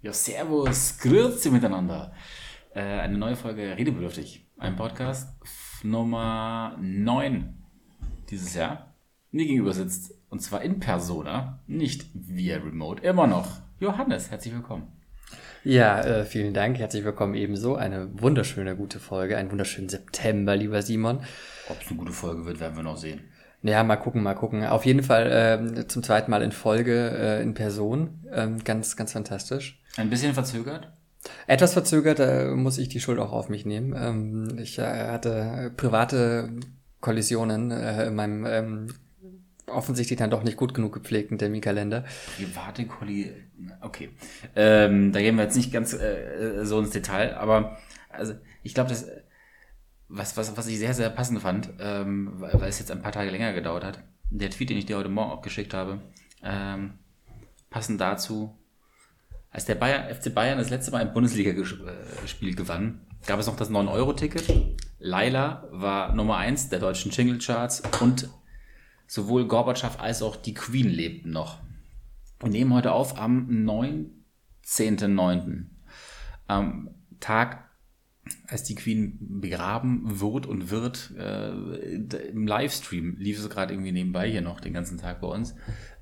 Ja, 0.00 0.12
servus, 0.12 0.96
grüezi 1.00 1.50
miteinander. 1.50 2.12
Äh, 2.72 2.82
eine 2.82 3.18
neue 3.18 3.34
Folge 3.34 3.76
Redebedürftig. 3.76 4.46
Ein 4.56 4.76
Podcast 4.76 5.34
Nummer 5.82 6.78
9 6.80 7.52
dieses 8.30 8.54
Jahr. 8.54 8.94
Mir 9.32 9.46
gegenüber 9.46 9.72
sitzt, 9.72 10.14
und 10.30 10.40
zwar 10.40 10.62
in 10.62 10.78
Persona, 10.78 11.64
nicht 11.66 12.06
via 12.14 12.58
Remote, 12.58 13.02
immer 13.02 13.26
noch. 13.26 13.48
Johannes, 13.80 14.30
herzlich 14.30 14.54
willkommen. 14.54 14.86
Ja, 15.64 16.00
äh, 16.02 16.24
vielen 16.24 16.54
Dank, 16.54 16.78
herzlich 16.78 17.02
willkommen 17.02 17.34
ebenso. 17.34 17.74
Eine 17.74 18.08
wunderschöne, 18.22 18.76
gute 18.76 19.00
Folge, 19.00 19.36
einen 19.36 19.50
wunderschönen 19.50 19.88
September, 19.88 20.54
lieber 20.54 20.80
Simon. 20.82 21.24
Ob 21.68 21.82
es 21.82 21.88
eine 21.88 21.98
gute 21.98 22.12
Folge 22.12 22.46
wird, 22.46 22.60
werden 22.60 22.76
wir 22.76 22.84
noch 22.84 22.96
sehen. 22.96 23.32
Ja, 23.62 23.82
mal 23.82 23.96
gucken, 23.96 24.22
mal 24.22 24.34
gucken. 24.34 24.64
Auf 24.64 24.86
jeden 24.86 25.02
Fall 25.02 25.78
äh, 25.78 25.86
zum 25.88 26.02
zweiten 26.02 26.30
Mal 26.30 26.42
in 26.42 26.52
Folge 26.52 27.10
äh, 27.10 27.42
in 27.42 27.54
Person. 27.54 28.24
Ähm, 28.32 28.62
ganz, 28.62 28.96
ganz 28.96 29.12
fantastisch. 29.12 29.80
Ein 29.96 30.10
bisschen 30.10 30.34
verzögert? 30.34 30.92
Etwas 31.46 31.72
verzögert, 31.72 32.20
da 32.20 32.54
muss 32.54 32.78
ich 32.78 32.88
die 32.88 33.00
Schuld 33.00 33.18
auch 33.18 33.32
auf 33.32 33.48
mich 33.48 33.66
nehmen. 33.66 33.94
Ähm, 33.98 34.58
ich 34.58 34.78
äh, 34.78 34.82
hatte 34.82 35.72
private 35.76 36.50
Kollisionen 37.00 37.70
äh, 37.72 38.06
in 38.06 38.14
meinem 38.14 38.46
ähm, 38.46 38.94
offensichtlich 39.66 40.18
dann 40.18 40.30
doch 40.30 40.44
nicht 40.44 40.56
gut 40.56 40.72
genug 40.72 40.94
gepflegten 40.94 41.38
Terminkalender. 41.38 42.04
Private 42.36 42.86
Kollisionen, 42.86 43.72
okay. 43.80 44.10
Ähm, 44.54 45.12
da 45.12 45.20
gehen 45.20 45.36
wir 45.36 45.44
jetzt 45.44 45.56
nicht 45.56 45.72
ganz 45.72 45.92
äh, 45.92 46.64
so 46.64 46.78
ins 46.78 46.90
Detail, 46.90 47.36
aber 47.36 47.76
also 48.10 48.34
ich 48.62 48.74
glaube, 48.74 48.90
das 48.90 49.06
was, 50.08 50.36
was, 50.36 50.56
was 50.56 50.66
ich 50.66 50.78
sehr, 50.78 50.94
sehr 50.94 51.10
passend 51.10 51.40
fand, 51.40 51.70
ähm, 51.78 52.32
weil, 52.36 52.60
weil 52.60 52.68
es 52.68 52.78
jetzt 52.78 52.90
ein 52.90 53.02
paar 53.02 53.12
Tage 53.12 53.30
länger 53.30 53.52
gedauert 53.52 53.84
hat, 53.84 54.02
der 54.30 54.50
Tweet, 54.50 54.70
den 54.70 54.78
ich 54.78 54.86
dir 54.86 54.96
heute 54.96 55.08
Morgen 55.08 55.30
auch 55.30 55.42
geschickt 55.42 55.74
habe, 55.74 56.00
ähm, 56.42 56.94
passend 57.70 58.00
dazu, 58.00 58.58
als 59.50 59.64
der 59.64 59.76
Bayern, 59.76 60.14
FC 60.14 60.34
Bayern 60.34 60.58
das 60.58 60.70
letzte 60.70 60.90
Mal 60.90 61.02
im 61.02 61.12
Bundesliga-Spiel 61.12 62.54
gewann, 62.54 63.00
gab 63.26 63.40
es 63.40 63.46
noch 63.46 63.56
das 63.56 63.70
9-Euro-Ticket. 63.70 64.76
Laila 64.98 65.66
war 65.70 66.14
Nummer 66.14 66.36
1 66.36 66.68
der 66.68 66.80
deutschen 66.80 67.10
Jingle-Charts 67.10 67.82
und 68.00 68.28
sowohl 69.06 69.48
Gorbatschow 69.48 70.00
als 70.00 70.22
auch 70.22 70.36
die 70.36 70.54
Queen 70.54 70.88
lebten 70.88 71.30
noch. 71.30 71.58
Wir 72.40 72.50
nehmen 72.50 72.74
heute 72.74 72.92
auf 72.92 73.18
am 73.18 73.48
19.09. 73.48 75.64
Am 76.46 76.90
Tag 77.20 77.67
als 78.46 78.64
die 78.64 78.74
Queen 78.74 79.18
begraben 79.40 80.20
wird 80.20 80.46
und 80.46 80.70
wird, 80.70 81.12
äh, 81.18 81.50
im 81.50 82.46
Livestream 82.46 83.16
lief 83.18 83.38
es 83.38 83.50
gerade 83.50 83.74
irgendwie 83.74 83.92
nebenbei 83.92 84.30
hier 84.30 84.40
noch 84.40 84.60
den 84.60 84.72
ganzen 84.72 84.98
Tag 84.98 85.20
bei 85.20 85.28
uns, 85.28 85.54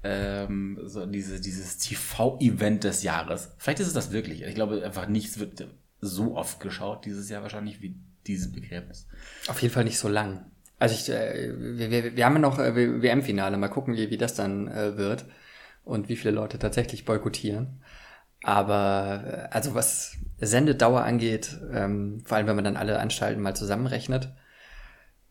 ähm, 0.02 0.78
so 0.84 1.06
diese, 1.06 1.40
dieses 1.40 1.78
TV-Event 1.78 2.84
des 2.84 3.02
Jahres. 3.02 3.52
Vielleicht 3.58 3.80
ist 3.80 3.88
es 3.88 3.94
das 3.94 4.12
wirklich. 4.12 4.42
Ich 4.42 4.54
glaube 4.54 4.84
einfach 4.84 5.08
nichts 5.08 5.38
wird 5.38 5.66
so 6.00 6.36
oft 6.36 6.60
geschaut 6.60 7.04
dieses 7.04 7.28
Jahr 7.28 7.42
wahrscheinlich 7.42 7.80
wie 7.82 7.96
dieses 8.26 8.52
Begräbnis. 8.52 9.06
Auf 9.48 9.62
jeden 9.62 9.72
Fall 9.72 9.84
nicht 9.84 9.98
so 9.98 10.08
lang. 10.08 10.46
Also 10.78 10.94
ich, 10.94 11.08
äh, 11.08 11.52
wir, 11.58 11.90
wir, 11.90 12.16
wir 12.16 12.24
haben 12.24 12.34
ja 12.34 12.40
noch 12.40 12.58
äh, 12.58 13.02
WM-Finale. 13.02 13.56
Mal 13.56 13.68
gucken, 13.68 13.96
wie, 13.96 14.10
wie 14.10 14.18
das 14.18 14.34
dann 14.34 14.68
äh, 14.68 14.96
wird 14.96 15.26
und 15.84 16.08
wie 16.08 16.16
viele 16.16 16.32
Leute 16.32 16.58
tatsächlich 16.58 17.04
boykottieren. 17.04 17.80
Aber 18.42 19.48
äh, 19.50 19.54
also 19.54 19.74
was 19.74 20.18
Sendedauer 20.38 21.02
angeht, 21.02 21.58
ähm, 21.72 22.22
vor 22.24 22.36
allem 22.36 22.46
wenn 22.46 22.56
man 22.56 22.64
dann 22.64 22.76
alle 22.76 22.98
Anstalten 22.98 23.42
mal 23.42 23.56
zusammenrechnet, 23.56 24.32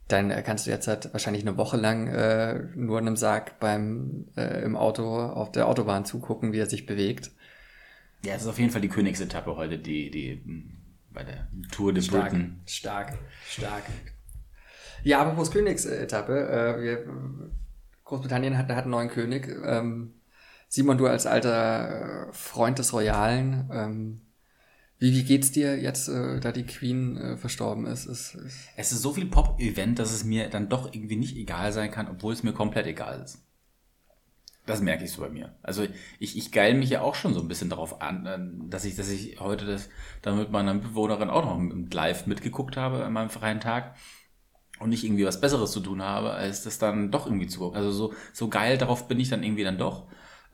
dann 0.08 0.31
äh, 0.31 0.42
kannst 0.44 0.66
du 0.66 0.72
jetzt 0.72 0.88
halt 0.88 1.12
wahrscheinlich 1.14 1.44
eine 1.45 1.58
Woche 1.58 1.78
lang 1.78 2.08
äh, 2.08 2.64
nur 2.75 2.97
einem 2.97 3.16
Sarg 3.16 3.59
beim 3.59 4.28
äh, 4.36 4.64
im 4.64 4.75
Auto 4.75 5.20
auf 5.20 5.52
der 5.52 5.67
Autobahn 5.67 6.06
zugucken, 6.06 6.53
wie 6.53 6.59
er 6.59 6.70
sich 6.70 6.86
bewegt. 6.86 7.31
Ja, 8.23 8.34
es 8.34 8.44
ist 8.44 8.47
auf 8.47 8.59
jeden 8.59 8.72
Fall 8.72 8.81
die 8.81 8.89
Königsetappe 8.89 9.56
heute, 9.56 9.78
die, 9.78 10.09
die 10.09 10.42
hm, 10.44 10.72
bei 11.12 11.23
der 11.23 11.47
Tour 11.72 11.94
de 11.94 12.03
stark, 12.03 12.30
Britain. 12.30 12.62
Stark, 12.66 13.17
stark. 13.47 13.84
Ja, 15.03 15.22
aber 15.22 15.31
bloß 15.31 15.52
Königsetappe. 15.52 16.50
Äh, 16.50 16.81
wir, 16.81 17.06
Großbritannien 18.03 18.58
hat, 18.58 18.69
hat 18.69 18.84
einen 18.84 18.91
neuen 18.91 19.09
König. 19.09 19.47
Ähm, 19.63 20.13
Simon, 20.68 20.97
du 20.97 21.08
als 21.08 21.25
alter 21.25 22.28
äh, 22.29 22.34
Freund 22.34 22.79
des 22.79 22.94
Royalen, 22.94 23.69
ähm, 23.72 24.22
wie, 24.97 25.13
wie 25.13 25.23
geht's 25.23 25.51
dir 25.51 25.78
jetzt, 25.78 26.07
äh, 26.07 26.39
da 26.39 26.51
die 26.51 26.66
Queen 26.66 27.17
äh, 27.17 27.38
verstorben 27.38 27.85
ist? 27.85 28.06
ist, 28.06 28.35
ist 28.35 28.69
es 28.75 28.91
ist 28.91 29.01
so 29.01 29.13
viel 29.13 29.25
Pop-Event, 29.25 30.00
dass 30.00 30.13
es 30.13 30.23
mir 30.23 30.50
dann 30.50 30.69
doch 30.69 30.94
irgendwie 30.94 31.17
nicht 31.17 31.35
egal 31.35 31.72
sein 31.73 31.91
kann, 31.91 32.07
obwohl 32.07 32.33
es 32.33 32.44
mir 32.44 32.53
komplett 32.53 32.88
egal 32.88 33.22
ist. 33.22 33.41
Das 34.66 34.81
merke 34.81 35.03
ich 35.03 35.11
so 35.11 35.22
bei 35.22 35.29
mir. 35.29 35.53
Also 35.61 35.85
ich, 36.19 36.38
ich 36.38 36.51
geil 36.51 36.73
mich 36.73 36.89
ja 36.89 37.01
auch 37.01 37.13
schon 37.13 37.35
so 37.35 37.39
ein 37.39 37.47
bisschen 37.47 37.69
darauf 37.69 38.01
an, 38.01 38.25
äh, 38.25 38.69
dass 38.69 38.85
ich, 38.85 38.95
dass 38.95 39.09
ich 39.09 39.39
heute 39.39 39.66
das 39.66 39.89
dann 40.22 40.38
mit 40.38 40.51
meiner 40.51 40.73
Bewohnerin 40.75 41.29
auch 41.29 41.45
noch 41.45 41.61
live 41.91 42.25
mitgeguckt 42.25 42.78
habe 42.78 43.03
an 43.03 43.13
meinem 43.13 43.29
freien 43.29 43.59
Tag 43.59 43.95
und 44.79 44.89
nicht 44.89 45.03
irgendwie 45.03 45.25
was 45.25 45.39
Besseres 45.39 45.72
zu 45.72 45.81
tun 45.81 46.01
habe, 46.01 46.31
als 46.31 46.63
das 46.63 46.79
dann 46.79 47.11
doch 47.11 47.25
irgendwie 47.25 47.47
zu 47.47 47.59
gucken. 47.59 47.78
Also 47.78 47.91
so, 47.91 48.13
so 48.34 48.50
geil 48.50 48.78
darauf 48.78 49.07
bin 49.07 49.19
ich 49.19 49.29
dann 49.29 49.44
irgendwie 49.44 49.63
dann 49.63 49.78
doch. 49.78 50.07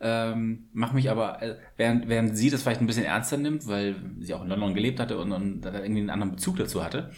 Ähm, 0.04 0.68
mach 0.72 0.92
mich 0.92 1.10
aber, 1.10 1.40
äh, 1.42 1.56
während, 1.76 2.08
während 2.08 2.36
sie 2.36 2.50
das 2.50 2.62
vielleicht 2.62 2.80
ein 2.80 2.88
bisschen 2.88 3.04
ernster 3.04 3.36
nimmt, 3.36 3.68
weil 3.68 3.94
sie 4.18 4.34
auch 4.34 4.42
in 4.42 4.48
London 4.48 4.74
gelebt 4.74 4.98
hatte 4.98 5.16
und, 5.16 5.30
und 5.30 5.64
irgendwie 5.64 6.00
einen 6.00 6.10
anderen 6.10 6.32
Bezug 6.32 6.56
dazu 6.56 6.82
hatte. 6.82 7.12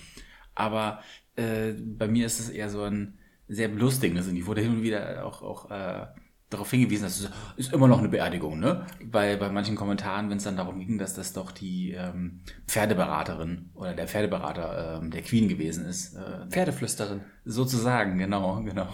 Aber 0.55 1.01
äh, 1.37 1.73
bei 1.73 2.09
mir 2.09 2.27
ist 2.27 2.41
es 2.41 2.51
eher 2.51 2.69
so 2.69 2.83
ein 2.83 3.19
sehr 3.49 3.69
belustigendes 3.69 4.29
und 4.29 4.37
ich 4.37 4.47
wurde 4.47 4.61
hin 4.61 4.73
und 4.73 4.83
wieder 4.83 5.25
auch, 5.25 5.43
auch 5.43 5.71
äh, 5.71 6.07
darauf 6.51 6.71
hingewiesen, 6.71 7.05
dass 7.05 7.21
es 7.21 7.31
ist 7.57 7.73
immer 7.73 7.89
noch 7.89 7.99
eine 7.99 8.09
Beerdigung, 8.09 8.61
ne? 8.61 8.87
Bei, 9.05 9.37
bei 9.37 9.49
manchen 9.49 9.77
Kommentaren, 9.77 10.31
wenn 10.31 10.37
es 10.37 10.45
dann 10.45 10.57
darum 10.57 10.79
ging, 10.79 10.99
dass 10.99 11.15
das 11.15 11.33
doch 11.33 11.51
die 11.51 11.93
ähm, 11.93 12.41
Pferdeberaterin 12.67 13.71
oder 13.75 13.95
der 13.95 14.07
Pferdeberater 14.07 15.01
ähm, 15.03 15.11
der 15.11 15.23
Queen 15.23 15.49
gewesen 15.49 15.87
ist. 15.87 16.15
Äh, 16.15 16.49
Pferdeflüsterin. 16.49 17.23
Sozusagen, 17.45 18.19
genau, 18.19 18.63
genau. 18.63 18.89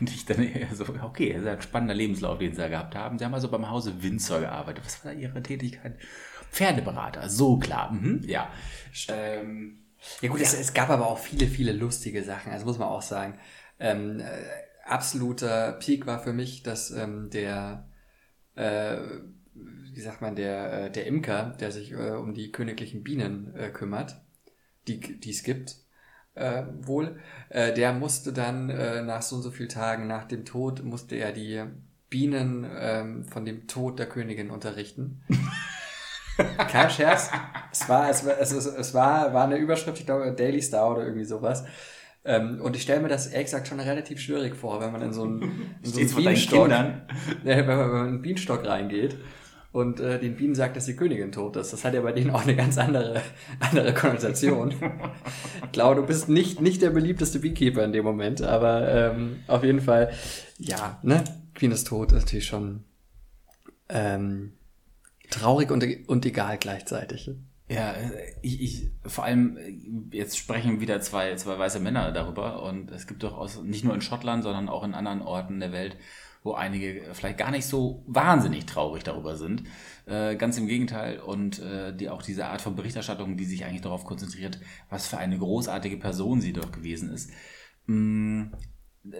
Und 0.00 0.10
ich 0.10 0.26
dann 0.26 0.42
eher 0.42 0.74
so, 0.74 0.84
okay, 1.02 1.32
das 1.32 1.42
ist 1.42 1.48
ein 1.48 1.62
spannender 1.62 1.94
Lebenslauf, 1.94 2.38
den 2.38 2.52
sie 2.52 2.60
da 2.60 2.68
gehabt 2.68 2.94
haben. 2.94 3.18
Sie 3.18 3.24
haben 3.24 3.34
also 3.34 3.48
beim 3.48 3.70
Hause 3.70 4.02
Windsor 4.02 4.40
gearbeitet. 4.40 4.84
Was 4.84 5.04
war 5.04 5.12
da 5.12 5.18
ihre 5.18 5.42
Tätigkeit? 5.42 5.96
Pferdeberater, 6.50 7.28
so 7.28 7.58
klar. 7.58 7.92
Mhm, 7.92 8.22
ja. 8.26 8.50
Ähm, 9.08 9.78
ja 10.20 10.28
gut, 10.28 10.40
ja. 10.40 10.46
Es, 10.46 10.54
es 10.54 10.74
gab 10.74 10.90
aber 10.90 11.06
auch 11.06 11.18
viele, 11.18 11.46
viele 11.46 11.72
lustige 11.72 12.22
Sachen, 12.22 12.52
also 12.52 12.66
muss 12.66 12.78
man 12.78 12.88
auch 12.88 13.02
sagen. 13.02 13.38
Ähm, 13.80 14.20
äh, 14.20 14.24
absoluter 14.90 15.72
Peak 15.72 16.06
war 16.06 16.18
für 16.20 16.32
mich, 16.32 16.62
dass 16.62 16.90
ähm, 16.90 17.30
der, 17.30 17.88
äh, 18.54 18.96
wie 19.54 20.00
sagt 20.00 20.20
man, 20.20 20.36
der, 20.36 20.84
äh, 20.84 20.90
der 20.90 21.06
Imker, 21.06 21.56
der 21.60 21.72
sich 21.72 21.92
äh, 21.92 22.10
um 22.12 22.34
die 22.34 22.52
königlichen 22.52 23.04
Bienen 23.04 23.54
äh, 23.54 23.70
kümmert, 23.70 24.20
die 24.86 25.18
es 25.28 25.42
gibt, 25.42 25.76
äh, 26.34 26.62
wohl, 26.80 27.18
äh, 27.50 27.74
der 27.74 27.92
musste 27.92 28.32
dann 28.32 28.70
äh, 28.70 29.02
nach 29.02 29.22
so 29.22 29.36
und 29.36 29.42
so 29.42 29.50
vielen 29.50 29.68
Tagen 29.68 30.06
nach 30.06 30.24
dem 30.24 30.44
Tod, 30.44 30.82
musste 30.84 31.16
er 31.16 31.32
die 31.32 31.64
Bienen 32.08 32.64
äh, 32.64 33.24
von 33.24 33.44
dem 33.44 33.66
Tod 33.66 33.98
der 33.98 34.08
Königin 34.08 34.50
unterrichten. 34.50 35.22
Kein 36.70 36.88
Scherz. 36.88 37.30
Es 37.72 37.88
war, 37.88 38.08
es 38.08 38.24
war, 38.24 38.38
es, 38.38 38.52
es 38.52 38.94
war, 38.94 39.34
war 39.34 39.44
eine 39.44 39.56
Überschrift, 39.56 39.98
ich 39.98 40.06
glaube, 40.06 40.32
Daily 40.32 40.62
Star 40.62 40.90
oder 40.92 41.02
irgendwie 41.04 41.24
sowas. 41.24 41.64
Ähm, 42.24 42.60
und 42.60 42.76
ich 42.76 42.82
stelle 42.82 43.00
mir 43.00 43.08
das 43.08 43.26
ehrlich 43.28 43.46
gesagt 43.46 43.68
schon 43.68 43.80
relativ 43.80 44.20
schwierig 44.20 44.56
vor, 44.56 44.80
wenn 44.80 44.92
man 44.92 45.02
in 45.02 45.12
so 45.12 45.22
einen, 45.22 45.42
in 45.82 45.90
so 45.90 46.00
einen 46.00 46.14
Bienenstock, 46.14 46.68
äh, 46.70 46.94
wenn, 47.44 47.66
man, 47.66 47.78
wenn 47.78 47.88
man 47.88 48.00
in 48.00 48.08
einen 48.08 48.22
Bienenstock 48.22 48.66
reingeht 48.66 49.16
und 49.72 50.00
äh, 50.00 50.18
den 50.18 50.36
Bienen 50.36 50.54
sagt, 50.54 50.76
dass 50.76 50.86
die 50.86 50.96
Königin 50.96 51.30
tot 51.30 51.56
ist. 51.56 51.72
Das 51.72 51.84
hat 51.84 51.94
ja 51.94 52.00
bei 52.00 52.12
denen 52.12 52.30
auch 52.30 52.42
eine 52.42 52.56
ganz 52.56 52.78
andere, 52.78 53.20
andere 53.60 53.94
Konnotation. 53.94 54.72
ich 55.64 55.72
glaube, 55.72 56.00
du 56.00 56.06
bist 56.06 56.28
nicht, 56.28 56.60
nicht 56.60 56.82
der 56.82 56.90
beliebteste 56.90 57.38
Beekeeper 57.38 57.84
in 57.84 57.92
dem 57.92 58.04
Moment, 58.04 58.42
aber 58.42 58.88
ähm, 58.88 59.40
auf 59.46 59.64
jeden 59.64 59.80
Fall, 59.80 60.10
ja, 60.58 60.98
ne? 61.02 61.22
Queen 61.54 61.72
ist 61.72 61.88
tot, 61.88 62.12
ist 62.12 62.24
natürlich 62.24 62.46
schon 62.46 62.84
ähm, 63.88 64.52
traurig 65.30 65.70
und, 65.70 65.84
und 66.06 66.24
egal 66.26 66.56
gleichzeitig. 66.58 67.30
Ja, 67.70 67.94
ich, 68.40 68.62
ich 68.62 68.90
vor 69.04 69.24
allem, 69.24 69.58
jetzt 70.10 70.38
sprechen 70.38 70.80
wieder 70.80 71.00
zwei, 71.02 71.34
zwei 71.36 71.58
weiße 71.58 71.80
Männer 71.80 72.12
darüber 72.12 72.62
und 72.62 72.90
es 72.90 73.06
gibt 73.06 73.22
durchaus 73.22 73.62
nicht 73.62 73.84
nur 73.84 73.94
in 73.94 74.00
Schottland, 74.00 74.42
sondern 74.42 74.70
auch 74.70 74.84
in 74.84 74.94
anderen 74.94 75.20
Orten 75.20 75.60
der 75.60 75.70
Welt, 75.72 75.98
wo 76.42 76.54
einige 76.54 77.02
vielleicht 77.12 77.36
gar 77.36 77.50
nicht 77.50 77.66
so 77.66 78.02
wahnsinnig 78.06 78.64
traurig 78.64 79.04
darüber 79.04 79.36
sind. 79.36 79.64
Äh, 80.06 80.36
ganz 80.36 80.56
im 80.56 80.66
Gegenteil 80.66 81.20
und 81.20 81.58
äh, 81.58 81.94
die 81.94 82.08
auch 82.08 82.22
diese 82.22 82.46
Art 82.46 82.62
von 82.62 82.74
Berichterstattung, 82.74 83.36
die 83.36 83.44
sich 83.44 83.66
eigentlich 83.66 83.82
darauf 83.82 84.04
konzentriert, 84.04 84.58
was 84.88 85.06
für 85.06 85.18
eine 85.18 85.36
großartige 85.38 85.98
Person 85.98 86.40
sie 86.40 86.54
doch 86.54 86.72
gewesen 86.72 87.12
ist, 87.12 87.30
mh, 87.86 87.94
mm, 87.96 88.52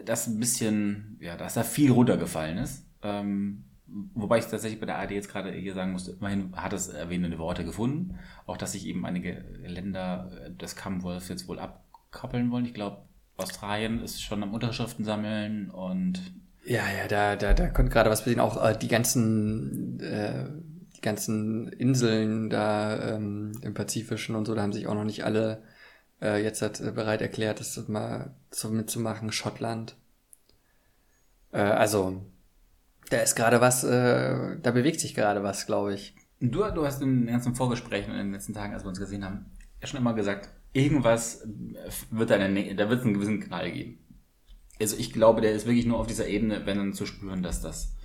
das 0.05 0.27
ein 0.27 0.39
bisschen, 0.39 1.19
ja, 1.21 1.37
dass 1.37 1.55
da 1.55 1.63
viel 1.65 1.91
runtergefallen 1.93 2.59
ist. 2.59 2.87
Ähm, 3.03 3.65
Wobei 4.15 4.39
ich 4.39 4.47
tatsächlich 4.47 4.81
bei 4.81 4.87
der 4.87 4.99
ARD 4.99 5.13
jetzt 5.13 5.31
gerade 5.31 5.51
hier 5.51 5.73
sagen 5.73 5.93
musste, 5.93 6.13
immerhin 6.13 6.55
hat 6.55 6.75
es 6.75 6.89
erwähnende 6.89 7.39
Worte 7.39 7.65
gefunden. 7.65 8.19
Auch, 8.47 8.59
dass 8.59 8.73
sich 8.73 8.87
eben 8.87 9.07
einige 9.07 9.45
Länder 9.65 10.31
äh, 10.45 10.51
des 10.51 10.77
Commonwealth 10.77 11.29
jetzt 11.29 11.49
wohl 11.49 11.59
abkoppeln 11.59 12.51
wollen. 12.51 12.67
Ich 12.67 12.75
glaube, 12.75 13.03
Australien 13.39 14.03
ist 14.03 14.23
schon 14.23 14.43
am 14.43 14.53
Unterschriften 14.53 15.05
sammeln 15.05 15.71
und. 15.71 16.21
Ja, 16.65 16.83
ja, 16.91 17.09
da, 17.09 17.37
da, 17.37 17.55
da 17.55 17.69
kommt 17.69 17.91
gerade 17.91 18.11
was 18.11 18.21
passieren. 18.21 18.41
Auch 18.41 18.63
äh, 18.63 18.77
die 18.77 18.89
ganzen, 18.89 20.01
äh, 20.01 20.51
die 20.97 21.01
ganzen 21.01 21.69
Inseln 21.69 22.51
da 22.51 23.15
ähm, 23.15 23.53
im 23.63 23.73
Pazifischen 23.73 24.35
und 24.35 24.45
so, 24.45 24.55
da 24.55 24.63
haben 24.63 24.73
sich 24.73 24.87
auch 24.87 24.95
noch 24.95 25.05
nicht 25.05 25.25
alle 25.25 25.63
äh, 26.21 26.43
jetzt 26.43 26.63
hat, 26.63 26.81
äh, 26.81 26.91
bereit 26.91 27.23
erklärt, 27.23 27.61
das 27.61 27.89
mal 27.89 28.35
so 28.51 28.69
mitzumachen. 28.69 29.33
Schottland. 29.33 29.97
Äh, 31.53 31.61
also, 31.61 32.27
da 33.11 33.19
ist 33.19 33.35
gerade 33.35 33.61
was, 33.61 33.85
äh, 33.85 34.59
da 34.61 34.71
bewegt 34.71 35.01
sich 35.01 35.15
gerade 35.15 35.43
was, 35.43 35.67
glaube 35.67 35.95
ich. 35.95 36.15
Du, 36.41 36.63
du 36.71 36.87
hast 36.87 37.03
im 37.03 37.27
ganzen 37.27 37.55
Vorgespräch 37.55 38.07
in 38.07 38.15
den 38.15 38.33
letzten 38.33 38.55
Tagen, 38.55 38.75
als 38.75 38.85
wir 38.85 38.89
uns 38.89 39.01
gesehen 39.01 39.25
haben, 39.25 39.47
ja 39.81 39.87
schon 39.87 40.01
immer 40.01 40.15
gesagt, 40.15 40.51
irgendwas 40.73 41.47
wird 42.11 42.31
da, 42.31 42.39
da 42.39 42.47
wird 42.49 43.01
es 43.01 43.05
einen 43.05 43.15
gewissen 43.15 43.41
Knall 43.41 43.73
geben. 43.73 43.99
Also 44.81 44.97
ich 44.97 45.13
glaube, 45.13 45.41
der 45.41 45.53
ist 45.53 45.67
wirklich 45.67 45.87
nur 45.87 45.99
auf 45.99 46.07
dieser 46.07 46.29
Ebene, 46.29 46.65
wenn 46.67 46.79
dann 46.79 46.93
zu 46.93 47.07
spüren, 47.07 47.43
dass 47.43 47.61
das 47.61 47.97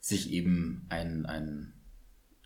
sich 0.00 0.30
eben 0.30 0.86
ein, 0.90 1.24
ein, 1.24 1.72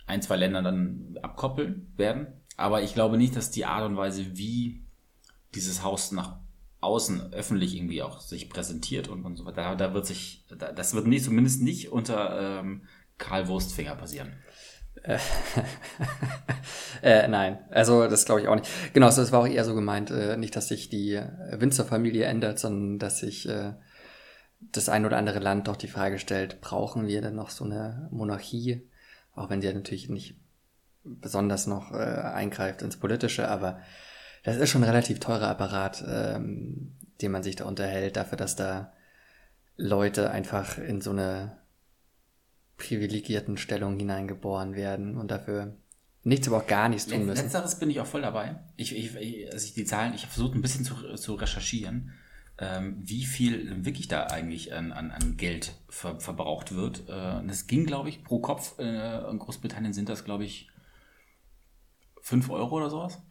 ein, 0.06 0.22
zwei 0.22 0.36
Länder 0.36 0.62
dann 0.62 1.18
abkoppeln 1.22 1.92
werden. 1.96 2.28
Aber 2.56 2.82
ich 2.82 2.94
glaube 2.94 3.18
nicht, 3.18 3.34
dass 3.34 3.50
die 3.50 3.64
Art 3.64 3.88
und 3.88 3.96
Weise, 3.96 4.36
wie 4.36 4.84
dieses 5.54 5.82
Haus 5.82 6.12
nach 6.12 6.38
außen 6.80 7.32
öffentlich 7.32 7.76
irgendwie 7.76 8.02
auch 8.02 8.20
sich 8.20 8.48
präsentiert 8.48 9.08
und, 9.08 9.24
und 9.24 9.36
so 9.36 9.44
weiter, 9.44 9.62
da, 9.62 9.74
da 9.74 9.94
wird 9.94 10.06
sich, 10.06 10.44
da, 10.58 10.72
das 10.72 10.94
wird 10.94 11.06
nicht, 11.06 11.24
zumindest 11.24 11.62
nicht 11.62 11.92
unter 11.92 12.60
ähm, 12.60 12.86
Karl 13.18 13.48
Wurstfinger 13.48 13.96
passieren. 13.96 14.32
äh, 17.02 17.28
nein, 17.28 17.58
also 17.70 18.06
das 18.06 18.24
glaube 18.24 18.42
ich 18.42 18.48
auch 18.48 18.56
nicht. 18.56 18.68
Genau, 18.92 19.06
das 19.06 19.32
war 19.32 19.40
auch 19.40 19.46
eher 19.46 19.64
so 19.64 19.74
gemeint, 19.74 20.10
äh, 20.10 20.36
nicht, 20.36 20.54
dass 20.56 20.68
sich 20.68 20.88
die 20.88 21.20
Winzerfamilie 21.52 22.24
ändert, 22.24 22.58
sondern 22.58 22.98
dass 22.98 23.18
sich 23.20 23.48
äh, 23.48 23.72
das 24.60 24.88
ein 24.88 25.06
oder 25.06 25.16
andere 25.16 25.38
Land 25.38 25.68
doch 25.68 25.76
die 25.76 25.88
Frage 25.88 26.18
stellt, 26.18 26.60
brauchen 26.60 27.06
wir 27.06 27.22
denn 27.22 27.34
noch 27.34 27.50
so 27.50 27.64
eine 27.64 28.08
Monarchie? 28.10 28.86
Auch 29.34 29.48
wenn 29.48 29.62
sie 29.62 29.72
natürlich 29.72 30.08
nicht 30.10 30.34
besonders 31.02 31.66
noch 31.66 31.92
äh, 31.92 31.96
eingreift 31.96 32.82
ins 32.82 32.98
Politische, 32.98 33.48
aber 33.48 33.80
das 34.42 34.56
ist 34.56 34.70
schon 34.70 34.82
ein 34.82 34.88
relativ 34.88 35.20
teurer 35.20 35.48
Apparat, 35.48 36.04
ähm, 36.06 36.96
den 37.20 37.32
man 37.32 37.42
sich 37.42 37.56
da 37.56 37.64
unterhält, 37.66 38.16
dafür, 38.16 38.38
dass 38.38 38.56
da 38.56 38.92
Leute 39.76 40.30
einfach 40.30 40.78
in 40.78 41.00
so 41.00 41.10
eine 41.10 41.58
privilegierten 42.76 43.56
Stellung 43.56 43.98
hineingeboren 43.98 44.74
werden 44.74 45.16
und 45.16 45.30
dafür 45.30 45.76
nichts, 46.22 46.48
aber 46.48 46.58
auch 46.58 46.66
gar 46.66 46.88
nichts 46.88 47.06
tun 47.06 47.26
müssen. 47.26 47.42
Letzteres 47.42 47.78
bin 47.78 47.90
ich 47.90 48.00
auch 48.00 48.06
voll 48.06 48.22
dabei. 48.22 48.58
Ich, 48.76 48.96
ich, 48.96 49.16
also 49.52 49.64
ich 49.64 49.74
die 49.74 49.84
Zahlen, 49.84 50.14
ich 50.14 50.22
habe 50.22 50.32
versucht 50.32 50.54
ein 50.54 50.62
bisschen 50.62 50.84
zu, 50.84 51.14
zu 51.14 51.34
recherchieren, 51.34 52.12
ähm, 52.58 52.96
wie 53.00 53.24
viel 53.24 53.84
wirklich 53.84 54.08
da 54.08 54.24
eigentlich 54.24 54.72
an, 54.74 54.92
an, 54.92 55.10
an 55.10 55.36
Geld 55.36 55.74
ver, 55.88 56.20
verbraucht 56.20 56.74
wird. 56.74 57.04
Äh, 57.08 57.38
und 57.38 57.48
es 57.50 57.66
ging, 57.66 57.86
glaube 57.86 58.08
ich, 58.08 58.22
pro 58.22 58.40
Kopf, 58.40 58.78
äh, 58.78 59.30
in 59.30 59.38
Großbritannien 59.38 59.92
sind 59.92 60.08
das, 60.08 60.24
glaube 60.24 60.44
ich, 60.44 60.70
5 62.22 62.50
Euro 62.50 62.76
oder 62.76 62.90
sowas. 62.90 63.22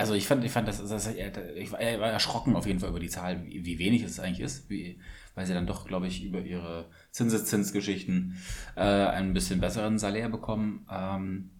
Also 0.00 0.14
ich 0.14 0.26
fand, 0.26 0.42
ich 0.44 0.50
fand 0.50 0.66
das, 0.66 0.78
das 0.82 1.08
ich 1.08 1.72
war 1.72 1.78
erschrocken 1.78 2.56
auf 2.56 2.66
jeden 2.66 2.80
Fall 2.80 2.88
über 2.88 3.00
die 3.00 3.10
Zahl, 3.10 3.44
wie, 3.44 3.66
wie 3.66 3.78
wenig 3.78 4.02
es 4.02 4.18
eigentlich 4.18 4.40
ist, 4.40 4.70
wie, 4.70 4.98
weil 5.34 5.44
sie 5.44 5.52
dann 5.52 5.66
doch, 5.66 5.86
glaube 5.86 6.06
ich, 6.06 6.24
über 6.24 6.40
ihre 6.40 6.88
Zinseszinsgeschichten 7.10 8.38
äh, 8.76 8.80
ein 8.80 9.34
bisschen 9.34 9.60
besseren 9.60 9.98
Salär 9.98 10.30
bekommen 10.30 10.86
ähm, 10.90 11.50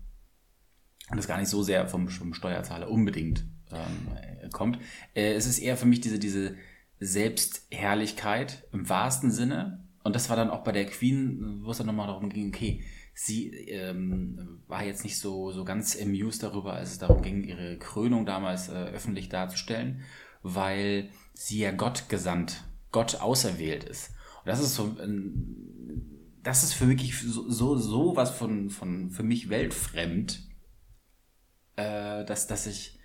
und 1.11 1.19
das 1.19 1.29
gar 1.29 1.37
nicht 1.37 1.51
so 1.51 1.63
sehr 1.63 1.87
vom, 1.87 2.09
vom 2.09 2.33
Steuerzahler 2.33 2.91
unbedingt 2.91 3.45
ähm, 3.73 4.51
kommt. 4.53 4.79
Äh, 5.13 5.35
es 5.35 5.45
ist 5.45 5.59
eher 5.59 5.77
für 5.77 5.85
mich 5.85 6.01
diese, 6.01 6.19
diese 6.19 6.57
Selbstherrlichkeit 6.99 8.65
im 8.73 8.89
wahrsten 8.89 9.31
Sinne 9.31 9.87
und 10.03 10.17
das 10.17 10.31
war 10.31 10.37
dann 10.37 10.49
auch 10.49 10.65
bei 10.65 10.73
der 10.73 10.87
Queen, 10.87 11.61
wo 11.63 11.73
es 11.73 11.77
dann 11.77 11.89
nochmal 11.89 12.07
darum 12.07 12.31
ging, 12.31 12.49
okay, 12.49 12.85
sie 13.23 13.51
ähm, 13.69 14.63
war 14.67 14.83
jetzt 14.83 15.05
nicht 15.05 15.19
so, 15.19 15.53
so 15.53 15.63
ganz 15.63 16.01
amused 16.01 16.43
darüber, 16.43 16.73
als 16.73 16.93
es 16.93 16.99
darum 16.99 17.21
ging, 17.21 17.45
ihre 17.45 17.77
Krönung 17.77 18.25
damals 18.25 18.71
äh, 18.71 18.73
öffentlich 18.73 19.29
darzustellen, 19.29 20.01
weil 20.43 21.11
sie 21.35 21.59
ja 21.59 21.71
Gott 21.71 22.09
gesandt, 22.09 22.65
Gott 22.93 23.17
auserwählt 23.17 23.85
ist. 23.85 24.15
Und 24.39 24.47
das 24.47 24.61
ist 24.61 24.75
so, 24.75 24.97
das 26.43 26.63
ist 26.63 26.73
für 26.73 26.89
wirklich 26.89 27.21
so, 27.21 27.77
so, 27.77 28.17
was 28.17 28.31
von, 28.31 28.71
von, 28.71 29.11
für 29.11 29.23
mich 29.23 29.51
weltfremd, 29.51 30.41
äh, 31.77 32.25
dass, 32.25 32.47
dass 32.47 32.67
ich 32.67 32.99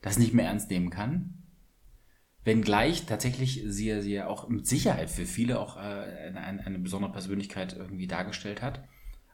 das 0.00 0.18
nicht 0.18 0.32
mehr 0.32 0.46
ernst 0.46 0.70
nehmen 0.70 0.88
kann. 0.88 1.34
Wenngleich 2.44 3.04
tatsächlich 3.04 3.62
sie, 3.66 4.00
sie 4.00 4.12
ja 4.12 4.26
auch 4.26 4.48
mit 4.48 4.66
Sicherheit 4.66 5.10
für 5.10 5.26
viele 5.26 5.60
auch 5.60 5.76
äh, 5.76 5.80
eine, 5.80 6.64
eine 6.64 6.78
besondere 6.78 7.12
Persönlichkeit 7.12 7.76
irgendwie 7.76 8.06
dargestellt 8.06 8.62
hat. 8.62 8.88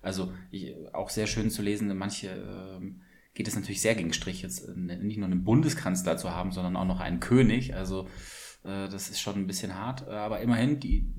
Also 0.07 0.33
ich, 0.53 0.73
auch 0.93 1.11
sehr 1.11 1.27
schön 1.27 1.51
zu 1.51 1.63
lesen, 1.63 1.95
manche 1.99 2.29
ähm, 2.29 3.03
geht 3.35 3.49
es 3.49 3.57
natürlich 3.57 3.81
sehr 3.81 3.97
gegen 3.97 4.13
Strich, 4.13 4.41
jetzt 4.41 4.69
äh, 4.69 4.73
nicht 4.77 5.19
nur 5.19 5.27
einen 5.27 5.43
Bundeskanzler 5.43 6.17
zu 6.17 6.31
haben, 6.31 6.53
sondern 6.53 6.77
auch 6.77 6.85
noch 6.85 7.01
einen 7.01 7.19
König. 7.19 7.75
Also 7.75 8.07
äh, 8.63 8.89
das 8.89 9.11
ist 9.11 9.21
schon 9.21 9.35
ein 9.35 9.47
bisschen 9.49 9.75
hart. 9.75 10.07
Aber 10.07 10.39
immerhin, 10.41 10.79
die, 10.79 11.13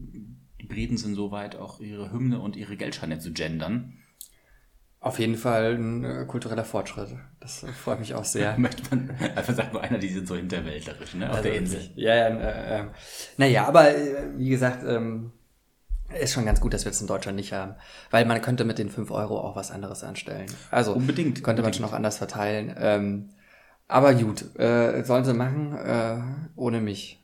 die 0.61 0.65
Briten 0.67 0.95
sind 0.95 1.15
soweit, 1.15 1.57
auch 1.57 1.81
ihre 1.81 2.13
Hymne 2.13 2.39
und 2.39 2.55
ihre 2.55 2.77
Geldscheine 2.77 3.19
zu 3.19 3.33
gendern. 3.33 3.97
Auf 5.01 5.19
jeden 5.19 5.35
Fall 5.35 5.75
ein 5.75 6.03
äh, 6.05 6.25
kultureller 6.25 6.63
Fortschritt. 6.63 7.09
Das 7.41 7.65
freut 7.83 7.99
mich 7.99 8.15
auch 8.15 8.25
sehr. 8.25 8.57
Möchte 8.57 8.83
man 8.89 9.09
einfach 9.35 9.53
sagen, 9.53 9.73
nur 9.73 9.81
einer, 9.81 9.97
die 9.99 10.07
sind 10.07 10.29
so 10.29 10.37
hinterwäldlerisch, 10.37 11.13
ne? 11.13 11.29
Auf 11.29 11.37
also, 11.37 11.49
der 11.49 11.57
Insel. 11.57 11.91
Ja, 11.95 12.15
ja, 12.15 12.27
äh, 12.27 12.79
äh, 12.79 12.85
naja, 13.35 13.67
aber 13.67 13.95
äh, 13.95 14.29
wie 14.37 14.49
gesagt, 14.49 14.85
ähm, 14.87 15.33
ist 16.21 16.33
schon 16.33 16.45
ganz 16.45 16.61
gut, 16.61 16.73
dass 16.73 16.85
wir 16.85 16.91
es 16.91 17.01
in 17.01 17.07
Deutschland 17.07 17.35
nicht 17.35 17.53
haben. 17.53 17.75
Weil 18.11 18.25
man 18.25 18.41
könnte 18.41 18.63
mit 18.63 18.77
den 18.77 18.89
5 18.89 19.11
Euro 19.11 19.39
auch 19.39 19.55
was 19.55 19.71
anderes 19.71 20.03
anstellen. 20.03 20.47
Also 20.71 20.93
unbedingt 20.93 21.43
könnte 21.43 21.61
man 21.61 21.73
schon 21.73 21.83
noch 21.83 21.93
anders 21.93 22.17
verteilen. 22.17 22.75
Ähm, 22.79 23.29
aber 23.87 24.13
gut, 24.13 24.57
äh, 24.59 25.03
sollen 25.03 25.25
sie 25.25 25.33
machen, 25.33 25.77
äh, 25.77 26.17
ohne 26.55 26.81
mich. 26.81 27.23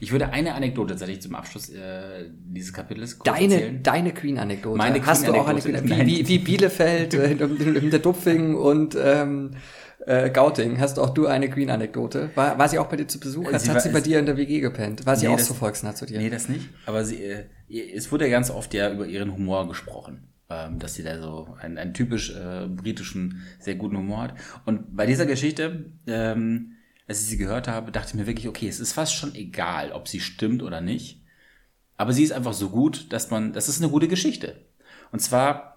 Ich 0.00 0.10
würde 0.10 0.30
eine 0.30 0.54
Anekdote 0.54 0.90
tatsächlich 0.90 1.22
zum 1.22 1.36
Abschluss 1.36 1.68
äh, 1.70 2.28
dieses 2.28 2.72
Kapitels 2.72 3.18
kurz 3.18 3.32
deine, 3.32 3.54
erzählen. 3.54 3.82
Deine 3.82 4.12
Queen-Anekdote. 4.12 4.76
Meine 4.76 4.98
Queen 4.98 5.06
Hast 5.06 5.28
du 5.28 5.32
auch 5.32 5.46
eine 5.46 5.60
Queen 5.60 6.06
wie, 6.06 6.26
wie, 6.26 6.38
Bielefeld, 6.38 7.14
äh, 7.14 7.32
in 7.32 7.90
der 7.90 8.00
Dupfing 8.00 8.56
und 8.56 8.96
ähm, 9.00 9.52
äh, 10.06 10.30
Gauting, 10.30 10.80
hast 10.80 10.98
auch 10.98 11.10
du 11.10 11.26
eine 11.26 11.48
Queen-Anekdote? 11.50 12.30
War, 12.34 12.58
war 12.58 12.68
sie 12.68 12.78
auch 12.78 12.88
bei 12.88 12.96
dir 12.96 13.06
zu 13.06 13.20
Besuch? 13.20 13.52
Hat 13.52 13.60
sie, 13.60 13.70
hat 13.70 13.82
sie 13.82 13.90
bei 13.90 14.00
dir 14.00 14.18
in 14.18 14.26
der 14.26 14.36
WG 14.36 14.60
gepennt? 14.60 15.06
War 15.06 15.16
sie 15.16 15.26
nee, 15.26 15.32
auch 15.32 15.38
das, 15.38 15.46
so 15.46 15.54
volksnah 15.54 15.94
zu 15.94 16.06
dir? 16.06 16.18
Nee, 16.18 16.30
das 16.30 16.48
nicht. 16.48 16.68
Aber 16.86 17.04
sie, 17.04 17.22
äh, 17.22 17.44
es 17.68 18.10
wurde 18.10 18.26
ja 18.26 18.30
ganz 18.30 18.50
oft 18.50 18.72
ja 18.74 18.92
über 18.92 19.06
ihren 19.06 19.32
Humor 19.32 19.68
gesprochen. 19.68 20.30
Ähm, 20.52 20.80
dass 20.80 20.94
sie 20.94 21.04
da 21.04 21.22
so 21.22 21.54
einen, 21.60 21.78
einen 21.78 21.94
typisch 21.94 22.34
äh, 22.34 22.66
britischen, 22.66 23.42
sehr 23.60 23.76
guten 23.76 23.96
Humor 23.96 24.22
hat. 24.22 24.34
Und 24.64 24.96
bei 24.96 25.06
dieser 25.06 25.24
Geschichte, 25.24 25.92
ähm, 26.08 26.72
als 27.06 27.20
ich 27.20 27.28
sie 27.28 27.36
gehört 27.36 27.68
habe, 27.68 27.92
dachte 27.92 28.08
ich 28.08 28.14
mir 28.14 28.26
wirklich, 28.26 28.48
okay, 28.48 28.66
es 28.66 28.80
ist 28.80 28.92
fast 28.92 29.14
schon 29.14 29.36
egal, 29.36 29.92
ob 29.92 30.08
sie 30.08 30.18
stimmt 30.18 30.64
oder 30.64 30.80
nicht. 30.80 31.22
Aber 31.96 32.12
sie 32.12 32.24
ist 32.24 32.32
einfach 32.32 32.52
so 32.52 32.70
gut, 32.70 33.12
dass 33.12 33.30
man, 33.30 33.52
das 33.52 33.68
ist 33.68 33.80
eine 33.80 33.92
gute 33.92 34.08
Geschichte. 34.08 34.56
Und 35.12 35.20
zwar 35.20 35.69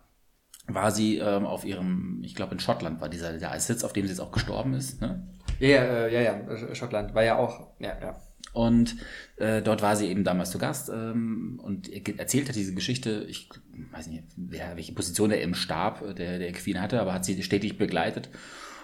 war 0.67 0.91
sie 0.91 1.17
ähm, 1.17 1.45
auf 1.45 1.65
ihrem, 1.65 2.21
ich 2.23 2.35
glaube 2.35 2.53
in 2.53 2.59
Schottland 2.59 3.01
war 3.01 3.09
dieser 3.09 3.37
der 3.37 3.59
Sitz, 3.59 3.83
auf 3.83 3.93
dem 3.93 4.05
sie 4.05 4.11
jetzt 4.11 4.21
auch 4.21 4.31
gestorben 4.31 4.73
ist. 4.73 5.01
Ne? 5.01 5.27
Ja, 5.59 5.67
ja, 5.67 5.83
äh, 5.83 6.13
ja, 6.13 6.21
ja, 6.21 6.75
Schottland 6.75 7.13
war 7.13 7.23
ja 7.23 7.37
auch, 7.37 7.67
ja, 7.79 7.97
ja. 7.99 8.15
Und 8.53 8.97
äh, 9.37 9.61
dort 9.61 9.81
war 9.81 9.95
sie 9.95 10.07
eben 10.07 10.23
damals 10.23 10.51
zu 10.51 10.59
Gast 10.59 10.89
ähm, 10.89 11.59
und 11.63 11.89
erzählt 12.19 12.49
hat 12.49 12.55
diese 12.55 12.75
Geschichte, 12.75 13.25
ich 13.27 13.49
weiß 13.91 14.07
nicht, 14.07 14.25
wer, 14.37 14.75
welche 14.75 14.93
Position 14.93 15.31
er 15.31 15.41
im 15.41 15.55
Stab 15.55 16.03
äh, 16.03 16.13
der, 16.13 16.37
der 16.37 16.51
Queen 16.51 16.79
hatte, 16.79 17.01
aber 17.01 17.13
hat 17.13 17.25
sie 17.25 17.41
stetig 17.41 17.77
begleitet 17.79 18.29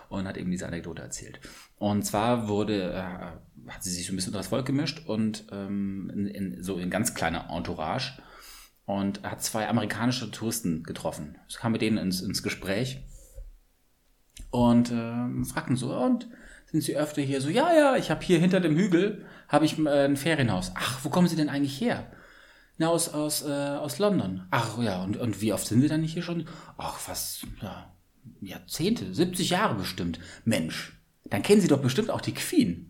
und 0.09 0.27
hat 0.27 0.37
eben 0.37 0.49
diese 0.49 0.65
Anekdote 0.65 1.03
erzählt. 1.03 1.39
Und 1.77 2.03
zwar 2.03 2.47
wurde, 2.47 2.93
äh, 2.93 3.71
hat 3.71 3.83
sie 3.83 3.91
sich 3.91 4.07
so 4.07 4.13
ein 4.13 4.15
bisschen 4.15 4.31
unter 4.31 4.39
das 4.39 4.47
Volk 4.47 4.65
gemischt 4.65 5.07
und 5.07 5.45
ähm, 5.51 6.11
in, 6.15 6.27
in, 6.27 6.63
so 6.63 6.77
in 6.77 6.89
ganz 6.89 7.13
kleiner 7.13 7.49
Entourage 7.51 8.19
und 8.89 9.21
hat 9.21 9.43
zwei 9.43 9.69
amerikanische 9.69 10.31
Touristen 10.31 10.81
getroffen. 10.81 11.37
Ich 11.47 11.57
kam 11.57 11.73
mit 11.73 11.83
denen 11.83 11.99
ins, 11.99 12.21
ins 12.21 12.41
Gespräch 12.41 13.03
und 14.49 14.89
äh, 14.89 15.45
fragten 15.45 15.75
so, 15.75 15.93
und 15.93 16.27
sind 16.65 16.81
Sie 16.81 16.97
öfter 16.97 17.21
hier? 17.21 17.39
So, 17.39 17.49
ja, 17.49 17.71
ja, 17.71 17.97
ich 17.97 18.09
habe 18.09 18.25
hier 18.25 18.39
hinter 18.39 18.59
dem 18.59 18.75
Hügel 18.75 19.27
habe 19.47 19.65
ich 19.65 19.77
äh, 19.77 20.05
ein 20.05 20.17
Ferienhaus. 20.17 20.71
Ach, 20.73 20.99
wo 21.03 21.09
kommen 21.09 21.27
Sie 21.27 21.35
denn 21.35 21.49
eigentlich 21.49 21.79
her? 21.79 22.11
Na, 22.79 22.87
aus, 22.87 23.09
aus, 23.09 23.43
äh, 23.43 23.51
aus 23.51 23.99
London. 23.99 24.47
Ach 24.49 24.79
ja, 24.79 25.03
und, 25.03 25.17
und 25.17 25.39
wie 25.39 25.53
oft 25.53 25.67
sind 25.67 25.81
Sie 25.81 25.87
dann 25.87 26.01
nicht 26.01 26.13
hier 26.13 26.23
schon? 26.23 26.47
Ach, 26.75 26.97
fast 26.97 27.45
ja, 27.61 27.93
Jahrzehnte, 28.41 29.13
70 29.13 29.51
Jahre 29.51 29.75
bestimmt. 29.75 30.19
Mensch, 30.45 30.99
dann 31.25 31.43
kennen 31.43 31.61
Sie 31.61 31.67
doch 31.67 31.81
bestimmt 31.81 32.09
auch 32.09 32.21
die 32.21 32.33
Queen. 32.33 32.88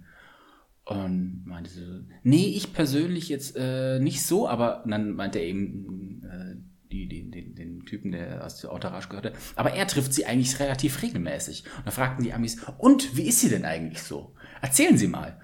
Und 0.90 1.44
meinte 1.46 1.70
so, 1.70 1.82
nee, 2.24 2.48
ich 2.48 2.74
persönlich 2.74 3.30
jetzt 3.30 3.56
äh, 3.56 4.00
nicht 4.00 4.24
so, 4.24 4.48
aber 4.48 4.84
dann 4.88 5.12
meinte 5.12 5.38
er 5.38 5.46
eben 5.46 6.24
äh, 6.24 6.56
die, 6.92 7.08
die, 7.08 7.30
den, 7.30 7.54
den 7.54 7.86
Typen, 7.86 8.12
der 8.12 8.44
aus 8.44 8.58
der 8.58 8.72
Entourage 8.72 9.08
gehörte, 9.08 9.34
aber 9.56 9.74
er 9.74 9.86
trifft 9.86 10.16
sie 10.16 10.26
eigentlich 10.26 10.60
relativ 10.60 11.04
regelmäßig. 11.04 11.64
Und 11.78 11.86
da 11.86 11.92
fragten 11.92 12.24
die 12.24 12.34
Amis, 12.34 12.58
und 12.80 13.16
wie 13.16 13.28
ist 13.28 13.40
sie 13.40 13.50
denn 13.50 13.66
eigentlich 13.66 14.02
so? 14.02 14.34
Erzählen 14.64 14.98
Sie 14.98 15.08
mal. 15.08 15.40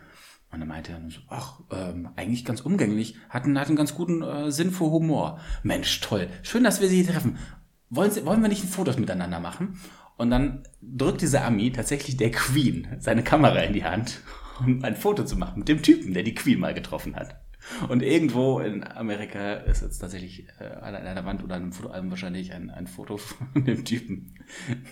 Und 0.51 0.61
dann 0.61 0.67
meinte 0.67 0.93
er 0.93 1.11
so, 1.11 1.19
ach, 1.27 1.59
ähm, 1.71 2.09
eigentlich 2.15 2.43
ganz 2.43 2.61
umgänglich, 2.61 3.15
hat 3.29 3.43
einen, 3.43 3.59
hat 3.59 3.67
einen 3.67 3.77
ganz 3.77 3.93
guten 3.93 4.23
äh, 4.23 4.51
Sinn 4.51 4.71
für 4.71 4.85
Humor. 4.85 5.39
Mensch, 5.61 6.01
toll, 6.01 6.27
schön, 6.41 6.63
dass 6.63 6.81
wir 6.81 6.87
Sie 6.87 7.03
hier 7.03 7.13
treffen. 7.13 7.37
wollen, 7.91 8.09
Sie, 8.09 8.25
wollen 8.25 8.41
wir 8.41 8.49
nicht 8.49 8.63
ein 8.63 8.69
Fotos 8.69 8.97
miteinander 8.97 9.39
machen? 9.39 9.79
Und 10.17 10.31
dann 10.31 10.63
drückt 10.81 11.21
dieser 11.21 11.45
Ami 11.45 11.71
tatsächlich 11.71 12.17
der 12.17 12.31
Queen 12.31 12.87
seine 12.97 13.21
Kamera 13.21 13.59
in 13.59 13.73
die 13.73 13.83
Hand, 13.83 14.21
um 14.59 14.83
ein 14.83 14.95
Foto 14.95 15.23
zu 15.25 15.37
machen 15.37 15.59
mit 15.59 15.67
dem 15.69 15.81
Typen, 15.81 16.13
der 16.13 16.23
die 16.23 16.35
Queen 16.35 16.59
mal 16.59 16.73
getroffen 16.73 17.15
hat. 17.15 17.35
Und 17.89 18.03
irgendwo 18.03 18.59
in 18.59 18.83
Amerika 18.83 19.53
ist 19.55 19.81
jetzt 19.81 19.97
tatsächlich 19.97 20.47
äh, 20.59 20.65
an 20.65 20.95
einer 20.95 21.25
Wand 21.25 21.43
oder 21.43 21.55
einem 21.55 21.71
Fotoalbum 21.71 22.11
wahrscheinlich 22.11 22.53
ein, 22.53 22.69
ein 22.69 22.85
Foto 22.87 23.17
von 23.17 23.65
dem 23.65 23.83
Typen, 23.85 24.35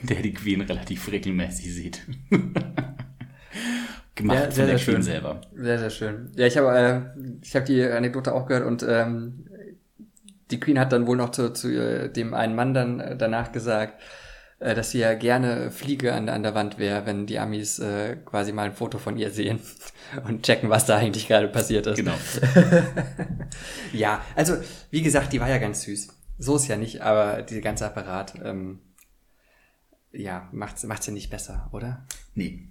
der 0.01 0.21
die 0.21 0.33
Queen 0.33 0.61
relativ 0.61 1.11
regelmäßig 1.11 1.73
sieht. 1.73 2.01
Gemacht 4.15 4.45
Ja, 4.45 4.51
von 4.51 4.51
sehr, 4.51 4.67
der 4.67 4.77
sehr 4.77 4.79
Queen 4.79 5.01
schön. 5.01 5.01
selber. 5.01 5.41
Sehr, 5.55 5.79
sehr 5.79 5.89
schön. 5.89 6.31
Ja, 6.35 6.45
ich 6.47 6.57
habe 6.57 6.77
äh, 7.15 7.21
ich 7.41 7.55
habe 7.55 7.65
die 7.65 7.83
Anekdote 7.83 8.33
auch 8.33 8.45
gehört 8.47 8.65
und 8.65 8.83
ähm, 8.87 9.45
die 10.51 10.59
Queen 10.59 10.79
hat 10.79 10.91
dann 10.91 11.07
wohl 11.07 11.17
noch 11.17 11.31
zu, 11.31 11.51
zu 11.53 11.69
äh, 11.71 12.09
dem 12.11 12.33
einen 12.33 12.55
Mann 12.55 12.73
dann 12.73 12.99
äh, 12.99 13.17
danach 13.17 13.51
gesagt, 13.51 14.01
äh, 14.59 14.75
dass 14.75 14.91
sie 14.91 14.99
ja 14.99 15.13
gerne 15.13 15.71
Fliege 15.71 16.13
an, 16.13 16.29
an 16.29 16.43
der 16.43 16.55
Wand 16.55 16.77
wäre, 16.77 17.05
wenn 17.05 17.25
die 17.25 17.39
Amis 17.39 17.79
äh, 17.79 18.17
quasi 18.25 18.51
mal 18.51 18.65
ein 18.65 18.73
Foto 18.73 18.97
von 18.97 19.17
ihr 19.17 19.31
sehen 19.31 19.59
und 20.27 20.43
checken, 20.43 20.69
was 20.69 20.85
da 20.85 20.97
eigentlich 20.97 21.27
gerade 21.27 21.47
passiert 21.47 21.87
ist. 21.87 21.97
Genau. 21.97 22.13
Ja, 23.93 24.23
also 24.35 24.55
wie 24.89 25.03
gesagt, 25.03 25.33
die 25.33 25.39
war 25.39 25.49
ja 25.49 25.59
ganz 25.59 25.83
süß. 25.83 26.07
So 26.39 26.55
ist 26.55 26.67
ja 26.67 26.77
nicht, 26.77 27.01
aber 27.01 27.43
dieser 27.43 27.61
ganze 27.61 27.85
Apparat, 27.85 28.33
ähm, 28.43 28.79
ja, 30.11 30.49
macht's, 30.51 30.83
macht's 30.83 31.05
ja 31.05 31.13
nicht 31.13 31.29
besser, 31.29 31.69
oder? 31.71 32.05
Nee. 32.33 32.67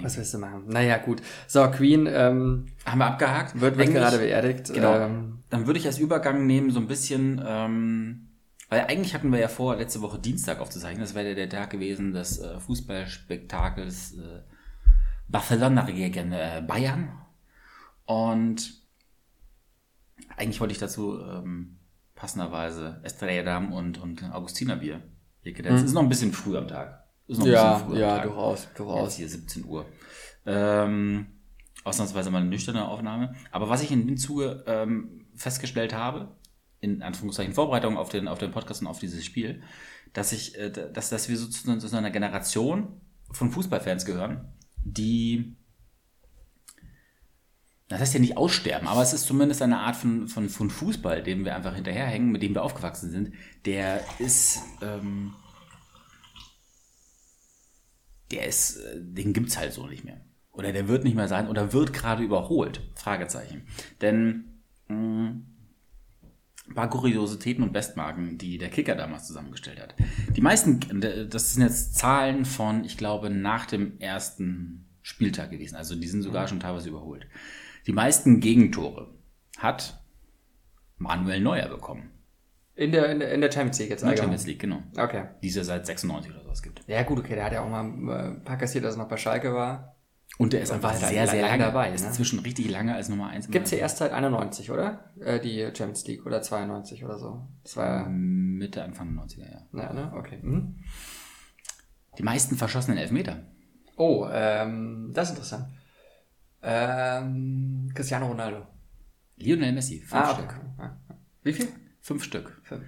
Was 0.00 0.16
willst 0.16 0.32
du 0.32 0.38
machen? 0.38 0.64
Naja, 0.68 0.96
gut. 0.96 1.20
So, 1.46 1.70
Queen 1.70 2.06
ähm, 2.10 2.66
Haben 2.86 2.98
wir 2.98 3.06
abgehakt? 3.06 3.60
wird, 3.60 3.76
wird 3.76 3.92
gerade 3.92 4.18
beerdigt. 4.18 4.72
Genau. 4.72 4.98
Ähm, 4.98 5.40
Dann 5.50 5.66
würde 5.66 5.78
ich 5.78 5.86
als 5.86 5.98
Übergang 5.98 6.46
nehmen, 6.46 6.70
so 6.70 6.80
ein 6.80 6.88
bisschen, 6.88 7.42
ähm, 7.46 8.28
weil 8.72 8.86
eigentlich 8.86 9.12
hatten 9.12 9.30
wir 9.30 9.38
ja 9.38 9.48
vor, 9.48 9.76
letzte 9.76 10.00
Woche 10.00 10.18
Dienstag 10.18 10.58
aufzuzeichnen. 10.58 11.02
Das 11.02 11.14
wäre 11.14 11.34
der 11.34 11.50
Tag 11.50 11.68
gewesen 11.68 12.12
des 12.12 12.38
äh, 12.38 12.58
Fußballspektakels 12.58 14.14
äh, 14.16 14.40
Barcelona 15.28 15.82
gegen 15.82 16.32
äh, 16.32 16.64
Bayern. 16.66 17.12
Und 18.06 18.72
eigentlich 20.38 20.58
wollte 20.58 20.72
ich 20.72 20.78
dazu 20.78 21.20
ähm, 21.20 21.80
passenderweise 22.14 22.98
Estrella 23.02 23.42
Damm 23.42 23.74
und, 23.74 23.98
und 23.98 24.24
Augustiner 24.32 24.76
Bier 24.76 25.02
hier 25.42 25.52
kredenzen. 25.52 25.84
Ist 25.84 25.92
noch 25.92 26.02
ein 26.02 26.08
bisschen 26.08 26.32
früh 26.32 26.56
am 26.56 26.66
Tag. 26.66 27.04
Ist 27.26 27.40
noch 27.40 27.44
ein 27.44 27.50
Mhm. 27.50 27.54
ja, 27.54 27.72
bisschen 27.74 27.88
früh 27.88 27.94
am 27.96 28.00
ja, 28.00 28.16
Tag. 28.16 28.22
durchaus, 28.24 28.64
Jetzt 28.64 28.78
durchaus. 28.78 29.16
hier 29.16 29.28
17 29.28 29.64
Uhr. 29.66 29.84
Ähm, 30.46 31.26
ausnahmsweise 31.84 32.30
mal 32.30 32.38
eine 32.38 32.48
nüchterne 32.48 32.88
Aufnahme. 32.88 33.34
Aber 33.50 33.68
was 33.68 33.82
ich 33.82 33.92
in 33.92 34.06
dem 34.06 34.16
Zuge 34.16 34.64
ähm, 34.66 35.26
festgestellt 35.36 35.92
habe, 35.92 36.34
in 36.82 37.02
Anführungszeichen 37.02 37.54
Vorbereitung 37.54 37.96
auf 37.96 38.10
den, 38.10 38.28
auf 38.28 38.38
den 38.38 38.50
Podcast 38.50 38.82
und 38.82 38.88
auf 38.88 38.98
dieses 38.98 39.24
Spiel, 39.24 39.62
dass 40.12 40.32
ich, 40.32 40.58
äh, 40.58 40.70
dass, 40.70 41.08
dass 41.08 41.28
wir 41.30 41.38
sozusagen 41.38 41.80
zu 41.80 41.96
einer 41.96 42.10
Generation 42.10 43.00
von 43.30 43.50
Fußballfans 43.50 44.04
gehören, 44.04 44.52
die 44.84 45.56
das 47.88 48.00
heißt 48.00 48.14
ja 48.14 48.20
nicht 48.20 48.38
aussterben, 48.38 48.88
aber 48.88 49.02
es 49.02 49.12
ist 49.12 49.26
zumindest 49.26 49.60
eine 49.60 49.80
Art 49.80 49.96
von, 49.96 50.26
von, 50.26 50.48
von 50.48 50.70
Fußball, 50.70 51.22
dem 51.22 51.44
wir 51.44 51.54
einfach 51.54 51.74
hinterherhängen, 51.74 52.32
mit 52.32 52.42
dem 52.42 52.54
wir 52.54 52.62
aufgewachsen 52.62 53.10
sind. 53.10 53.34
Der 53.66 54.02
ist, 54.18 54.62
ähm, 54.80 55.34
der 58.30 58.46
ist, 58.46 58.78
äh, 58.78 58.98
den 58.98 59.34
gibt's 59.34 59.58
halt 59.58 59.74
so 59.74 59.86
nicht 59.86 60.04
mehr. 60.04 60.22
Oder 60.52 60.72
der 60.72 60.88
wird 60.88 61.04
nicht 61.04 61.16
mehr 61.16 61.28
sein 61.28 61.48
oder 61.48 61.74
wird 61.74 61.92
gerade 61.92 62.22
überholt. 62.22 62.80
Fragezeichen. 62.94 63.66
Denn 64.00 64.62
mh, 64.88 64.96
ein 64.96 65.51
paar 66.74 66.88
Kuriositäten 66.88 67.62
und 67.62 67.72
Bestmarken, 67.72 68.38
die 68.38 68.58
der 68.58 68.70
Kicker 68.70 68.94
damals 68.94 69.26
zusammengestellt 69.26 69.80
hat. 69.80 69.94
Die 70.34 70.40
meisten, 70.40 70.80
das 71.28 71.54
sind 71.54 71.62
jetzt 71.62 71.96
Zahlen 71.96 72.44
von, 72.44 72.84
ich 72.84 72.96
glaube, 72.96 73.30
nach 73.30 73.66
dem 73.66 73.98
ersten 73.98 74.88
Spieltag 75.02 75.50
gewesen. 75.50 75.76
Also 75.76 75.94
die 75.94 76.06
sind 76.06 76.22
sogar 76.22 76.48
schon 76.48 76.60
teilweise 76.60 76.88
überholt. 76.88 77.26
Die 77.86 77.92
meisten 77.92 78.40
Gegentore 78.40 79.12
hat 79.58 80.00
Manuel 80.98 81.40
Neuer 81.40 81.68
bekommen. 81.68 82.10
In 82.74 82.92
der, 82.92 83.10
in 83.10 83.18
der, 83.18 83.32
in 83.32 83.40
der 83.40 83.52
Champions 83.52 83.78
League 83.80 83.90
jetzt 83.90 84.02
In 84.02 84.08
der. 84.08 84.16
Champions 84.16 84.46
League, 84.46 84.60
genau. 84.60 84.82
Okay. 84.96 85.26
Die 85.42 85.48
es 85.48 85.56
ja 85.56 85.64
seit 85.64 85.84
96 85.84 86.32
oder 86.32 86.42
sowas 86.42 86.62
gibt. 86.62 86.82
Ja, 86.86 87.02
gut, 87.02 87.18
okay, 87.18 87.34
der 87.34 87.44
hat 87.44 87.52
ja 87.52 87.62
auch 87.62 87.68
mal 87.68 87.84
äh, 87.84 88.28
ein 88.28 88.44
paar 88.44 88.56
kassiert, 88.56 88.84
als 88.84 88.94
er 88.94 89.02
noch 89.02 89.08
bei 89.08 89.16
Schalke 89.16 89.52
war. 89.52 89.96
Und 90.42 90.52
der 90.52 90.62
ist 90.62 90.72
einfach 90.72 90.90
war 90.90 90.96
sehr, 90.98 91.28
sehr 91.28 91.42
lange 91.42 91.62
dabei, 91.62 91.92
Ist 91.92 92.02
ne? 92.02 92.08
inzwischen 92.08 92.40
richtig 92.40 92.68
lange 92.68 92.94
als 92.96 93.08
Nummer 93.08 93.28
1. 93.28 93.48
Gibt's 93.50 93.70
ja 93.70 93.78
erst 93.78 93.98
seit 93.98 94.10
91, 94.12 94.72
oder? 94.72 95.12
Äh, 95.20 95.38
die 95.38 95.60
Champions 95.66 96.04
League 96.08 96.26
oder 96.26 96.42
92 96.42 97.04
oder 97.04 97.16
so. 97.16 97.46
Das 97.62 97.76
war 97.76 98.02
ja. 98.02 98.08
Mitte, 98.08 98.82
Anfang 98.82 99.14
der 99.14 99.24
90er, 99.24 99.48
ja. 99.52 99.62
Na, 99.70 99.92
ne? 99.92 100.12
Okay. 100.16 100.38
Mhm. 100.42 100.80
Die 102.18 102.24
meisten 102.24 102.56
verschossenen 102.56 102.98
Elfmeter. 102.98 103.46
Oh, 103.96 104.26
ähm, 104.32 105.12
das 105.14 105.28
ist 105.28 105.34
interessant. 105.36 105.66
Ähm, 106.60 107.92
Cristiano 107.94 108.26
Ronaldo. 108.26 108.66
Lionel 109.36 109.72
Messi, 109.72 110.00
fünf 110.00 110.12
Ah, 110.22 110.34
Stück. 110.34 110.60
okay. 110.76 110.90
Wie 111.44 111.52
viel? 111.52 111.68
Fünf 112.00 112.24
Stück. 112.24 112.60
Fünf. 112.64 112.82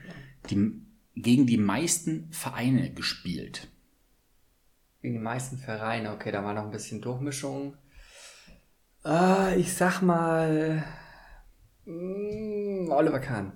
Die, 0.51 0.83
gegen 1.15 1.47
die 1.47 1.59
meisten 1.59 2.33
Vereine 2.33 2.93
gespielt. 2.93 3.69
Gegen 5.05 5.17
die 5.17 5.21
meisten 5.21 5.59
Vereine, 5.59 6.13
okay, 6.13 6.33
da 6.33 6.43
war 6.43 6.55
noch 6.55 6.65
ein 6.65 6.71
bisschen 6.71 7.03
Durchmischung. 7.03 7.77
Ah, 9.03 9.51
ich 9.55 9.71
sag 9.75 10.01
mal. 10.01 10.83
mm, 11.85 12.89
Oliver 12.91 13.21
Kahn. 13.21 13.53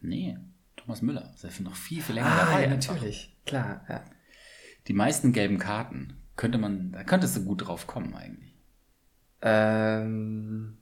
Nee, 0.00 0.38
Thomas 0.76 1.02
Müller. 1.02 1.30
Ist 1.34 1.44
ja 1.44 1.50
noch 1.62 1.76
viel, 1.76 2.00
viel 2.00 2.14
länger 2.14 2.28
Ah, 2.32 2.38
dabei. 2.46 2.62
ja, 2.62 2.68
einfach. 2.70 2.94
natürlich. 2.94 3.36
Klar, 3.44 3.84
ja. 3.86 4.02
Die 4.88 4.94
meisten 4.94 5.34
gelben 5.34 5.58
Karten. 5.58 6.16
Könnte 6.36 6.56
man, 6.56 6.92
da 6.92 7.04
könntest 7.04 7.36
du 7.36 7.44
gut 7.44 7.66
drauf 7.66 7.86
kommen 7.86 8.14
eigentlich. 8.14 8.54
Ähm, 9.42 10.78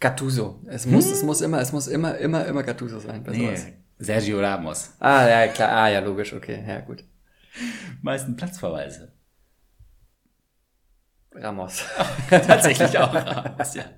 Gattuso. 0.00 0.62
Es 0.68 0.86
muss, 0.86 1.04
es 1.10 1.22
muss 1.22 1.42
immer, 1.42 1.60
es 1.60 1.70
muss 1.72 1.86
immer, 1.86 2.16
immer, 2.16 2.46
immer 2.46 2.62
Gattuso 2.62 2.98
sein. 2.98 3.22
bei 3.22 3.34
sowas. 3.34 3.66
Sergio 3.98 4.40
Ramos. 4.40 4.94
Ah, 5.00 5.28
ja, 5.28 5.48
klar. 5.48 5.70
Ah, 5.70 5.88
ja, 5.90 6.00
logisch. 6.00 6.32
Okay, 6.32 6.64
ja, 6.66 6.80
gut. 6.80 7.04
Meisten 8.02 8.36
Platzverweise. 8.36 9.12
Ramos. 11.32 11.84
Tatsächlich 12.30 12.98
auch 12.98 13.14
Ramos, 13.14 13.74
ja. 13.74 13.84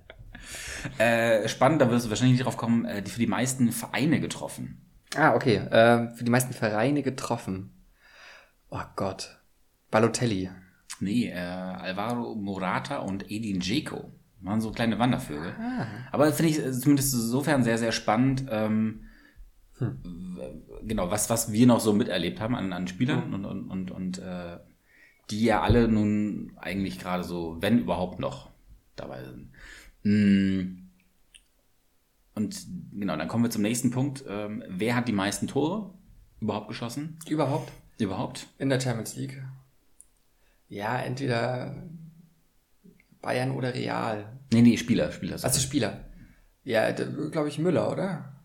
Äh, 0.98 1.48
spannend, 1.48 1.82
da 1.82 1.90
wirst 1.90 2.06
du 2.06 2.10
wahrscheinlich 2.10 2.38
nicht 2.38 2.46
drauf 2.46 2.56
kommen, 2.56 2.84
äh, 2.84 3.02
die 3.02 3.10
für 3.10 3.18
die 3.18 3.26
meisten 3.26 3.72
Vereine 3.72 4.20
getroffen. 4.20 4.80
ah, 5.16 5.34
okay. 5.34 5.60
Ähm, 5.72 6.14
für 6.14 6.22
die 6.22 6.30
meisten 6.30 6.52
Vereine 6.52 7.02
getroffen. 7.02 7.84
Oh 8.70 8.84
Gott. 8.94 9.40
Balotelli. 9.90 10.50
Nee, 11.00 11.30
äh, 11.30 11.36
Alvaro 11.36 12.36
Morata 12.36 12.98
und 12.98 13.28
Edin 13.28 13.60
Dzeko 13.60 14.12
waren 14.40 14.60
so 14.60 14.70
kleine 14.70 14.98
Wandervögel. 15.00 15.52
Aber 16.12 16.26
das 16.26 16.36
finde 16.36 16.52
ich 16.52 16.64
äh, 16.64 16.72
zumindest 16.72 17.12
insofern 17.12 17.64
sehr, 17.64 17.78
sehr 17.78 17.92
spannend. 17.92 18.46
Ähm, 18.50 19.07
w- 19.80 20.82
Genau, 20.82 21.10
was, 21.10 21.28
was 21.30 21.52
wir 21.52 21.66
noch 21.66 21.80
so 21.80 21.92
miterlebt 21.92 22.40
haben 22.40 22.54
an, 22.54 22.72
an 22.72 22.88
Spielern 22.88 23.34
und, 23.34 23.44
und, 23.44 23.68
und, 23.70 23.90
und 23.90 24.18
äh, 24.18 24.58
die 25.30 25.44
ja 25.44 25.60
alle 25.60 25.88
nun 25.88 26.52
eigentlich 26.56 26.98
gerade 26.98 27.24
so, 27.24 27.56
wenn 27.60 27.78
überhaupt 27.78 28.18
noch, 28.20 28.48
dabei 28.96 29.24
sind. 29.24 29.50
Mm. 30.04 30.84
Und 32.34 32.66
genau, 32.92 33.16
dann 33.16 33.28
kommen 33.28 33.44
wir 33.44 33.50
zum 33.50 33.62
nächsten 33.62 33.90
Punkt. 33.90 34.24
Ähm, 34.28 34.62
wer 34.68 34.94
hat 34.94 35.08
die 35.08 35.12
meisten 35.12 35.48
Tore 35.48 35.92
überhaupt 36.40 36.68
geschossen? 36.68 37.18
Überhaupt? 37.28 37.72
Überhaupt? 37.98 38.46
In 38.58 38.68
der 38.68 38.80
Champions 38.80 39.16
League. 39.16 39.42
Ja, 40.68 40.98
entweder 41.00 41.82
Bayern 43.20 43.50
oder 43.50 43.74
Real. 43.74 44.38
Nee, 44.52 44.62
nee, 44.62 44.76
Spieler, 44.76 45.10
Spieler. 45.10 45.38
Also 45.42 45.60
Spieler. 45.60 46.04
Ja, 46.64 46.90
glaube 46.92 47.48
ich 47.48 47.58
Müller, 47.58 47.90
oder? 47.90 48.37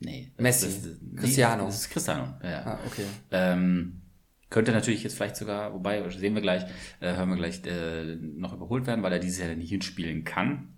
Nee. 0.00 0.32
Messi. 0.38 0.96
Cristiano. 1.16 1.66
Das 1.66 1.82
ist 1.82 1.90
Cristiano, 1.90 2.34
ja. 2.42 2.50
ja. 2.50 2.64
Ah, 2.64 2.78
okay. 2.86 3.04
Ähm, 3.30 4.00
könnte 4.48 4.72
natürlich 4.72 5.04
jetzt 5.04 5.14
vielleicht 5.14 5.36
sogar, 5.36 5.72
wobei, 5.72 6.08
sehen 6.10 6.34
wir 6.34 6.42
gleich, 6.42 6.64
äh, 7.00 7.14
hören 7.14 7.28
wir 7.28 7.36
gleich, 7.36 7.64
äh, 7.66 8.16
noch 8.16 8.52
überholt 8.52 8.86
werden, 8.86 9.02
weil 9.02 9.12
er 9.12 9.18
dieses 9.18 9.38
Jahr 9.38 9.54
nicht 9.54 9.70
mitspielen 9.70 10.24
kann. 10.24 10.76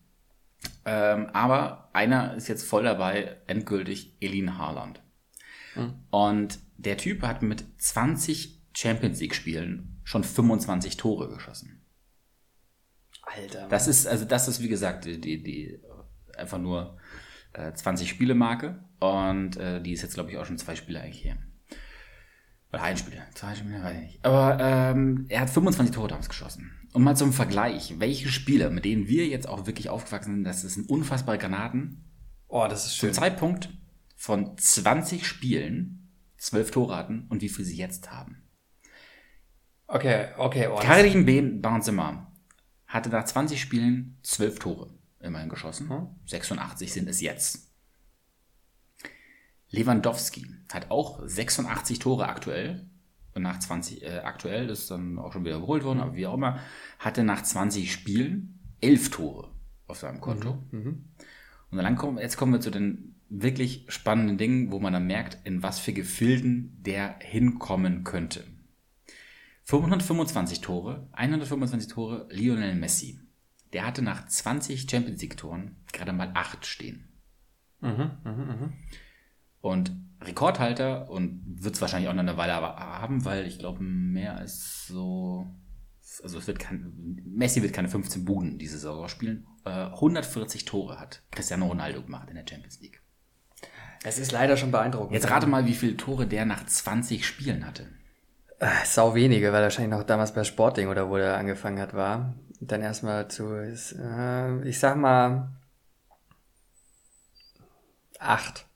Ähm, 0.85 1.29
aber 1.33 1.89
einer 1.93 2.35
ist 2.35 2.49
jetzt 2.49 2.65
voll 2.65 2.83
dabei, 2.85 3.37
endgültig 3.47 4.17
Elin 4.21 4.59
Haaland. 4.59 5.01
Mhm. 5.75 5.95
Und 6.11 6.59
der 6.77 6.99
Typ 6.99 7.23
hat 7.23 7.43
mit 7.43 7.65
20 7.79 8.61
Champions 8.75 9.21
League 9.21 9.35
Spielen 9.35 10.01
schon 10.05 10.25
25 10.25 10.97
Tore 10.97 11.29
geschossen. 11.29 11.81
Alter. 13.23 13.69
Das 13.69 13.87
ist, 13.87 14.07
also 14.07 14.25
das 14.25 14.49
ist 14.49 14.61
wie 14.61 14.69
gesagt, 14.69 15.05
die, 15.05 15.43
die 15.43 15.81
einfach 16.37 16.59
nur 16.59 16.99
äh, 17.55 17.73
20 17.73 18.09
Spiele 18.09 18.35
Marke 18.35 18.85
und 19.01 19.57
äh, 19.57 19.83
die 19.83 19.93
ist 19.93 20.03
jetzt, 20.03 20.15
glaube 20.15 20.31
ich, 20.31 20.39
auch 20.39 20.47
schon 20.47 20.59
zwei 20.59 20.77
Spiele 20.77 21.01
eigentlich 21.01 21.23
hier. 21.23 21.37
Oder 22.73 22.83
ein 22.83 22.97
Spiel, 22.97 23.21
zwei 23.35 23.55
Spiele, 23.55 23.83
weiß 23.83 23.97
ich 23.97 24.03
nicht. 24.03 24.25
Aber 24.25 24.59
ähm, 24.61 25.27
er 25.29 25.41
hat 25.41 25.51
25 25.51 25.95
Tore 25.95 26.09
damals 26.09 26.29
geschossen. 26.29 26.73
Und 26.93 27.03
mal 27.03 27.17
zum 27.17 27.33
Vergleich, 27.33 27.95
welche 27.99 28.29
Spieler, 28.29 28.71
mit 28.71 28.85
denen 28.85 29.09
wir 29.09 29.27
jetzt 29.27 29.49
auch 29.49 29.67
wirklich 29.67 29.89
aufgewachsen 29.89 30.37
sind, 30.37 30.45
das 30.45 30.63
sind 30.63 30.89
unfassbare 30.89 31.39
Granaten, 31.39 32.05
oh, 32.49 32.67
das 32.69 32.87
ist 32.87 32.99
zum 32.99 33.09
schön. 33.09 33.15
Zeitpunkt 33.15 33.71
von 34.17 34.57
20 34.57 35.27
Spielen 35.27 36.11
12 36.39 36.71
Tore 36.71 36.97
hatten 36.97 37.27
und 37.29 37.43
wie 37.43 37.49
viel 37.49 37.65
sie 37.65 37.77
jetzt 37.77 38.11
haben. 38.11 38.43
Okay, 39.87 40.29
okay. 40.39 40.69
Oh, 40.69 40.77
Karim 40.77 41.27
Ben 41.27 41.61
Benzema 41.61 42.33
hatte 42.87 43.11
nach 43.11 43.25
20 43.25 43.61
Spielen 43.61 44.19
12 44.23 44.59
Tore 44.59 45.02
immerhin 45.23 45.49
geschossen. 45.49 45.89
Hm. 45.89 46.09
86 46.27 46.93
sind 46.93 47.09
es 47.09 47.21
jetzt. 47.21 47.73
Lewandowski 49.71 50.47
hat 50.73 50.91
auch 50.91 51.21
86 51.25 51.99
Tore 51.99 52.29
aktuell. 52.29 52.87
Und 53.35 53.43
nach 53.43 53.59
20, 53.59 54.03
äh, 54.03 54.19
aktuell, 54.19 54.67
das 54.67 54.81
ist 54.81 54.91
dann 54.91 55.19
auch 55.19 55.33
schon 55.33 55.45
wieder 55.45 55.57
überholt 55.57 55.85
worden, 55.85 56.01
aber 56.01 56.17
wie 56.17 56.27
auch 56.27 56.35
immer, 56.35 56.61
hatte 56.99 57.25
nach 57.25 57.43
20 57.43 57.91
Spielen 57.91 58.61
11 58.83 59.11
Tore 59.11 59.51
auf 59.87 59.99
seinem 59.99 60.21
Konto. 60.21 60.63
Mhm. 60.71 61.07
Und 61.71 61.79
dann 61.79 61.97
kommen, 61.97 62.19
jetzt 62.19 62.37
kommen 62.37 62.53
wir 62.53 62.61
zu 62.61 62.71
den 62.71 63.15
wirklich 63.31 63.87
spannenden 63.89 64.37
Dingen, 64.37 64.71
wo 64.71 64.79
man 64.79 64.93
dann 64.93 65.07
merkt, 65.07 65.39
in 65.47 65.63
was 65.63 65.79
für 65.79 65.95
Gefilden 65.95 66.77
der 66.83 67.19
hinkommen 67.21 68.05
könnte. 68.05 68.45
525 69.65 70.61
Tore, 70.61 71.09
125 71.13 71.91
Tore, 71.91 72.29
Lionel 72.31 72.75
Messi. 72.75 73.22
Der 73.73 73.87
hatte 73.87 74.03
nach 74.03 74.27
20 74.27 74.91
Champions 74.91 75.21
League 75.23 75.37
Toren 75.37 75.77
gerade 75.93 76.13
mal 76.13 76.31
8 76.35 76.67
stehen. 76.67 77.09
Mhm, 77.81 78.11
mhm, 78.25 78.33
mhm. 78.33 78.73
Und 79.61 79.93
Rekordhalter 80.21 81.11
und 81.11 81.43
wird 81.47 81.75
es 81.75 81.81
wahrscheinlich 81.81 82.09
auch 82.09 82.15
noch 82.15 82.21
eine 82.21 82.37
Weile 82.37 82.55
haben, 82.55 83.25
weil 83.25 83.47
ich 83.47 83.59
glaube, 83.59 83.83
mehr 83.83 84.37
als 84.37 84.87
so. 84.87 85.47
Also 86.23 86.39
es 86.39 86.47
wird 86.47 86.59
kein. 86.59 86.93
Messi 87.25 87.63
wird 87.63 87.73
keine 87.73 87.89
15 87.89 88.25
Buden 88.25 88.59
diese 88.59 88.79
Saison 88.79 89.09
spielen. 89.09 89.47
Äh, 89.65 89.71
140 89.71 90.65
Tore 90.65 90.99
hat 90.99 91.23
Cristiano 91.31 91.67
Ronaldo 91.67 92.03
gemacht 92.03 92.29
in 92.29 92.37
der 92.37 92.45
Champions 92.49 92.81
League. 92.81 93.01
Es 94.05 94.19
ist 94.19 94.33
leider 94.33 94.57
schon 94.57 94.73
beeindruckend. 94.73 95.13
Jetzt 95.13 95.31
rate 95.31 95.47
mal, 95.47 95.67
wie 95.67 95.75
viele 95.75 95.97
Tore 95.97 96.27
der 96.27 96.45
nach 96.45 96.67
20 96.67 97.25
Spielen 97.25 97.67
hatte. 97.67 97.89
Äh, 98.59 98.69
Sau 98.85 99.15
wenige, 99.15 99.53
weil 99.53 99.61
er 99.61 99.65
wahrscheinlich 99.65 99.97
noch 99.97 100.05
damals 100.05 100.35
bei 100.35 100.45
Sporting 100.45 100.89
oder 100.89 101.09
wo 101.09 101.17
der 101.17 101.37
angefangen 101.37 101.81
hat 101.81 101.95
war. 101.95 102.35
Dann 102.65 102.81
erstmal 102.81 103.29
zu, 103.29 103.55
ist, 103.55 103.93
äh, 103.99 104.63
ich 104.63 104.79
sag 104.79 104.97
mal, 104.97 105.51
acht. 108.21 108.67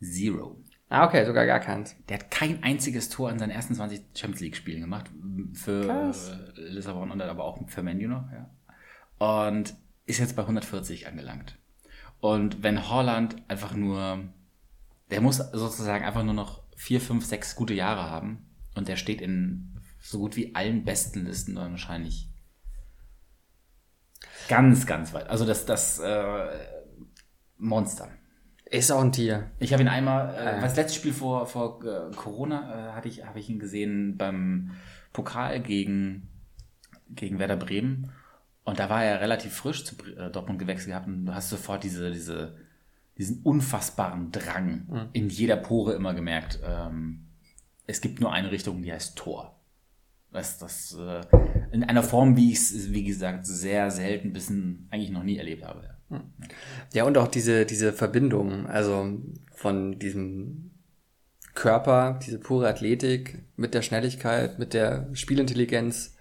Zero. 0.00 0.62
Ah, 0.88 1.06
okay, 1.06 1.24
sogar 1.26 1.44
gar 1.46 1.58
keins. 1.58 1.96
Der 2.08 2.18
hat 2.18 2.30
kein 2.30 2.62
einziges 2.62 3.08
Tor 3.08 3.30
in 3.30 3.40
seinen 3.40 3.50
ersten 3.50 3.74
20 3.74 4.00
Champions 4.14 4.40
League 4.40 4.56
Spielen 4.56 4.80
gemacht. 4.80 5.10
Für 5.54 5.86
Krass. 5.86 6.30
äh, 6.30 6.60
Lissabon 6.60 7.10
und 7.10 7.18
dann 7.18 7.28
aber 7.28 7.44
auch 7.44 7.58
für 7.68 7.82
Menu 7.82 8.06
noch, 8.08 8.30
ja. 8.30 8.48
Und 9.18 9.74
ist 10.04 10.20
jetzt 10.20 10.36
bei 10.36 10.42
140 10.42 11.08
angelangt. 11.08 11.58
Und 12.20 12.62
wenn 12.62 12.88
Holland 12.88 13.36
einfach 13.48 13.74
nur, 13.74 14.22
der 15.10 15.20
muss 15.20 15.38
sozusagen 15.38 16.04
einfach 16.04 16.22
nur 16.22 16.34
noch 16.34 16.62
vier, 16.76 17.00
fünf, 17.00 17.24
sechs 17.24 17.56
gute 17.56 17.74
Jahre 17.74 18.08
haben 18.08 18.46
und 18.76 18.86
der 18.86 18.96
steht 18.96 19.20
in 19.20 19.80
so 19.98 20.18
gut 20.20 20.36
wie 20.36 20.54
allen 20.54 20.84
besten 20.84 21.24
Listen 21.24 21.56
dann 21.56 21.72
wahrscheinlich 21.72 22.28
ganz, 24.48 24.86
ganz 24.86 25.12
weit. 25.14 25.28
Also 25.28 25.44
das, 25.44 25.66
das 25.66 25.98
äh, 25.98 26.46
Monster. 27.58 28.08
Ist 28.68 28.90
auch 28.90 29.00
ein 29.00 29.12
Tier. 29.12 29.50
Ich 29.60 29.72
habe 29.72 29.82
ihn 29.82 29.88
einmal, 29.88 30.34
äh, 30.34 30.60
das 30.60 30.76
letzte 30.76 30.98
Spiel 30.98 31.12
vor, 31.12 31.46
vor 31.46 31.84
äh, 31.84 32.14
Corona, 32.14 32.90
äh, 32.90 32.92
hatte 32.92 33.08
ich, 33.08 33.24
habe 33.24 33.38
ich 33.38 33.48
ihn 33.48 33.60
gesehen 33.60 34.16
beim 34.16 34.72
Pokal 35.12 35.60
gegen, 35.60 36.28
gegen 37.10 37.38
Werder 37.38 37.56
Bremen. 37.56 38.10
Und 38.64 38.80
da 38.80 38.90
war 38.90 39.04
er 39.04 39.20
relativ 39.20 39.54
frisch 39.54 39.84
zu 39.84 39.94
äh, 40.16 40.30
Dortmund 40.30 40.58
gewechselt 40.58 40.88
gehabt 40.88 41.06
und 41.06 41.26
du 41.26 41.34
hast 41.34 41.50
sofort 41.50 41.84
diese, 41.84 42.10
diese, 42.10 42.56
diesen 43.16 43.42
unfassbaren 43.42 44.32
Drang 44.32 45.08
in 45.12 45.28
jeder 45.28 45.56
Pore 45.56 45.92
immer 45.92 46.14
gemerkt. 46.14 46.58
Ähm, 46.64 47.28
es 47.86 48.00
gibt 48.00 48.20
nur 48.20 48.32
eine 48.32 48.50
Richtung, 48.50 48.82
die 48.82 48.92
heißt 48.92 49.16
Tor. 49.16 49.60
Das, 50.32 50.58
das 50.58 50.94
äh, 50.94 51.20
in 51.76 51.84
einer 51.84 52.02
Form, 52.02 52.36
wie 52.36 52.52
ich 52.52 52.58
es, 52.58 52.92
wie 52.92 53.04
gesagt, 53.04 53.46
sehr 53.46 53.90
selten 53.90 54.32
bis 54.32 54.50
eigentlich 54.50 55.10
noch 55.10 55.22
nie 55.22 55.36
erlebt 55.36 55.64
habe. 55.64 55.90
Ja, 56.92 57.04
und 57.04 57.18
auch 57.18 57.28
diese, 57.28 57.66
diese 57.66 57.92
Verbindung, 57.92 58.66
also 58.66 59.18
von 59.54 59.98
diesem 59.98 60.70
Körper, 61.54 62.18
diese 62.24 62.38
pure 62.38 62.68
Athletik 62.68 63.44
mit 63.56 63.74
der 63.74 63.82
Schnelligkeit, 63.82 64.58
mit 64.58 64.72
der 64.72 65.08
Spielintelligenz, 65.12 66.16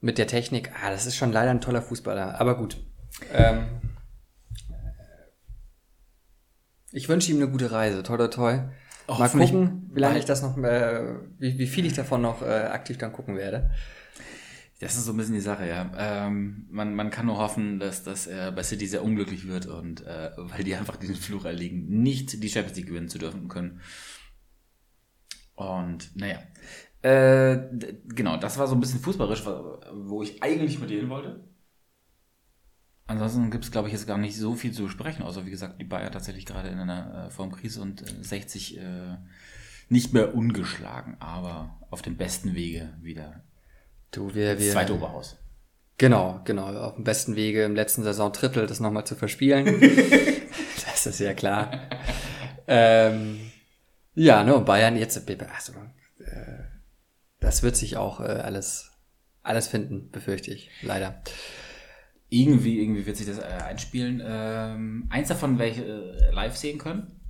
mit 0.00 0.18
der 0.18 0.26
Technik. 0.26 0.72
Ah, 0.82 0.90
das 0.90 1.06
ist 1.06 1.16
schon 1.16 1.32
leider 1.32 1.50
ein 1.50 1.60
toller 1.60 1.82
Fußballer. 1.82 2.40
Aber 2.40 2.56
gut. 2.56 2.78
Ähm, 3.32 3.66
ich 6.92 7.08
wünsche 7.08 7.30
ihm 7.30 7.36
eine 7.36 7.50
gute 7.50 7.70
Reise. 7.70 8.02
Toi, 8.02 8.16
toi, 8.16 8.28
toi. 8.28 8.58
Och, 9.08 9.18
Mal 9.18 9.28
gucken, 9.28 9.90
wie 9.94 10.00
lange 10.00 10.18
ich 10.18 10.26
das 10.26 10.42
noch, 10.42 10.56
äh, 10.58 11.16
wie, 11.38 11.58
wie 11.58 11.66
viel 11.66 11.86
ich 11.86 11.94
davon 11.94 12.20
noch 12.20 12.42
äh, 12.42 12.66
aktiv 12.66 12.98
dann 12.98 13.12
gucken 13.12 13.36
werde. 13.36 13.70
Das 14.80 14.96
ist 14.96 15.06
so 15.06 15.12
ein 15.12 15.16
bisschen 15.16 15.34
die 15.34 15.40
Sache, 15.40 15.66
ja. 15.66 15.90
Ähm, 15.96 16.66
man, 16.70 16.94
man 16.94 17.10
kann 17.10 17.26
nur 17.26 17.38
hoffen, 17.38 17.80
dass, 17.80 18.04
dass 18.04 18.28
er 18.28 18.52
bei 18.52 18.62
City 18.62 18.86
sehr 18.86 19.02
unglücklich 19.02 19.48
wird 19.48 19.66
und 19.66 20.06
äh, 20.06 20.30
weil 20.36 20.62
die 20.62 20.76
einfach 20.76 20.96
diesen 20.96 21.16
Fluch 21.16 21.44
erliegen, 21.44 22.02
nicht 22.02 22.42
die 22.42 22.48
Champions 22.48 22.76
League 22.76 22.86
gewinnen 22.86 23.08
zu 23.08 23.18
dürfen 23.18 23.48
können. 23.48 23.80
Und 25.56 26.14
naja. 26.16 26.38
Äh, 27.02 27.58
genau, 28.06 28.36
das 28.36 28.58
war 28.58 28.68
so 28.68 28.74
ein 28.74 28.80
bisschen 28.80 29.00
fußballerisch, 29.00 29.44
wo 29.44 30.22
ich 30.22 30.42
eigentlich 30.42 30.78
mit 30.78 30.90
dir 30.90 31.00
hin 31.00 31.10
wollte. 31.10 31.44
Ansonsten 33.08 33.50
gibt 33.50 33.64
es, 33.64 33.72
glaube 33.72 33.88
ich, 33.88 33.94
jetzt 33.94 34.06
gar 34.06 34.18
nicht 34.18 34.36
so 34.36 34.54
viel 34.54 34.72
zu 34.72 34.84
besprechen, 34.84 35.24
außer 35.24 35.46
wie 35.46 35.50
gesagt, 35.50 35.80
die 35.80 35.84
Bayern 35.84 36.12
tatsächlich 36.12 36.44
gerade 36.44 36.68
in 36.68 36.78
einer 36.78 37.26
äh, 37.26 37.30
Formkrise 37.30 37.80
und 37.80 38.02
äh, 38.02 38.22
60 38.22 38.78
äh, 38.78 39.16
nicht 39.88 40.12
mehr 40.12 40.34
ungeschlagen, 40.34 41.16
aber 41.18 41.80
auf 41.90 42.02
dem 42.02 42.16
besten 42.16 42.54
Wege 42.54 42.96
wieder 43.00 43.47
Du, 44.10 44.34
wir, 44.34 44.58
wir, 44.58 44.72
Zweite 44.72 44.94
Oberhaus. 44.94 45.36
Genau, 45.98 46.40
genau. 46.44 46.66
Auf 46.66 46.94
dem 46.94 47.04
besten 47.04 47.34
Wege 47.36 47.64
im 47.64 47.74
letzten 47.74 48.04
Saison 48.04 48.32
Drittel 48.32 48.66
das 48.66 48.80
nochmal 48.80 49.04
zu 49.04 49.16
verspielen. 49.16 49.80
das 50.86 51.06
ist 51.06 51.18
ja 51.18 51.34
klar. 51.34 51.88
ähm, 52.66 53.50
ja, 54.14 54.44
ne, 54.44 54.54
und 54.54 54.64
Bayern 54.64 54.96
jetzt, 54.96 55.16
also, 55.16 55.72
äh, 56.20 56.64
das 57.40 57.62
wird 57.62 57.76
sich 57.76 57.96
auch 57.96 58.20
äh, 58.20 58.24
alles, 58.24 58.92
alles 59.42 59.68
finden, 59.68 60.10
befürchte 60.10 60.52
ich, 60.52 60.70
leider. 60.82 61.22
Irgendwie, 62.30 62.80
irgendwie 62.80 63.06
wird 63.06 63.16
sich 63.16 63.26
das 63.26 63.38
äh, 63.38 63.62
einspielen. 63.64 64.22
Ähm, 64.24 65.06
eins 65.10 65.28
davon 65.28 65.58
werde 65.58 65.72
ich 65.72 65.78
äh, 65.78 66.30
live 66.30 66.56
sehen 66.56 66.78
können. 66.78 67.20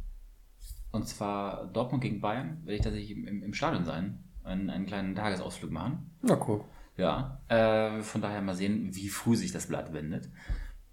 Und 0.91 1.07
zwar 1.07 1.67
Dortmund 1.73 2.03
gegen 2.03 2.21
Bayern. 2.21 2.63
Werde 2.65 2.77
ich 2.77 2.83
tatsächlich 2.83 3.13
im, 3.13 3.27
im, 3.27 3.43
im 3.45 3.55
Stadion 3.55 3.85
sein. 3.85 4.25
Einen, 4.49 4.71
einen 4.71 4.87
kleinen 4.87 5.15
Tagesausflug 5.15 5.71
machen. 5.71 6.11
Na 6.23 6.39
cool. 6.49 6.65
Ja. 6.97 7.41
Äh, 7.49 8.03
von 8.03 8.21
daher 8.21 8.43
mal 8.43 8.55
sehen, 8.55 8.95
wie 8.95 9.09
früh 9.09 9.37
sich 9.37 9.53
das 9.53 9.67
Blatt 9.69 9.93
wendet. 9.93 10.29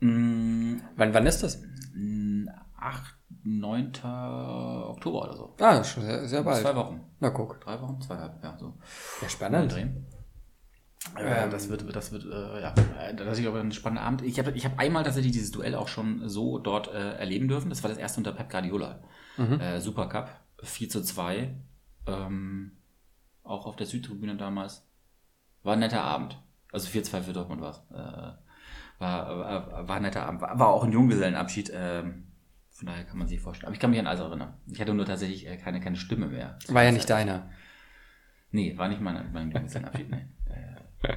Mm, 0.02 0.76
Wann, 0.96 1.14
wann 1.14 1.26
ist 1.26 1.42
das? 1.42 1.64
mm, 1.94 2.48
8, 2.78 3.16
9. 3.44 3.92
Oktober 4.04 5.24
oder 5.24 5.36
so. 5.36 5.56
Ah, 5.60 5.84
schon 5.84 6.04
sehr, 6.04 6.28
sehr 6.28 6.44
bald. 6.44 6.62
Zwei 6.62 6.76
Wochen. 6.76 7.02
Na 7.20 7.30
guck. 7.30 7.60
Drei 7.62 7.82
Wochen? 7.82 8.00
Zweieinhalb, 8.02 8.44
ja, 8.44 8.58
so. 8.60 8.74
Ja, 9.22 9.30
spannend. 9.30 9.72
drehen. 9.72 10.06
Ähm. 11.18 11.28
Ja, 11.28 11.48
das 11.48 11.70
wird, 11.70 11.96
das 11.96 12.12
wird, 12.12 12.26
äh, 12.26 12.62
ja, 12.62 12.74
äh, 13.00 13.14
das 13.16 13.38
ist 13.38 13.44
glaube 13.44 13.60
ein 13.60 13.72
spannender 13.72 14.04
Abend. 14.04 14.22
Ich 14.24 14.38
habe, 14.40 14.52
ich 14.52 14.66
habe 14.66 14.78
einmal 14.80 15.04
tatsächlich 15.04 15.32
dieses 15.34 15.52
Duell 15.52 15.76
auch 15.76 15.88
schon 15.88 16.28
so 16.28 16.60
dort 16.60 16.88
äh, 16.94 17.14
erleben 17.18 17.48
dürfen. 17.48 17.70
Das 17.70 17.84
war 17.84 17.90
das 17.90 18.00
erste 18.00 18.20
unter 18.20 18.32
Pep 18.34 18.50
Guardiola. 18.50 19.00
Äh, 19.38 19.80
Supercup, 19.80 20.30
4 20.64 20.90
zu 20.90 21.02
2. 21.02 21.56
Ähm, 22.08 22.72
auch 23.46 23.66
auf 23.66 23.76
der 23.76 23.88
Südtribüne 23.88 24.36
damals. 24.36 24.86
War 25.64 25.74
ein 25.74 25.80
netter 25.80 26.04
Abend. 26.04 26.38
Also 26.72 26.90
4-2 26.90 27.22
für 27.22 27.34
Dortmund 27.34 27.62
war 27.62 27.86
äh, 27.92 28.46
war, 29.00 29.40
war, 29.40 29.88
war 29.88 29.96
ein 29.96 30.02
netter 30.02 30.26
Abend. 30.26 30.42
War, 30.42 30.58
war 30.60 30.68
auch 30.68 30.84
ein 30.84 30.92
Junggesellenabschied. 30.92 31.72
Ähm, 31.74 32.28
von 32.70 32.88
daher 32.88 33.06
kann 33.06 33.18
man 33.18 33.28
sich 33.28 33.40
vorstellen. 33.40 33.68
Aber 33.68 33.74
ich 33.74 33.80
kann 33.80 33.92
mich 33.92 34.00
an 34.00 34.08
alles 34.08 34.20
erinnern. 34.22 34.54
Ich 34.70 34.82
hatte 34.82 34.94
nur 34.94 35.06
tatsächlich 35.06 35.48
äh, 35.48 35.58
keine, 35.58 35.80
keine 35.80 35.96
Stimme 35.96 36.28
mehr. 36.28 36.60
War 36.68 36.84
ja 36.84 36.92
nicht 36.92 37.10
deiner. 37.10 37.50
Nee, 38.52 38.78
war 38.78 38.90
nicht 38.90 39.02
mein, 39.02 39.32
mein 39.32 39.52
Junggesellenabschied, 39.52 40.10
nee. 40.10 40.28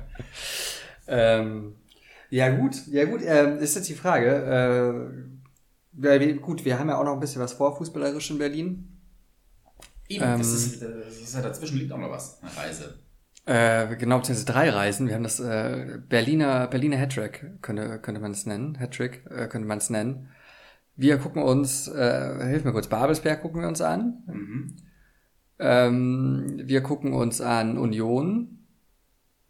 Ähm, 1.08 1.76
ja 2.30 2.54
gut, 2.54 2.86
ja 2.88 3.06
gut, 3.06 3.22
ähm, 3.24 3.58
ist 3.58 3.74
jetzt 3.74 3.88
die 3.88 3.94
Frage. 3.94 5.10
Äh, 5.96 6.34
gut, 6.34 6.64
wir 6.64 6.78
haben 6.78 6.90
ja 6.90 6.98
auch 6.98 7.04
noch 7.04 7.14
ein 7.14 7.20
bisschen 7.20 7.40
was 7.40 7.54
vor, 7.54 7.76
fußballerisch 7.76 8.30
in 8.30 8.38
Berlin. 8.38 8.97
Eben, 10.08 10.24
Ähm, 10.24 10.38
das, 10.38 10.52
ist, 10.52 10.82
das 10.82 11.16
ist 11.20 11.34
ja 11.34 11.42
dazwischen 11.42 11.78
liegt 11.78 11.92
auch 11.92 11.98
noch 11.98 12.10
was. 12.10 12.40
Eine 12.42 12.56
Reise. 12.56 12.98
Äh, 13.44 13.96
genau, 13.96 14.18
beziehungsweise 14.18 14.52
drei 14.52 14.70
Reisen. 14.70 15.08
Wir 15.08 15.14
haben 15.14 15.22
das 15.22 15.40
äh, 15.40 15.98
Berliner, 16.08 16.66
Berliner 16.66 16.98
Hattrick, 16.98 17.62
könnte, 17.62 17.98
könnte 17.98 18.20
man 18.20 18.32
es 18.32 18.44
nennen. 18.44 18.78
Hattrick, 18.78 19.24
äh, 19.30 19.46
könnte 19.48 19.66
man 19.66 19.78
es 19.78 19.88
nennen. 19.88 20.28
Wir 20.96 21.18
gucken 21.18 21.42
uns, 21.42 21.88
äh, 21.88 22.46
hilf 22.48 22.64
mir 22.64 22.72
kurz, 22.72 22.88
Babelsberg 22.88 23.40
gucken 23.40 23.62
wir 23.62 23.68
uns 23.68 23.80
an. 23.80 24.22
Mhm. 24.26 24.76
Ähm, 25.60 26.60
wir 26.64 26.82
gucken 26.82 27.12
uns 27.12 27.40
an 27.40 27.78
Union. 27.78 28.66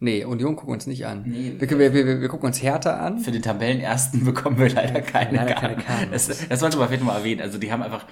Nee, 0.01 0.25
Union 0.25 0.55
gucken 0.55 0.71
wir 0.71 0.75
uns 0.75 0.87
nicht 0.87 1.07
an. 1.07 1.25
Nee. 1.27 1.57
wir, 1.59 1.79
wir, 1.79 1.93
wir, 1.93 2.21
wir 2.21 2.29
gucken 2.29 2.47
uns 2.47 2.63
Hertha 2.63 2.99
an. 2.99 3.19
Für 3.19 3.33
den 3.33 3.43
Tabellenersten 3.43 4.25
bekommen 4.27 4.59
wir 4.59 4.71
leider 4.71 5.01
keine, 5.01 5.39
leider 5.39 5.55
Karten. 5.55 5.77
keine 5.77 5.83
Karten. 5.83 6.13
Das, 6.13 6.29
das 6.49 6.61
sollte 6.61 6.79
man 6.79 6.87
vielleicht 6.89 7.03
mal 7.03 7.17
erwähnen. 7.17 7.41
Also 7.41 7.59
die 7.59 7.73
haben 7.73 7.83
einfach, 7.83 8.07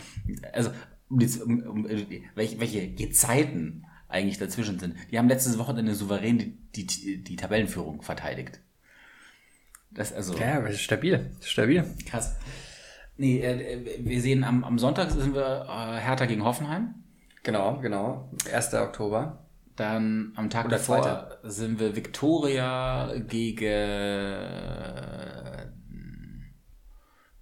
also 0.52 0.70
um, 1.08 1.18
die, 1.18 1.40
um, 1.40 1.62
um 1.62 1.88
welche, 2.34 2.60
welche 2.60 2.88
Gezeiten 2.92 3.86
eigentlich 4.08 4.38
dazwischen 4.38 4.78
sind. 4.78 4.94
Die 5.10 5.18
haben 5.18 5.28
letztes 5.28 5.58
Wochenende 5.58 5.94
souverän 5.94 6.38
die, 6.74 6.86
die, 6.86 7.22
die 7.22 7.36
Tabellenführung 7.36 8.02
verteidigt. 8.02 8.60
Das 9.90 10.12
also 10.12 10.36
Ja, 10.36 10.58
aber 10.58 10.70
ist 10.70 10.80
stabil. 10.80 11.30
Ist 11.40 11.50
stabil. 11.50 11.84
krass. 12.06 12.36
Nee, 13.16 13.40
äh, 13.40 13.98
wir 14.00 14.20
sehen 14.20 14.44
am, 14.44 14.62
am 14.62 14.78
Sonntag 14.78 15.10
sind 15.10 15.34
wir 15.34 15.66
äh, 15.68 16.00
Hertha 16.00 16.26
gegen 16.26 16.44
Hoffenheim. 16.44 16.94
Genau, 17.42 17.78
genau. 17.80 18.30
1. 18.52 18.74
Oktober. 18.74 19.46
Dann 19.76 20.32
am 20.36 20.50
Tag 20.50 20.66
Oder 20.66 20.78
davor 20.78 21.02
zweiter. 21.02 21.38
sind 21.44 21.78
wir 21.78 21.94
Victoria 21.96 23.12
gegen 23.28 23.66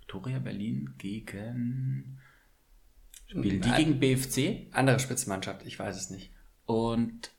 Victoria 0.00 0.38
Berlin 0.40 0.94
gegen 0.98 2.13
spielen 3.38 3.60
die 3.60 3.70
gegen 3.72 3.98
BFC 4.00 4.68
Andere 4.72 4.98
Spitzenmannschaft, 4.98 5.66
ich 5.66 5.78
weiß 5.78 5.96
es 5.96 6.10
nicht. 6.10 6.32
und 6.66 7.30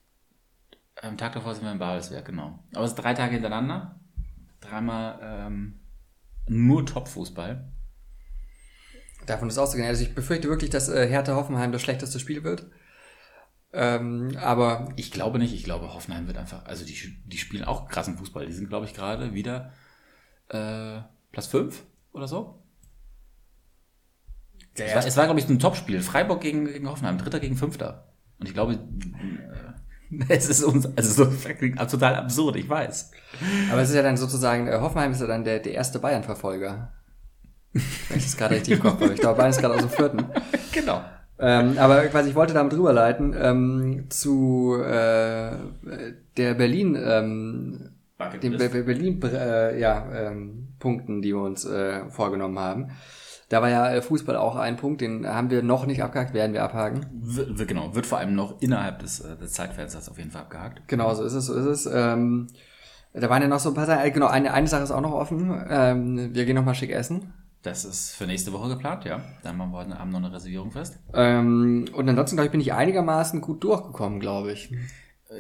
am 1.02 1.18
Tag 1.18 1.34
davor 1.34 1.54
sind 1.54 1.66
wir 1.66 1.72
in 1.72 1.80
Babelsberg, 1.80 2.26
genau. 2.26 2.60
Aber 2.74 2.86
es 2.86 2.92
ist 2.92 2.96
drei 2.96 3.14
Tage 3.14 3.34
hintereinander, 3.34 4.00
dreimal 4.62 5.20
ähm, 5.22 5.80
nur 6.48 6.86
Top-Fußball. 6.86 7.68
Davon 9.26 9.50
ist 9.50 9.58
auszugehen. 9.58 9.88
Also 9.88 10.04
ich 10.04 10.14
befürchte 10.16 10.48
wirklich, 10.48 10.70
dass 10.70 10.88
äh, 10.88 11.08
Hertha 11.08 11.36
Hoffenheim 11.36 11.72
das 11.72 11.82
schlechteste 11.82 12.20
Spiel 12.20 12.44
wird. 12.44 12.68
Ähm, 13.74 14.38
aber 14.40 14.94
Ich 14.96 15.12
glaube 15.12 15.40
nicht, 15.40 15.54
ich 15.54 15.64
glaube 15.64 15.94
Hoffenheim 15.94 16.28
wird 16.28 16.38
einfach, 16.38 16.66
also 16.66 16.86
die, 16.86 16.96
die 17.26 17.38
spielen 17.38 17.66
auch 17.66 17.88
krassen 17.90 18.18
Fußball. 18.18 18.46
Die 18.46 18.54
sind, 18.54 18.70
glaube 18.70 18.86
ich, 18.86 18.94
gerade 18.94 19.34
wieder 19.34 19.74
äh, 20.50 21.02
Platz 21.32 21.48
5 21.48 21.84
oder 22.14 22.28
so. 22.28 22.64
Der 24.78 24.88
Es 24.88 24.96
war, 24.96 25.06
es 25.06 25.18
war 25.18 25.26
glaube 25.26 25.40
ich, 25.40 25.50
ein 25.50 25.60
Topspiel. 25.60 26.02
Freiburg 26.02 26.42
gegen, 26.42 26.66
gegen 26.66 26.90
Hoffenheim, 26.90 27.18
Dritter 27.18 27.40
gegen 27.40 27.56
Fünfter. 27.58 28.06
Und 28.40 28.48
ich 28.48 28.54
glaube, 28.54 28.74
äh, 28.74 30.26
es 30.30 30.48
ist 30.50 30.64
uns, 30.64 30.86
also 30.96 31.26
so 31.26 31.86
total 31.88 32.16
absurd, 32.16 32.56
ich 32.58 32.70
weiß. 32.70 33.12
Aber 33.72 33.82
es 33.82 33.90
ist 33.90 33.96
ja 33.96 34.04
dann 34.04 34.18
sozusagen, 34.18 34.68
äh, 34.68 34.78
Hoffenheim 34.80 35.12
ist 35.12 35.22
ja 35.22 35.28
dann 35.28 35.44
der, 35.44 35.60
der 35.60 35.74
erste 35.74 36.00
Bayern-Verfolger. 36.00 36.92
Wenn 37.74 38.18
ich 38.18 38.24
das 38.24 38.38
gerade 38.38 38.56
richtig 38.56 38.80
Kopf 38.80 39.02
habe. 39.02 39.14
Ich 39.14 39.20
glaube, 39.20 39.38
Bayern 39.38 39.50
ist 39.52 39.60
gerade 39.60 39.76
aus 39.76 39.82
dem 39.82 39.90
vierten. 39.90 40.26
Genau. 40.72 41.02
Ähm, 41.40 41.78
aber 41.78 42.06
quasi, 42.08 42.30
ich 42.30 42.36
wollte 42.36 42.54
damit 42.54 42.74
rüberleiten 42.74 43.34
ähm, 43.38 44.06
zu 44.10 44.76
äh, 44.82 45.52
der 46.38 46.54
Berlin, 46.54 46.98
ähm, 47.02 47.90
den 48.42 48.58
Be 48.58 48.70
Be- 48.70 48.84
Berlin 48.84 49.22
äh, 49.24 49.78
ja, 49.80 50.06
ähm, 50.14 50.70
Punkten, 50.80 51.22
die 51.22 51.34
wir 51.34 51.42
uns 51.42 51.66
äh, 51.66 52.10
vorgenommen 52.10 52.60
haben. 52.60 52.92
Da 53.50 53.62
war 53.62 53.70
ja 53.70 53.92
äh, 53.94 54.02
Fußball 54.02 54.36
auch 54.38 54.56
ein 54.56 54.76
Punkt, 54.76 55.02
den 55.02 55.28
haben 55.28 55.50
wir 55.52 55.62
noch 55.62 55.86
nicht 55.86 56.02
abgehakt, 56.02 56.34
werden 56.34 56.54
wir 56.54 56.64
abhaken. 56.64 57.06
wird, 57.14 57.58
wird- 57.60 57.68
genau, 57.68 57.94
wird 57.94 58.06
vor 58.06 58.18
allem 58.18 58.34
noch 58.36 58.62
innerhalb 58.62 59.00
des, 59.00 59.20
äh, 59.20 59.38
des 59.38 59.54
Zeitfensters 59.54 60.10
auf 60.10 60.18
jeden 60.18 60.32
Fall 60.32 60.42
abgehakt. 60.44 60.88
Genau, 60.88 61.14
so 61.14 61.24
ist 61.24 61.34
es, 61.34 61.46
so 61.46 61.54
ist 61.54 61.66
es. 61.66 61.86
Ähm, 61.94 62.48
da 63.14 63.30
waren 63.30 63.42
ja 63.42 63.48
noch 63.48 63.60
so 63.60 63.70
ein 63.70 63.76
paar 63.76 63.86
Sachen. 63.86 64.04
Äh, 64.06 64.12
genau, 64.12 64.28
eine, 64.28 64.52
eine 64.54 64.68
Sache 64.68 64.84
ist 64.84 64.92
auch 64.92 65.02
noch 65.02 65.14
offen. 65.14 65.64
Ähm, 65.70 66.34
wir 66.34 66.46
gehen 66.46 66.56
noch 66.56 66.66
mal 66.66 66.74
schick 66.76 66.92
essen. 66.92 67.34
Das 67.62 67.86
ist 67.86 68.16
für 68.16 68.26
nächste 68.28 68.52
Woche 68.54 68.70
geplant, 68.70 69.06
ja. 69.06 69.22
Dann 69.44 69.58
machen 69.58 69.72
wir 69.72 69.78
heute 69.80 69.98
Abend 70.00 70.14
noch 70.14 70.20
eine 70.20 70.32
Reservierung 70.34 70.72
fest. 70.72 71.00
Ähm, 71.14 71.86
und 71.94 72.10
ansonsten, 72.10 72.36
glaube 72.36 72.46
ich, 72.48 72.52
bin 72.52 72.62
ich 72.62 72.74
einigermaßen 72.74 73.42
gut 73.42 73.64
durchgekommen, 73.64 74.20
glaube 74.20 74.52
ich. 74.52 74.72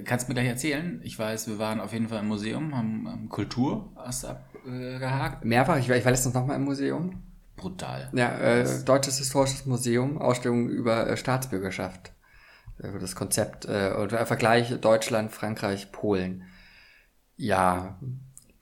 Kannst 0.05 0.27
du 0.27 0.31
mir 0.31 0.35
gleich 0.35 0.47
erzählen? 0.49 0.99
Ich 1.03 1.17
weiß, 1.19 1.47
wir 1.47 1.59
waren 1.59 1.79
auf 1.79 1.93
jeden 1.93 2.07
Fall 2.09 2.19
im 2.21 2.27
Museum, 2.27 2.75
haben, 2.75 3.07
haben 3.07 3.29
Kultur 3.29 3.91
abgehakt. 3.95 5.45
Mehrfach, 5.45 5.77
ich 5.77 5.89
war, 5.89 5.95
ich 5.97 6.03
war 6.05 6.11
letztens 6.11 6.33
noch 6.33 6.45
mal 6.45 6.55
im 6.55 6.63
Museum. 6.63 7.21
Brutal. 7.55 8.09
Ja, 8.13 8.37
äh, 8.37 8.83
Deutsches 8.83 9.17
Historisches 9.17 9.65
Museum, 9.65 10.17
Ausstellung 10.17 10.69
über 10.69 11.07
äh, 11.07 11.17
Staatsbürgerschaft. 11.17 12.11
Also 12.81 12.99
das 12.99 13.15
Konzept 13.15 13.65
äh, 13.65 13.93
und 13.97 14.11
äh, 14.11 14.25
Vergleich 14.25 14.73
Deutschland, 14.81 15.31
Frankreich, 15.31 15.91
Polen. 15.91 16.43
Ja, 17.37 17.97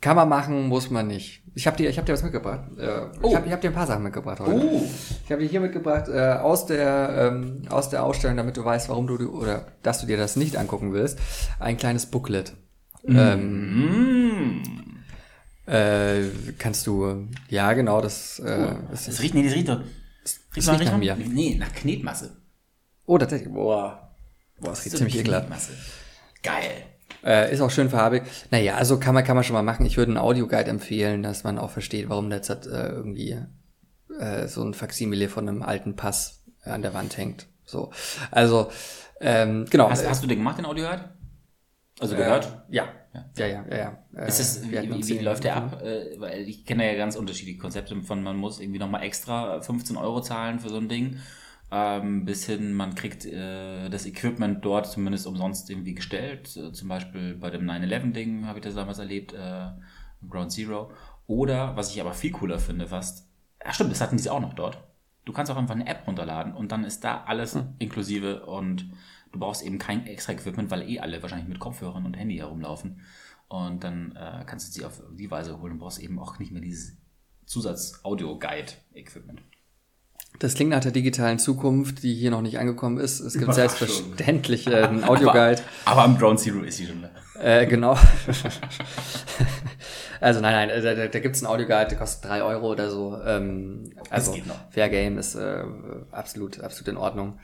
kann 0.02 0.16
man 0.16 0.28
machen, 0.30 0.68
muss 0.68 0.90
man 0.92 1.08
nicht. 1.08 1.44
Ich 1.56 1.66
habe 1.66 1.78
dir, 1.78 1.90
ich 1.90 1.98
habe 1.98 2.06
dir 2.06 2.14
was 2.14 2.24
mitgebracht. 2.24 2.62
Äh, 2.78 3.08
Oh. 3.22 3.30
Ich 3.30 3.36
habe 3.36 3.50
hab 3.52 3.62
dir 3.62 3.70
ein 3.70 3.74
paar 3.74 3.88
Sachen 3.88 4.04
mitgebracht 4.04 4.40
heute. 4.40 4.52
Oh, 4.54 4.84
Ich 5.24 5.32
habe 5.32 5.42
dir 5.42 5.48
hier 5.48 5.62
mitgebracht 5.62 6.10
äh, 6.10 6.34
aus 6.34 6.66
der 6.66 7.32
ähm, 7.32 7.62
aus 7.70 7.90
der 7.90 8.04
Ausstellung, 8.04 8.36
damit 8.38 8.58
du 8.58 8.66
weißt, 8.66 8.90
warum 8.90 9.08
du 9.08 9.16
oder 9.30 9.68
dass 9.82 10.02
du 10.02 10.08
dir 10.08 10.18
das 10.18 10.36
nicht 10.36 10.58
angucken 10.58 10.94
willst, 10.94 11.20
ein 11.60 11.78
kleines 11.78 12.06
Booklet. 12.08 12.54
Ähm, 13.06 14.60
mm. 14.60 14.93
Äh, 15.74 16.30
kannst 16.60 16.86
du, 16.86 17.28
ja 17.50 17.74
genau, 17.74 18.00
das, 18.02 18.40
äh, 18.40 18.76
das 18.92 19.06
Das 19.06 19.22
riecht, 19.22 19.34
nee, 19.34 19.44
das 19.44 19.54
riecht 19.54 19.70
doch. 19.70 19.82
Das 20.56 20.70
riecht 20.70 20.86
nach 20.86 20.98
mir. 20.98 21.16
Nee, 21.16 21.56
nach 21.60 21.74
Knetmasse. 21.74 22.38
Oh, 23.06 23.18
tatsächlich. 23.18 23.52
Boah. 23.52 24.16
Boah, 24.60 24.70
das 24.70 24.86
riecht 24.86 24.92
So 24.92 24.98
ziemlich 24.98 25.18
ekelhaft. 25.18 25.50
Geil. 26.44 26.86
Äh, 27.24 27.54
ist 27.54 27.62
auch 27.62 27.72
schön 27.72 27.90
farbig. 27.90 28.24
Naja, 28.52 28.76
also 28.76 29.00
kann 29.00 29.14
man, 29.14 29.24
kann 29.24 29.36
man 29.36 29.44
schon 29.44 29.54
mal 29.54 29.64
machen. 29.64 29.86
Ich 29.86 29.98
würde 29.98 30.12
einen 30.12 30.18
Audioguide 30.18 30.70
empfehlen, 30.70 31.24
dass 31.24 31.44
man 31.44 31.58
auch 31.58 31.72
versteht, 31.72 32.10
warum 32.10 32.30
der 32.30 32.40
jetzt 32.40 32.50
äh, 32.50 32.90
irgendwie 32.90 33.38
äh, 34.20 34.48
so 34.48 34.64
ein 34.64 34.74
Faksimile 34.74 35.28
von 35.30 35.48
einem 35.48 35.64
alten 35.64 35.96
Pass 35.96 36.44
an 36.64 36.82
der 36.82 36.94
Wand 36.94 37.18
hängt. 37.18 37.48
So. 37.66 37.92
Also, 38.30 38.70
ähm, 39.22 39.66
genau. 39.70 39.90
Hast, 39.90 40.04
Äh, 40.04 40.10
hast 40.10 40.22
du 40.24 40.28
den 40.28 40.38
gemacht, 40.40 40.58
den 40.58 40.66
Audioguide? 40.66 41.10
Also 42.00 42.16
gehört? 42.16 42.64
ja. 42.70 42.88
Ja, 43.14 43.26
ja, 43.38 43.48
ja, 43.48 43.78
ja. 43.78 43.98
Äh, 44.16 44.28
Ist 44.28 44.70
wir 44.72 44.80
hatten 44.80 44.94
wie, 44.96 45.08
wie 45.08 45.20
läuft 45.20 45.44
der 45.44 45.56
ab? 45.56 45.82
Äh, 45.84 46.20
weil 46.20 46.50
ich 46.50 46.66
kenne 46.66 46.92
ja 46.92 46.98
ganz 46.98 47.16
unterschiedliche 47.16 47.60
Konzepte 47.60 48.02
von, 48.02 48.24
man 48.24 48.38
muss 48.38 48.60
irgendwie 48.60 48.80
nochmal 48.80 49.04
extra 49.04 49.62
15 49.62 49.98
Euro 49.98 50.22
zahlen 50.22 50.60
für 50.60 50.70
so 50.70 50.78
ein 50.78 50.90
Ding, 50.90 51.20
ähm, 51.72 52.26
bis 52.26 52.46
hin, 52.46 52.74
man 52.74 52.96
kriegt 52.96 53.26
äh, 53.26 53.90
das 53.90 54.06
Equipment 54.08 54.66
dort 54.66 54.88
zumindest 54.88 55.28
umsonst 55.28 55.70
irgendwie 55.70 55.94
gestellt. 55.94 56.58
Äh, 56.58 56.72
zum 56.72 56.88
Beispiel 56.88 57.36
bei 57.36 57.52
dem 57.52 57.66
9-11-Ding 57.66 58.48
habe 58.48 58.60
ich 58.60 58.66
das 58.66 58.76
damals 58.76 58.98
erlebt, 59.00 59.34
äh, 59.34 59.70
Ground 60.28 60.52
Zero. 60.52 60.92
Oder, 61.28 61.76
was 61.76 61.94
ich 61.94 62.02
aber 62.02 62.14
viel 62.14 62.32
cooler 62.32 62.60
finde, 62.60 62.88
fast, 62.88 63.28
ach 63.64 63.74
stimmt, 63.76 63.92
das 63.92 64.02
hatten 64.02 64.18
die 64.18 64.30
auch 64.30 64.42
noch 64.42 64.54
dort. 64.54 64.80
Du 65.26 65.34
kannst 65.34 65.52
auch 65.52 65.58
einfach 65.58 65.76
eine 65.76 65.88
App 65.88 66.06
runterladen 66.08 66.54
und 66.54 66.72
dann 66.72 66.84
ist 66.84 67.04
da 67.04 67.24
alles 67.26 67.58
inklusive 67.80 68.46
und 68.46 68.90
du 69.34 69.40
brauchst 69.40 69.64
eben 69.64 69.80
kein 69.80 70.08
extra 70.08 70.32
Equipment, 70.32 70.72
weil 70.72 70.90
eh 70.90 71.00
alle 71.00 71.22
wahrscheinlich 71.22 71.50
mit 71.50 71.60
Kopfhörern 71.60 72.06
und 72.06 72.14
Handy 72.14 72.38
herumlaufen. 72.38 73.02
Und 73.50 73.84
dann 73.84 74.16
äh, 74.16 74.46
kannst 74.46 74.70
du 74.70 74.72
sie 74.72 74.86
auf 74.86 75.02
die 75.12 75.30
Weise 75.30 75.60
holen 75.60 75.74
und 75.74 75.80
brauchst 75.80 76.00
eben 76.00 76.18
auch 76.20 76.40
nicht 76.40 76.52
mehr 76.52 76.62
dieses 76.62 76.98
Zusatz-Audio-Guide-Equipment. 77.46 79.42
Das 80.40 80.56
klingt 80.56 80.72
nach 80.72 80.80
der 80.80 80.92
digitalen 80.92 81.38
Zukunft, 81.38 82.02
die 82.02 82.16
hier 82.16 82.32
noch 82.32 82.42
nicht 82.42 82.58
angekommen 82.58 82.98
ist. 82.98 83.20
Es 83.20 83.38
gibt 83.38 83.54
selbstverständlich 83.54 84.66
äh, 84.68 84.84
einen 84.84 85.04
Audioguide. 85.08 85.62
Aber, 85.86 85.92
aber 85.92 86.04
am 86.04 86.18
Ground 86.18 86.40
Zero 86.40 86.62
ist 86.62 86.78
sie 86.78 86.88
schon 86.88 87.04
da. 87.04 87.12
Äh, 87.40 87.68
genau. 87.68 87.92
also 90.20 90.40
nein, 90.40 90.68
nein, 90.68 90.70
äh, 90.70 90.82
da, 90.82 91.08
da, 91.08 91.20
gibt 91.20 91.36
es 91.36 91.44
einen 91.44 91.54
Audioguide, 91.54 91.90
der 91.90 91.98
kostet 92.00 92.30
drei 92.30 92.42
Euro 92.42 92.72
oder 92.72 92.90
so. 92.90 93.20
Ähm, 93.24 93.92
also. 94.10 94.36
Fair 94.72 94.90
Game 94.90 95.20
ist 95.20 95.36
äh, 95.36 95.64
absolut, 96.12 96.60
absolut 96.62 96.88
in 96.88 96.98
Ordnung. 96.98 97.40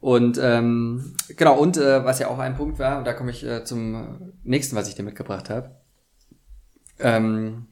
Und 0.00 0.38
ähm, 0.42 1.14
genau, 1.36 1.58
und 1.58 1.76
äh, 1.76 2.04
was 2.04 2.18
ja 2.18 2.28
auch 2.28 2.38
ein 2.38 2.56
Punkt 2.56 2.78
war, 2.78 2.98
und 2.98 3.04
da 3.04 3.12
komme 3.12 3.30
ich 3.30 3.44
äh, 3.44 3.64
zum 3.64 4.32
nächsten, 4.42 4.74
was 4.74 4.88
ich 4.88 4.94
dir 4.94 5.02
mitgebracht 5.02 5.50
habe. 5.50 5.76
Ähm, 6.98 7.66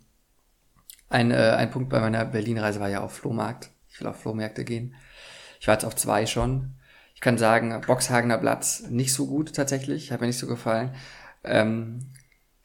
ein, 1.09 1.31
äh, 1.31 1.55
ein 1.57 1.71
Punkt 1.71 1.89
bei 1.89 2.01
meiner 2.01 2.27
Berlin-Reise 2.27 2.81
war 2.81 2.89
ja 2.89 3.01
auf 3.01 3.13
Flohmarkt. 3.13 3.71
Ich 3.89 3.99
will 4.01 4.07
auf 4.07 4.21
Flohmärkte 4.21 4.65
gehen. 4.65 4.95
Ich 5.59 5.67
war 5.67 5.75
jetzt 5.75 5.85
auf 5.85 5.97
zwei 5.97 6.27
schon. 6.27 6.75
Ich 7.15 7.23
kann 7.23 7.39
sagen, 7.39 7.81
Boxhagener 7.87 8.39
Platz 8.39 8.85
nicht 8.91 9.13
so 9.13 9.27
gut 9.27 9.55
tatsächlich, 9.55 10.13
hat 10.13 10.21
mir 10.21 10.27
nicht 10.27 10.39
so 10.39 10.47
gefallen. 10.47 10.95
Ähm, 11.45 12.13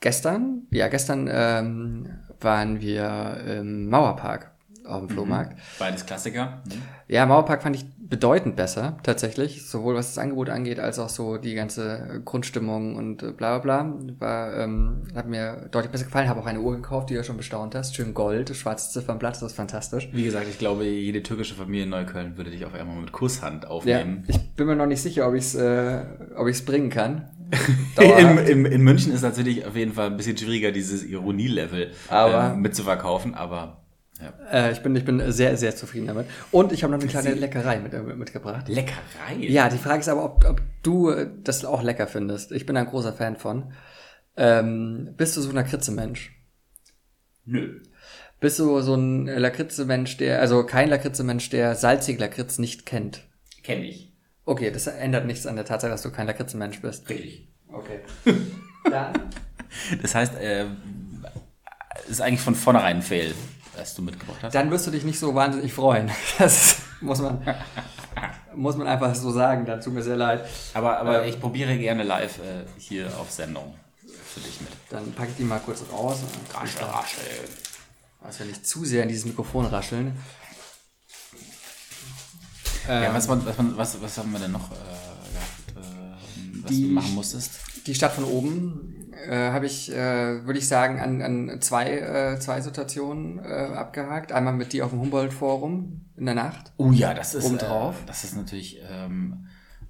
gestern, 0.02 0.68
ja, 0.72 0.90
gestern 0.90 1.30
ähm, 1.32 2.20
waren 2.40 2.82
wir 2.82 3.44
im 3.48 3.90
Mauerpark 3.90 4.53
auf 4.86 5.00
dem 5.00 5.10
Flohmarkt. 5.10 5.58
Beides 5.80 6.06
Klassiker. 6.06 6.62
Mhm. 6.66 6.82
Ja, 7.08 7.26
Mauerpark 7.26 7.64
fand 7.64 7.76
ich 7.76 7.86
bedeutend 7.98 8.56
besser, 8.56 8.98
tatsächlich. 9.04 9.68
Sowohl 9.68 9.96
was 9.96 10.10
das 10.14 10.18
Angebot 10.18 10.50
angeht, 10.50 10.80
als 10.80 11.00
auch 11.00 11.10
so 11.10 11.38
die 11.38 11.56
ganze 11.56 12.22
Grundstimmung 12.26 12.96
und 12.96 13.24
äh, 13.24 13.32
bla 13.32 13.58
bla 13.60 13.84
bla. 13.84 13.94
War, 14.20 14.58
ähm, 14.58 15.04
hat 15.16 15.28
mir 15.28 15.68
deutlich 15.72 15.92
besser 15.92 16.06
gefallen. 16.06 16.30
Habe 16.30 16.40
auch 16.42 16.46
eine 16.46 16.60
Uhr 16.60 16.76
gekauft, 16.76 17.10
die 17.10 17.16
du 17.16 17.24
schon 17.24 17.38
bestaunt 17.38 17.76
hast. 17.76 17.96
Schön 17.96 18.14
Gold, 18.14 18.56
schwarze 18.56 18.92
Ziffernblatt, 18.92 19.36
das 19.36 19.44
ist 19.44 19.56
fantastisch. 19.56 20.10
Wie 20.12 20.24
gesagt, 20.24 20.48
ich 20.50 20.60
glaube, 20.60 20.86
jede 20.86 21.24
türkische 21.24 21.56
Familie 21.56 21.84
in 21.84 21.90
Neukölln 21.90 22.38
würde 22.38 22.52
dich 22.52 22.66
auf 22.66 22.74
einmal 22.74 22.98
mit 22.98 23.12
Kusshand 23.12 23.64
Ja, 23.64 23.70
aufnehmen. 23.70 24.24
ich 24.28 24.40
bin 24.56 24.68
mir 24.68 24.76
noch 24.76 24.86
nicht 24.88 25.02
sicher, 25.02 25.28
ob 25.28 25.34
ich 25.36 25.44
es 25.46 25.56
äh, 25.56 26.02
ob 26.36 26.48
ich's 26.48 26.64
bringen 26.66 26.90
kann. 26.90 27.30
In, 28.02 28.38
in, 28.40 28.66
in 28.66 28.82
München 28.82 29.14
ist 29.14 29.22
natürlich 29.22 29.64
auf 29.68 29.76
jeden 29.76 29.94
Fall 29.94 30.08
ein 30.08 30.18
bisschen 30.18 30.36
schwieriger, 30.36 30.72
dieses 30.72 31.04
Ironielevel 31.04 31.92
ähm, 32.12 32.62
mitzuverkaufen, 32.62 33.36
aber 33.36 33.83
ja. 34.22 34.34
Äh, 34.52 34.72
ich, 34.72 34.82
bin, 34.82 34.96
ich 34.96 35.06
bin 35.06 35.32
sehr, 35.32 35.58
sehr 35.58 35.76
zufrieden 35.76 36.08
damit. 36.08 36.28
Und 36.52 36.72
ich 36.72 36.84
habe 36.84 36.94
noch 36.94 37.00
eine 37.00 37.10
kleine 37.10 37.34
Leckerei 37.34 37.80
mit, 37.80 37.94
äh, 37.94 38.02
mitgebracht. 38.02 38.68
Leckerei. 38.70 39.36
Ja, 39.40 39.70
die 39.70 39.78
Frage 39.78 40.00
ist 40.00 40.10
aber, 40.10 40.24
ob, 40.24 40.46
ob 40.46 40.62
du 40.84 41.10
äh, 41.10 41.30
das 41.44 41.66
auch 41.66 41.82
lecker 41.82 42.08
findest. 42.08 42.52
Ich 42.52 42.66
bin 42.66 42.78
ein 42.78 42.86
großer 42.86 43.14
Fan 43.14 43.38
von. 43.38 43.74
Ähm, 44.38 45.14
bist 45.18 45.36
du 45.36 45.42
so 45.42 45.50
ein 45.50 45.56
Lakritze-Mensch? 45.56 46.32
Nö. 47.46 47.82
Bist 48.40 48.60
du 48.60 48.82
so 48.82 48.96
ein 48.96 49.28
Lakritze-Mensch, 49.28 50.18
der, 50.18 50.42
also 50.42 50.66
kein 50.66 50.90
Lakritze-Mensch, 50.90 51.50
der 51.50 51.76
salzig 51.76 52.20
Lakritz 52.20 52.60
nicht 52.60 52.86
kennt? 52.86 53.22
Kenn 53.64 53.84
ich. 53.84 54.14
Okay, 54.46 54.72
das 54.72 54.88
ändert 54.88 55.26
nichts 55.26 55.48
an 55.48 55.56
der 55.56 55.66
Tatsache, 55.66 55.92
dass 55.92 56.02
du 56.02 56.12
kein 56.12 56.28
Lakritze-Mensch 56.28 56.82
bist. 56.82 57.10
Richtig. 57.10 57.48
Okay. 57.70 58.00
Dann? 58.90 59.14
Das 60.02 60.14
heißt, 60.14 60.36
äh, 60.36 60.66
ist 62.10 62.22
eigentlich 62.22 62.42
von 62.42 62.56
vornherein 62.56 62.98
ein 62.98 63.02
Fail, 63.02 63.34
was 63.78 63.96
du 63.96 64.02
mitgebracht 64.02 64.38
hast. 64.44 64.54
Dann 64.56 64.70
wirst 64.72 64.88
du 64.88 64.92
dich 64.92 65.04
nicht 65.04 65.20
so 65.20 65.34
wahnsinnig 65.36 65.74
freuen. 65.74 66.10
Das 66.40 66.78
muss 67.02 67.20
man, 67.20 67.42
muss 68.56 68.78
man 68.78 68.88
einfach 68.88 69.14
so 69.16 69.32
sagen. 69.32 69.66
Da 69.66 69.78
tut 69.78 69.94
mir 69.94 70.04
sehr 70.04 70.16
leid. 70.16 70.46
Aber, 70.74 70.98
aber 71.00 71.24
Ähm. 71.24 71.30
ich 71.30 71.40
probiere 71.40 71.78
gerne 71.78 72.04
live 72.04 72.38
äh, 72.40 72.66
hier 72.78 73.08
auf 73.20 73.30
Sendung 73.32 73.74
für 74.34 74.40
dich 74.40 74.62
mit. 74.62 74.70
Dann 74.90 75.12
packe 75.14 75.30
ich 75.32 75.38
die 75.38 75.44
mal 75.44 75.60
kurz 75.60 75.82
raus. 75.92 76.18
Raschel, 76.54 76.84
raschel. 76.84 77.24
Also 78.22 78.40
wenn 78.40 78.48
nicht 78.48 78.66
zu 78.66 78.86
sehr 78.86 79.04
in 79.04 79.10
dieses 79.10 79.26
Mikrofon 79.26 79.66
rascheln. 79.66 80.18
Ja, 82.88 83.04
Ähm, 83.06 83.14
was, 83.14 83.28
was, 83.28 83.38
was, 83.58 84.02
was 84.02 84.18
haben 84.18 84.32
wir 84.32 84.40
denn 84.40 84.52
noch 84.52 84.72
äh, 84.72 84.76
gehabt, 84.76 85.86
äh, 85.88 86.64
was 86.64 86.70
Die- 86.72 86.84
du 86.88 86.94
machen 86.94 87.16
musstest? 87.16 87.52
Die 87.88 87.96
Stadt 87.96 88.14
von 88.14 88.24
oben 88.26 89.03
äh, 89.28 89.52
habe 89.52 89.66
ich, 89.66 89.92
äh, 89.92 90.46
würde 90.46 90.60
ich 90.60 90.68
sagen, 90.68 91.00
an, 91.00 91.22
an 91.22 91.62
zwei, 91.62 91.92
äh, 91.92 92.40
zwei 92.40 92.62
Situationen 92.62 93.40
äh, 93.40 93.44
abgehakt. 93.44 94.32
Einmal 94.32 94.54
mit 94.54 94.74
dir 94.74 94.86
auf 94.86 94.92
dem 94.92 95.02
Humboldt-Forum 95.02 96.06
in 96.18 96.26
der 96.26 96.36
Nacht. 96.36 96.72
Oh 96.78 96.92
ja, 96.92 97.14
das 97.14 97.34
ist, 97.34 97.46
Obendrauf. 97.46 98.02
Äh, 98.02 98.06
das 98.06 98.24
ist 98.24 98.36
natürlich 98.36 98.80
ähm, 98.90 99.48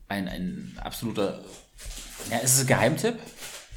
ein, 0.08 0.28
ein 0.28 0.78
absoluter. 0.82 1.42
Ja, 2.30 2.38
ist 2.38 2.56
es 2.56 2.62
ein 2.62 2.68
Geheimtipp? 2.68 3.20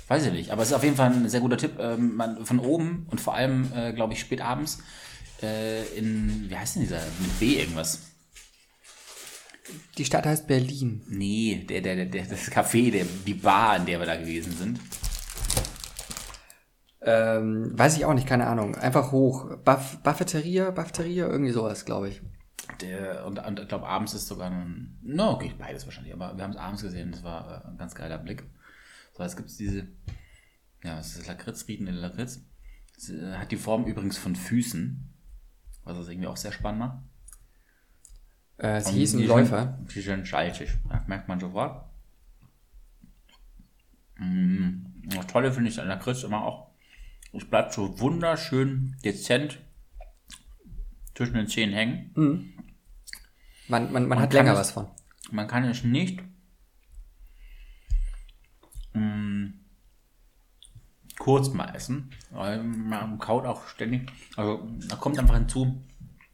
Weiß 0.09 0.25
ich 0.27 0.33
nicht, 0.33 0.51
aber 0.51 0.63
es 0.63 0.69
ist 0.69 0.75
auf 0.75 0.85
jeden 0.85 0.97
Fall 0.97 1.13
ein 1.13 1.29
sehr 1.29 1.41
guter 1.41 1.57
Tipp. 1.59 1.79
Ähm, 1.81 2.15
man, 2.15 2.47
von 2.47 2.61
oben 2.61 3.07
und 3.11 3.21
vor 3.21 3.35
allem, 3.35 3.73
äh, 3.75 3.93
glaube 3.93 4.13
ich, 4.13 4.21
spät 4.21 4.41
abends 4.41 4.79
äh, 5.43 5.85
in, 5.97 6.47
wie 6.49 6.57
heißt 6.57 6.77
denn 6.77 6.83
dieser? 6.83 7.01
Mit 7.19 7.41
B 7.41 7.59
irgendwas. 7.61 8.01
Die 9.99 10.05
Stadt 10.05 10.27
heißt 10.27 10.47
Berlin. 10.47 11.03
Nee, 11.09 11.67
der, 11.69 11.81
der, 11.81 11.97
der, 11.97 12.05
der, 12.07 12.27
das 12.27 12.53
Café, 12.53 12.91
der, 12.93 13.05
die 13.27 13.35
Bar, 13.35 13.79
in 13.79 13.87
der 13.87 13.99
wir 13.99 14.07
da 14.07 14.17
gewesen 14.17 14.57
sind. 14.57 14.81
Ähm, 17.09 17.79
weiß 17.79 17.97
ich 17.97 18.05
auch 18.05 18.15
nicht, 18.15 18.27
keine 18.27 18.49
Ahnung. 18.49 18.75
Einfach 18.75 19.13
hoch. 19.13 19.57
Buff, 19.65 19.99
Buffeteria, 20.03 20.73
Buffeteria, 20.73 21.29
irgendwie 21.29 21.53
sowas, 21.53 21.85
glaube 21.85 22.09
ich. 22.09 22.21
Der, 22.81 23.25
und, 23.25 23.39
und 23.39 23.61
ich 23.61 23.69
glaube, 23.69 23.87
abends 23.87 24.13
ist 24.13 24.27
sogar 24.27 24.51
ein. 24.51 24.99
No, 25.03 25.35
okay, 25.35 25.55
beides 25.57 25.87
wahrscheinlich, 25.87 26.13
aber 26.13 26.37
wir 26.37 26.43
haben 26.43 26.51
es 26.51 26.57
abends 26.57 26.83
gesehen, 26.83 27.13
das 27.13 27.23
war 27.23 27.65
äh, 27.65 27.69
ein 27.69 27.79
ganz 27.79 27.95
geiler 27.95 28.19
Blick. 28.19 28.45
So, 29.13 29.23
jetzt 29.23 29.37
gibt 29.37 29.49
es 29.49 29.57
diese. 29.57 29.87
Ja, 30.83 30.99
es 30.99 31.17
ist 31.17 31.29
Lakritz, 31.29 31.65
Lakritz. 31.69 32.45
Es 32.97 33.11
äh, 33.11 33.35
hat 33.35 33.53
die 33.53 33.57
Form 33.57 33.85
übrigens 33.85 34.19
von 34.19 34.35
Füßen, 34.35 35.09
was 35.85 35.97
das 35.97 36.09
irgendwie 36.09 36.27
auch 36.27 36.37
sehr 36.37 36.53
spannend 36.53 36.81
macht. 36.81 36.99
Äh, 38.59 38.81
sie 38.81 38.95
hießen 38.95 39.21
die 39.21 39.27
Läufer. 39.27 39.79
Die 39.95 40.01
sind 40.01 40.27
schaltig, 40.27 40.77
ja, 40.91 41.05
merkt 41.07 41.29
man 41.29 41.39
sofort. 41.39 41.89
Mm, 44.19 44.87
das 45.05 45.27
Tolle 45.29 45.53
finde 45.53 45.71
ich 45.71 45.81
an 45.81 45.89
Lakritz 45.89 46.25
immer 46.25 46.43
auch, 46.43 46.66
es 47.33 47.45
bleibt 47.45 47.73
so 47.73 47.99
wunderschön 48.01 48.97
dezent 49.05 49.59
zwischen 51.15 51.35
den 51.35 51.49
Zähnen 51.49 51.75
hängen. 51.75 52.55
Man, 53.69 53.93
man, 53.93 54.09
man 54.09 54.19
Und 54.19 54.23
hat 54.25 54.33
länger 54.33 54.53
es- 54.53 54.59
was 54.59 54.71
von. 54.73 54.89
Man 55.31 55.49
kann 55.49 55.65
es 55.65 55.83
nicht 55.83 56.23
mm, 58.93 59.47
kurz 61.19 61.49
mal 61.53 61.75
essen, 61.75 62.11
weil 62.31 62.63
man 62.63 63.19
kaut 63.19 63.45
auch 63.45 63.67
ständig. 63.69 64.11
Also 64.37 64.69
da 64.89 64.97
kommt 64.97 65.19
einfach 65.19 65.35
hinzu, 65.35 65.83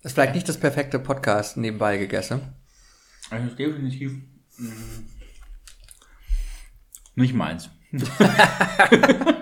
Das 0.03 0.11
ist 0.11 0.15
vielleicht 0.15 0.35
nicht 0.35 0.49
das 0.49 0.61
perfekte 0.61 0.99
Podcast 0.99 1.57
nebenbei 1.57 1.97
gegessen. 1.97 2.41
es 3.31 3.45
ist 3.51 3.59
definitiv 3.59 4.13
mm, 4.59 5.07
nicht 7.15 7.35
meins. 7.35 7.71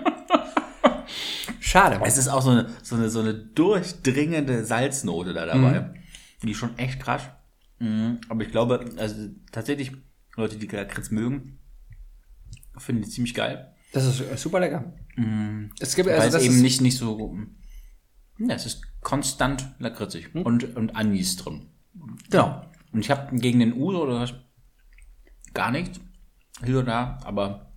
Schade. 1.71 2.01
Es 2.03 2.17
ist 2.17 2.27
auch 2.27 2.41
so 2.41 2.49
eine, 2.49 2.69
so 2.83 2.95
eine, 2.95 3.09
so 3.09 3.21
eine 3.21 3.33
durchdringende 3.33 4.65
Salznote 4.65 5.31
da 5.33 5.45
dabei. 5.45 5.93
Die 6.43 6.51
ist 6.51 6.57
schon 6.57 6.77
echt 6.77 6.99
krass. 6.99 7.29
Mm, 7.79 8.15
Aber 8.27 8.43
ich 8.43 8.51
glaube, 8.51 8.85
also 8.97 9.29
tatsächlich, 9.53 9.93
Leute, 10.35 10.57
die 10.57 10.67
Lakritz 10.67 11.11
mögen, 11.11 11.59
finden 12.77 13.03
die 13.03 13.09
ziemlich 13.09 13.33
geil. 13.33 13.73
Das 13.93 14.05
ist 14.05 14.19
äh, 14.19 14.35
super 14.35 14.59
lecker. 14.59 14.93
Es 15.79 15.95
gibt 15.95 16.09
Weil 16.09 16.15
also 16.15 16.27
es 16.27 16.33
das 16.33 16.43
eben 16.43 16.55
ist, 16.55 16.61
nicht, 16.61 16.81
nicht 16.81 16.97
so. 16.97 17.37
Ja, 18.37 18.55
es 18.55 18.65
ist 18.65 18.81
konstant 18.99 19.73
lakritzig. 19.79 20.35
Und, 20.35 20.75
und 20.75 20.97
Anis 20.97 21.37
drin. 21.37 21.69
genau. 22.29 22.65
Und 22.91 22.99
ich 22.99 23.09
habe 23.09 23.33
gegen 23.37 23.59
den 23.59 23.73
Uso 23.73 24.03
oder 24.03 24.19
was 24.19 24.33
gar 25.53 25.71
nichts. 25.71 26.01
Hier 26.65 26.79
oder 26.79 26.85
da, 26.85 27.17
aber 27.23 27.70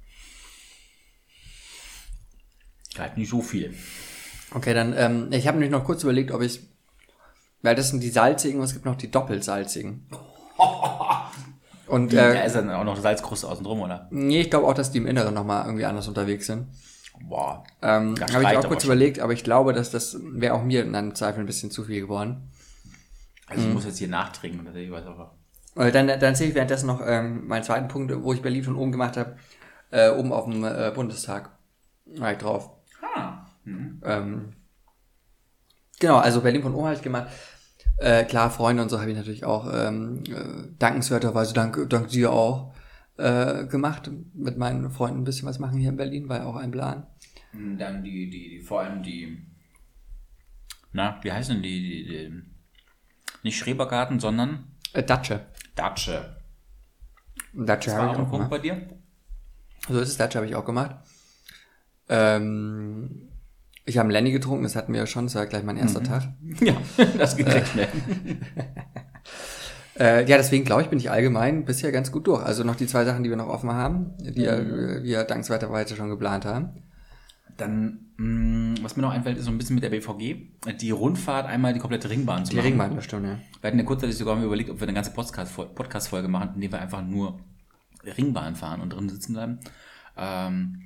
halt 2.98 3.16
nicht 3.16 3.30
so 3.30 3.42
viel. 3.42 3.74
Okay, 4.54 4.74
dann, 4.74 4.94
ähm, 4.96 5.28
ich 5.32 5.46
habe 5.46 5.58
nämlich 5.58 5.72
noch 5.72 5.84
kurz 5.84 6.02
überlegt, 6.02 6.30
ob 6.30 6.42
ich, 6.42 6.60
weil 7.62 7.74
das 7.74 7.90
sind 7.90 8.02
die 8.02 8.10
salzigen 8.10 8.60
und 8.60 8.64
es 8.64 8.72
gibt 8.72 8.84
noch 8.84 8.96
die 8.96 9.10
doppelsalzigen. 9.10 10.06
Und 11.86 12.12
Da 12.12 12.32
äh, 12.32 12.46
ist 12.46 12.56
dann 12.56 12.70
auch 12.70 12.84
noch 12.84 12.96
Salzkruste 12.96 13.48
außen 13.48 13.64
drum, 13.64 13.82
oder? 13.82 14.08
nee, 14.10 14.40
ich 14.40 14.50
glaube 14.50 14.66
auch, 14.66 14.74
dass 14.74 14.90
die 14.90 14.98
im 14.98 15.06
Inneren 15.06 15.34
nochmal 15.34 15.66
irgendwie 15.66 15.84
anders 15.84 16.08
unterwegs 16.08 16.46
sind. 16.46 16.68
Boah. 17.20 17.64
Ähm, 17.82 18.14
habe 18.32 18.42
ich 18.42 18.56
auch 18.56 18.66
kurz 18.66 18.82
schon. 18.82 18.92
überlegt, 18.92 19.20
aber 19.20 19.32
ich 19.32 19.44
glaube, 19.44 19.72
dass 19.72 19.90
das 19.90 20.18
wäre 20.20 20.54
auch 20.54 20.62
mir 20.62 20.82
in 20.82 20.94
einem 20.94 21.14
Zweifel 21.14 21.40
ein 21.40 21.46
bisschen 21.46 21.70
zu 21.70 21.84
viel 21.84 22.00
geworden. 22.00 22.50
Also 23.46 23.68
ich 23.68 23.74
muss 23.74 23.84
jetzt 23.84 23.98
hier 23.98 24.08
nachtrinken, 24.08 24.66
ich 24.74 24.90
weiß 24.90 25.06
auch. 25.06 25.30
Dann, 25.76 25.92
dann 25.92 26.08
erzähle 26.08 26.50
ich 26.50 26.54
währenddessen 26.54 26.86
noch 26.86 27.02
ähm, 27.04 27.46
meinen 27.46 27.62
zweiten 27.62 27.88
Punkt, 27.88 28.12
wo 28.22 28.32
ich 28.32 28.42
Berlin 28.42 28.64
von 28.64 28.76
oben 28.76 28.92
gemacht 28.92 29.16
habe, 29.16 29.36
äh, 29.90 30.10
oben 30.10 30.32
auf 30.32 30.44
dem 30.44 30.64
äh, 30.64 30.90
Bundestag. 30.94 31.50
War 32.06 32.32
ich 32.32 32.38
drauf. 32.38 32.70
Ah. 33.66 34.18
Ähm, 34.18 34.52
genau, 35.98 36.16
also 36.18 36.40
Berlin 36.40 36.62
von 36.62 36.74
oben 36.74 36.86
habe 36.86 36.96
ich 36.96 37.02
gemacht. 37.02 37.28
Äh, 37.98 38.24
klar, 38.24 38.50
Freunde 38.50 38.82
und 38.82 38.88
so 38.88 39.00
habe 39.00 39.10
ich 39.10 39.16
natürlich 39.16 39.44
auch 39.44 39.70
ähm, 39.72 40.24
äh, 40.28 40.68
dankenswerterweise, 40.78 41.54
dank, 41.54 41.78
dank 41.88 42.08
dir 42.08 42.32
auch, 42.32 42.74
äh, 43.16 43.66
gemacht. 43.66 44.10
Mit 44.34 44.58
meinen 44.58 44.90
Freunden 44.90 45.20
ein 45.20 45.24
bisschen 45.24 45.48
was 45.48 45.58
machen 45.58 45.78
hier 45.78 45.90
in 45.90 45.96
Berlin, 45.96 46.28
war 46.28 46.38
ja 46.38 46.46
auch 46.46 46.56
ein 46.56 46.72
Plan. 46.72 47.06
Dann 47.52 48.02
die, 48.02 48.28
die, 48.30 48.48
die, 48.50 48.60
vor 48.60 48.80
allem 48.80 49.02
die. 49.02 49.46
Na, 50.92 51.18
wie 51.22 51.30
heißen 51.32 51.62
die, 51.62 51.80
die, 51.80 52.06
die 52.08 52.42
nicht 53.44 53.58
Schrebergarten, 53.58 54.18
sondern 54.18 54.64
Äh, 54.92 55.02
Datsche. 55.04 55.46
Datsche. 55.76 56.36
Datsche 57.52 57.92
habe 57.94 58.12
ich 58.12 58.18
auch 58.18 58.30
gemacht. 58.30 58.50
bei 58.50 58.58
dir? 58.58 58.88
So 59.88 60.00
ist 60.00 60.08
es, 60.08 60.16
Datsche 60.16 60.38
habe 60.38 60.46
ich 60.46 60.56
auch 60.56 60.64
gemacht. 60.64 60.96
Ähm, 62.08 63.28
ich 63.86 63.98
habe 63.98 64.04
einen 64.06 64.12
Lenny 64.12 64.32
getrunken, 64.32 64.62
das 64.62 64.76
hatten 64.76 64.92
wir 64.92 65.00
ja 65.00 65.06
schon, 65.06 65.26
das 65.26 65.34
war 65.34 65.46
gleich 65.46 65.62
mein 65.64 65.76
erster 65.76 66.02
Tag. 66.02 66.28
Ja, 66.60 66.74
das 67.18 67.36
geht 67.36 67.46
recht 67.48 67.68
schnell. 67.68 67.88
Äh, 69.96 70.28
ja, 70.28 70.36
deswegen 70.36 70.64
glaube 70.64 70.82
ich, 70.82 70.88
bin 70.88 70.98
ich 70.98 71.08
allgemein 71.10 71.64
bisher 71.64 71.92
ganz 71.92 72.10
gut 72.10 72.26
durch. 72.26 72.42
Also 72.44 72.64
noch 72.64 72.74
die 72.74 72.88
zwei 72.88 73.04
Sachen, 73.04 73.22
die 73.22 73.30
wir 73.30 73.36
noch 73.36 73.46
offen 73.46 73.70
haben, 73.72 74.10
die 74.18 74.34
wir, 74.34 75.02
wir 75.04 75.22
dankenswerterweise 75.22 75.94
schon 75.94 76.08
geplant 76.08 76.44
haben. 76.44 76.70
Dann, 77.56 78.00
mh, 78.16 78.82
was 78.82 78.96
mir 78.96 79.02
noch 79.02 79.12
einfällt, 79.12 79.38
ist 79.38 79.44
so 79.44 79.52
ein 79.52 79.58
bisschen 79.58 79.76
mit 79.76 79.84
der 79.84 79.90
BVG, 79.90 80.48
die 80.80 80.90
Rundfahrt 80.90 81.46
einmal 81.46 81.72
die 81.74 81.78
komplette 81.78 82.10
Ringbahn 82.10 82.44
zu 82.44 82.50
Die 82.50 82.56
machen. 82.56 82.66
Ringbahn, 82.66 82.96
das 82.96 83.04
stimmt, 83.04 83.26
ja. 83.26 83.38
Wir 83.60 83.68
hatten 83.68 83.78
ja 83.78 83.84
kurzzeitig 83.84 84.16
sogar 84.16 84.34
mal 84.34 84.44
überlegt, 84.44 84.70
ob 84.70 84.80
wir 84.80 84.88
eine 84.88 84.94
ganze 84.94 85.12
Podcast- 85.12 85.54
Podcast-Folge 85.76 86.26
machen, 86.26 86.50
in 86.56 86.60
der 86.62 86.72
wir 86.72 86.80
einfach 86.80 87.04
nur 87.06 87.38
Ringbahn 88.04 88.56
fahren 88.56 88.80
und 88.80 88.92
drin 88.92 89.08
sitzen 89.08 89.34
bleiben. 89.34 89.60
Ähm, 90.16 90.82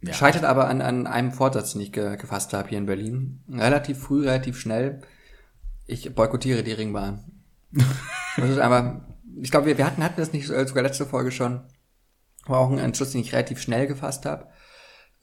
ja. 0.00 0.12
Scheitert 0.12 0.44
aber 0.44 0.68
an, 0.68 0.80
an 0.80 1.06
einem 1.06 1.32
Vorsatz, 1.32 1.72
den 1.72 1.80
ich 1.80 1.92
ge 1.92 2.16
gefasst 2.16 2.52
habe 2.52 2.68
hier 2.68 2.78
in 2.78 2.86
Berlin. 2.86 3.42
Relativ 3.50 3.98
früh, 3.98 4.24
relativ 4.24 4.58
schnell. 4.58 5.00
Ich 5.86 6.14
boykottiere 6.14 6.62
die 6.62 6.72
Ringbahn. 6.72 7.24
das 8.36 8.50
ist 8.50 8.58
einfach, 8.58 9.00
ich 9.40 9.50
glaube, 9.50 9.66
wir, 9.66 9.78
wir 9.78 9.86
hatten, 9.86 10.04
hatten 10.04 10.20
das 10.20 10.32
nicht 10.32 10.48
äh, 10.50 10.66
sogar 10.66 10.84
letzte 10.84 11.06
Folge 11.06 11.32
schon. 11.32 11.62
War 12.46 12.60
auch 12.60 12.70
ein 12.70 12.78
Entschluss, 12.78 13.12
den 13.12 13.20
ich 13.20 13.32
relativ 13.32 13.60
schnell 13.60 13.86
gefasst 13.86 14.24
habe. 14.24 14.46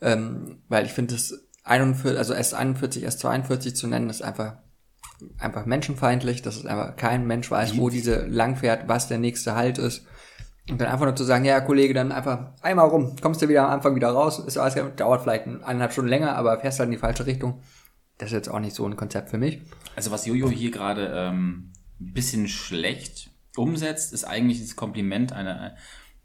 Ähm, 0.02 0.62
weil 0.68 0.86
ich 0.86 0.92
finde, 0.92 1.14
das 1.14 1.34
41, 1.64 2.18
also 2.18 2.34
S41, 2.34 3.06
S42 3.06 3.74
zu 3.74 3.88
nennen, 3.88 4.10
ist 4.10 4.22
einfach, 4.22 4.58
einfach 5.38 5.66
menschenfeindlich. 5.66 6.42
Das 6.42 6.58
ist 6.58 6.68
einfach, 6.68 6.98
kein 6.98 7.26
Mensch 7.26 7.50
weiß, 7.50 7.78
wo 7.78 7.90
diese 7.90 8.26
lang 8.26 8.58
fährt, 8.58 8.90
was 8.90 9.08
der 9.08 9.20
nächste 9.20 9.56
Halt 9.56 9.78
ist. 9.78 10.06
Und 10.70 10.82
dann 10.82 10.88
einfach 10.88 11.06
nur 11.06 11.16
zu 11.16 11.24
sagen, 11.24 11.46
ja, 11.46 11.62
Kollege, 11.62 11.94
dann 11.94 12.12
einfach 12.12 12.54
einmal 12.62 12.88
rum, 12.88 13.16
kommst 13.22 13.42
du 13.42 13.48
wieder 13.48 13.66
am 13.68 13.72
Anfang 13.74 13.96
wieder 13.96 14.10
raus, 14.10 14.40
ist 14.40 14.58
alles, 14.58 14.76
dauert 14.96 15.22
vielleicht 15.22 15.46
eineinhalb 15.46 15.92
Stunden 15.92 16.10
länger, 16.10 16.36
aber 16.36 16.60
fährst 16.60 16.80
halt 16.80 16.88
in 16.88 16.94
die 16.94 16.98
falsche 16.98 17.28
Richtung. 17.28 17.62
Das 18.18 18.30
ist 18.30 18.34
jetzt 18.34 18.50
auch 18.50 18.60
nicht 18.60 18.76
so 18.76 18.86
ein 18.86 18.96
Konzept 18.96 19.30
für 19.30 19.38
mich. 19.38 19.62
Also 19.96 20.10
was 20.10 20.26
Jojo 20.26 20.50
hier 20.50 20.72
gerade 20.72 21.12
ähm, 21.14 21.72
bisschen 22.00 22.48
schlecht 22.48 23.30
umsetzt, 23.56 24.14
ist 24.14 24.24
eigentlich 24.24 24.62
das 24.62 24.76
Kompliment 24.76 25.34
einer, 25.34 25.76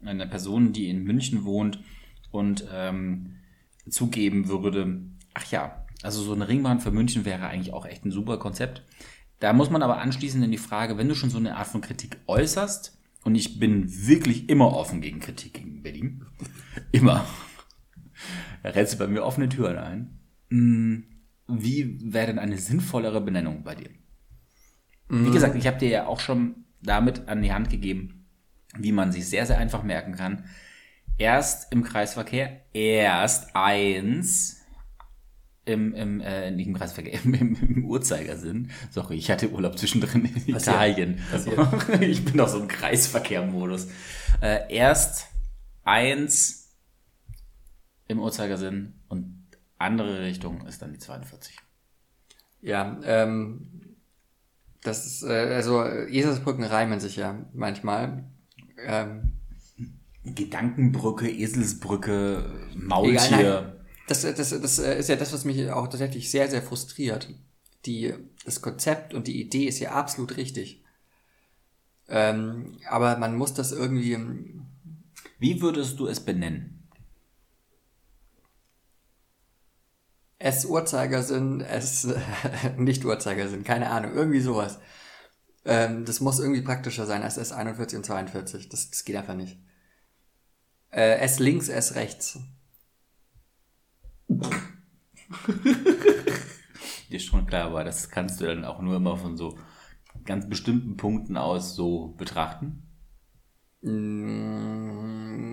einer 0.03 0.25
Person, 0.25 0.73
die 0.73 0.89
in 0.89 1.03
München 1.03 1.43
wohnt 1.43 1.79
und 2.31 2.67
ähm, 2.73 3.35
zugeben 3.89 4.47
würde, 4.47 5.01
ach 5.33 5.45
ja, 5.51 5.85
also 6.01 6.23
so 6.23 6.33
eine 6.33 6.47
Ringbahn 6.47 6.79
für 6.79 6.91
München 6.91 7.25
wäre 7.25 7.45
eigentlich 7.45 7.73
auch 7.73 7.85
echt 7.85 8.05
ein 8.05 8.11
super 8.11 8.37
Konzept. 8.37 8.83
Da 9.39 9.53
muss 9.53 9.69
man 9.69 9.83
aber 9.83 9.97
anschließend 9.97 10.43
in 10.43 10.51
die 10.51 10.57
Frage, 10.57 10.97
wenn 10.97 11.07
du 11.07 11.15
schon 11.15 11.29
so 11.29 11.37
eine 11.37 11.57
Art 11.57 11.67
von 11.67 11.81
Kritik 11.81 12.17
äußerst, 12.27 12.97
und 13.23 13.35
ich 13.35 13.59
bin 13.59 13.85
wirklich 14.07 14.49
immer 14.49 14.73
offen 14.73 15.01
gegen 15.01 15.19
Kritik 15.19 15.53
gegen 15.53 15.83
Berlin, 15.83 16.25
immer, 16.91 17.25
da 18.63 18.69
rennst 18.69 18.93
du 18.93 18.97
bei 18.97 19.07
mir 19.07 19.23
offene 19.23 19.49
Türen 19.49 19.77
ein. 19.77 20.19
Hm, 20.49 21.03
wie 21.47 21.99
wäre 22.13 22.27
denn 22.27 22.39
eine 22.39 22.57
sinnvollere 22.57 23.21
Benennung 23.21 23.63
bei 23.63 23.75
dir? 23.75 23.89
Wie 25.09 25.31
gesagt, 25.31 25.55
ich 25.55 25.67
habe 25.67 25.77
dir 25.77 25.89
ja 25.89 26.07
auch 26.07 26.21
schon 26.21 26.63
damit 26.81 27.27
an 27.27 27.41
die 27.41 27.51
Hand 27.51 27.69
gegeben, 27.69 28.25
wie 28.77 28.93
man 28.93 29.11
sich 29.11 29.27
sehr, 29.27 29.45
sehr 29.45 29.57
einfach 29.57 29.83
merken 29.83 30.13
kann. 30.13 30.45
Erst 31.17 31.71
im 31.73 31.83
Kreisverkehr, 31.83 32.61
erst 32.73 33.53
eins 33.53 34.60
im, 35.65 35.93
im, 35.93 36.21
äh, 36.21 36.51
nicht 36.51 36.67
im 36.67 36.75
Kreisverkehr, 36.75 37.19
im, 37.23 37.33
im, 37.33 37.55
im 37.55 37.85
Uhrzeigersinn. 37.85 38.71
Sorry, 38.89 39.15
ich 39.15 39.29
hatte 39.29 39.51
Urlaub 39.51 39.77
zwischendrin 39.77 40.25
in 40.25 40.53
Passiert. 40.53 40.75
Italien. 40.75 41.19
Passiert. 41.31 41.59
ich 42.01 42.25
bin 42.25 42.37
doch 42.37 42.47
so 42.47 42.59
im 42.59 42.67
Kreisverkehr-Modus. 42.67 43.87
Äh, 44.41 44.73
erst 44.73 45.27
eins 45.83 46.75
im 48.07 48.19
Uhrzeigersinn 48.19 48.93
und 49.07 49.41
andere 49.77 50.21
Richtung 50.21 50.65
ist 50.67 50.81
dann 50.81 50.93
die 50.93 50.99
42. 50.99 51.57
Ja, 52.61 52.99
ähm, 53.03 53.97
das 54.83 55.05
ist, 55.05 55.23
äh, 55.23 55.53
also 55.55 55.83
Eselsbrücken 55.83 56.63
reimen 56.63 56.99
sich 56.99 57.15
ja 57.15 57.45
manchmal. 57.53 58.25
Ähm, 58.77 59.33
Gedankenbrücke, 60.23 61.29
Eselsbrücke, 61.29 62.45
Egal, 62.69 62.77
Maultier. 62.77 63.80
Das, 64.11 64.35
das, 64.35 64.49
das 64.49 64.79
äh, 64.79 64.99
ist 64.99 65.09
ja 65.09 65.15
das, 65.15 65.33
was 65.33 65.45
mich 65.45 65.69
auch 65.71 65.87
tatsächlich 65.87 66.29
sehr, 66.29 66.49
sehr 66.49 66.61
frustriert. 66.61 67.29
Die, 67.85 68.13
das 68.45 68.61
Konzept 68.61 69.13
und 69.13 69.27
die 69.27 69.41
Idee 69.41 69.65
ist 69.65 69.79
ja 69.79 69.91
absolut 69.91 70.37
richtig. 70.37 70.83
Ähm, 72.07 72.77
aber 72.89 73.17
man 73.17 73.35
muss 73.35 73.53
das 73.53 73.71
irgendwie, 73.71 74.13
ähm, 74.13 74.65
Wie 75.39 75.61
würdest 75.61 75.99
du 75.99 76.07
es 76.07 76.19
benennen? 76.19 76.81
es 80.43 80.65
Uhrzeigersinn, 80.65 81.61
es 81.61 82.07
nicht 82.77 83.05
Uhrzeigersinn, 83.05 83.63
keine 83.63 83.89
Ahnung, 83.89 84.13
irgendwie 84.13 84.41
sowas. 84.41 84.79
Ähm, 85.65 86.05
das 86.05 86.19
muss 86.19 86.39
irgendwie 86.39 86.61
praktischer 86.61 87.05
sein 87.05 87.21
als 87.21 87.37
S 87.37 87.51
41 87.51 87.97
und 87.97 88.05
42. 88.05 88.69
Das, 88.69 88.89
das 88.89 89.05
geht 89.05 89.15
einfach 89.15 89.35
nicht. 89.35 89.59
Äh, 90.91 91.19
S 91.19 91.39
links, 91.39 91.69
S 91.69 91.95
rechts. 91.95 92.39
Dir 97.09 97.17
ist 97.17 97.25
schon 97.25 97.45
klar, 97.45 97.65
aber 97.65 97.83
das 97.83 98.09
kannst 98.09 98.39
du 98.41 98.45
dann 98.45 98.65
auch 98.65 98.81
nur 98.81 98.95
immer 98.95 99.17
von 99.17 99.37
so 99.37 99.57
ganz 100.25 100.47
bestimmten 100.49 100.97
Punkten 100.97 101.37
aus 101.37 101.75
so 101.75 102.09
betrachten. 102.17 102.83
Mm, 103.81 105.51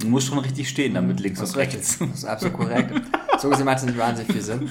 Du 0.00 0.08
musst 0.08 0.28
schon 0.28 0.38
richtig 0.38 0.68
stehen, 0.68 0.94
damit 0.94 1.20
links 1.20 1.40
das 1.40 1.50
und 1.50 1.56
rechts. 1.58 1.98
Das 1.98 2.08
ist 2.08 2.24
absolut 2.24 2.56
korrekt. 2.56 2.92
so 3.38 3.50
gesehen 3.50 3.66
macht 3.66 3.78
es 3.78 3.84
nicht 3.84 3.98
wahnsinnig 3.98 4.32
viel 4.32 4.42
Sinn. 4.42 4.70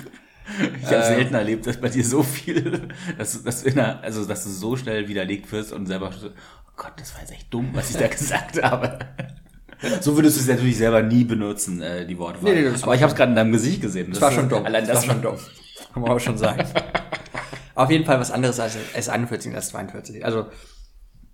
Ich 0.82 0.86
habe 0.88 1.04
selten 1.04 1.36
erlebt, 1.36 1.67
dass 1.67 1.80
bei 1.80 1.89
dir 1.89 2.04
so 2.04 2.24
viel, 2.24 2.89
dass, 3.17 3.43
dass, 3.43 3.62
du 3.62 3.69
in 3.69 3.80
einer, 3.80 4.02
also, 4.02 4.26
dass 4.26 4.43
du 4.43 4.50
so 4.50 4.76
schnell 4.76 5.08
widerlegt 5.08 5.52
wirst 5.52 5.72
und 5.72 5.86
selber, 5.86 6.12
oh 6.12 6.72
Gott, 6.76 6.93
das 6.98 7.13
war 7.13 7.22
jetzt 7.22 7.32
echt 7.32 7.54
dumm, 7.54 7.69
was 7.74 7.91
ich 7.91 7.98
da 7.98 8.08
gesagt 8.17 8.62
habe. 8.63 8.98
So 10.01 10.15
würdest 10.15 10.37
du 10.37 10.41
es 10.41 10.47
natürlich 10.47 10.77
selber 10.77 11.01
nie 11.01 11.23
benutzen, 11.23 11.81
äh, 11.81 12.05
die 12.05 12.17
Worte. 12.17 12.39
Nee, 12.43 12.53
nee, 12.53 12.63
das 12.63 12.83
Aber 12.83 12.95
ich 12.95 13.01
habe 13.01 13.11
es 13.11 13.17
gerade 13.17 13.31
in 13.31 13.35
deinem 13.35 13.51
Gesicht 13.51 13.81
gesehen. 13.81 14.11
Das 14.11 14.21
war 14.21 14.31
schon 14.31 14.49
dumm. 14.49 14.65
Allein 14.65 14.85
das, 14.85 15.07
war 15.07 15.13
schon 15.13 15.21
dumm. 15.21 15.37
Kann 15.93 16.01
man 16.01 16.11
auch 16.11 16.19
schon 16.19 16.37
sagen. 16.37 16.63
Auf 17.75 17.89
jeden 17.89 18.05
Fall 18.05 18.19
was 18.19 18.31
anderes 18.31 18.59
als 18.59 18.77
S41 18.95 19.47
und 19.47 19.55
S42. 19.55 20.21
Also, 20.23 20.47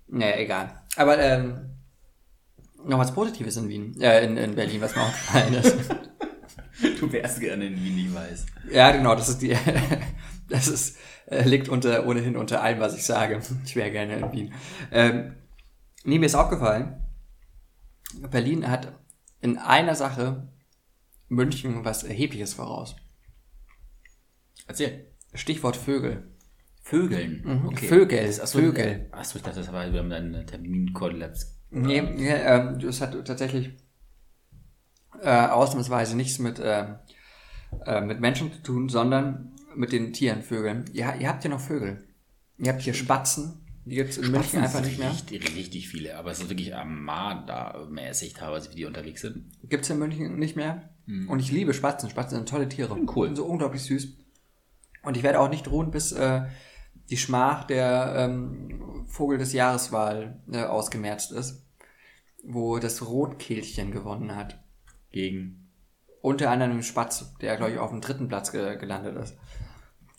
naja, 0.08 0.38
egal. 0.38 0.82
Aber 0.96 1.18
ähm, 1.18 1.72
noch 2.86 3.00
was 3.00 3.14
Positives 3.14 3.58
in 3.58 3.68
Wien, 3.68 4.00
äh, 4.00 4.24
in, 4.26 4.38
in 4.38 4.56
Berlin, 4.56 4.82
was 4.82 4.96
mir 4.96 5.02
aufgefallen 5.02 5.54
ist. 5.56 5.76
Du 7.00 7.10
wärst 7.10 7.40
gerne 7.40 7.68
in 7.68 7.82
Wien, 7.82 7.98
ich 7.98 8.14
weiß. 8.14 8.46
ja, 8.70 8.92
genau, 8.92 9.16
das 9.16 9.30
ist 9.30 9.42
die, 9.42 9.56
das 10.50 10.68
ist, 10.68 10.98
äh, 11.26 11.48
liegt 11.48 11.70
unter, 11.70 12.06
ohnehin 12.06 12.36
unter 12.36 12.62
allem, 12.62 12.82
was 12.82 12.98
ich 12.98 13.06
sage. 13.06 13.40
Ich 13.64 13.78
wäre 13.78 13.92
gerne 13.92 14.18
in 14.18 14.32
Wien. 14.34 14.54
Ähm, 14.92 15.36
nee, 16.04 16.20
mir 16.20 16.26
ist 16.26 16.36
aufgefallen, 16.36 17.05
Berlin 18.22 18.70
hat 18.70 19.00
in 19.42 19.58
einer 19.58 19.96
Sache 19.96 20.48
München 21.28 21.86
was 21.86 22.04
Erhebliches 22.04 22.54
voraus. 22.54 22.96
Erzähl. 24.68 25.12
Stichwort 25.34 25.76
Vögel. 25.76 26.32
Vögeln. 26.82 27.42
Mhm. 27.44 27.78
Vögel, 27.78 28.28
Achso, 28.28 28.60
Vögel. 28.60 29.08
Achso, 29.12 29.38
ich 29.38 29.44
dachte, 29.44 29.60
das 29.60 29.72
war 29.72 29.92
wir 29.92 30.00
haben 30.00 30.12
einen 30.12 30.46
Terminkollaps. 30.46 31.60
Nee, 31.72 32.02
nee 32.02 32.30
ähm, 32.30 32.80
das 32.80 33.02
hat 33.02 33.14
tatsächlich 33.26 33.72
äh, 35.22 35.48
ausnahmsweise 35.48 36.16
nichts 36.16 36.38
mit, 36.40 36.62
ähm, 36.64 36.96
äh, 37.86 38.02
mit 38.02 38.20
Menschen 38.20 38.54
zu 38.54 38.62
tun, 38.62 38.90
sondern 38.90 39.56
mit 39.76 39.92
den 39.92 40.14
Tieren, 40.14 40.44
Vögeln. 40.44 40.86
Ja, 40.94 41.16
ihr 41.16 41.28
habt 41.28 41.44
ja 41.44 41.50
noch 41.50 41.60
Vögel. 41.60 42.08
Ihr 42.60 42.72
habt 42.72 42.84
hier 42.84 42.94
Spatzen, 42.94 43.65
die 43.86 43.96
gibt's 43.96 44.18
in 44.18 44.32
München 44.32 44.62
einfach 44.62 44.82
nicht 44.82 45.00
mehr. 45.00 45.12
Richtig, 45.12 45.56
richtig 45.56 45.90
viele, 45.90 46.18
aber 46.18 46.32
es 46.32 46.40
ist 46.40 46.50
wirklich 46.50 46.76
Armada-mäßig 46.76 48.34
teilweise, 48.34 48.72
wie 48.72 48.76
die 48.76 48.86
unterwegs 48.86 49.22
sind. 49.22 49.46
Gibt's 49.64 49.90
in 49.90 50.00
München 50.00 50.38
nicht 50.38 50.56
mehr. 50.56 50.90
Und 51.28 51.40
ich 51.40 51.52
liebe 51.52 51.74
Spatzen. 51.74 52.10
Spatzen 52.10 52.38
sind 52.38 52.50
tolle 52.50 52.68
Tiere. 52.68 52.98
cool. 53.16 53.28
Sind 53.28 53.36
so 53.36 53.46
unglaublich 53.46 53.84
süß. 53.84 54.18
Und 55.04 55.18
ich 55.18 55.24
werde 55.24 55.40
auch 55.40 55.50
nicht 55.50 55.70
ruhen, 55.70 55.92
bis 55.92 56.12
äh, 56.12 56.46
die 57.10 57.18
Schmach 57.18 57.66
der 57.66 58.16
ähm, 58.18 59.06
Vogel 59.08 59.38
des 59.38 59.54
Jahreswahl 59.54 60.42
äh, 60.52 60.64
ausgemerzt 60.64 61.32
ist, 61.32 61.64
wo 62.44 62.80
das 62.80 63.06
Rotkehlchen 63.06 63.92
gewonnen 63.92 64.36
hat. 64.36 64.60
Gegen. 65.12 65.70
Unter 66.22 66.50
anderem 66.50 66.82
Spatz, 66.82 67.36
der, 67.38 67.56
glaube 67.56 67.74
ich, 67.74 67.78
auf 67.78 67.92
dem 67.92 68.02
dritten 68.02 68.28
Platz 68.28 68.52
ge 68.52 68.78
gelandet 68.78 69.16
ist. 69.16 69.38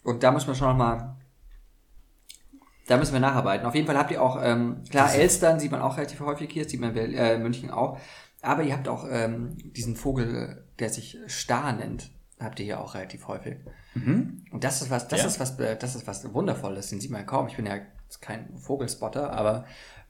Und 0.05 0.22
da 0.22 0.31
muss 0.31 0.46
man 0.46 0.55
schon 0.55 0.68
nochmal, 0.68 1.15
da 2.87 2.96
müssen 2.96 3.12
wir 3.12 3.20
nacharbeiten. 3.20 3.66
Auf 3.66 3.75
jeden 3.75 3.87
Fall 3.87 3.99
habt 3.99 4.11
ihr 4.11 4.22
auch, 4.22 4.40
ähm, 4.42 4.83
klar, 4.90 5.12
Elstern 5.14 5.59
sieht 5.61 5.70
man 5.72 5.81
auch 5.83 5.96
relativ 5.96 6.20
häufig 6.20 6.51
hier, 6.53 6.68
sieht 6.68 6.81
man 6.81 6.94
in 6.96 7.14
äh, 7.14 7.38
München 7.38 7.70
auch. 7.70 7.99
Aber 8.42 8.62
ihr 8.62 8.75
habt 8.75 8.87
auch 8.88 9.07
ähm, 9.11 9.57
diesen 9.59 9.96
Vogel, 9.96 10.64
der 10.79 10.90
sich 10.90 11.18
Star 11.29 11.72
nennt, 11.72 12.11
habt 12.38 12.61
ihr 12.61 12.66
hier 12.66 12.81
auch 12.81 12.94
relativ 12.94 13.27
häufig. 13.29 13.57
Und 13.94 14.44
das 14.62 14.83
ist 14.83 14.90
was, 14.90 15.09
das 15.09 15.20
Ja. 15.22 15.27
ist 15.27 15.40
was, 15.40 15.59
äh, 15.59 15.77
das 15.77 15.96
ist 15.96 16.07
was 16.07 16.33
Wundervolles. 16.35 16.90
Den 16.90 17.01
sieht 17.01 17.11
man 17.11 17.22
ja 17.22 17.27
kaum. 17.27 17.49
Ich 17.49 17.57
bin 17.57 17.64
ja 17.66 17.79
kein 18.20 18.57
Vogelspotter, 18.59 19.33
aber 19.33 19.64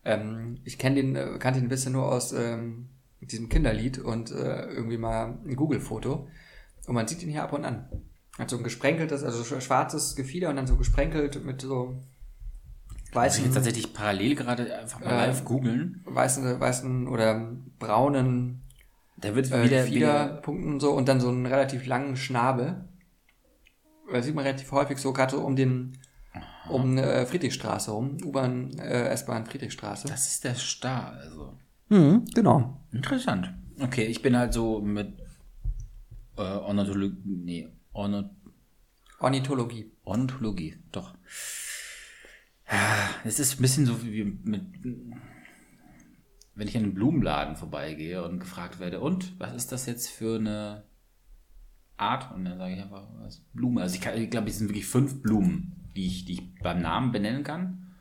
ähm, 0.04 0.58
ich 0.64 0.76
kenne 0.76 0.96
den, 0.96 1.14
äh, 1.16 1.38
kannte 1.38 1.60
ihn 1.60 1.68
bisher 1.68 1.92
nur 1.92 2.10
aus 2.12 2.32
ähm, 2.32 2.88
diesem 3.20 3.48
Kinderlied 3.48 3.98
und 4.00 4.32
äh, 4.32 4.64
irgendwie 4.66 4.98
mal 4.98 5.38
ein 5.46 5.54
Google-Foto. 5.56 6.28
Und 6.86 6.94
man 6.94 7.06
sieht 7.08 7.22
ihn 7.22 7.30
hier 7.30 7.44
ab 7.44 7.52
und 7.52 7.64
an. 7.64 7.88
Hat 8.36 8.50
so 8.50 8.56
ein 8.58 8.64
gesprenkeltes, 8.64 9.22
also 9.22 9.42
sch- 9.42 9.60
schwarzes 9.60 10.14
Gefieder 10.16 10.50
und 10.50 10.56
dann 10.56 10.66
so 10.66 10.76
gesprenkelt 10.76 11.42
mit 11.44 11.62
so 11.62 11.96
Muss 13.16 13.24
ich 13.24 13.32
weißen, 13.32 13.44
jetzt 13.44 13.54
tatsächlich 13.54 13.92
parallel 13.92 14.34
gerade 14.34 14.78
einfach 14.78 15.00
mal 15.00 15.10
Äh, 15.10 15.26
live 15.26 15.44
googeln. 15.44 16.02
weißen, 16.04 16.60
weißen 16.60 17.08
oder 17.08 17.52
braunen 17.78 18.62
Da 19.18 19.34
wird 19.34 19.46
äh, 19.50 19.64
wieder, 19.64 19.64
wieder 19.64 19.84
Fiederpunkten 19.84 20.80
so 20.80 20.92
und 20.92 21.08
dann 21.08 21.20
so 21.20 21.28
einen 21.28 21.46
relativ 21.46 21.86
langen 21.86 22.16
Schnabel. 22.16 22.84
Da 24.12 24.22
sieht 24.22 24.34
man 24.34 24.44
relativ 24.44 24.70
häufig 24.72 24.98
so 24.98 25.12
gerade 25.12 25.32
so 25.32 25.42
um 25.42 25.56
den 25.56 25.98
um 26.68 26.98
äh, 26.98 27.24
Friedrichstraße 27.26 27.92
rum, 27.92 28.18
U-Bahn, 28.24 28.76
äh, 28.78 29.08
S-Bahn 29.10 29.46
Friedrichstraße. 29.46 30.08
Das 30.08 30.26
ist 30.26 30.44
der 30.44 30.54
Star, 30.54 31.12
also. 31.12 31.56
Mhm, 31.88 32.24
genau. 32.34 32.80
Interessant. 32.92 33.54
Okay, 33.80 34.04
ich 34.06 34.20
bin 34.20 34.36
halt 34.36 34.52
so 34.52 34.80
mit 34.80 35.18
äh, 36.36 36.40
Ornithologie, 36.42 37.16
nee, 37.24 37.68
Orno, 37.92 38.24
Ornithologie. 39.20 39.92
Ornithologie, 40.04 40.76
doch. 40.92 41.14
Es 43.24 43.38
ist 43.38 43.58
ein 43.58 43.62
bisschen 43.62 43.86
so 43.86 44.02
wie 44.04 44.24
mit, 44.24 44.62
wenn 46.54 46.68
ich 46.68 46.76
an 46.76 46.84
einen 46.84 46.94
Blumenladen 46.94 47.56
vorbeigehe 47.56 48.24
und 48.24 48.40
gefragt 48.40 48.80
werde, 48.80 49.00
und 49.00 49.38
was 49.38 49.54
ist 49.54 49.72
das 49.72 49.86
jetzt 49.86 50.08
für 50.08 50.36
eine 50.38 50.84
Art? 51.96 52.32
Und 52.34 52.44
dann 52.44 52.58
sage 52.58 52.74
ich 52.74 52.80
einfach, 52.82 53.08
was 53.18 53.40
Blume. 53.52 53.82
Also 53.82 53.94
ich, 53.94 54.00
kann- 54.00 54.20
ich 54.20 54.30
glaube, 54.30 54.48
es 54.48 54.58
sind 54.58 54.68
wirklich 54.68 54.86
fünf 54.86 55.22
Blumen, 55.22 55.90
die 55.94 56.06
ich, 56.06 56.24
die 56.24 56.32
ich 56.34 56.54
beim 56.60 56.80
Namen 56.82 57.12
benennen 57.12 57.44
kann. 57.44 57.94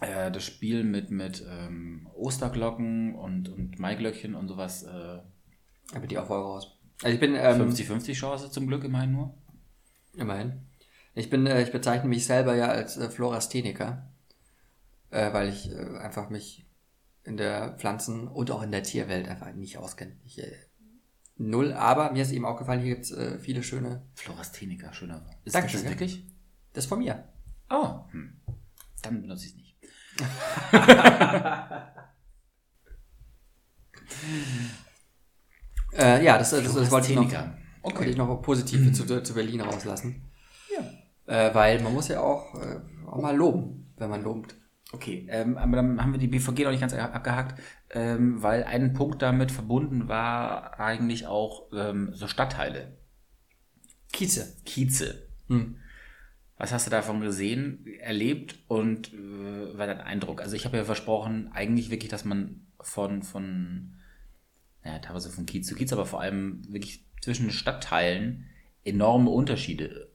Äh, 0.00 0.30
das 0.30 0.44
Spiel 0.44 0.84
mit, 0.84 1.10
mit 1.10 1.44
ähm, 1.48 2.08
Osterglocken 2.14 3.14
und, 3.14 3.48
und 3.48 3.78
Maiglöckchen 3.78 4.34
und 4.34 4.48
sowas, 4.48 4.82
äh, 4.82 5.18
Aber 5.94 6.06
die 6.06 6.18
auch 6.18 6.26
voll 6.26 6.40
raus. 6.40 6.78
Also 7.02 7.14
ich 7.14 7.20
bin 7.20 7.34
ähm, 7.34 7.70
50-50 7.70 8.12
Chance 8.14 8.50
zum 8.50 8.66
Glück 8.66 8.84
immerhin 8.84 9.12
nur. 9.12 9.34
immerhin. 10.16 10.66
Ich 11.14 11.30
bin, 11.30 11.46
äh, 11.46 11.62
ich 11.62 11.72
bezeichne 11.72 12.08
mich 12.08 12.26
selber 12.26 12.54
ja 12.54 12.68
als 12.68 12.96
äh, 12.96 13.10
Florastheniker, 13.10 14.10
äh, 15.10 15.32
weil 15.32 15.48
ich 15.48 15.70
äh, 15.70 15.98
einfach 15.98 16.30
mich 16.30 16.66
in 17.24 17.36
der 17.36 17.76
Pflanzen- 17.78 18.28
und 18.28 18.50
auch 18.50 18.62
in 18.62 18.70
der 18.70 18.82
Tierwelt 18.82 19.28
einfach 19.28 19.52
nicht 19.52 19.78
auskenne. 19.78 20.16
Ich, 20.24 20.38
äh, 20.38 20.52
null, 21.36 21.72
aber 21.72 22.12
mir 22.12 22.22
ist 22.22 22.32
eben 22.32 22.44
auch 22.44 22.58
gefallen, 22.58 22.80
hier 22.80 22.94
gibt 22.94 23.04
es 23.04 23.12
äh, 23.12 23.38
viele 23.38 23.62
schöne. 23.62 24.06
Florasthenica, 24.14 24.92
schöner. 24.92 25.26
Ist 25.44 25.54
Dankeschön, 25.54 25.82
das 25.82 25.90
wirklich? 25.90 26.24
Das 26.72 26.84
ist 26.84 26.88
von 26.88 27.00
mir. 27.00 27.28
Oh, 27.68 28.00
hm. 28.10 28.40
dann 29.02 29.22
benutze 29.22 29.46
ich 29.46 29.52
es 29.52 29.56
nicht. 29.56 29.76
Äh, 35.92 36.24
ja, 36.24 36.38
das, 36.38 36.50
das, 36.50 36.62
das 36.62 36.90
wollte 36.90 37.08
ich 37.10 37.16
noch, 37.16 37.28
Florasthenica. 37.28 37.58
wollte 37.82 38.10
ich 38.10 38.16
noch 38.16 38.42
positiv 38.42 38.92
zu, 38.94 39.22
zu 39.22 39.34
Berlin 39.34 39.60
rauslassen. 39.60 40.29
Äh, 41.30 41.54
weil 41.54 41.80
man 41.80 41.94
muss 41.94 42.08
ja 42.08 42.20
auch, 42.20 42.56
äh, 42.56 42.80
auch 43.06 43.22
mal 43.22 43.36
loben, 43.36 43.94
wenn 43.96 44.10
man 44.10 44.24
lobt. 44.24 44.56
Okay, 44.90 45.28
ähm, 45.30 45.56
aber 45.56 45.76
dann 45.76 46.02
haben 46.02 46.10
wir 46.10 46.18
die 46.18 46.26
BVG 46.26 46.64
noch 46.64 46.72
nicht 46.72 46.80
ganz 46.80 46.92
abgehakt, 46.92 47.60
ähm, 47.90 48.42
weil 48.42 48.64
ein 48.64 48.94
Punkt 48.94 49.22
damit 49.22 49.52
verbunden 49.52 50.08
war 50.08 50.80
eigentlich 50.80 51.28
auch 51.28 51.68
ähm, 51.72 52.10
so 52.14 52.26
Stadtteile, 52.26 52.98
Kieze. 54.12 54.56
Kieze. 54.64 55.28
Hm. 55.46 55.76
Was 56.56 56.72
hast 56.72 56.88
du 56.88 56.90
davon 56.90 57.20
gesehen, 57.20 57.86
erlebt 58.00 58.58
und 58.66 59.14
äh, 59.14 59.78
war 59.78 59.86
dein 59.86 60.00
Eindruck? 60.00 60.42
Also 60.42 60.56
ich 60.56 60.64
habe 60.64 60.78
ja 60.78 60.84
versprochen, 60.84 61.52
eigentlich 61.52 61.90
wirklich, 61.90 62.10
dass 62.10 62.24
man 62.24 62.66
von, 62.80 63.22
von, 63.22 63.94
ja, 64.84 64.98
teilweise 64.98 65.30
von 65.30 65.46
Kiez 65.46 65.68
zu 65.68 65.76
Kiez, 65.76 65.92
aber 65.92 66.06
vor 66.06 66.20
allem 66.20 66.62
wirklich 66.72 67.06
zwischen 67.22 67.52
Stadtteilen 67.52 68.46
enorme 68.82 69.30
Unterschiede 69.30 70.09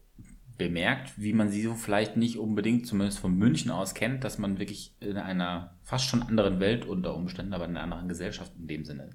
bemerkt, 0.57 1.13
wie 1.17 1.33
man 1.33 1.49
sie 1.49 1.63
so 1.63 1.73
vielleicht 1.73 2.17
nicht 2.17 2.37
unbedingt, 2.37 2.87
zumindest 2.87 3.19
von 3.19 3.35
München 3.35 3.71
aus 3.71 3.93
kennt, 3.93 4.23
dass 4.23 4.37
man 4.37 4.59
wirklich 4.59 4.95
in 4.99 5.17
einer 5.17 5.77
fast 5.83 6.05
schon 6.05 6.23
anderen 6.23 6.59
Welt 6.59 6.85
unter 6.85 7.15
Umständen, 7.15 7.53
aber 7.53 7.65
in 7.65 7.71
einer 7.71 7.83
anderen 7.83 8.07
Gesellschaft 8.07 8.53
in 8.57 8.67
dem 8.67 8.85
Sinne 8.85 9.09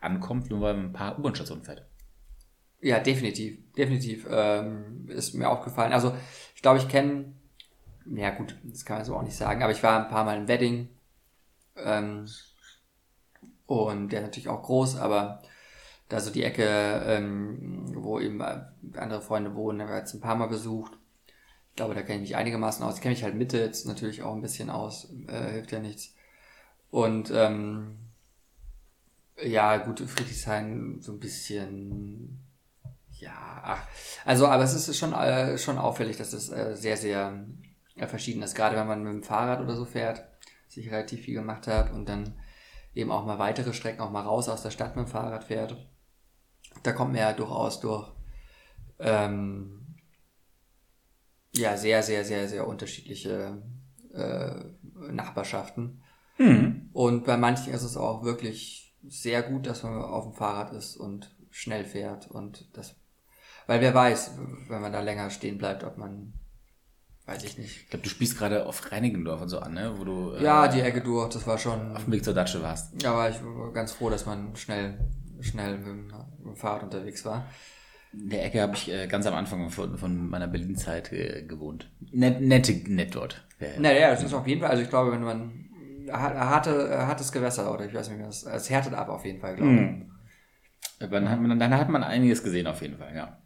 ankommt, 0.00 0.50
nur 0.50 0.60
weil 0.60 0.74
man 0.74 0.86
ein 0.86 0.92
paar 0.92 1.18
U-Bahn-Stationen 1.18 1.64
fährt. 1.64 1.86
Ja, 2.80 3.00
definitiv. 3.00 3.58
Definitiv. 3.76 4.26
Ähm, 4.30 5.08
ist 5.08 5.34
mir 5.34 5.48
aufgefallen. 5.48 5.92
Also, 5.92 6.14
ich 6.54 6.62
glaube, 6.62 6.78
ich 6.78 6.88
kenne, 6.88 7.32
ja 8.06 8.30
gut, 8.30 8.56
das 8.62 8.84
kann 8.84 8.98
man 8.98 9.06
so 9.06 9.16
auch 9.16 9.22
nicht 9.22 9.36
sagen, 9.36 9.62
aber 9.62 9.72
ich 9.72 9.82
war 9.82 10.02
ein 10.02 10.10
paar 10.10 10.24
Mal 10.24 10.38
in 10.38 10.48
Wedding. 10.48 10.88
Ähm, 11.76 12.26
und 13.66 14.12
der 14.12 14.20
ist 14.20 14.26
natürlich 14.26 14.48
auch 14.48 14.62
groß, 14.62 14.96
aber 14.96 15.42
da 16.08 16.20
so 16.20 16.30
die 16.30 16.42
Ecke, 16.42 16.64
ähm, 17.06 17.90
wo 17.94 18.18
eben 18.18 18.42
andere 18.42 19.20
Freunde 19.20 19.54
wohnen, 19.54 19.82
haben 19.82 19.88
wir 19.88 19.98
jetzt 19.98 20.14
ein 20.14 20.20
paar 20.20 20.36
Mal 20.36 20.46
besucht. 20.46 20.92
Ich 21.70 21.76
glaube, 21.76 21.94
da 21.94 22.02
kenne 22.02 22.16
ich 22.16 22.30
mich 22.30 22.36
einigermaßen 22.36 22.84
aus. 22.84 22.96
Ich 22.96 23.00
kenne 23.02 23.14
mich 23.14 23.22
halt 23.22 23.34
Mitte 23.34 23.58
jetzt 23.58 23.86
natürlich 23.86 24.22
auch 24.22 24.34
ein 24.34 24.42
bisschen 24.42 24.70
aus, 24.70 25.12
äh, 25.28 25.50
hilft 25.52 25.72
ja 25.72 25.80
nichts. 25.80 26.14
Und 26.90 27.30
ähm, 27.32 27.98
ja, 29.42 29.76
gut, 29.76 30.00
Friedrichshain 30.00 31.00
so 31.00 31.12
ein 31.12 31.20
bisschen, 31.20 32.40
ja, 33.12 33.60
ach, 33.62 33.86
also, 34.24 34.46
aber 34.48 34.64
es 34.64 34.74
ist 34.74 34.96
schon, 34.96 35.12
äh, 35.12 35.58
schon 35.58 35.78
auffällig, 35.78 36.16
dass 36.16 36.30
das 36.30 36.50
äh, 36.50 36.74
sehr, 36.74 36.96
sehr 36.96 37.46
äh, 37.96 38.06
verschieden 38.06 38.42
ist. 38.42 38.54
Gerade 38.54 38.76
wenn 38.76 38.86
man 38.86 39.04
mit 39.04 39.12
dem 39.12 39.22
Fahrrad 39.22 39.60
oder 39.60 39.76
so 39.76 39.84
fährt, 39.84 40.24
was 40.66 40.76
ich 40.76 40.90
relativ 40.90 41.20
viel 41.24 41.34
gemacht 41.34 41.66
habe 41.66 41.92
und 41.92 42.08
dann 42.08 42.34
eben 42.94 43.12
auch 43.12 43.24
mal 43.24 43.38
weitere 43.38 43.72
Strecken 43.72 44.00
auch 44.00 44.10
mal 44.10 44.22
raus 44.22 44.48
aus 44.48 44.62
der 44.62 44.70
Stadt 44.70 44.96
mit 44.96 45.06
dem 45.06 45.10
Fahrrad 45.10 45.44
fährt. 45.44 45.76
Da 46.82 46.92
kommt 46.92 47.12
man 47.12 47.20
ja 47.20 47.32
durchaus 47.32 47.80
durch 47.80 48.10
ähm, 48.98 49.96
ja 51.54 51.76
sehr, 51.76 52.02
sehr, 52.02 52.24
sehr, 52.24 52.48
sehr 52.48 52.66
unterschiedliche 52.66 53.62
äh, 54.12 54.54
Nachbarschaften. 55.10 56.02
Mhm. 56.38 56.90
Und 56.92 57.24
bei 57.24 57.36
manchen 57.36 57.72
ist 57.72 57.82
es 57.82 57.96
auch 57.96 58.22
wirklich 58.24 58.96
sehr 59.06 59.42
gut, 59.42 59.66
dass 59.66 59.82
man 59.82 60.02
auf 60.02 60.24
dem 60.24 60.34
Fahrrad 60.34 60.72
ist 60.72 60.96
und 60.96 61.34
schnell 61.50 61.84
fährt 61.84 62.30
und 62.30 62.68
das, 62.76 62.94
weil 63.66 63.80
wer 63.80 63.94
weiß, 63.94 64.38
wenn 64.68 64.80
man 64.80 64.92
da 64.92 65.00
länger 65.00 65.30
stehen 65.30 65.58
bleibt, 65.58 65.82
ob 65.84 65.96
man, 65.98 66.34
weiß 67.26 67.42
ich 67.44 67.58
nicht. 67.58 67.82
Ich 67.84 67.90
glaube, 67.90 68.02
du 68.02 68.08
spielst 68.10 68.36
gerade 68.38 68.66
auf 68.66 68.90
Reinigendorf 68.92 69.40
und 69.42 69.48
so 69.48 69.58
an, 69.58 69.74
ne? 69.74 69.94
Wo 69.96 70.04
du 70.04 70.32
äh, 70.32 70.42
Ja, 70.42 70.68
die 70.68 70.80
Ecke 70.80 71.00
durch, 71.00 71.32
das 71.32 71.46
war 71.46 71.58
schon, 71.58 71.96
auf 71.96 72.04
dem 72.04 72.12
Weg 72.12 72.24
zur 72.24 72.34
Datsche 72.34 72.62
warst. 72.62 73.00
ja, 73.02 73.14
war 73.14 73.30
ich 73.30 73.42
war 73.42 73.72
ganz 73.72 73.92
froh, 73.92 74.10
dass 74.10 74.26
man 74.26 74.54
schnell, 74.56 74.98
schnell 75.40 75.78
mit 75.78 75.86
dem, 75.86 76.06
mit 76.06 76.46
dem 76.46 76.56
Fahrrad 76.56 76.82
unterwegs 76.84 77.24
war. 77.24 77.46
In 78.12 78.30
der 78.30 78.44
Ecke 78.46 78.62
habe 78.62 78.74
ich 78.74 78.90
äh, 78.90 79.06
ganz 79.06 79.26
am 79.26 79.34
Anfang 79.34 79.68
von, 79.70 79.98
von 79.98 80.28
meiner 80.30 80.48
Berlin-Zeit 80.48 81.12
äh, 81.12 81.42
gewohnt. 81.46 81.90
Net, 82.12 82.40
nette, 82.40 82.72
nett 82.90 83.14
dort. 83.14 83.46
Naja, 83.78 84.10
das 84.10 84.22
ist 84.22 84.32
auf 84.32 84.46
jeden 84.46 84.60
Fall, 84.60 84.70
also 84.70 84.82
ich 84.82 84.88
glaube, 84.88 85.12
wenn 85.12 85.22
man 85.22 85.64
har- 86.10 86.34
harte, 86.38 87.06
hartes 87.06 87.32
Gewässer 87.32 87.72
oder 87.72 87.84
ich 87.86 87.92
weiß 87.92 88.08
nicht, 88.10 88.22
das, 88.22 88.44
es 88.44 88.70
härtet 88.70 88.94
ab 88.94 89.08
auf 89.08 89.24
jeden 89.24 89.40
Fall, 89.40 89.56
glaube 89.56 89.72
ich. 89.74 89.80
Mhm. 89.80 90.10
Dann 91.10 91.28
hat, 91.28 91.40
man, 91.40 91.58
dann 91.58 91.74
hat 91.74 91.88
man 91.90 92.02
einiges 92.02 92.42
gesehen 92.42 92.66
auf 92.66 92.80
jeden 92.82 92.96
Fall, 92.98 93.14
ja. 93.14 93.38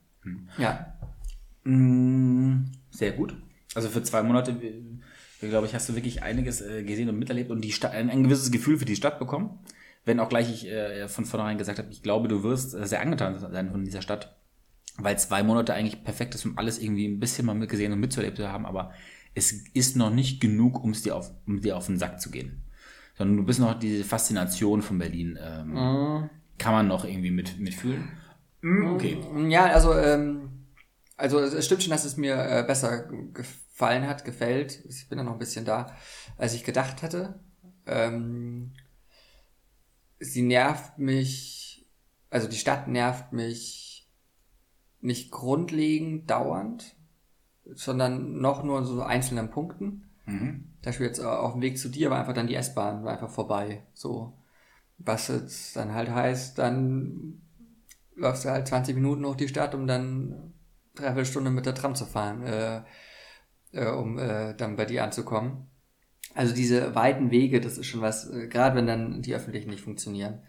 Ja, 0.59 0.95
Mm, 1.65 2.65
Sehr 2.91 3.13
gut. 3.13 3.37
Also 3.75 3.89
für 3.89 4.03
zwei 4.03 4.23
Monate, 4.23 4.51
äh, 4.53 5.49
glaube 5.49 5.67
ich, 5.67 5.75
hast 5.75 5.89
du 5.89 5.95
wirklich 5.95 6.23
einiges 6.23 6.61
äh, 6.61 6.83
gesehen 6.83 7.09
und 7.09 7.19
miterlebt 7.19 7.51
und 7.51 7.61
die 7.63 7.73
Stadt, 7.73 7.93
ein, 7.93 8.11
ein 8.11 8.25
gewisses 8.25 8.51
Gefühl 8.51 8.79
für 8.79 8.85
die 8.85 8.97
Stadt 8.97 9.19
bekommen. 9.19 9.59
Wenn 10.05 10.21
auch 10.21 10.29
gleich 10.29 10.51
ich 10.51 10.67
äh, 10.67 11.09
von 11.09 11.25
vornherein 11.25 11.59
gesagt 11.59 11.79
habe, 11.79 11.91
ich 11.91 12.03
glaube, 12.03 12.29
du 12.29 12.43
wirst 12.43 12.75
äh, 12.75 12.87
sehr 12.87 13.01
angetan 13.01 13.39
sein 13.39 13.71
von 13.71 13.85
dieser 13.85 14.03
Stadt, 14.03 14.37
weil 14.99 15.19
zwei 15.19 15.43
Monate 15.43 15.75
eigentlich 15.75 16.03
perfekt 16.05 16.35
ist, 16.35 16.45
um 16.45 16.59
alles 16.59 16.79
irgendwie 16.79 17.07
ein 17.07 17.21
bisschen 17.21 17.47
mal 17.47 17.55
mitgesehen 17.55 17.93
und 17.93 18.01
mitzuerlebt 18.01 18.37
zu 18.37 18.49
haben, 18.51 18.67
aber 18.67 18.93
es 19.35 19.53
ist 19.75 19.97
noch 19.97 20.11
nicht 20.11 20.41
genug, 20.41 20.83
um 20.83 20.91
es 20.91 21.03
dir 21.03 21.17
auf, 21.17 21.31
um 21.47 21.61
dir 21.61 21.77
auf 21.77 21.87
den 21.87 21.99
Sack 21.99 22.21
zu 22.21 22.31
gehen. 22.31 22.65
Sondern 23.17 23.37
du 23.37 23.45
bist 23.45 23.61
noch 23.61 23.79
diese 23.79 24.05
Faszination 24.05 24.83
von 24.83 24.99
Berlin, 24.99 25.39
ähm, 25.41 25.77
kann 26.59 26.73
man 26.73 26.89
noch 26.89 27.05
irgendwie 27.05 27.31
mit, 27.31 27.59
mitfühlen. 27.59 28.09
Mm, 28.61 28.95
Okay. 28.95 29.19
Ja, 29.49 29.67
also, 29.67 29.95
ähm, 29.95 30.67
also 31.17 31.39
es 31.41 31.65
stimmt 31.65 31.83
schon, 31.83 31.91
dass 31.91 32.05
es 32.05 32.17
mir 32.17 32.35
äh, 32.35 32.65
besser 32.67 33.09
gefallen 33.33 34.07
hat, 34.07 34.25
gefällt. 34.25 34.85
Ich 34.89 35.09
bin 35.09 35.19
da 35.19 35.25
noch 35.25 35.33
ein 35.35 35.39
bisschen 35.39 35.65
da, 35.65 35.95
als 36.37 36.55
ich 36.55 36.65
gedacht 36.65 37.03
hatte. 37.03 37.41
Ähm, 37.87 38.73
sie 40.23 40.43
nervt 40.43 40.99
mich, 40.99 41.87
also 42.31 42.49
die 42.49 42.57
Stadt 42.57 42.89
nervt 42.89 43.33
mich 43.33 44.09
nicht 45.01 45.31
grundlegend 45.31 46.31
dauernd, 46.31 46.97
sondern 47.65 48.41
noch 48.41 48.63
nur 48.63 48.79
in 48.79 48.85
so 48.85 49.03
einzelnen 49.03 49.51
Punkten. 49.51 50.09
Mhm. 50.27 50.69
Zum 50.81 50.83
Beispiel 50.85 51.07
jetzt 51.07 51.19
äh, 51.19 51.25
auf 51.25 51.53
dem 51.53 51.63
Weg 51.63 51.79
zu 51.79 51.89
dir 51.89 52.11
war 52.11 52.21
einfach 52.21 52.35
dann 52.35 52.47
die 52.47 52.55
S-Bahn 52.55 53.05
war 53.05 53.13
einfach 53.13 53.31
vorbei. 53.31 53.83
So. 53.95 54.33
Was 54.99 55.29
jetzt 55.29 55.75
dann 55.75 55.93
halt 55.93 56.11
heißt, 56.11 56.59
dann 56.59 57.43
läufst 58.15 58.45
du 58.45 58.51
halt 58.51 58.69
20 58.69 58.95
Minuten 58.95 59.23
durch 59.23 59.37
die 59.37 59.49
Stadt, 59.49 59.75
um 59.75 59.87
dann 59.87 60.53
dreiviertel 60.95 61.27
Stunde 61.27 61.51
mit 61.51 61.67
der 61.67 61.75
Tram 61.75 61.97
zu 61.97 62.05
fahren, 62.05 62.43
äh, 62.45 62.83
äh, 63.73 63.91
um 63.91 64.19
äh, 64.19 64.55
dann 64.55 64.77
bei 64.77 64.85
dir 64.85 65.03
anzukommen. 65.03 65.67
Also 66.35 66.55
diese 66.55 66.95
weiten 66.95 67.31
Wege, 67.31 67.61
das 67.61 67.79
ist 67.79 67.87
schon 67.87 68.01
was, 68.01 68.31
äh, 68.31 68.49
gerade 68.49 68.77
wenn 68.77 68.87
dann 68.87 69.23
die 69.23 69.35
öffentlichen 69.35 69.71
nicht 69.71 69.83
funktionieren. 69.83 70.43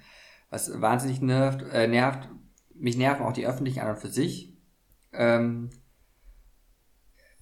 Was 0.49 0.81
wahnsinnig 0.81 1.21
nervt, 1.21 1.63
äh, 1.73 1.87
nervt, 1.87 2.29
mich 2.75 2.97
nerven 2.97 3.25
auch 3.25 3.33
die 3.33 3.47
öffentlichen 3.47 3.79
an 3.79 3.89
und 3.89 3.99
für 3.99 4.09
sich. 4.09 4.53
Ähm, 5.11 5.69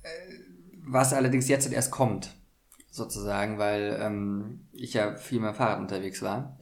äh, 0.03 0.07
was 0.83 1.13
allerdings 1.13 1.47
jetzt 1.47 1.71
erst 1.71 1.91
kommt, 1.91 2.35
sozusagen, 2.89 3.57
weil 3.57 3.97
ähm, 4.01 4.67
ich 4.73 4.93
ja 4.93 5.15
viel 5.15 5.39
dem 5.39 5.55
Fahrrad 5.55 5.79
unterwegs 5.79 6.21
war, 6.21 6.57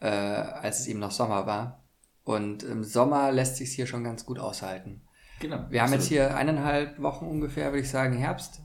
äh, 0.00 0.08
als 0.08 0.80
es 0.80 0.86
eben 0.86 1.00
noch 1.00 1.10
Sommer 1.10 1.46
war. 1.46 1.84
Und 2.22 2.62
im 2.62 2.84
Sommer 2.84 3.32
lässt 3.32 3.56
sich 3.56 3.72
hier 3.72 3.86
schon 3.86 4.04
ganz 4.04 4.26
gut 4.26 4.38
aushalten. 4.38 5.02
Genau. 5.40 5.66
Wir 5.70 5.82
haben 5.82 5.92
jetzt 5.92 6.04
absolut. 6.04 6.28
hier 6.28 6.36
eineinhalb 6.36 7.00
Wochen 7.00 7.26
ungefähr, 7.26 7.66
würde 7.66 7.82
ich 7.82 7.90
sagen, 7.90 8.16
Herbst. 8.16 8.62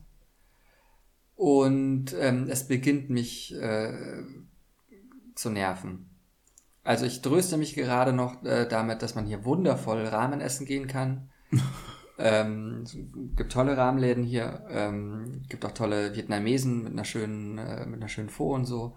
Und 1.41 2.15
ähm, 2.19 2.49
es 2.51 2.67
beginnt 2.67 3.09
mich 3.09 3.55
äh, 3.55 4.23
zu 5.33 5.49
nerven. 5.49 6.07
Also 6.83 7.07
ich 7.07 7.23
tröste 7.23 7.57
mich 7.57 7.73
gerade 7.73 8.13
noch 8.13 8.43
äh, 8.43 8.67
damit, 8.67 9.01
dass 9.01 9.15
man 9.15 9.25
hier 9.25 9.43
wundervoll 9.43 10.05
Ramen 10.05 10.39
essen 10.39 10.67
gehen 10.67 10.85
kann. 10.85 11.31
ähm, 12.19 12.83
es 12.83 12.95
gibt 13.35 13.51
tolle 13.51 13.75
Rahmenläden 13.75 14.23
hier. 14.23 14.67
Ähm, 14.69 15.41
gibt 15.49 15.65
auch 15.65 15.71
tolle 15.71 16.15
Vietnamesen 16.15 16.83
mit 16.83 16.93
einer 16.93 17.05
schönen, 17.05 17.57
äh, 17.57 17.87
mit 17.87 18.01
einer 18.01 18.07
schönen 18.07 18.29
Pho 18.29 18.53
und 18.53 18.65
so. 18.65 18.95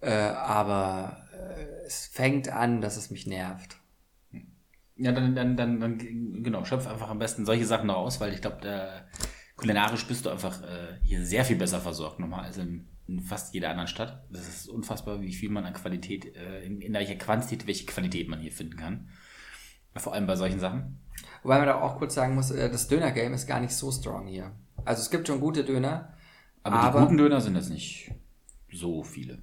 Äh, 0.00 0.10
aber 0.10 1.28
äh, 1.32 1.86
es 1.86 2.06
fängt 2.08 2.48
an, 2.48 2.80
dass 2.80 2.96
es 2.96 3.12
mich 3.12 3.24
nervt. 3.28 3.76
Ja, 4.96 5.12
dann, 5.12 5.36
dann, 5.36 5.56
dann, 5.56 5.78
dann, 5.78 6.42
genau, 6.42 6.64
schöpf 6.64 6.88
einfach 6.88 7.08
am 7.08 7.20
besten 7.20 7.46
solche 7.46 7.66
Sachen 7.66 7.86
noch 7.86 7.98
aus, 7.98 8.18
weil 8.18 8.32
ich 8.32 8.40
glaube, 8.40 9.06
kulinarisch 9.56 10.06
bist 10.06 10.26
du 10.26 10.30
einfach 10.30 10.62
äh, 10.62 10.98
hier 11.02 11.24
sehr 11.24 11.44
viel 11.44 11.56
besser 11.56 11.80
versorgt 11.80 12.20
nochmal 12.20 12.44
als 12.44 12.58
in, 12.58 12.88
in 13.06 13.20
fast 13.20 13.54
jeder 13.54 13.70
anderen 13.70 13.88
Stadt. 13.88 14.24
Das 14.30 14.46
ist 14.46 14.68
unfassbar, 14.68 15.20
wie 15.20 15.32
viel 15.32 15.50
man 15.50 15.64
an 15.64 15.72
Qualität, 15.72 16.34
äh, 16.36 16.64
in, 16.64 16.80
in 16.80 16.92
welcher 16.92 17.16
Quantität, 17.16 17.66
welche 17.66 17.86
Qualität 17.86 18.28
man 18.28 18.40
hier 18.40 18.52
finden 18.52 18.76
kann. 18.76 19.08
Vor 19.94 20.12
allem 20.12 20.26
bei 20.26 20.36
solchen 20.36 20.60
Sachen. 20.60 21.00
Wobei 21.42 21.56
man 21.58 21.66
da 21.66 21.80
auch 21.80 21.96
kurz 21.96 22.14
sagen 22.14 22.34
muss, 22.34 22.50
äh, 22.50 22.70
das 22.70 22.88
Döner-Game 22.88 23.32
ist 23.32 23.46
gar 23.46 23.60
nicht 23.60 23.72
so 23.72 23.90
strong 23.90 24.26
hier. 24.26 24.52
Also 24.84 25.00
es 25.00 25.10
gibt 25.10 25.26
schon 25.26 25.40
gute 25.40 25.64
Döner. 25.64 26.14
Aber, 26.62 26.76
Aber- 26.76 26.98
die 26.98 27.04
guten 27.04 27.16
Döner 27.16 27.40
sind 27.40 27.56
jetzt 27.56 27.70
nicht 27.70 28.12
so 28.70 29.02
viele. 29.02 29.38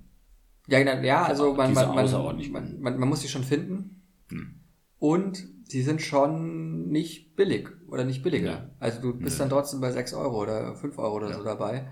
Ja, 0.67 0.79
genau, 0.79 1.01
ja 1.01 1.23
also 1.23 1.53
man, 1.55 1.73
man, 1.73 2.81
man, 2.81 2.99
man 2.99 3.09
muss 3.09 3.21
sie 3.21 3.27
schon 3.27 3.43
finden. 3.43 4.03
Hm. 4.29 4.59
Und 4.99 5.43
die 5.71 5.81
sind 5.81 6.01
schon 6.01 6.89
nicht 6.89 7.35
billig 7.35 7.69
oder 7.87 8.03
nicht 8.05 8.23
billiger. 8.23 8.51
Ja. 8.51 8.69
Also 8.79 9.01
du 9.01 9.13
bist 9.13 9.37
Nö. 9.37 9.43
dann 9.43 9.49
trotzdem 9.49 9.81
bei 9.81 9.91
6 9.91 10.13
Euro 10.13 10.41
oder 10.41 10.75
5 10.75 10.97
Euro 10.97 11.15
oder 11.15 11.29
Ja. 11.29 11.37
so 11.37 11.43
dabei. 11.43 11.91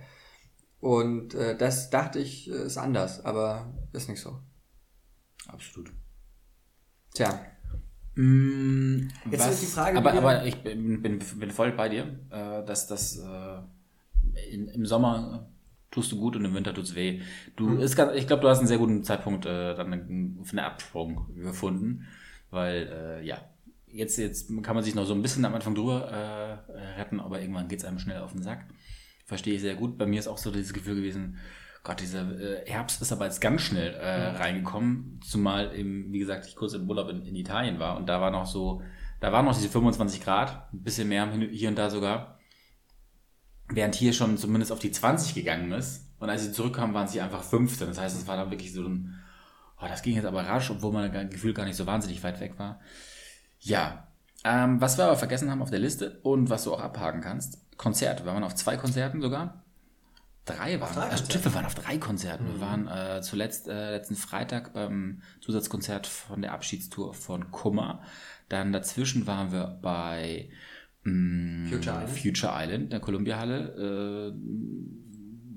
Und 0.80 1.34
äh, 1.36 1.56
das 1.58 1.90
dachte 1.90 2.20
ich, 2.20 2.50
äh, 2.50 2.66
ist 2.66 2.78
anders, 2.78 3.24
aber 3.24 3.74
ist 3.94 4.10
nicht 4.10 4.22
so. 4.22 4.40
Absolut. 5.48 5.92
Tja, 7.14 7.40
Mm, 8.16 9.08
Jetzt 9.32 9.40
was, 9.40 9.54
ist 9.54 9.62
die 9.62 9.66
Frage, 9.68 9.98
aber, 9.98 10.12
aber 10.14 10.46
ich 10.46 10.62
bin, 10.64 11.02
bin, 11.02 11.20
bin 11.20 11.50
voll 11.52 11.72
bei 11.72 11.88
dir, 11.88 12.20
äh, 12.30 12.64
dass 12.66 12.86
das 12.88 13.18
äh, 13.18 13.62
in, 14.52 14.68
im 14.68 14.86
Sommer 14.86 15.50
tust 15.92 16.12
du 16.12 16.18
gut 16.20 16.36
und 16.36 16.44
im 16.44 16.54
Winter 16.54 16.74
tut's 16.74 16.94
weh. 16.94 17.22
Du, 17.56 17.70
Mhm. 17.70 17.80
ist 17.80 17.96
ganz, 17.96 18.14
ich 18.16 18.28
glaube, 18.28 18.42
du 18.42 18.50
hast 18.50 18.60
einen 18.60 18.68
sehr 18.68 18.78
guten 18.80 19.04
Zeitpunkt 19.06 19.46
äh, 19.46 19.76
dann 19.76 20.40
für 20.44 20.52
einen 20.58 20.60
Absprung 20.66 21.34
gefunden, 21.36 22.06
weil 22.50 22.88
äh, 23.22 23.26
ja, 23.26 23.38
jetzt, 23.94 24.18
jetzt 24.18 24.50
kann 24.64 24.76
man 24.76 24.84
sich 24.84 24.96
noch 24.96 25.06
so 25.06 25.14
ein 25.14 25.22
bisschen 25.22 25.46
am 25.46 25.56
Anfang 25.56 25.76
drüber 25.76 26.08
äh, 26.10 27.00
retten, 27.00 27.20
aber 27.20 27.42
irgendwann 27.42 27.68
geht's 27.68 27.86
einem 27.86 28.00
schnell 28.00 28.22
auf 28.22 28.32
den 28.32 28.44
Sack. 28.44 28.68
Verstehe 29.26 29.56
ich 29.56 29.62
sehr 29.62 29.76
gut. 29.76 29.98
Bei 29.98 30.06
mir 30.06 30.20
ist 30.20 30.28
auch 30.28 30.38
so 30.38 30.52
dieses 30.52 30.74
Gefühl 30.74 30.96
gewesen, 30.96 31.38
Gott, 31.84 32.00
dieser 32.00 32.40
äh, 32.40 32.70
Herbst 32.70 33.02
ist 33.02 33.12
aber 33.12 33.26
jetzt 33.26 33.42
ganz 33.42 33.62
schnell 33.62 33.94
äh, 33.94 34.38
reingekommen, 34.38 35.20
zumal 35.24 35.76
eben, 35.76 36.12
wie 36.12 36.20
gesagt, 36.20 36.46
ich 36.46 36.56
kurz 36.56 36.74
im 36.74 36.88
Urlaub 36.88 37.10
in, 37.10 37.26
in 37.26 37.36
Italien 37.36 37.80
war 37.80 37.98
und 37.98 38.08
da 38.08 38.22
war 38.22 38.30
noch 38.30 38.46
so, 38.46 38.82
da 39.20 39.32
waren 39.32 39.46
noch 39.46 39.56
diese 39.56 39.70
25 39.70 40.24
Grad, 40.24 40.72
ein 40.74 40.84
bisschen 40.84 41.08
mehr 41.08 41.32
hier 41.32 41.70
und 41.70 41.78
da 41.78 41.90
sogar, 41.90 42.40
während 43.68 43.96
hier 43.96 44.14
schon 44.14 44.38
zumindest 44.38 44.72
auf 44.72 44.80
die 44.80 44.92
20 44.92 45.34
gegangen 45.34 45.72
ist 45.72 46.12
und 46.20 46.30
als 46.30 46.44
sie 46.44 46.52
zurückkamen, 46.52 46.94
waren 46.94 47.08
sie 47.08 47.20
einfach 47.20 47.42
15. 47.42 47.88
Das 47.88 48.00
heißt, 48.00 48.16
es 48.16 48.28
war 48.28 48.38
dann 48.38 48.52
wirklich 48.52 48.74
so 48.74 48.84
ein, 48.84 49.20
oh, 49.82 49.88
das 49.88 50.04
ging 50.04 50.16
jetzt 50.16 50.26
aber 50.26 50.46
rasch, 50.46 50.70
obwohl 50.70 50.94
man 50.94 51.30
gefühlt 51.32 51.56
gar 51.56 51.66
nicht 51.66 51.76
so 51.76 51.88
wahnsinnig 51.88 52.24
weit 52.24 52.40
weg 52.40 52.60
war. 52.60 52.80
Ja, 53.62 54.08
ähm, 54.44 54.82
was 54.82 54.98
wir 54.98 55.06
aber 55.06 55.18
vergessen 55.18 55.52
haben 55.52 55.62
auf 55.62 55.70
der 55.70 55.80
Liste 55.80 56.20
und 56.24 56.50
was 56.50 56.64
du 56.64 56.74
auch 56.74 56.82
abhaken 56.82 57.22
kannst, 57.22 57.60
Konzerte. 57.78 58.26
Wir 58.26 58.34
waren 58.34 58.44
auf 58.44 58.56
zwei 58.56 58.76
Konzerten 58.78 59.22
sogar. 59.22 59.64
Drei 60.46 60.82
waren. 60.82 60.96
drei 60.96 61.16
stimmt, 61.18 61.46
wir 61.46 61.54
waren 61.54 61.66
auf 61.66 61.76
drei 61.76 61.98
Konzerten. 62.00 62.48
Wir 62.48 62.62
waren 62.62 62.88
äh, 62.88 63.22
zuletzt 63.22 63.68
äh, 63.68 63.92
letzten 63.92 64.16
Freitag 64.16 64.74
beim 64.74 65.22
Zusatzkonzert 65.40 66.08
von 66.08 66.42
der 66.42 66.54
Abschiedstour 66.54 67.14
von 67.14 67.52
Kummer. 67.52 68.02
Dann 68.50 68.74
dazwischen 68.74 69.28
waren 69.28 69.52
wir 69.52 69.80
bei 69.82 70.50
mh, 71.04 71.70
Future 71.70 71.98
Island. 71.98 72.10
Future 72.20 72.54
Island, 72.56 72.84
in 72.86 72.90
der 72.90 73.00
Columbia-Halle, 73.00 74.34
äh, 74.34 74.34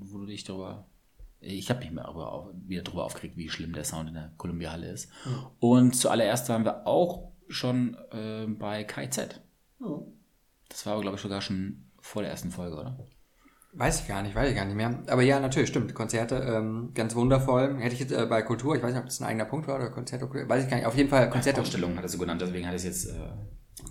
wo 0.01 0.19
du 0.19 0.27
dich 0.27 0.43
darüber. 0.43 0.85
Ich 1.39 1.69
habe 1.69 1.79
mich 1.79 1.91
mal 1.91 2.03
darüber 2.03 2.31
auf, 2.31 2.47
wieder 2.67 2.83
darüber 2.83 3.05
aufgeregt, 3.05 3.37
wie 3.37 3.49
schlimm 3.49 3.73
der 3.73 3.83
Sound 3.83 4.09
in 4.09 4.15
der 4.15 4.31
Columbia-Halle 4.37 4.89
ist. 4.91 5.11
Und 5.59 5.95
zuallererst 5.95 6.49
waren 6.49 6.63
wir 6.63 6.87
auch 6.87 7.34
schon 7.47 7.95
äh, 8.11 8.45
bei 8.47 8.83
KZ. 8.83 9.41
Das 10.69 10.85
war 10.85 10.93
aber, 10.93 11.01
glaube 11.01 11.15
ich, 11.17 11.21
sogar 11.21 11.41
schon 11.41 11.85
vor 11.99 12.21
der 12.21 12.31
ersten 12.31 12.51
Folge, 12.51 12.75
oder? 12.77 12.97
weiß 13.77 13.99
ich 14.01 14.07
gar 14.07 14.23
nicht, 14.23 14.33
weiß 14.33 14.49
ich 14.51 14.55
gar 14.55 14.63
nicht 14.63 14.75
mehr. 14.77 15.03
Aber 15.07 15.21
ja, 15.21 15.37
natürlich, 15.41 15.67
stimmt. 15.67 15.93
Konzerte, 15.93 16.35
ähm, 16.37 16.91
ganz 16.93 17.13
wundervoll. 17.13 17.75
Hätte 17.79 17.93
ich 17.93 17.99
jetzt 17.99 18.13
äh, 18.13 18.25
bei 18.25 18.41
Kultur, 18.41 18.73
ich 18.75 18.81
weiß 18.81 18.93
nicht, 18.93 18.99
ob 19.01 19.05
das 19.05 19.19
ein 19.19 19.25
eigener 19.25 19.43
Punkt 19.43 19.67
war 19.67 19.75
oder 19.75 19.89
Konzerte, 19.89 20.29
weiß 20.31 20.63
ich 20.63 20.69
gar 20.69 20.77
nicht. 20.77 20.85
Auf 20.85 20.95
jeden 20.95 21.09
Fall 21.09 21.29
Konzerte. 21.29 21.59
Ausstellung 21.59 21.93
hat 21.97 22.03
er 22.03 22.07
so 22.07 22.17
genannt, 22.17 22.39
deswegen 22.41 22.65
hat 22.65 22.73
es 22.75 22.85
jetzt. 22.85 23.07
Äh, 23.07 23.19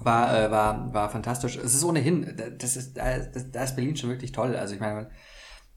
war, 0.00 0.34
äh, 0.46 0.50
war, 0.50 0.94
war 0.94 1.10
fantastisch. 1.10 1.56
Es 1.58 1.74
ist 1.74 1.84
ohnehin, 1.84 2.34
da- 2.34 2.48
das 2.48 2.76
ist, 2.76 2.96
da, 2.96 3.18
das, 3.18 3.50
da 3.50 3.62
ist 3.64 3.76
Berlin 3.76 3.94
schon 3.94 4.08
wirklich 4.08 4.32
toll. 4.32 4.56
Also 4.56 4.72
ich 4.74 4.80
meine, 4.80 5.10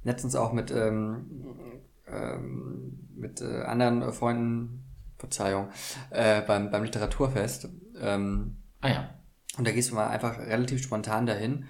letztens 0.03 0.35
auch 0.37 0.53
mit, 0.53 0.71
ähm, 0.71 1.25
ähm, 2.07 3.09
mit 3.13 3.41
äh, 3.41 3.63
anderen 3.63 4.13
Freunden, 4.13 4.85
Verzeihung, 5.17 5.69
äh, 6.09 6.41
beim, 6.41 6.71
beim 6.71 6.83
Literaturfest. 6.83 7.69
Ähm, 7.99 8.57
ah 8.81 8.89
ja. 8.89 9.09
und 9.57 9.67
da 9.67 9.71
gehst 9.71 9.91
du 9.91 9.95
mal 9.95 10.07
einfach 10.07 10.37
relativ 10.39 10.81
spontan 10.81 11.25
dahin. 11.25 11.65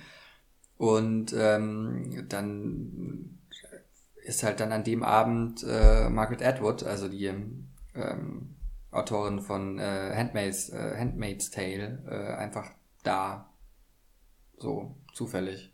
Und 0.78 1.34
ähm, 1.34 2.26
dann 2.30 3.40
ist 4.24 4.44
halt 4.44 4.60
dann 4.60 4.72
an 4.72 4.84
dem 4.84 5.04
Abend 5.04 5.64
äh, 5.68 6.10
Margaret 6.10 6.44
Atwood, 6.44 6.84
also 6.84 7.08
die 7.08 7.26
ähm, 7.96 8.56
Autorin 8.92 9.40
von 9.40 9.80
äh, 9.80 10.14
Handmaid's, 10.16 10.70
äh, 10.70 10.98
Handmaid's 10.98 11.50
Tale, 11.50 12.04
äh, 12.10 12.36
einfach 12.36 12.70
da. 13.04 13.50
So, 14.58 14.96
zufällig. 15.14 15.74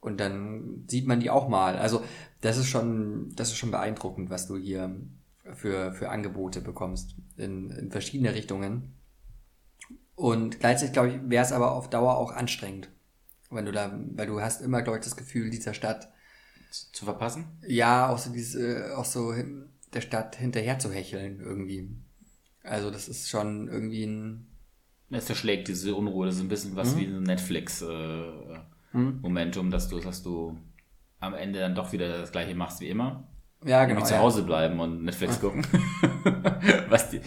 Und 0.00 0.20
dann 0.20 0.84
sieht 0.86 1.06
man 1.06 1.20
die 1.20 1.30
auch 1.30 1.48
mal. 1.48 1.76
Also, 1.78 2.04
das 2.42 2.58
ist 2.58 2.68
schon, 2.68 3.32
das 3.36 3.48
ist 3.48 3.56
schon 3.56 3.70
beeindruckend, 3.70 4.28
was 4.28 4.46
du 4.46 4.58
hier 4.58 4.94
für, 5.52 5.92
für 5.92 6.08
Angebote 6.10 6.60
bekommst 6.60 7.14
in, 7.36 7.70
in 7.70 7.90
verschiedene 7.90 8.34
Richtungen. 8.34 8.94
Und 10.16 10.60
gleichzeitig, 10.60 10.92
glaube 10.92 11.08
ich, 11.10 11.20
wäre 11.28 11.44
es 11.44 11.52
aber 11.52 11.72
auf 11.72 11.90
Dauer 11.90 12.16
auch 12.16 12.30
anstrengend. 12.32 12.88
Wenn 13.50 13.66
du 13.66 13.72
da, 13.72 13.98
weil 14.14 14.26
du 14.26 14.40
hast 14.40 14.62
immer, 14.62 14.82
glaube 14.82 14.98
ich, 14.98 15.04
das 15.04 15.16
Gefühl, 15.16 15.50
dieser 15.50 15.74
Stadt, 15.74 16.08
Zu, 16.70 17.04
verpassen? 17.04 17.46
ja, 17.66 18.08
auch 18.08 18.18
so 18.18 18.32
dieses, 18.32 18.54
äh, 18.54 18.90
auch 18.92 19.04
so 19.04 19.34
hin- 19.34 19.68
der 19.92 20.00
Stadt 20.00 20.36
hinterher 20.36 20.78
zu 20.78 20.90
hecheln 20.92 21.40
irgendwie. 21.40 21.90
Also 22.62 22.90
das 22.90 23.08
ist 23.08 23.28
schon 23.28 23.68
irgendwie 23.68 24.04
ein, 24.04 24.46
Es 25.10 25.26
verschlägt 25.26 25.68
diese 25.68 25.94
Unruhe, 25.94 26.26
das 26.26 26.36
ist 26.36 26.40
ein 26.40 26.48
bisschen 26.48 26.74
was 26.74 26.96
wie 26.96 27.04
ein 27.04 27.22
Netflix-Momentum, 27.22 29.70
dass 29.70 29.88
du, 29.88 30.00
dass 30.00 30.22
du 30.22 30.58
am 31.20 31.34
Ende 31.34 31.58
dann 31.60 31.74
doch 31.74 31.92
wieder 31.92 32.08
das 32.18 32.32
gleiche 32.32 32.54
machst 32.54 32.80
wie 32.80 32.88
immer. 32.88 33.28
Ja, 33.64 33.84
genau. 33.84 33.94
Nämlich 33.94 34.04
zu 34.04 34.14
ja. 34.14 34.20
Hause 34.20 34.42
bleiben 34.42 34.78
und 34.80 35.04
Netflix 35.04 35.40
gucken. 35.40 35.66
was 36.88 37.10
die, 37.10 37.16
äh, 37.16 37.22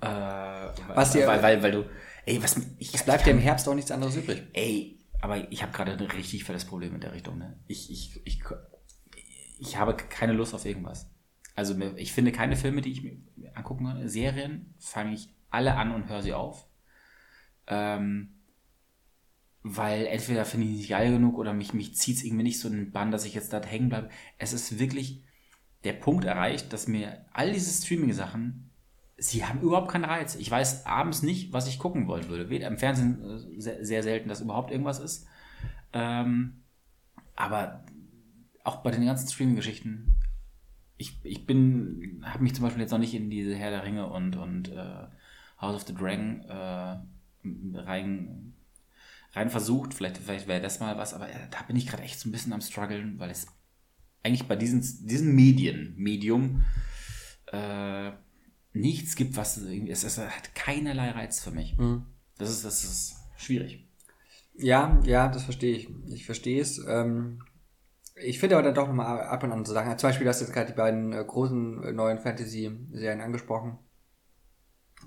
Was 0.00 1.12
dir- 1.12 1.26
weil, 1.26 1.42
weil, 1.42 1.62
weil 1.62 1.72
du, 1.72 1.84
ey, 2.26 2.42
was, 2.42 2.60
ich, 2.78 2.94
Es 2.94 3.04
bleibt 3.04 3.26
dir 3.26 3.30
im 3.30 3.38
Herbst 3.38 3.68
auch 3.68 3.74
nichts 3.74 3.90
anderes 3.90 4.16
übrig. 4.16 4.42
Ey, 4.52 4.98
aber 5.20 5.50
ich 5.50 5.62
habe 5.62 5.72
gerade 5.72 5.92
ein 5.92 6.00
richtig 6.00 6.44
fettes 6.44 6.64
Problem 6.64 6.94
in 6.94 7.00
der 7.00 7.12
Richtung. 7.12 7.38
Ne? 7.38 7.58
Ich, 7.66 7.90
ich, 7.90 8.20
ich, 8.24 8.40
ich 9.58 9.76
habe 9.76 9.94
keine 9.96 10.32
Lust 10.32 10.54
auf 10.54 10.64
irgendwas. 10.64 11.10
Also 11.56 11.76
ich 11.96 12.12
finde 12.12 12.30
keine 12.30 12.54
Filme, 12.54 12.82
die 12.82 12.92
ich 12.92 13.02
mir 13.02 13.16
angucken 13.54 13.86
kann. 13.86 14.08
Serien 14.08 14.74
fange 14.78 15.14
ich 15.14 15.28
alle 15.50 15.74
an 15.74 15.92
und 15.92 16.08
höre 16.08 16.22
sie 16.22 16.32
auf. 16.34 16.68
Ähm, 17.66 18.34
weil 19.62 20.06
entweder 20.06 20.44
finde 20.44 20.66
ich 20.66 20.72
nicht 20.72 20.88
geil 20.90 21.10
genug 21.10 21.36
oder 21.36 21.52
mich, 21.52 21.74
mich 21.74 21.96
zieht 21.96 22.16
es 22.16 22.24
irgendwie 22.24 22.44
nicht 22.44 22.60
so 22.60 22.68
in 22.68 22.74
den 22.74 22.92
Bann, 22.92 23.10
dass 23.10 23.24
ich 23.24 23.34
jetzt 23.34 23.52
da 23.52 23.60
hängen 23.60 23.88
bleibe. 23.88 24.08
Es 24.38 24.52
ist 24.52 24.78
wirklich 24.78 25.24
der 25.84 25.92
Punkt 25.92 26.24
erreicht, 26.24 26.72
dass 26.72 26.88
mir 26.88 27.24
all 27.32 27.52
diese 27.52 27.70
Streaming-Sachen, 27.70 28.70
sie 29.16 29.44
haben 29.44 29.60
überhaupt 29.60 29.90
keinen 29.90 30.04
Reiz. 30.04 30.34
Ich 30.36 30.50
weiß 30.50 30.86
abends 30.86 31.22
nicht, 31.22 31.52
was 31.52 31.68
ich 31.68 31.78
gucken 31.78 32.06
wollen 32.06 32.28
würde. 32.28 32.50
Weder 32.50 32.68
im 32.68 32.78
Fernsehen 32.78 33.22
äh, 33.22 33.60
sehr, 33.60 33.84
sehr 33.84 34.02
selten, 34.02 34.28
dass 34.28 34.40
überhaupt 34.40 34.70
irgendwas 34.70 34.98
ist. 34.98 35.26
Ähm, 35.92 36.64
aber 37.36 37.84
auch 38.64 38.76
bei 38.82 38.90
den 38.90 39.06
ganzen 39.06 39.28
Streaming-Geschichten, 39.28 40.14
ich, 40.96 41.20
ich 41.24 41.46
bin, 41.46 42.22
habe 42.24 42.42
mich 42.42 42.54
zum 42.54 42.64
Beispiel 42.64 42.82
jetzt 42.82 42.90
noch 42.90 42.98
nicht 42.98 43.14
in 43.14 43.30
diese 43.30 43.54
Herr 43.54 43.70
der 43.70 43.84
Ringe 43.84 44.08
und, 44.08 44.36
und 44.36 44.68
äh, 44.70 45.06
House 45.60 45.76
of 45.76 45.86
the 45.86 45.94
Dragon 45.94 46.42
äh, 46.42 46.98
rein, 47.78 48.54
rein 49.32 49.50
versucht. 49.50 49.94
Vielleicht, 49.94 50.18
vielleicht 50.18 50.48
wäre 50.48 50.60
das 50.60 50.80
mal 50.80 50.98
was, 50.98 51.14
aber 51.14 51.28
äh, 51.28 51.48
da 51.50 51.62
bin 51.62 51.76
ich 51.76 51.86
gerade 51.86 52.02
echt 52.02 52.18
so 52.18 52.28
ein 52.28 52.32
bisschen 52.32 52.52
am 52.52 52.60
struggeln, 52.60 53.18
weil 53.18 53.30
es 53.30 53.46
eigentlich 54.22 54.46
bei 54.48 54.56
diesen, 54.56 54.80
diesen 55.06 55.34
Medien, 55.34 55.94
Medium, 55.96 56.64
äh, 57.52 58.10
nichts 58.72 59.16
gibt, 59.16 59.36
was 59.36 59.58
irgendwie, 59.58 59.92
es, 59.92 60.04
es 60.04 60.18
hat 60.18 60.54
keinerlei 60.54 61.10
Reiz 61.10 61.40
für 61.40 61.50
mich. 61.50 61.76
Das 62.38 62.50
ist, 62.50 62.64
das 62.64 62.84
ist 62.84 63.16
schwierig. 63.36 63.88
Ja, 64.54 65.00
ja, 65.04 65.28
das 65.28 65.44
verstehe 65.44 65.76
ich. 65.76 65.88
Ich 66.08 66.26
verstehe 66.26 66.60
es. 66.60 66.78
Ähm, 66.86 67.42
ich 68.16 68.40
finde 68.40 68.56
aber 68.56 68.64
dann 68.64 68.74
doch 68.74 68.88
nochmal 68.88 69.20
ab 69.20 69.42
und 69.44 69.52
an 69.52 69.64
so 69.64 69.72
Sachen. 69.72 69.96
Zum 69.98 70.08
Beispiel 70.08 70.26
hast 70.26 70.40
du 70.40 70.44
jetzt 70.44 70.54
gerade 70.54 70.70
die 70.72 70.76
beiden 70.76 71.12
äh, 71.12 71.24
großen 71.24 71.84
äh, 71.84 71.92
neuen 71.92 72.18
Fantasy-Serien 72.18 73.20
angesprochen. 73.20 73.78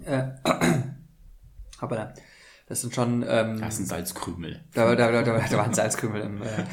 Äh, 0.05 0.29
aber 1.79 2.13
das 2.71 2.79
sind 2.79 2.95
schon. 2.95 3.25
Ähm, 3.27 3.59
Das 3.59 3.79
ein 3.79 3.85
Salzkrümel. 3.85 4.63
da, 4.73 4.95
da, 4.95 5.11
da, 5.11 5.23
da, 5.23 5.39
da 5.39 5.57
waren 5.57 5.73
Salzkümmel 5.73 6.21
im, 6.21 6.41
äh, 6.41 6.63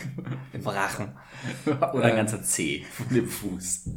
im 0.53 0.65
Rachen. 0.65 1.19
Oder 1.67 2.05
ein 2.05 2.15
ganzer 2.15 2.41
Zeh 2.41 2.85
von 2.85 3.09
dem 3.09 3.27
Fuß. 3.27 3.91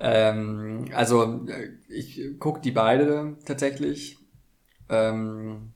Ähm, 0.00 0.86
also, 0.92 1.46
äh, 1.46 1.68
ich 1.88 2.20
gucke 2.40 2.60
die 2.60 2.72
beide 2.72 3.38
tatsächlich. 3.44 4.18
Ähm, 4.88 5.74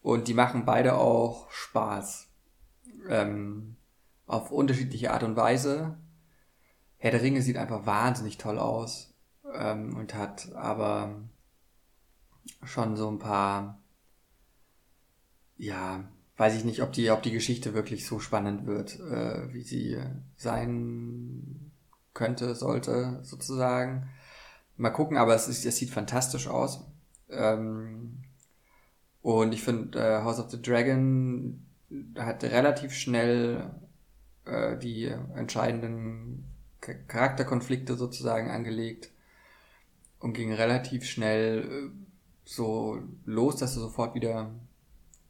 und 0.00 0.28
die 0.28 0.34
machen 0.34 0.64
beide 0.64 0.94
auch 0.94 1.50
Spaß. 1.50 2.28
Ähm, 3.08 3.74
auf 4.26 4.52
unterschiedliche 4.52 5.10
Art 5.10 5.24
und 5.24 5.34
Weise. 5.34 5.98
Herr 6.98 7.10
der 7.10 7.22
Ringe 7.22 7.42
sieht 7.42 7.56
einfach 7.56 7.84
wahnsinnig 7.84 8.38
toll 8.38 8.60
aus. 8.60 9.12
Ähm, 9.52 9.96
und 9.96 10.14
hat 10.14 10.52
aber 10.54 11.16
schon 12.62 12.94
so 12.94 13.10
ein 13.10 13.18
paar, 13.18 13.79
ja, 15.60 16.04
weiß 16.38 16.56
ich 16.56 16.64
nicht, 16.64 16.82
ob 16.82 16.92
die, 16.92 17.10
ob 17.10 17.22
die 17.22 17.32
Geschichte 17.32 17.74
wirklich 17.74 18.06
so 18.06 18.18
spannend 18.18 18.66
wird, 18.66 18.98
äh, 18.98 19.52
wie 19.52 19.62
sie 19.62 19.98
sein 20.36 21.70
könnte, 22.14 22.54
sollte, 22.54 23.20
sozusagen. 23.22 24.08
Mal 24.78 24.90
gucken, 24.90 25.18
aber 25.18 25.34
es, 25.34 25.48
ist, 25.48 25.66
es 25.66 25.76
sieht 25.76 25.90
fantastisch 25.90 26.48
aus. 26.48 26.86
Ähm, 27.28 28.24
und 29.20 29.52
ich 29.52 29.62
finde, 29.62 29.98
äh, 29.98 30.22
House 30.22 30.40
of 30.40 30.50
the 30.50 30.60
Dragon 30.60 31.66
hat 32.16 32.42
relativ 32.42 32.94
schnell 32.94 33.70
äh, 34.46 34.78
die 34.78 35.04
entscheidenden 35.34 36.44
Charakterkonflikte 36.80 37.96
sozusagen 37.96 38.50
angelegt 38.50 39.10
und 40.20 40.32
ging 40.32 40.54
relativ 40.54 41.04
schnell 41.04 41.90
äh, 41.90 41.90
so 42.44 43.02
los, 43.26 43.56
dass 43.56 43.74
du 43.74 43.80
sofort 43.80 44.14
wieder 44.14 44.50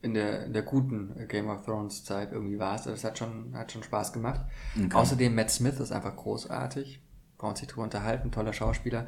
in 0.03 0.14
der, 0.14 0.46
in 0.46 0.53
der 0.53 0.62
guten 0.62 1.28
Game 1.28 1.48
of 1.48 1.64
Thrones 1.64 2.05
Zeit 2.05 2.32
irgendwie 2.32 2.59
warst. 2.59 2.86
Das 2.86 3.05
hat 3.05 3.18
schon, 3.18 3.55
hat 3.55 3.72
schon 3.72 3.82
Spaß 3.82 4.12
gemacht. 4.12 4.40
Okay. 4.76 4.94
Außerdem 4.94 5.34
Matt 5.34 5.51
Smith 5.51 5.78
ist 5.80 5.92
einfach 5.92 6.16
großartig. 6.16 7.03
Brauchen 7.36 7.57
sich 7.57 7.68
drüber 7.68 7.84
unterhalten, 7.84 8.30
toller 8.30 8.53
Schauspieler. 8.53 9.07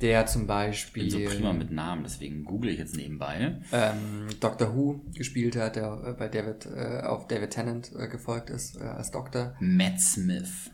Der 0.00 0.26
zum 0.26 0.46
Beispiel. 0.46 1.06
Ich 1.06 1.14
bin 1.14 1.28
so 1.28 1.30
prima 1.30 1.52
mit 1.52 1.70
Namen, 1.70 2.02
deswegen 2.02 2.44
google 2.44 2.70
ich 2.70 2.78
jetzt 2.78 2.96
nebenbei. 2.96 3.60
Ähm, 3.72 4.26
Doctor 4.40 4.74
Who 4.74 5.00
gespielt 5.14 5.54
hat, 5.56 5.76
der 5.76 6.16
bei 6.18 6.28
David, 6.28 6.66
äh, 6.66 7.02
auf 7.02 7.28
David 7.28 7.50
Tennant 7.50 7.92
äh, 7.96 8.08
gefolgt 8.08 8.50
ist 8.50 8.80
äh, 8.80 8.84
als 8.84 9.12
Doktor. 9.12 9.54
Matt 9.60 10.00
Smith. 10.00 10.72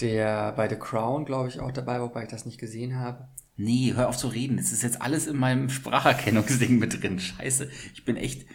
Der 0.00 0.52
bei 0.52 0.68
The 0.68 0.76
Crown, 0.76 1.24
glaube 1.24 1.48
ich, 1.48 1.60
auch 1.60 1.72
dabei, 1.72 2.00
wobei 2.00 2.22
ich 2.22 2.28
das 2.28 2.46
nicht 2.46 2.58
gesehen 2.58 2.98
habe. 2.98 3.28
Nee, 3.56 3.92
hör 3.94 4.08
auf 4.08 4.16
zu 4.16 4.28
reden. 4.28 4.56
Das 4.56 4.72
ist 4.72 4.82
jetzt 4.82 5.02
alles 5.02 5.26
in 5.26 5.36
meinem 5.36 5.68
Spracherkennungsding 5.68 6.78
mit 6.78 7.02
drin. 7.02 7.18
Scheiße. 7.18 7.70
Ich 7.94 8.04
bin 8.04 8.16
echt, 8.16 8.46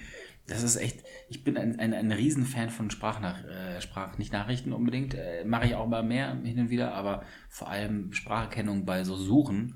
das 0.48 0.64
ist 0.64 0.76
echt, 0.78 1.04
ich 1.30 1.44
bin 1.44 1.58
ein, 1.58 1.80
ein, 1.80 1.94
ein 1.94 2.12
Riesenfan 2.12 2.70
von 2.70 2.90
Sprachnach, 2.90 3.44
äh, 3.46 3.80
Sprach, 3.82 4.18
nicht 4.18 4.34
Nachrichten 4.34 4.74
unbedingt, 4.74 5.14
äh, 5.14 5.44
mache 5.46 5.68
ich 5.68 5.76
auch 5.76 5.88
mal 5.88 6.04
mehr 6.04 6.36
hin 6.44 6.60
und 6.60 6.70
wieder, 6.70 6.94
aber 6.94 7.24
vor 7.50 7.70
allem 7.70 8.12
Spracherkennung 8.14 8.86
bei 8.86 9.04
so 9.04 9.16
Suchen 9.16 9.76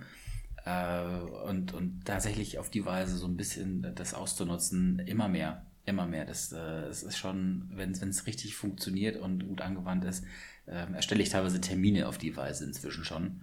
äh, 0.66 1.04
und, 1.48 1.74
und 1.74 2.06
tatsächlich 2.06 2.58
auf 2.58 2.70
die 2.70 2.86
Weise 2.86 3.18
so 3.18 3.28
ein 3.28 3.38
bisschen 3.38 3.94
das 3.96 4.14
auszunutzen, 4.16 5.00
immer 5.00 5.28
mehr, 5.28 5.66
immer 5.86 6.08
mehr. 6.08 6.26
Das, 6.26 6.52
äh, 6.52 6.58
das 6.58 7.04
ist 7.04 7.18
schon, 7.18 7.70
wenn 7.74 7.92
es 7.92 8.26
richtig 8.26 8.56
funktioniert 8.56 9.18
und 9.18 9.48
gut 9.48 9.62
angewandt 9.62 10.06
ist, 10.06 10.26
äh, 10.66 10.92
erstelle 10.94 11.22
ich 11.22 11.30
teilweise 11.30 11.62
Termine 11.62 12.08
auf 12.08 12.18
die 12.18 12.36
Weise 12.36 12.66
inzwischen 12.66 13.06
schon 13.06 13.42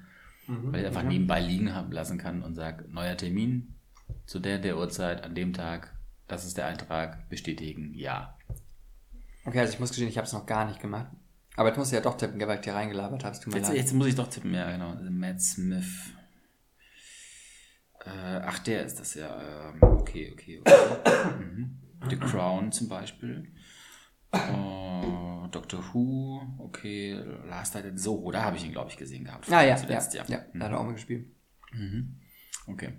mhm, 0.49 0.73
weil 0.73 0.81
ich 0.81 0.87
einfach 0.87 1.03
nebenbei 1.03 1.41
liegen 1.41 1.75
haben 1.75 1.93
lassen 1.93 2.19
kann 2.19 2.43
und 2.43 2.55
sage, 2.55 2.85
neuer 2.89 3.17
Termin 3.17 3.75
zu 4.27 4.41
der, 4.41 4.59
der 4.59 4.77
Uhrzeit, 4.77 5.23
an 5.23 5.35
dem 5.35 5.53
Tag, 5.53 5.95
das 6.27 6.45
ist 6.45 6.57
der 6.57 6.67
Eintrag, 6.67 7.29
bestätigen, 7.29 7.95
ja. 7.95 8.37
Okay, 9.45 9.61
also 9.61 9.73
ich 9.73 9.81
muss 9.81 9.91
gestehen, 9.91 10.09
ich 10.09 10.19
habe 10.19 10.27
es 10.27 10.33
noch 10.33 10.47
gar 10.47 10.67
nicht 10.67 10.81
gemacht. 10.81 11.09
Aber 11.57 11.69
jetzt 11.69 11.79
musst 11.79 11.91
du 11.91 11.97
ja 11.97 12.03
doch 12.03 12.17
tippen, 12.17 12.41
weil 12.41 12.57
ich 12.57 12.61
dir 12.61 12.75
reingelabert 12.75 13.25
habe. 13.25 13.37
Jetzt, 13.37 13.73
jetzt, 13.73 13.93
muss 13.93 14.07
ich 14.07 14.15
doch 14.15 14.29
tippen, 14.29 14.55
ja, 14.55 14.71
genau. 14.71 14.95
Matt 15.11 15.41
Smith. 15.41 16.13
Äh, 18.05 18.41
ach, 18.45 18.61
der 18.61 18.85
ist 18.85 19.01
das 19.01 19.15
ja. 19.15 19.27
Äh, 19.27 19.85
okay, 19.85 20.31
okay, 20.33 20.61
okay. 20.61 21.35
mhm. 21.41 21.79
The 22.09 22.17
Crown 22.17 22.71
zum 22.71 22.89
Beispiel. 22.89 23.49
Uh, 24.33 25.47
Doctor 25.51 25.83
Who, 25.93 26.43
okay, 26.59 27.15
Last 27.49 27.75
Night 27.75 27.87
in 27.87 27.99
Soho, 27.99 28.31
da 28.31 28.45
habe 28.45 28.57
ich 28.57 28.65
ihn, 28.65 28.73
glaube 28.73 28.91
ich, 28.91 28.97
gesehen 28.97 29.25
gehabt. 29.25 29.51
Ah 29.51 29.63
ja, 29.63 29.77
zuletzt, 29.77 30.15
ja, 30.15 30.25
ja, 30.29 30.37
ja. 30.37 30.45
Mhm. 30.53 30.59
da 30.59 30.67
hat 30.67 30.73
er 30.73 30.81
auch 30.81 30.85
mal 30.85 30.93
gespielt. 30.93 31.27
Mhm. 31.73 32.21
Okay. 32.67 32.93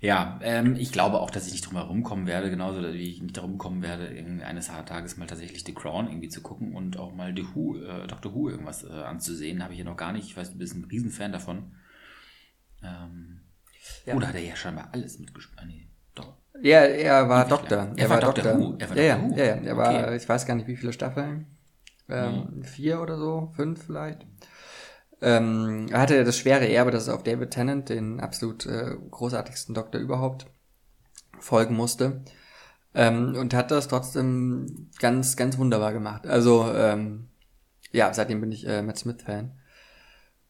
Ja, 0.00 0.38
ähm, 0.42 0.76
ich 0.76 0.92
glaube 0.92 1.20
auch, 1.20 1.30
dass 1.30 1.46
ich 1.46 1.52
nicht 1.52 1.66
drum 1.66 1.76
herum 1.76 2.02
kommen 2.02 2.26
werde, 2.26 2.50
genauso 2.50 2.82
wie 2.82 3.10
ich 3.10 3.22
nicht 3.22 3.36
darum 3.36 3.56
kommen 3.56 3.82
werde, 3.82 4.08
eines 4.44 4.66
Tages 4.66 5.16
mal 5.16 5.26
tatsächlich 5.26 5.64
The 5.64 5.72
Crown 5.72 6.08
irgendwie 6.08 6.28
zu 6.28 6.42
gucken 6.42 6.74
und 6.74 6.98
auch 6.98 7.14
mal 7.14 7.34
The 7.34 7.46
Who, 7.54 7.78
äh, 7.78 8.06
Doctor 8.06 8.34
Who 8.34 8.50
irgendwas 8.50 8.84
äh, 8.84 8.90
anzusehen. 8.90 9.62
Habe 9.62 9.72
ich 9.72 9.78
ja 9.78 9.84
noch 9.84 9.96
gar 9.96 10.12
nicht. 10.12 10.26
Ich 10.26 10.36
weiß, 10.36 10.52
du 10.52 10.58
bist 10.58 10.74
ein 10.74 10.84
Riesenfan 10.84 11.32
davon. 11.32 11.72
Ähm, 12.82 13.40
ja. 14.04 14.14
Oder 14.14 14.28
hat 14.28 14.34
er 14.34 14.44
ja 14.44 14.56
scheinbar 14.56 14.90
alles 14.92 15.18
mitgespielt? 15.18 15.58
Ah, 15.58 15.64
nee, 15.64 15.88
doch. 16.14 16.36
Ja, 16.62 16.80
er 16.80 17.28
war 17.28 17.46
Doktor. 17.46 17.88
Er, 17.96 17.98
er, 17.98 18.10
war, 18.10 18.20
Doktor. 18.20 18.42
Doktor. 18.44 18.58
Who. 18.58 18.76
Er 18.78 18.90
war 18.90 18.96
ja, 18.96 19.16
Doktor 19.16 19.38
ja, 19.38 19.44
ja, 19.44 19.54
er 19.62 19.76
war, 19.76 20.04
okay. 20.04 20.16
ich 20.16 20.28
weiß 20.28 20.46
gar 20.46 20.54
nicht, 20.54 20.66
wie 20.66 20.76
viele 20.76 20.92
Staffeln. 20.92 21.46
Ähm, 22.08 22.48
mhm. 22.56 22.64
Vier 22.64 23.00
oder 23.00 23.16
so, 23.18 23.52
fünf 23.56 23.84
vielleicht. 23.86 24.26
Ähm, 25.20 25.86
er 25.90 26.00
hatte 26.00 26.22
das 26.24 26.36
schwere 26.36 26.68
Erbe, 26.68 26.90
dass 26.90 27.08
er 27.08 27.14
auf 27.14 27.22
David 27.22 27.50
Tennant, 27.50 27.88
den 27.88 28.20
absolut 28.20 28.66
äh, 28.66 28.96
großartigsten 29.10 29.74
Doktor 29.74 30.00
überhaupt, 30.00 30.46
folgen 31.40 31.74
musste. 31.74 32.22
Ähm, 32.94 33.34
und 33.34 33.54
hat 33.54 33.70
das 33.70 33.88
trotzdem 33.88 34.90
ganz, 35.00 35.36
ganz 35.36 35.58
wunderbar 35.58 35.92
gemacht. 35.92 36.26
Also, 36.26 36.70
ähm, 36.72 37.28
ja, 37.90 38.12
seitdem 38.12 38.40
bin 38.40 38.52
ich 38.52 38.66
äh, 38.66 38.82
Matt 38.82 38.98
Smith-Fan. 38.98 39.52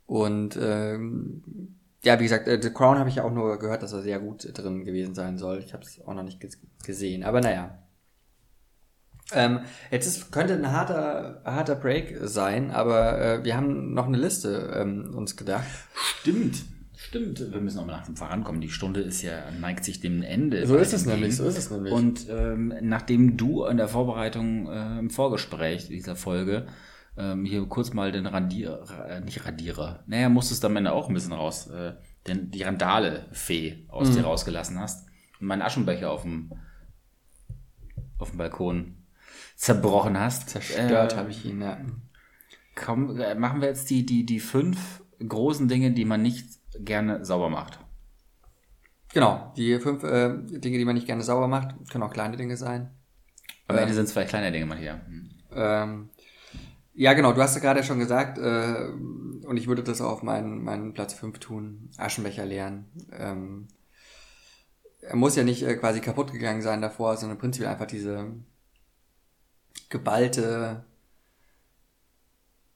Und 0.06 0.58
ähm, 0.60 1.78
ja, 2.04 2.18
wie 2.20 2.24
gesagt, 2.24 2.46
äh, 2.48 2.60
The 2.60 2.70
Crown 2.70 2.98
habe 2.98 3.08
ich 3.08 3.16
ja 3.16 3.24
auch 3.24 3.32
nur 3.32 3.58
gehört, 3.58 3.82
dass 3.82 3.92
er 3.92 4.02
sehr 4.02 4.20
gut 4.20 4.46
drin 4.56 4.84
gewesen 4.84 5.14
sein 5.14 5.38
soll. 5.38 5.58
Ich 5.58 5.72
habe 5.72 5.82
es 5.82 6.00
auch 6.04 6.14
noch 6.14 6.22
nicht 6.22 6.40
gesehen. 6.84 7.24
Aber 7.24 7.40
naja. 7.40 7.78
Ähm, 9.32 9.60
jetzt 9.90 10.06
ist, 10.06 10.32
könnte 10.32 10.52
ein 10.52 10.70
harter, 10.70 11.40
harter 11.44 11.76
Break 11.76 12.18
sein, 12.22 12.70
aber 12.70 13.20
äh, 13.20 13.44
wir 13.44 13.56
haben 13.56 13.94
noch 13.94 14.06
eine 14.06 14.18
Liste 14.18 14.74
ähm, 14.76 15.14
uns 15.14 15.36
gedacht. 15.36 15.64
Stimmt. 16.20 16.62
Stimmt, 16.96 17.52
wir 17.52 17.60
müssen 17.60 17.78
auch 17.78 17.86
mal 17.86 17.92
langsam 17.92 18.16
vorankommen. 18.16 18.60
Die 18.60 18.70
Stunde 18.70 19.00
ist 19.00 19.22
ja, 19.22 19.50
neigt 19.60 19.84
sich 19.84 20.00
dem 20.00 20.22
Ende. 20.22 20.66
So 20.66 20.76
ist 20.76 20.92
es 20.92 21.06
nämlich, 21.06 21.36
so 21.36 21.44
ist 21.44 21.58
es 21.58 21.70
nämlich. 21.70 21.92
Und 21.92 22.26
ähm, 22.28 22.74
nachdem 22.80 23.36
du 23.36 23.64
in 23.64 23.76
der 23.76 23.88
Vorbereitung, 23.88 24.68
äh, 24.68 24.98
im 24.98 25.10
Vorgespräch 25.10 25.88
dieser 25.88 26.16
Folge 26.16 26.66
ähm, 27.16 27.44
hier 27.44 27.64
kurz 27.66 27.92
mal 27.92 28.12
den 28.12 28.26
Radierer, 28.26 29.08
äh, 29.08 29.20
nicht 29.20 29.44
Radierer, 29.44 30.02
naja, 30.06 30.28
musstest 30.28 30.62
du 30.62 30.68
am 30.68 30.76
Ende 30.76 30.92
auch 30.92 31.08
ein 31.08 31.14
bisschen 31.14 31.32
raus, 31.32 31.68
äh, 31.68 31.94
denn 32.26 32.50
die 32.50 32.62
Randale-Fee 32.62 33.86
aus 33.88 34.10
mhm. 34.10 34.14
dir 34.14 34.24
rausgelassen 34.24 34.78
hast 34.80 35.08
und 35.40 35.46
meinen 35.46 35.62
Aschenbecher 35.62 36.10
auf 36.10 36.22
dem, 36.22 36.52
auf 38.18 38.30
dem 38.30 38.38
Balkon 38.38 39.04
zerbrochen 39.56 40.18
hast. 40.18 40.50
Zerstört 40.50 41.12
äh, 41.12 41.16
habe 41.16 41.30
ich 41.30 41.44
ihn, 41.44 41.60
ja. 41.60 41.78
Komm, 42.74 43.20
äh, 43.20 43.34
machen 43.34 43.60
wir 43.60 43.68
jetzt 43.68 43.90
die, 43.90 44.04
die, 44.04 44.26
die 44.26 44.40
fünf 44.40 45.02
großen 45.26 45.68
Dinge, 45.68 45.92
die 45.92 46.04
man 46.04 46.22
nicht 46.22 46.58
gerne 46.78 47.24
sauber 47.24 47.48
macht. 47.48 47.78
Genau, 49.12 49.52
die 49.56 49.78
fünf 49.78 50.02
äh, 50.02 50.34
Dinge, 50.42 50.78
die 50.78 50.84
man 50.84 50.96
nicht 50.96 51.06
gerne 51.06 51.22
sauber 51.22 51.46
macht, 51.46 51.76
können 51.90 52.02
auch 52.02 52.12
kleine 52.12 52.36
Dinge 52.36 52.56
sein. 52.56 52.90
Am 53.68 53.76
Ende 53.76 53.90
ähm, 53.90 53.94
sind 53.94 54.08
zwei 54.08 54.24
kleine 54.24 54.50
Dinge 54.50 54.66
mal 54.66 54.76
hier. 54.76 55.00
Hm. 55.06 55.30
Ähm, 55.52 56.10
ja, 56.94 57.12
genau, 57.12 57.32
du 57.32 57.42
hast 57.42 57.54
ja 57.56 57.60
gerade 57.60 57.82
schon 57.82 57.98
gesagt, 57.98 58.38
äh, 58.38 58.88
und 59.46 59.56
ich 59.56 59.66
würde 59.66 59.82
das 59.82 60.00
auch 60.00 60.12
auf 60.12 60.22
meinen, 60.22 60.62
meinen 60.62 60.94
Platz 60.94 61.12
5 61.14 61.38
tun, 61.38 61.90
Aschenbecher 61.96 62.46
leeren. 62.46 62.86
Ähm, 63.12 63.68
er 65.00 65.16
muss 65.16 65.36
ja 65.36 65.44
nicht 65.44 65.62
äh, 65.62 65.76
quasi 65.76 66.00
kaputt 66.00 66.32
gegangen 66.32 66.62
sein 66.62 66.80
davor, 66.80 67.16
sondern 67.16 67.38
prinzipiell 67.38 67.70
einfach 67.70 67.86
diese 67.86 68.32
geballte 69.90 70.84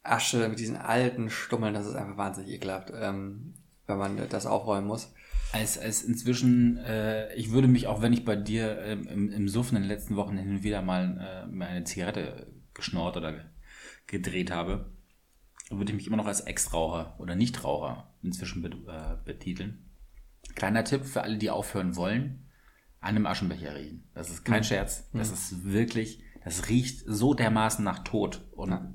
Asche 0.02 0.48
mit 0.48 0.58
diesen 0.58 0.76
alten 0.76 1.30
Stummeln, 1.30 1.74
das 1.74 1.86
ist 1.86 1.94
einfach 1.94 2.16
wahnsinnig 2.16 2.52
ekelhaft, 2.52 2.92
ähm, 2.94 3.54
wenn 3.86 3.98
man 3.98 4.28
das 4.28 4.46
aufräumen 4.46 4.86
muss. 4.86 5.12
Als, 5.52 5.78
als 5.78 6.02
inzwischen, 6.02 6.76
äh, 6.78 7.32
ich 7.34 7.52
würde 7.52 7.68
mich 7.68 7.86
auch, 7.86 8.02
wenn 8.02 8.12
ich 8.12 8.24
bei 8.24 8.36
dir 8.36 8.78
ähm, 8.82 9.06
im, 9.06 9.30
im 9.30 9.48
Suffen 9.48 9.76
in 9.76 9.82
den 9.82 9.88
letzten 9.88 10.16
Wochen 10.16 10.36
hin 10.36 10.50
und 10.50 10.62
wieder 10.62 10.82
mal 10.82 11.48
äh, 11.50 11.64
eine 11.64 11.84
Zigarette 11.84 12.48
geschnort 12.74 13.16
oder 13.16 13.32
gedreht 14.08 14.50
habe, 14.50 14.92
würde 15.70 15.92
ich 15.92 15.96
mich 15.96 16.06
immer 16.06 16.16
noch 16.16 16.26
als 16.26 16.40
Ex-Raucher 16.40 17.14
oder 17.18 17.36
Nichtraucher 17.36 18.12
inzwischen 18.22 18.64
äh, 18.64 19.16
betiteln. 19.24 19.90
Kleiner 20.54 20.82
Tipp 20.82 21.04
für 21.04 21.22
alle, 21.22 21.38
die 21.38 21.50
aufhören 21.50 21.94
wollen, 21.94 22.48
an 23.00 23.10
einem 23.10 23.26
Aschenbecher 23.26 23.76
riechen. 23.76 24.08
Das 24.14 24.30
ist 24.30 24.44
kein 24.44 24.60
mhm. 24.60 24.64
Scherz. 24.64 25.08
Das 25.12 25.28
mhm. 25.28 25.34
ist 25.34 25.64
wirklich, 25.64 26.22
das 26.42 26.68
riecht 26.68 27.02
so 27.06 27.34
dermaßen 27.34 27.84
nach 27.84 28.00
Tod. 28.00 28.48
Und 28.52 28.70
ja. 28.70 28.92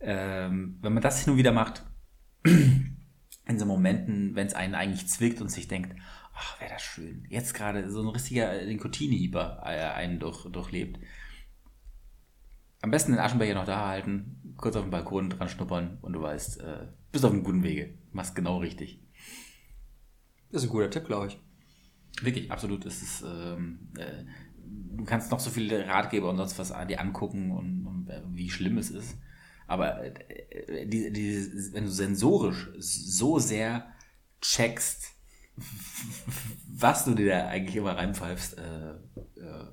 ähm, 0.00 0.78
wenn 0.80 0.94
man 0.94 1.02
das 1.02 1.22
hin 1.22 1.32
und 1.32 1.38
wieder 1.38 1.52
macht, 1.52 1.84
in 2.44 3.58
so 3.58 3.66
Momenten, 3.66 4.34
wenn 4.34 4.46
es 4.46 4.54
einen 4.54 4.74
eigentlich 4.74 5.08
zwickt 5.08 5.40
und 5.40 5.50
sich 5.50 5.68
denkt, 5.68 5.96
ach, 6.32 6.60
wäre 6.60 6.72
das 6.72 6.82
schön. 6.82 7.26
Jetzt 7.28 7.54
gerade 7.54 7.90
so 7.90 8.00
ein 8.00 8.08
richtiger 8.08 8.64
Nikotinhieber 8.64 9.62
äh, 9.64 9.92
einen 9.92 10.20
durch, 10.20 10.44
durchlebt 10.50 11.00
am 12.84 12.90
besten 12.90 13.12
den 13.12 13.20
Aschenbecher 13.20 13.54
noch 13.54 13.64
da 13.64 13.88
halten, 13.88 14.54
kurz 14.58 14.76
auf 14.76 14.82
dem 14.82 14.90
Balkon 14.90 15.30
dran 15.30 15.48
schnuppern 15.48 15.96
und 16.02 16.12
du 16.12 16.20
weißt, 16.20 16.60
äh, 16.60 16.88
bist 17.10 17.24
auf 17.24 17.32
einem 17.32 17.42
guten 17.42 17.62
Wege. 17.62 17.94
Machst 18.12 18.34
genau 18.34 18.58
richtig. 18.58 19.02
Das 20.52 20.62
ist 20.62 20.68
ein 20.68 20.72
guter 20.72 20.90
Tipp, 20.90 21.06
glaube 21.06 21.28
ich. 21.28 21.40
Wirklich, 22.20 22.52
absolut. 22.52 22.84
Es 22.84 23.00
ist, 23.00 23.22
ähm, 23.22 23.88
äh, 23.96 24.24
du 24.96 25.02
kannst 25.04 25.30
noch 25.30 25.40
so 25.40 25.48
viele 25.48 25.86
Ratgeber 25.86 26.28
und 26.28 26.36
sonst 26.36 26.58
was 26.58 26.72
an 26.72 26.86
dir 26.86 27.00
angucken 27.00 27.52
und, 27.52 27.86
und 27.86 28.10
äh, 28.10 28.20
wie 28.32 28.50
schlimm 28.50 28.76
es 28.76 28.90
ist. 28.90 29.16
Aber 29.66 30.04
äh, 30.04 30.86
die, 30.86 31.10
die, 31.10 31.72
wenn 31.72 31.84
du 31.84 31.90
sensorisch 31.90 32.68
so 32.76 33.38
sehr 33.38 33.94
checkst, 34.42 35.10
was 36.68 37.06
du 37.06 37.14
dir 37.14 37.30
da 37.30 37.46
eigentlich 37.46 37.76
immer 37.76 37.96
reinpfeifst, 37.96 38.58
äh, 38.58 38.90
äh, 39.40 39.68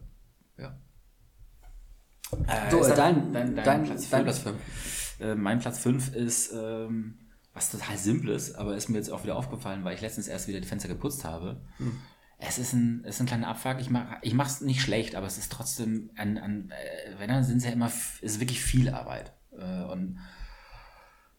äh, 2.48 2.72
so, 2.72 2.82
dein, 2.96 3.34
dein, 3.34 3.56
dein, 3.56 3.66
dein, 3.66 3.84
Platz 3.84 4.06
5. 4.06 4.10
Dein 4.12 4.24
Platz 4.24 4.40
5. 4.40 5.20
Äh, 5.20 5.36
mein 5.36 5.60
Platz 5.60 5.80
5 5.80 6.16
ist 6.16 6.54
ähm, 6.54 7.20
was 7.54 7.72
total 7.72 7.98
Simples, 7.98 8.56
aber 8.56 8.76
ist 8.76 8.90
mir 8.90 8.98
jetzt 8.98 9.12
auch 9.12 9.24
wieder 9.24 9.36
aufgefallen, 9.36 9.84
weil 9.84 9.96
ich 9.96 10.02
letztens 10.02 10.28
erst 10.28 10.48
wieder 10.48 10.60
die 10.60 10.68
Fenster 10.68 10.88
geputzt 10.88 11.26
habe. 11.26 11.62
Hm. 11.78 12.00
Es 12.38 12.58
ist 12.58 12.74
ein, 12.74 13.04
es 13.06 13.16
ist 13.16 13.22
ein 13.22 13.28
kleiner 13.28 13.50
Abfuck. 13.50 13.78
Ich 13.80 13.90
mach, 13.90 14.18
ich 14.24 14.34
mach's 14.34 14.62
nicht 14.62 14.82
schlecht, 14.82 15.16
aber 15.16 15.28
es 15.28 15.38
ist 15.38 15.52
trotzdem 15.52 16.10
an, 16.16 16.38
an 16.38 16.72
äh, 16.72 17.20
wenn 17.20 17.30
dann 17.30 17.44
sind 17.44 17.58
es 17.58 17.66
ja 17.66 17.72
immer, 17.72 17.88
es 17.88 18.20
ist 18.22 18.40
wirklich 18.40 18.62
viel 18.62 18.90
Arbeit. 18.90 19.34
Äh, 19.52 19.84
und 19.84 20.18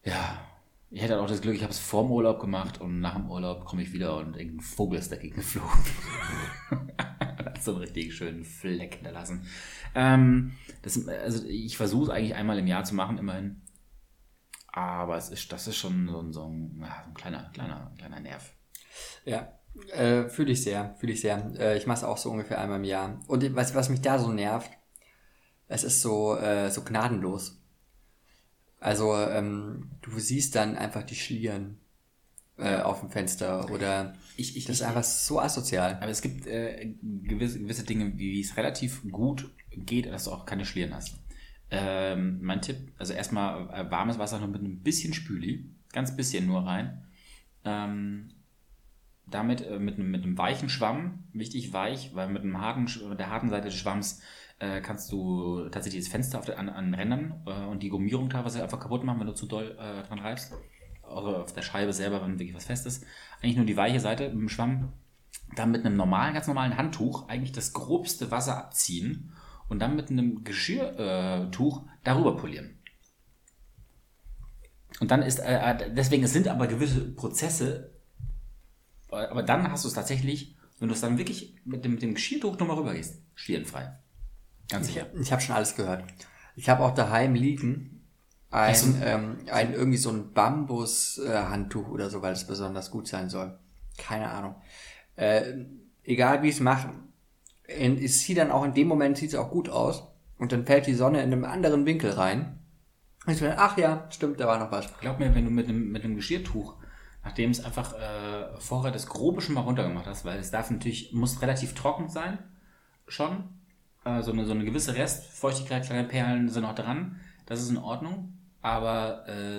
ja, 0.05 0.39
ich 0.89 1.01
hätte 1.01 1.19
auch 1.19 1.27
das 1.27 1.41
Glück, 1.41 1.55
ich 1.55 1.63
habe 1.63 1.73
es 1.73 1.79
vor 1.79 2.03
dem 2.03 2.11
Urlaub 2.11 2.39
gemacht 2.39 2.79
und 2.79 2.99
nach 2.99 3.15
dem 3.15 3.29
Urlaub 3.29 3.65
komme 3.65 3.81
ich 3.81 3.91
wieder 3.91 4.15
und 4.17 4.37
irgendein 4.37 4.61
Vogel 4.61 4.99
ist 4.99 5.11
dagegen 5.11 5.35
geflogen. 5.35 5.69
so 7.61 7.71
einen 7.71 7.81
richtig 7.81 8.15
schönen 8.15 8.43
Fleck 8.43 8.95
hinterlassen. 8.95 9.47
Ähm, 9.95 10.53
das, 10.81 11.07
also 11.07 11.45
ich 11.47 11.77
versuche 11.77 12.05
es 12.05 12.09
eigentlich 12.09 12.35
einmal 12.35 12.59
im 12.59 12.67
Jahr 12.67 12.83
zu 12.83 12.95
machen, 12.95 13.17
immerhin. 13.17 13.61
Aber 14.67 15.17
es 15.17 15.29
ist, 15.29 15.51
das 15.51 15.67
ist 15.67 15.77
schon 15.77 16.07
so, 16.07 16.19
ein, 16.19 16.33
so 16.33 16.45
ein, 16.45 16.79
ja, 16.81 17.03
ein 17.05 17.13
kleiner, 17.13 17.49
kleiner, 17.53 17.91
kleiner 17.97 18.19
Nerv. 18.19 18.53
Ja, 19.23 19.53
äh, 19.91 20.29
fühle 20.29 20.51
ich 20.51 20.63
sehr, 20.63 20.95
fühle 20.99 21.13
ich 21.13 21.21
sehr. 21.21 21.51
Äh, 21.59 21.77
ich 21.77 21.85
mache 21.85 21.99
es 21.99 22.03
auch 22.03 22.17
so 22.17 22.31
ungefähr 22.31 22.59
einmal 22.59 22.79
im 22.79 22.83
Jahr. 22.83 23.19
Und 23.27 23.55
was, 23.55 23.75
was 23.75 23.89
mich 23.89 24.01
da 24.01 24.17
so 24.17 24.31
nervt, 24.31 24.71
es 25.67 25.83
ist 25.83 26.01
so, 26.01 26.35
äh, 26.37 26.69
so 26.71 26.83
gnadenlos. 26.83 27.59
Also 28.79 29.15
ähm, 29.15 29.91
du 30.01 30.19
siehst 30.19 30.55
dann 30.55 30.75
einfach 30.75 31.03
die 31.03 31.15
Schlieren 31.15 31.79
äh, 32.57 32.77
auf 32.77 32.99
dem 32.99 33.09
Fenster 33.09 33.69
oder 33.71 34.13
ich, 34.37 34.57
ich, 34.57 34.65
das 34.65 34.77
ist 34.77 34.81
einfach 34.83 35.03
so 35.03 35.39
asozial. 35.39 35.97
Aber 36.01 36.09
es 36.09 36.21
gibt 36.21 36.47
äh, 36.47 36.93
gewisse, 37.01 37.59
gewisse 37.59 37.83
Dinge, 37.83 38.17
wie 38.17 38.39
es 38.41 38.57
relativ 38.57 39.01
gut 39.11 39.49
geht, 39.71 40.05
dass 40.05 40.25
du 40.25 40.31
auch 40.31 40.45
keine 40.45 40.65
Schlieren 40.65 40.93
hast. 40.93 41.15
Ähm, 41.71 42.39
mein 42.41 42.61
Tipp, 42.61 42.91
also 42.99 43.13
erstmal 43.13 43.69
äh, 43.69 43.89
warmes 43.89 44.19
Wasser 44.19 44.39
noch 44.39 44.47
mit 44.47 44.61
ein 44.61 44.83
bisschen 44.83 45.13
Spüli, 45.13 45.65
ganz 45.91 46.15
bisschen 46.15 46.45
nur 46.45 46.65
rein. 46.65 47.03
Ähm, 47.65 48.29
damit 49.25 49.61
äh, 49.65 49.79
mit, 49.79 49.95
einem, 49.95 50.11
mit 50.11 50.23
einem 50.23 50.37
weichen 50.37 50.69
Schwamm, 50.69 51.23
wichtig 51.33 51.73
weich, 51.73 52.13
weil 52.13 52.29
mit 52.29 52.43
einem 52.43 52.59
harten, 52.59 52.87
der 53.17 53.29
harten 53.29 53.49
Seite 53.49 53.69
des 53.69 53.75
Schwamms 53.75 54.21
äh, 54.59 54.81
kannst 54.81 55.11
du 55.11 55.67
tatsächlich 55.69 56.03
das 56.03 56.11
Fenster 56.11 56.39
auf 56.39 56.45
der, 56.45 56.59
an, 56.59 56.69
an 56.69 56.93
Rändern 56.93 57.41
äh, 57.45 57.65
und 57.65 57.81
die 57.81 57.89
Gummierung 57.89 58.29
teilweise 58.29 58.61
einfach 58.61 58.79
kaputt 58.79 59.03
machen, 59.03 59.19
wenn 59.19 59.27
du 59.27 59.33
zu 59.33 59.47
doll 59.47 59.75
äh, 59.79 60.07
dran 60.07 60.19
reibst. 60.19 60.53
Also 61.03 61.37
auf 61.37 61.53
der 61.53 61.61
Scheibe 61.61 61.93
selber, 61.93 62.21
wenn 62.21 62.39
wirklich 62.39 62.55
was 62.55 62.65
fest 62.65 62.85
ist. 62.85 63.05
Eigentlich 63.41 63.57
nur 63.57 63.65
die 63.65 63.77
weiche 63.77 63.99
Seite 63.99 64.29
mit 64.29 64.39
dem 64.39 64.49
Schwamm. 64.49 64.93
Dann 65.55 65.71
mit 65.71 65.85
einem 65.85 65.95
normalen, 65.95 66.33
ganz 66.33 66.47
normalen 66.47 66.77
Handtuch 66.77 67.27
eigentlich 67.27 67.51
das 67.51 67.73
grobste 67.73 68.31
Wasser 68.31 68.57
abziehen 68.57 69.33
und 69.69 69.79
dann 69.79 69.95
mit 69.95 70.09
einem 70.09 70.43
Geschirrtuch 70.43 71.85
darüber 72.03 72.35
polieren. 72.37 72.79
Und 74.99 75.11
dann 75.11 75.21
ist, 75.21 75.39
äh, 75.39 75.71
äh, 75.71 75.93
deswegen, 75.93 76.23
es 76.23 76.33
sind 76.33 76.47
aber 76.47 76.67
gewisse 76.67 77.01
Prozesse, 77.13 77.91
aber 79.09 79.43
dann 79.43 79.69
hast 79.69 79.83
du 79.83 79.87
es 79.87 79.93
tatsächlich, 79.93 80.55
wenn 80.79 80.87
du 80.87 80.93
es 80.93 81.01
dann 81.01 81.17
wirklich 81.17 81.55
mit 81.65 81.85
dem, 81.85 81.93
mit 81.93 82.01
dem 82.01 82.13
Geschirrtuch 82.13 82.57
nochmal 82.57 82.77
rübergehst, 82.77 83.21
schwierenfrei. 83.35 83.97
Ganz 84.69 84.87
sicher. 84.87 85.07
Ich, 85.13 85.21
ich 85.21 85.31
habe 85.31 85.41
schon 85.41 85.55
alles 85.55 85.75
gehört. 85.75 86.03
Ich 86.55 86.69
habe 86.69 86.83
auch 86.83 86.93
daheim 86.93 87.35
liegen 87.35 87.92
ein, 88.53 88.75
so. 88.75 88.87
ähm, 89.03 89.37
ein 89.51 89.73
irgendwie 89.73 89.97
so 89.97 90.11
ein 90.11 90.31
Bambus-Handtuch 90.31 91.87
äh, 91.87 91.91
oder 91.91 92.09
so, 92.09 92.21
weil 92.21 92.33
es 92.33 92.45
besonders 92.45 92.91
gut 92.91 93.07
sein 93.07 93.29
soll. 93.29 93.57
Keine 93.97 94.29
Ahnung. 94.29 94.55
Äh, 95.15 95.65
egal 96.03 96.43
wie 96.43 96.49
ich 96.49 96.55
es 96.55 96.61
mache, 96.61 96.89
es 97.67 98.19
sieht 98.19 98.37
dann 98.37 98.51
auch 98.51 98.63
in 98.63 98.73
dem 98.73 98.87
Moment 98.87 99.17
sieht 99.17 99.29
es 99.29 99.35
auch 99.35 99.49
gut 99.49 99.69
aus 99.69 100.03
und 100.37 100.51
dann 100.51 100.65
fällt 100.65 100.85
die 100.85 100.93
Sonne 100.93 101.23
in 101.23 101.33
einem 101.33 101.45
anderen 101.45 101.85
Winkel 101.85 102.11
rein. 102.11 102.59
Und 103.25 103.33
ich 103.33 103.39
bin, 103.39 103.53
ach 103.55 103.77
ja, 103.77 104.05
stimmt, 104.09 104.39
da 104.39 104.47
war 104.47 104.59
noch 104.59 104.71
was. 104.71 104.87
Glaub 104.99 105.17
mir, 105.17 105.33
wenn 105.33 105.45
du 105.45 105.51
mit 105.51 105.67
einem, 105.67 105.91
mit 105.91 106.03
einem 106.03 106.15
Geschirrtuch, 106.15 106.75
nachdem 107.23 107.51
es 107.51 107.63
einfach 107.63 107.93
äh, 107.93 108.59
vorher 108.59 108.91
das 108.91 109.07
Grobe 109.07 109.41
schon 109.41 109.55
mal 109.55 109.61
runtergemacht 109.61 110.05
hast, 110.05 110.25
weil 110.25 110.39
es 110.39 110.51
darf 110.51 110.69
natürlich, 110.69 111.13
muss 111.13 111.41
relativ 111.41 111.73
trocken 111.73 112.09
sein, 112.09 112.37
schon, 113.07 113.45
äh, 114.03 114.21
so, 114.21 114.31
eine, 114.31 114.45
so 114.45 114.51
eine 114.51 114.65
gewisse 114.65 114.95
Restfeuchtigkeit, 114.95 115.85
kleine 115.85 116.07
Perlen 116.07 116.49
sind 116.49 116.63
noch 116.63 116.75
dran, 116.75 117.19
das 117.45 117.61
ist 117.61 117.69
in 117.69 117.77
Ordnung, 117.77 118.33
aber 118.63 119.27
äh, 119.27 119.57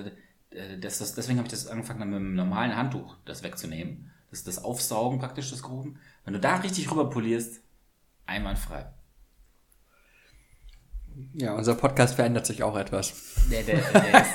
äh 0.49 0.79
das, 0.79 0.97
das, 0.97 1.15
deswegen 1.15 1.37
habe 1.37 1.47
ich 1.47 1.53
das 1.53 1.67
angefangen, 1.67 2.09
mit 2.09 2.19
einem 2.19 2.35
normalen 2.35 2.75
Handtuch 2.75 3.15
das 3.23 3.43
wegzunehmen, 3.43 4.11
das, 4.29 4.43
das 4.43 4.61
Aufsaugen 4.61 5.19
praktisch 5.19 5.49
des 5.49 5.63
Groben. 5.63 5.97
Wenn 6.25 6.33
du 6.33 6.39
da 6.41 6.57
richtig 6.57 6.91
rüber 6.91 7.09
polierst, 7.09 7.61
Einwandfrei. 8.25 8.87
Ja, 11.33 11.53
unser 11.53 11.75
Podcast 11.75 12.15
verändert 12.15 12.45
sich 12.45 12.63
auch 12.63 12.75
etwas. 12.75 13.13
Der, 13.49 13.63
der, 13.63 13.79
der 13.79 14.21
ist, 14.21 14.33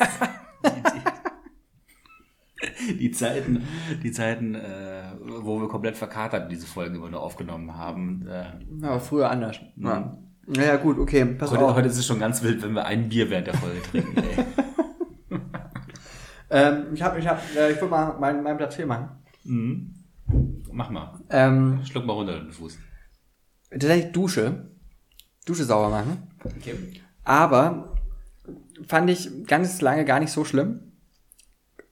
die, 2.88 2.94
die, 2.98 3.10
Zeiten, 3.10 3.66
die 4.02 4.12
Zeiten 4.12 4.54
äh, 4.54 5.00
wo 5.20 5.60
wir 5.60 5.68
komplett 5.68 5.96
verkatert 5.96 6.50
diese 6.50 6.66
Folgen 6.66 6.96
immer 6.96 7.10
nur 7.10 7.20
aufgenommen 7.20 7.76
haben. 7.76 8.26
Äh, 8.26 8.52
ja, 8.80 8.98
früher 8.98 9.30
anders. 9.30 9.60
Ja. 9.76 10.16
Naja, 10.50 10.76
gut, 10.76 10.98
okay. 10.98 11.24
Pass 11.24 11.50
heute, 11.50 11.64
auf. 11.64 11.76
heute 11.76 11.88
ist 11.88 11.98
es 11.98 12.06
schon 12.06 12.18
ganz 12.18 12.42
wild, 12.42 12.62
wenn 12.62 12.72
wir 12.72 12.84
ein 12.84 13.08
Bier 13.08 13.30
während 13.30 13.46
der 13.46 13.54
Folge 13.54 13.82
trinken. 13.82 14.22
ähm, 16.50 16.86
ich 16.92 17.02
hab, 17.02 17.16
ich 17.18 17.26
hab, 17.26 17.40
äh, 17.56 17.72
ich 17.72 17.80
will 17.80 17.88
mal 17.88 18.18
meinen 18.18 18.42
mein 18.42 18.56
Platz 18.56 18.74
4 18.74 18.86
machen. 18.86 19.08
Mhm. 19.44 19.94
Mach 20.72 20.90
mal. 20.90 21.20
Ähm, 21.30 21.80
Schluck 21.84 22.04
mal 22.04 22.12
runter 22.12 22.38
den 22.40 22.52
Fuß 22.52 22.78
tatsächlich 23.70 24.12
Dusche. 24.12 24.70
Dusche 25.46 25.64
sauber 25.64 25.88
machen. 25.88 26.28
Okay. 26.44 26.74
Aber 27.24 27.94
fand 28.86 29.10
ich 29.10 29.46
ganz 29.46 29.80
lange 29.80 30.04
gar 30.04 30.20
nicht 30.20 30.32
so 30.32 30.44
schlimm. 30.44 30.92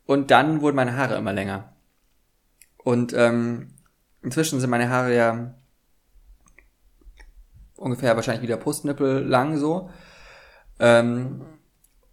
Und 0.04 0.30
dann 0.30 0.60
wurden 0.60 0.76
meine 0.76 0.96
Haare 0.96 1.16
immer 1.16 1.32
länger. 1.32 1.72
Und 2.78 3.12
ähm, 3.12 3.68
inzwischen 4.22 4.60
sind 4.60 4.70
meine 4.70 4.88
Haare 4.88 5.14
ja 5.14 5.54
ungefähr 7.78 8.16
wahrscheinlich 8.16 8.42
wieder 8.42 8.56
Brustnippel 8.56 9.24
lang 9.24 9.58
so. 9.58 9.90
Ähm, 10.78 11.42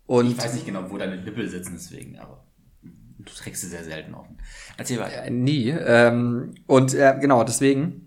und 0.05 0.31
ich 0.31 0.37
weiß 0.37 0.53
nicht 0.53 0.65
genau, 0.65 0.89
wo 0.89 0.97
deine 0.97 1.17
Nippel 1.17 1.49
sitzen, 1.49 1.73
deswegen, 1.73 2.19
aber 2.19 2.45
du 2.81 3.33
trägst 3.33 3.61
sie 3.61 3.67
sehr 3.67 3.83
selten 3.83 4.13
offen. 4.13 4.37
Erzähl 4.77 4.99
weiter. 4.99 5.23
Äh, 5.23 5.31
nie. 5.31 5.69
Ähm, 5.69 6.55
und 6.67 6.93
äh, 6.93 7.17
genau, 7.19 7.43
deswegen 7.43 8.05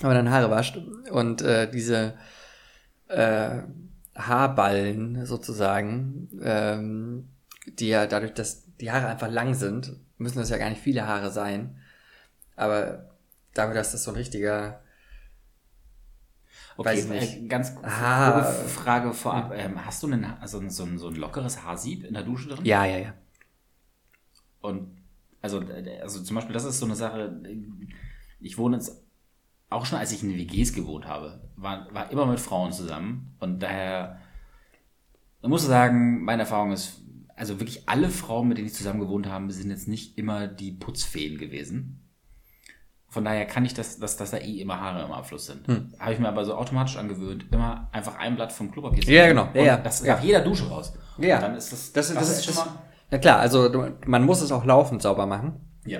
wenn 0.00 0.08
man 0.08 0.24
dann 0.24 0.34
Haare 0.34 0.50
wascht 0.50 0.78
und 1.10 1.42
äh, 1.42 1.70
diese 1.70 2.14
äh, 3.08 3.62
Haarballen 4.16 5.26
sozusagen, 5.26 6.28
ähm, 6.42 7.28
die 7.66 7.88
ja 7.88 8.06
dadurch, 8.06 8.32
dass 8.32 8.64
die 8.76 8.90
Haare 8.90 9.08
einfach 9.08 9.30
lang 9.30 9.54
sind, 9.54 9.96
müssen 10.16 10.38
das 10.38 10.50
ja 10.50 10.58
gar 10.58 10.70
nicht 10.70 10.80
viele 10.80 11.06
Haare 11.06 11.30
sein, 11.30 11.76
aber 12.56 13.10
dafür, 13.54 13.74
dass 13.74 13.92
das 13.92 14.04
so 14.04 14.10
ein 14.10 14.16
richtiger 14.16 14.82
Okay, 16.80 16.96
weiß 16.96 17.08
nicht. 17.08 17.36
Äh, 17.36 17.46
ganz 17.46 17.76
ah, 17.82 18.42
Frage 18.42 19.12
vorab. 19.12 19.52
Ähm, 19.54 19.84
hast 19.84 20.02
du 20.02 20.06
einen, 20.06 20.24
also 20.24 20.66
so, 20.70 20.84
ein, 20.84 20.98
so 20.98 21.08
ein 21.08 21.14
lockeres 21.14 21.62
Haarsieb 21.62 22.04
in 22.04 22.14
der 22.14 22.22
Dusche 22.22 22.48
drin? 22.48 22.64
Ja, 22.64 22.86
ja, 22.86 22.96
ja. 22.96 23.14
Und 24.62 24.96
also, 25.42 25.62
also 26.00 26.22
zum 26.22 26.36
Beispiel, 26.36 26.54
das 26.54 26.64
ist 26.64 26.78
so 26.78 26.86
eine 26.86 26.96
Sache, 26.96 27.38
ich 28.40 28.56
wohne 28.56 28.76
jetzt 28.76 29.04
auch 29.68 29.84
schon 29.84 29.98
als 29.98 30.10
ich 30.10 30.22
in 30.22 30.34
WGs 30.34 30.72
gewohnt 30.72 31.06
habe, 31.06 31.42
war, 31.56 31.92
war 31.92 32.10
immer 32.10 32.24
mit 32.24 32.40
Frauen 32.40 32.72
zusammen. 32.72 33.36
Und 33.40 33.62
daher, 33.62 34.18
man 35.42 35.50
muss 35.50 35.66
sagen, 35.66 36.24
meine 36.24 36.42
Erfahrung 36.42 36.72
ist, 36.72 37.02
also 37.36 37.60
wirklich 37.60 37.90
alle 37.90 38.08
Frauen, 38.08 38.48
mit 38.48 38.56
denen 38.56 38.68
ich 38.68 38.74
zusammen 38.74 39.00
gewohnt 39.00 39.26
habe, 39.26 39.52
sind 39.52 39.70
jetzt 39.70 39.86
nicht 39.86 40.16
immer 40.16 40.48
die 40.48 40.72
Putzfeen 40.72 41.36
gewesen. 41.36 41.99
Von 43.10 43.24
daher 43.24 43.44
kann 43.44 43.64
ich 43.64 43.74
das, 43.74 43.98
dass, 43.98 44.16
dass 44.16 44.30
da 44.30 44.36
eh 44.38 44.60
immer 44.60 44.80
Haare 44.80 45.04
im 45.04 45.10
Abfluss 45.10 45.46
sind. 45.46 45.66
Hm. 45.66 45.92
Habe 45.98 46.12
ich 46.12 46.20
mir 46.20 46.28
aber 46.28 46.44
so 46.44 46.54
automatisch 46.54 46.96
angewöhnt, 46.96 47.44
immer 47.50 47.88
einfach 47.90 48.16
ein 48.16 48.36
Blatt 48.36 48.52
vom 48.52 48.70
Klopapier 48.70 49.02
zu 49.02 49.10
Ja, 49.10 49.26
genau. 49.26 49.48
Ja, 49.52 49.62
ja. 49.62 49.76
Das 49.78 50.04
ja. 50.04 50.14
nach 50.14 50.22
jeder 50.22 50.40
Dusche 50.42 50.68
raus. 50.68 50.92
Ja. 51.18 51.36
Und 51.36 51.42
dann 51.42 51.56
ist 51.56 51.72
das, 51.72 51.92
das, 51.92 52.08
das, 52.08 52.16
das 52.16 52.30
ist 52.38 52.44
schon 52.44 52.54
mal. 52.54 52.68
Na 53.10 53.18
klar, 53.18 53.40
also 53.40 53.90
man 54.06 54.24
muss 54.24 54.40
es 54.40 54.52
auch 54.52 54.64
laufend 54.64 55.02
sauber 55.02 55.26
machen. 55.26 55.54
Ja. 55.84 55.98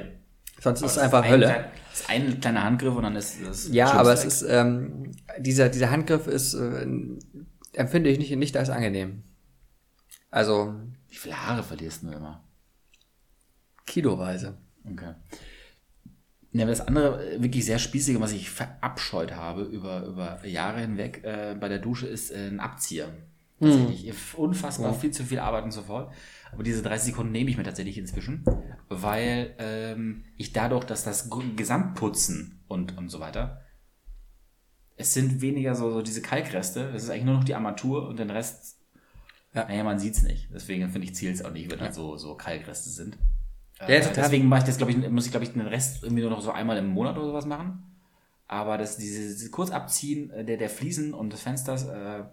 Sonst 0.61 0.83
ist 0.83 0.93
es 0.93 0.99
einfach 0.99 1.29
Hölle. 1.29 1.47
Klein, 1.47 1.65
ist 1.93 2.11
ein 2.11 2.41
kleiner 2.41 2.63
Handgriff 2.63 2.95
und 2.95 3.03
dann 3.03 3.17
ist 3.17 3.39
das. 3.45 3.69
Ja, 3.73 3.91
aber 3.93 4.13
es 4.13 4.25
ist, 4.25 4.43
ähm, 4.43 5.11
dieser, 5.39 5.69
dieser 5.69 5.91
Handgriff 5.91 6.29
ist, 6.29 6.55
äh, 6.55 6.87
empfinde 7.73 8.11
ich 8.11 8.19
nicht, 8.19 8.37
nicht 8.37 8.57
als 8.57 8.71
angenehm. 8.71 9.25
Also. 10.31 10.75
Wie 11.09 11.17
viele 11.17 11.45
Haare 11.45 11.65
verlierst 11.65 12.05
du 12.05 12.13
immer? 12.13 12.45
Kiloweise. 13.85 14.59
Okay. 14.85 15.15
Ja, 16.53 16.67
das 16.67 16.81
andere 16.81 17.35
äh, 17.35 17.43
wirklich 17.43 17.65
sehr 17.65 17.79
spießige, 17.79 18.21
was 18.21 18.33
ich 18.33 18.51
verabscheut 18.51 19.33
habe 19.33 19.63
über, 19.63 20.05
über 20.05 20.45
Jahre 20.47 20.81
hinweg 20.81 21.23
äh, 21.25 21.57
bei 21.59 21.69
der 21.69 21.79
Dusche, 21.79 22.07
ist 22.07 22.31
äh, 22.31 22.49
ein 22.49 22.61
Abzieher. 22.61 23.09
Tatsächlich. 23.61 24.07
Hm. 24.07 24.45
Unfassbar 24.45 24.93
ja. 24.93 24.99
viel 24.99 25.11
zu 25.11 25.23
viel 25.25 25.39
Arbeit 25.39 25.65
und 25.65 25.73
so 25.73 25.83
fort. 25.83 26.13
Aber 26.53 26.63
diese 26.63 26.83
30 26.83 27.13
Sekunden 27.13 27.33
nehme 27.33 27.51
ich 27.51 27.57
mir 27.57 27.63
tatsächlich 27.63 27.99
inzwischen, 27.99 28.45
weil 28.89 29.55
ähm, 29.59 30.25
ich 30.37 30.53
dadurch, 30.53 30.85
dass 30.85 31.05
das 31.05 31.31
Gesamtputzen 31.57 32.61
und, 32.69 32.97
und 32.97 33.11
so 33.11 33.21
weiter, 33.21 33.61
es 34.97 35.15
sind 35.15 35.41
weniger 35.41 35.75
so, 35.75 35.91
so 35.93 36.03
diese 36.03 36.23
Kalkreste, 36.23 36.91
es 36.95 37.05
ist 37.05 37.11
eigentlich 37.11 37.25
nur 37.25 37.35
noch 37.35 37.45
die 37.45 37.55
Armatur 37.55 38.09
und 38.09 38.19
den 38.19 38.31
Rest 38.31 38.79
Ja. 39.55 39.67
Naja, 39.67 39.85
man 39.85 39.99
sieht's 39.99 40.23
nicht. 40.23 40.49
Deswegen 40.53 40.89
finde 40.89 41.07
ich 41.07 41.15
ziel's 41.15 41.45
auch 41.45 41.53
nicht, 41.53 41.71
wenn 41.71 41.79
ja. 41.79 41.87
halt 41.87 41.95
so, 41.95 42.17
so 42.17 42.35
Kalkreste 42.35 42.91
sind. 42.91 43.19
Ja, 43.81 43.89
äh, 43.89 44.01
total. 44.01 44.25
Deswegen 44.25 44.49
mache 44.49 44.61
ich 44.61 44.67
das, 44.67 44.77
glaube 44.77 44.93
ich, 44.93 45.09
muss 45.09 45.25
ich, 45.25 45.31
glaube 45.31 45.45
ich, 45.45 45.53
den 45.53 45.63
Rest 45.63 46.03
irgendwie 46.03 46.23
nur 46.23 46.31
noch 46.31 46.41
so 46.41 46.51
einmal 46.53 46.77
im 46.77 46.89
Monat 46.89 47.17
oder 47.17 47.27
sowas 47.27 47.47
machen. 47.47 47.83
Aber 48.47 48.79
das, 48.79 48.97
diese, 48.97 49.51
kurz 49.51 49.71
abziehen 49.71 50.31
äh, 50.31 50.45
der, 50.45 50.57
der 50.57 50.69
Fliesen 50.69 51.15
und 51.15 51.33
des 51.33 51.43
Fensters, 51.43 51.87
äh, 51.87 52.25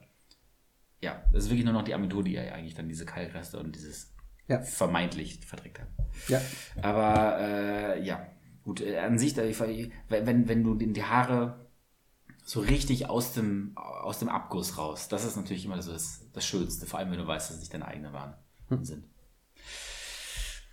ja, 0.99 1.21
das 1.31 1.43
ist 1.43 1.49
wirklich 1.49 1.65
nur 1.65 1.73
noch 1.73 1.83
die 1.83 1.93
Armatur, 1.93 2.23
die 2.23 2.33
ja 2.33 2.41
eigentlich 2.53 2.73
dann 2.73 2.89
diese 2.89 3.05
Kalkreste 3.05 3.59
und 3.59 3.75
dieses 3.75 4.13
ja. 4.47 4.61
vermeintlich 4.61 5.39
verdreckt 5.45 5.79
hat. 5.79 5.87
Ja. 6.27 6.41
Aber 6.81 7.37
äh, 7.39 8.03
ja, 8.03 8.25
gut, 8.63 8.81
äh, 8.81 8.97
an 8.97 9.19
sich, 9.19 9.37
wenn, 9.37 10.47
wenn 10.47 10.63
du 10.63 10.73
die 10.73 11.03
Haare 11.03 11.67
so 12.43 12.61
richtig 12.61 13.09
aus 13.09 13.33
dem, 13.33 13.73
aus 13.75 14.19
dem 14.19 14.29
Abguss 14.29 14.77
raus, 14.77 15.09
das 15.09 15.25
ist 15.25 15.35
natürlich 15.35 15.65
immer 15.65 15.81
so 15.81 15.91
das, 15.91 16.25
das 16.33 16.45
Schönste, 16.45 16.85
vor 16.85 16.99
allem 16.99 17.11
wenn 17.11 17.19
du 17.19 17.27
weißt, 17.27 17.49
dass 17.49 17.57
es 17.57 17.61
nicht 17.61 17.73
deine 17.73 17.87
eigene 17.87 18.13
waren 18.13 18.35
hm. 18.69 18.83
sind. 18.83 19.05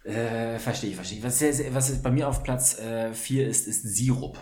Äh, 0.05 0.59
verstehe 0.59 0.91
ich, 0.91 0.97
verstehe 0.97 1.19
ich. 1.19 1.25
Was, 1.25 1.43
was 1.75 2.03
bei 2.03 2.11
mir 2.11 2.29
auf 2.29 2.43
Platz 2.43 2.75
4 2.75 2.83
äh, 2.83 3.49
ist, 3.49 3.67
ist 3.67 3.83
Sirup. 3.83 4.39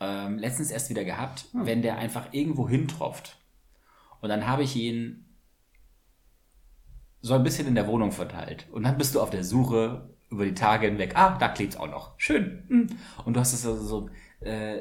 Ähm, 0.00 0.38
letztens 0.38 0.70
erst 0.70 0.90
wieder 0.90 1.04
gehabt, 1.04 1.46
hm. 1.52 1.66
wenn 1.66 1.82
der 1.82 1.96
einfach 1.96 2.28
irgendwo 2.32 2.68
hintropft. 2.68 3.38
Und 4.20 4.28
dann 4.28 4.46
habe 4.46 4.62
ich 4.62 4.76
ihn 4.76 5.36
so 7.20 7.34
ein 7.34 7.42
bisschen 7.42 7.66
in 7.66 7.74
der 7.74 7.86
Wohnung 7.86 8.12
verteilt. 8.12 8.66
Und 8.70 8.82
dann 8.82 8.98
bist 8.98 9.14
du 9.14 9.20
auf 9.20 9.30
der 9.30 9.44
Suche 9.44 10.14
über 10.30 10.44
die 10.44 10.54
Tage 10.54 10.86
hinweg. 10.86 11.16
Ah, 11.16 11.38
da 11.38 11.48
klebt 11.48 11.74
es 11.74 11.80
auch 11.80 11.88
noch. 11.88 12.18
Schön. 12.18 12.64
Hm. 12.68 12.86
Und 13.24 13.34
du 13.34 13.40
hast 13.40 13.54
es 13.54 13.62
so, 13.62 13.76
so 13.76 14.10
äh, 14.42 14.80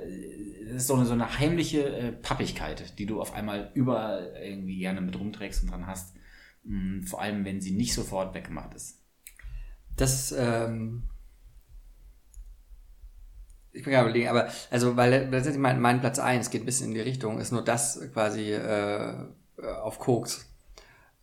ist 0.76 0.88
so 0.88 0.96
eine, 0.96 1.06
so 1.06 1.14
eine 1.14 1.40
heimliche 1.40 1.88
äh, 1.88 2.12
Pappigkeit, 2.12 3.00
die 3.00 3.06
du 3.06 3.22
auf 3.22 3.34
einmal 3.34 3.72
überall 3.74 4.36
irgendwie 4.44 4.80
gerne 4.80 5.00
mit 5.00 5.18
rumträgst 5.18 5.64
und 5.64 5.72
dran 5.72 5.88
hast. 5.88 6.16
Hm, 6.66 7.04
vor 7.04 7.22
allem, 7.22 7.46
wenn 7.46 7.62
sie 7.62 7.72
nicht 7.72 7.94
sofort 7.94 8.34
weggemacht 8.34 8.74
ist. 8.74 9.03
Das, 9.98 10.32
ähm, 10.32 11.04
ich 13.72 13.84
bin 13.84 13.94
gerade 13.94 14.10
überlegen, 14.10 14.30
aber, 14.30 14.48
also, 14.72 14.96
weil 14.96 15.12
letztendlich 15.12 15.58
mein, 15.58 15.80
mein 15.80 16.00
Platz 16.00 16.20
1 16.20 16.50
geht 16.50 16.64
ein 16.64 16.66
bisschen 16.66 16.88
in 16.88 16.94
die 16.94 17.02
Richtung, 17.02 17.40
ist 17.40 17.52
nur 17.52 17.64
das 17.64 18.00
quasi 18.14 18.52
äh, 18.52 19.16
auf 19.82 20.00
Koks. 20.00 20.50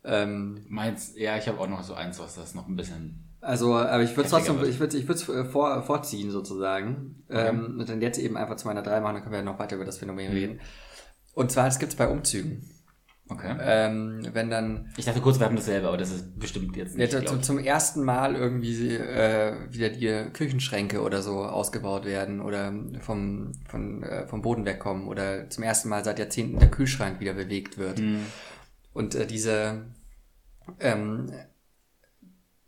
Ähm, 0.03 0.65
Meins, 0.67 1.13
ja, 1.15 1.37
ich 1.37 1.47
habe 1.47 1.59
auch 1.59 1.67
noch 1.67 1.83
so 1.83 1.93
eins, 1.93 2.19
was 2.19 2.35
das 2.35 2.55
noch 2.55 2.67
ein 2.67 2.75
bisschen. 2.75 3.27
Also, 3.39 3.75
aber 3.75 4.03
ich 4.03 4.15
würde 4.15 4.29
trotzdem, 4.29 4.63
ich 4.63 4.79
würde 4.79 4.97
ich 4.97 5.07
würde 5.07 5.39
äh, 5.39 5.45
vor, 5.45 5.81
vorziehen 5.83 6.29
sozusagen. 6.31 7.23
Okay. 7.27 7.49
Ähm, 7.49 7.77
und 7.79 7.89
dann 7.89 8.01
jetzt 8.01 8.19
eben 8.19 8.37
einfach 8.37 8.55
zu 8.55 8.67
meiner 8.67 8.83
3 8.83 8.99
machen, 9.01 9.15
dann 9.15 9.23
können 9.23 9.33
wir 9.33 9.39
ja 9.39 9.45
noch 9.45 9.59
weiter 9.59 9.75
über 9.75 9.85
das 9.85 9.97
Phänomen 9.97 10.29
mhm. 10.29 10.37
reden. 10.37 10.61
Und 11.33 11.51
zwar, 11.51 11.67
es 11.67 11.79
gibt 11.79 11.93
es 11.93 11.97
bei 11.97 12.07
Umzügen. 12.07 12.69
Okay. 13.31 13.55
Ähm, 13.61 14.27
wenn 14.33 14.49
dann. 14.49 14.91
Ich 14.97 15.05
dachte 15.05 15.21
kurz, 15.21 15.39
wir 15.39 15.45
haben 15.45 15.55
dasselbe, 15.55 15.87
aber 15.87 15.95
das 15.95 16.11
ist 16.11 16.37
bestimmt 16.37 16.75
jetzt 16.75 16.97
nicht. 16.97 17.13
Ja, 17.13 17.25
zum, 17.25 17.41
zum 17.41 17.59
ersten 17.59 18.03
Mal 18.03 18.35
irgendwie 18.35 18.95
äh, 18.95 19.53
wieder 19.69 19.89
die 19.89 20.31
Küchenschränke 20.33 21.01
oder 21.01 21.21
so 21.21 21.45
ausgebaut 21.45 22.03
werden 22.03 22.41
oder 22.41 22.73
vom, 22.99 23.53
von, 23.69 24.03
äh, 24.03 24.27
vom 24.27 24.41
Boden 24.41 24.65
wegkommen 24.65 25.07
oder 25.07 25.49
zum 25.49 25.63
ersten 25.63 25.87
Mal 25.87 26.03
seit 26.03 26.19
Jahrzehnten 26.19 26.59
der 26.59 26.69
Kühlschrank 26.69 27.21
wieder 27.21 27.33
bewegt 27.33 27.77
wird. 27.77 27.99
Mhm. 27.99 28.25
Und 28.91 29.15
äh, 29.15 29.25
diese, 29.25 29.85
ähm, 30.81 31.31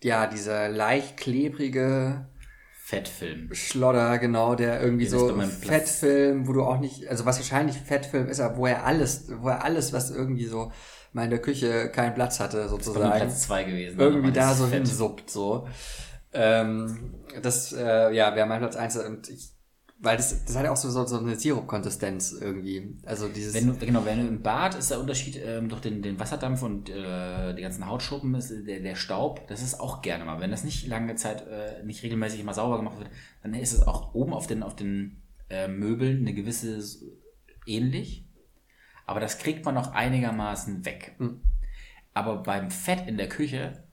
ja, 0.01 0.27
dieser 0.27 0.69
leicht 0.69 1.17
klebrige 1.17 2.25
Fettfilm. 2.85 3.47
Schlodder, 3.53 4.17
genau, 4.17 4.55
der 4.55 4.81
irgendwie 4.81 5.05
so 5.05 5.33
Fettfilm, 5.61 6.49
wo 6.49 6.51
du 6.51 6.63
auch 6.63 6.81
nicht, 6.81 7.07
also 7.07 7.25
was 7.25 7.37
wahrscheinlich 7.37 7.77
Fettfilm 7.77 8.27
ist, 8.27 8.41
aber 8.41 8.57
wo 8.57 8.67
er 8.67 8.85
alles, 8.85 9.31
wo 9.39 9.47
er 9.47 9.63
alles, 9.63 9.93
was 9.93 10.11
irgendwie 10.11 10.43
so 10.43 10.69
mal 11.13 11.23
in 11.23 11.29
der 11.29 11.39
Küche 11.39 11.89
keinen 11.89 12.13
Platz 12.13 12.41
hatte, 12.41 12.67
sozusagen. 12.67 13.15
Platz 13.15 13.43
zwei 13.43 13.63
gewesen. 13.63 13.97
Irgendwie 13.97 14.33
da 14.33 14.53
so 14.53 14.67
hinsuppt, 14.67 15.29
so. 15.29 15.65
Ähm, 16.33 17.13
das, 17.41 17.71
äh, 17.71 18.13
ja, 18.13 18.35
wäre 18.35 18.47
mein 18.47 18.59
Platz 18.59 18.75
eins 18.75 18.97
und 18.97 19.29
ich 19.29 19.52
weil 20.03 20.17
das, 20.17 20.43
das 20.43 20.57
hat 20.57 20.65
ja 20.65 20.71
auch 20.71 20.77
so, 20.77 20.89
so, 20.89 21.05
so 21.05 21.17
eine 21.17 21.39
Sirup-Konsistenz 21.39 22.33
irgendwie. 22.33 22.97
Also 23.05 23.29
dieses. 23.29 23.53
Wenn 23.53 23.67
du, 23.67 23.73
genau, 23.85 24.03
wenn 24.03 24.19
du 24.19 24.27
im 24.27 24.41
Bad 24.43 24.75
ist 24.75 24.91
der 24.91 24.99
Unterschied 24.99 25.39
ähm, 25.41 25.69
durch 25.69 25.81
den, 25.81 26.01
den 26.01 26.19
Wasserdampf 26.19 26.61
und 26.61 26.89
äh, 26.89 27.55
die 27.55 27.61
ganzen 27.61 27.87
Hautschuppen, 27.87 28.35
ist 28.35 28.51
der, 28.67 28.81
der 28.81 28.95
Staub, 28.95 29.47
das 29.47 29.63
ist 29.63 29.79
auch 29.79 30.01
gerne 30.01 30.25
mal. 30.25 30.41
Wenn 30.41 30.51
das 30.51 30.65
nicht 30.65 30.87
lange 30.87 31.15
Zeit, 31.15 31.47
äh, 31.47 31.81
nicht 31.85 32.03
regelmäßig 32.03 32.43
mal 32.43 32.53
sauber 32.53 32.77
gemacht 32.77 32.99
wird, 32.99 33.09
dann 33.43 33.53
ist 33.53 33.71
es 33.71 33.87
auch 33.87 34.13
oben 34.13 34.33
auf 34.33 34.45
den, 34.45 34.61
auf 34.61 34.75
den 34.75 35.21
äh, 35.49 35.69
Möbeln 35.69 36.19
eine 36.19 36.33
gewisse 36.33 36.81
ähnlich. 37.65 38.25
Aber 39.05 39.21
das 39.21 39.37
kriegt 39.37 39.63
man 39.63 39.73
noch 39.73 39.93
einigermaßen 39.93 40.83
weg. 40.83 41.15
Mhm. 41.19 41.39
Aber 42.13 42.43
beim 42.43 42.71
Fett 42.71 43.07
in 43.07 43.15
der 43.15 43.29
Küche, 43.29 43.83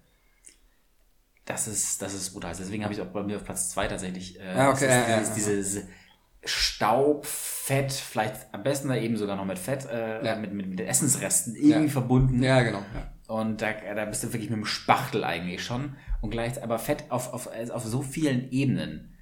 das 1.44 1.68
ist, 1.68 2.02
das 2.02 2.14
ist 2.14 2.30
brutal. 2.32 2.54
Deswegen 2.58 2.82
habe 2.82 2.94
ich 2.94 3.00
auch 3.00 3.06
bei 3.06 3.22
mir 3.22 3.36
auf 3.36 3.44
Platz 3.44 3.70
2 3.70 3.86
tatsächlich. 3.86 4.40
Äh, 4.40 4.54
ah, 4.56 4.70
okay, 4.70 4.88
ja, 4.88 5.08
ja, 5.08 5.34
dieses, 5.34 5.84
Staub, 6.44 7.26
Fett, 7.26 7.92
vielleicht 7.92 8.52
am 8.52 8.62
besten 8.62 8.88
da 8.88 8.96
eben 8.96 9.16
sogar 9.16 9.36
noch 9.36 9.44
mit 9.44 9.58
Fett, 9.58 9.86
äh, 9.86 10.24
ja. 10.24 10.36
mit, 10.36 10.52
mit, 10.52 10.66
mit 10.68 10.80
Essensresten 10.80 11.54
irgendwie 11.54 11.84
ja. 11.84 11.88
verbunden. 11.88 12.42
Ja, 12.42 12.62
genau. 12.62 12.82
Ja. 12.94 13.34
Und 13.34 13.62
da, 13.62 13.72
da 13.72 14.04
bist 14.06 14.24
du 14.24 14.32
wirklich 14.32 14.50
mit 14.50 14.58
dem 14.58 14.64
Spachtel 14.64 15.22
eigentlich 15.22 15.62
schon. 15.62 15.96
Und 16.20 16.30
gleich 16.30 16.62
aber 16.62 16.78
Fett 16.78 17.04
auf, 17.10 17.32
auf, 17.32 17.48
auf 17.48 17.84
so 17.84 18.02
vielen 18.02 18.50
Ebenen. 18.50 19.16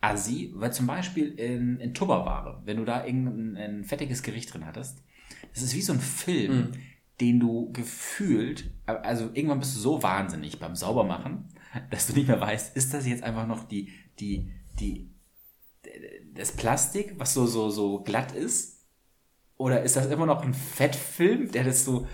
Assi, 0.00 0.52
weil 0.54 0.72
zum 0.72 0.86
Beispiel 0.86 1.32
in, 1.38 1.80
in 1.80 1.94
Tupperware, 1.94 2.62
wenn 2.64 2.76
du 2.76 2.84
da 2.84 3.04
irgendein 3.04 3.56
ein 3.56 3.84
fettiges 3.84 4.22
Gericht 4.22 4.52
drin 4.52 4.66
hattest, 4.66 5.02
das 5.52 5.62
ist 5.62 5.74
wie 5.74 5.82
so 5.82 5.94
ein 5.94 6.00
Film, 6.00 6.56
mhm. 6.56 6.72
den 7.20 7.40
du 7.40 7.72
gefühlt, 7.72 8.70
also 8.84 9.30
irgendwann 9.32 9.58
bist 9.58 9.74
du 9.74 9.80
so 9.80 10.02
wahnsinnig 10.02 10.60
beim 10.60 10.76
Saubermachen, 10.76 11.48
dass 11.90 12.06
du 12.06 12.12
nicht 12.12 12.28
mehr 12.28 12.40
weißt, 12.40 12.76
ist 12.76 12.94
das 12.94 13.06
jetzt 13.06 13.22
einfach 13.22 13.46
noch 13.46 13.64
die, 13.64 13.90
die, 14.20 14.52
die 14.78 15.15
das 16.36 16.52
Plastik, 16.52 17.14
was 17.18 17.34
so, 17.34 17.46
so, 17.46 17.70
so 17.70 18.00
glatt 18.00 18.32
ist? 18.32 18.76
Oder 19.56 19.82
ist 19.82 19.96
das 19.96 20.06
immer 20.06 20.26
noch 20.26 20.42
ein 20.42 20.54
Fettfilm, 20.54 21.50
der 21.50 21.64
das 21.64 21.84
so. 21.84 22.06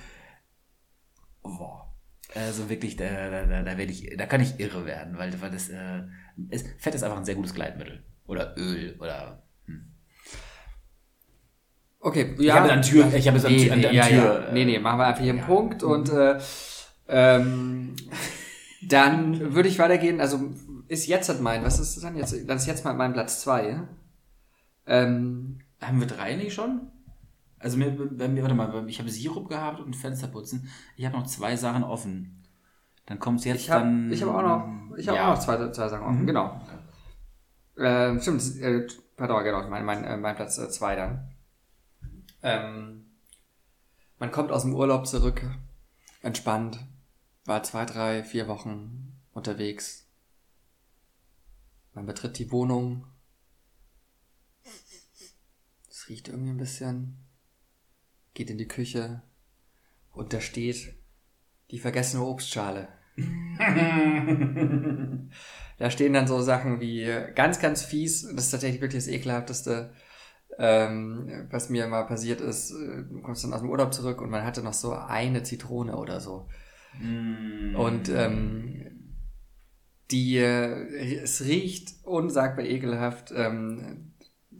Boah. 1.43 1.93
Also 2.35 2.71
wirklich, 2.71 2.97
da, 2.97 3.05
da, 3.31 3.45
da, 3.45 3.63
da, 3.63 3.77
werde 3.77 3.93
ich, 3.93 4.17
da 4.17 4.27
kann 4.27 4.41
ich 4.41 4.59
irre 4.59 4.87
werden, 4.87 5.19
weil, 5.19 5.39
weil 5.41 5.51
das. 5.51 5.69
Äh, 5.69 6.03
ist, 6.49 6.67
Fett 6.79 6.95
ist 6.95 7.03
einfach 7.03 7.19
ein 7.19 7.25
sehr 7.25 7.35
gutes 7.35 7.55
Gleitmittel. 7.55 8.05
Oder 8.27 8.57
Öl 8.57 8.97
oder. 8.99 9.43
Hm. 9.67 9.93
Okay, 12.01 12.35
ja. 12.39 12.43
Ich 12.45 12.53
habe 12.53 12.67
es 12.69 12.73
an 12.73 12.83
Tür. 12.83 13.15
Ich 13.15 13.29
habe 13.29 13.37
es 13.37 13.45
nee, 13.45 13.71
an, 13.71 13.79
an, 13.81 13.85
an 13.87 13.95
ja, 13.95 14.07
Tür. 14.07 14.45
Ja. 14.47 14.53
Nee, 14.53 14.65
nee, 14.65 14.79
machen 14.79 14.99
wir 14.99 15.07
einfach 15.07 15.23
hier 15.23 15.33
einen. 15.33 15.45
Punkt 15.45 15.83
mhm. 15.83 15.91
und 15.91 16.09
äh, 16.11 16.39
ähm, 17.09 17.97
dann 18.83 19.55
würde 19.55 19.69
ich 19.69 19.79
weitergehen. 19.79 20.21
Also 20.21 20.53
ist 20.89 21.07
jetzt 21.07 21.29
halt 21.29 21.41
mein, 21.41 21.65
was 21.65 21.79
ist 21.79 21.97
das 21.97 22.03
dann 22.03 22.17
jetzt? 22.17 22.35
Dann 22.49 22.57
ist 22.57 22.67
jetzt 22.67 22.85
mal 22.85 22.95
mein 22.95 23.13
Platz 23.13 23.43
2. 23.43 23.81
Ähm, 24.87 25.61
haben 25.81 26.01
wir 26.01 26.07
drei 26.07 26.37
nicht 26.37 26.55
schon? 26.55 26.91
Also 27.59 27.77
mir, 27.77 27.93
bei 27.93 28.29
mir, 28.29 28.43
warte 28.43 28.55
mal, 28.55 28.89
ich 28.89 28.99
habe 28.99 29.11
Sirup 29.11 29.49
gehabt 29.49 29.81
und 29.81 29.95
Fensterputzen. 29.95 30.69
Ich 30.97 31.05
habe 31.05 31.17
noch 31.17 31.27
zwei 31.27 31.57
Sachen 31.57 31.85
offen. 31.85 32.43
Dann 33.07 33.19
kommt 33.19 33.41
es 33.41 33.45
jetzt 33.45 33.63
ich 33.63 33.71
hab, 33.71 33.83
dann. 33.83 34.13
Ich 34.13 34.23
habe 34.23 34.35
auch 34.35 34.43
noch, 34.43 34.97
ich 34.97 35.07
habe 35.09 35.17
ja. 35.17 35.29
auch 35.31 35.37
noch 35.37 35.43
zwei, 35.43 35.71
zwei 35.71 35.89
Sachen 35.89 36.05
offen. 36.05 36.23
Mhm. 36.23 36.27
Genau. 36.27 36.61
Äh, 37.77 38.21
stimmt, 38.21 38.43
äh, 38.61 38.87
pardon, 39.17 39.45
genau, 39.45 39.69
mein, 39.69 39.85
mein, 39.85 40.05
äh, 40.05 40.17
mein 40.17 40.37
Platz 40.37 40.59
äh, 40.59 40.69
zwei 40.69 40.97
dann. 40.97 41.33
Ähm, 42.43 43.07
man 44.19 44.31
kommt 44.31 44.51
aus 44.51 44.63
dem 44.63 44.75
Urlaub 44.75 45.07
zurück, 45.07 45.43
entspannt, 46.23 46.81
war 47.45 47.63
zwei, 47.63 47.85
drei, 47.85 48.23
vier 48.23 48.49
Wochen 48.49 49.21
unterwegs. 49.33 50.09
Man 51.95 52.07
betritt 52.07 52.39
die 52.39 52.51
Wohnung, 52.51 53.07
es 56.03 56.09
riecht 56.09 56.29
irgendwie 56.29 56.51
ein 56.51 56.59
bisschen. 56.59 57.19
Geht 58.35 58.51
in 58.51 58.59
die 58.59 58.67
Küche 58.67 59.23
und 60.11 60.33
da 60.33 60.41
steht 60.41 60.95
die 61.71 61.79
vergessene 61.79 62.25
Obstschale. 62.25 62.89
da 65.79 65.91
stehen 65.91 66.15
dann 66.15 66.27
so 66.27 66.41
Sachen 66.41 66.81
wie 66.81 67.07
ganz, 67.35 67.61
ganz 67.61 67.85
fies. 67.85 68.23
Das 68.23 68.47
ist 68.47 68.51
tatsächlich 68.51 68.81
wirklich 68.81 69.05
das 69.05 69.13
ekelhafteste, 69.13 69.93
ähm, 70.59 71.47
was 71.51 71.69
mir 71.69 71.87
mal 71.87 72.05
passiert 72.05 72.41
ist. 72.41 72.71
Du 72.71 73.21
kommst 73.23 73.45
dann 73.45 73.53
aus 73.53 73.61
dem 73.61 73.71
Urlaub 73.71 73.95
zurück 73.95 74.21
und 74.23 74.31
man 74.31 74.45
hatte 74.45 74.63
noch 74.63 74.73
so 74.73 74.93
eine 74.95 75.43
Zitrone 75.45 75.97
oder 75.97 76.21
so. 76.21 76.49
Mm. 77.01 77.77
Und 77.77 78.09
ähm, 78.09 79.15
die, 80.11 80.39
äh, 80.39 81.21
es 81.23 81.45
riecht 81.45 82.05
unsagbar 82.05 82.65
ekelhaft. 82.65 83.33
Ähm, 83.37 84.12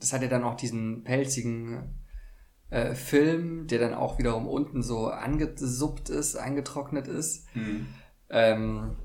das 0.03 0.13
hat 0.13 0.23
ja 0.23 0.29
dann 0.29 0.45
auch 0.45 0.57
diesen 0.57 1.05
pelzigen 1.05 1.95
äh, 2.71 2.95
Film, 2.95 3.67
der 3.67 3.79
dann 3.79 3.95
auch 3.95 4.19
wiederum 4.19 4.49
unten 4.49 4.83
so 4.83 5.07
angesuppt 5.07 6.09
ist, 6.11 6.37
angetrocknet 6.37 7.07
ist. 7.07 7.47
Mhm. 7.55 7.87
Ähm, 8.31 8.97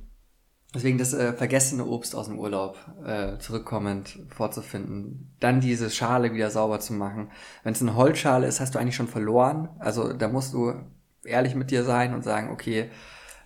deswegen 0.74 0.98
das 0.98 1.14
äh, 1.14 1.34
vergessene 1.34 1.86
Obst 1.86 2.16
aus 2.16 2.28
dem 2.28 2.40
Urlaub 2.40 2.78
äh, 3.06 3.38
zurückkommend 3.38 4.20
vorzufinden. 4.30 5.36
Dann 5.40 5.62
diese 5.62 5.90
Schale 5.90 6.34
wieder 6.34 6.50
sauber 6.50 6.80
zu 6.80 6.94
machen. 6.94 7.30
Wenn 7.64 7.74
es 7.74 7.82
eine 7.82 7.96
Holzschale 7.96 8.48
ist, 8.48 8.60
hast 8.60 8.76
du 8.76 8.80
eigentlich 8.80 8.96
schon 8.96 9.08
verloren. 9.08 9.70
Also 9.80 10.14
da 10.14 10.28
musst 10.28 10.54
du 10.54 10.74
ehrlich 11.24 11.56
mit 11.56 11.72
dir 11.72 11.84
sein 11.84 12.14
und 12.14 12.24
sagen, 12.24 12.52
okay, 12.52 12.90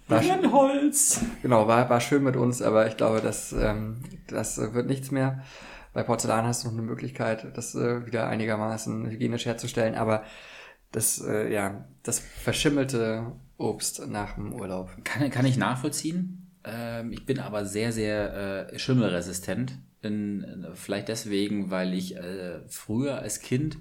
war 0.07 0.21
Holz. 0.51 1.21
Genau, 1.41 1.67
war, 1.67 1.89
war 1.89 2.01
schön 2.01 2.23
mit 2.23 2.35
uns, 2.35 2.61
aber 2.61 2.87
ich 2.87 2.97
glaube, 2.97 3.21
das, 3.21 3.53
ähm, 3.53 4.03
das 4.27 4.57
wird 4.57 4.87
nichts 4.87 5.09
mehr. 5.09 5.43
Bei 5.93 6.03
Porzellan 6.03 6.45
hast 6.45 6.63
du 6.63 6.67
noch 6.67 6.73
eine 6.73 6.83
Möglichkeit, 6.83 7.55
das 7.55 7.75
äh, 7.75 8.05
wieder 8.05 8.27
einigermaßen 8.27 9.09
hygienisch 9.09 9.45
herzustellen, 9.45 9.95
aber 9.95 10.23
das, 10.91 11.21
äh, 11.21 11.51
ja, 11.51 11.85
das 12.03 12.19
verschimmelte 12.19 13.33
Obst 13.57 14.07
nach 14.07 14.35
dem 14.35 14.53
Urlaub. 14.53 14.91
Kann, 15.03 15.29
kann 15.29 15.45
ich 15.45 15.57
nachvollziehen. 15.57 16.51
Ähm, 16.63 17.11
ich 17.11 17.25
bin 17.25 17.39
aber 17.39 17.65
sehr, 17.65 17.91
sehr 17.91 18.69
äh, 18.71 18.79
schimmelresistent. 18.79 19.77
In, 20.01 20.67
vielleicht 20.73 21.09
deswegen, 21.09 21.69
weil 21.69 21.93
ich 21.93 22.15
äh, 22.15 22.67
früher 22.67 23.19
als 23.19 23.39
Kind 23.39 23.77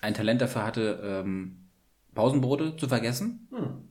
ein 0.00 0.14
Talent 0.14 0.40
dafür 0.40 0.64
hatte, 0.64 1.00
ähm, 1.02 1.68
Pausenbrote 2.14 2.76
zu 2.76 2.88
vergessen. 2.88 3.48
Hm. 3.50 3.88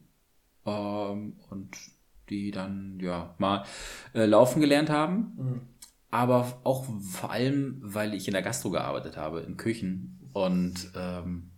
Ähm, 0.66 1.40
und 1.50 1.78
die 2.30 2.50
dann 2.52 3.00
ja 3.00 3.36
mal 3.38 3.64
äh, 4.14 4.26
laufen 4.26 4.60
gelernt 4.60 4.90
haben. 4.90 5.34
Hm. 5.38 5.62
Aber 6.12 6.62
auch 6.64 6.86
vor 7.01 7.32
allem, 7.32 7.80
weil 7.82 8.14
ich 8.14 8.28
in 8.28 8.34
der 8.34 8.43
Gastro 8.43 8.70
gearbeitet 8.70 9.18
habe, 9.18 9.41
in 9.41 9.58
Küchen 9.58 10.20
und 10.34 10.91
ähm, 10.95 11.51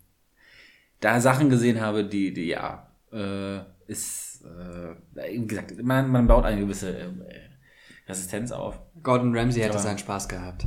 da 1.00 1.22
Sachen 1.22 1.50
gesehen 1.50 1.80
habe, 1.82 2.06
die, 2.06 2.34
die 2.34 2.48
ja, 2.48 2.90
äh, 3.12 3.60
ist, 3.88 4.44
äh, 4.44 4.96
wie 5.14 5.48
gesagt, 5.48 5.82
man, 5.84 6.10
man 6.10 6.28
baut 6.28 6.46
eine 6.46 6.62
gewisse 6.62 6.98
äh, 6.98 7.12
Resistenz 8.08 8.52
auf. 8.52 8.80
Gordon 9.04 9.36
Ramsay 9.36 9.62
hätte 9.62 9.80
seinen 9.80 9.98
Spaß 9.98 10.28
gehabt. 10.28 10.66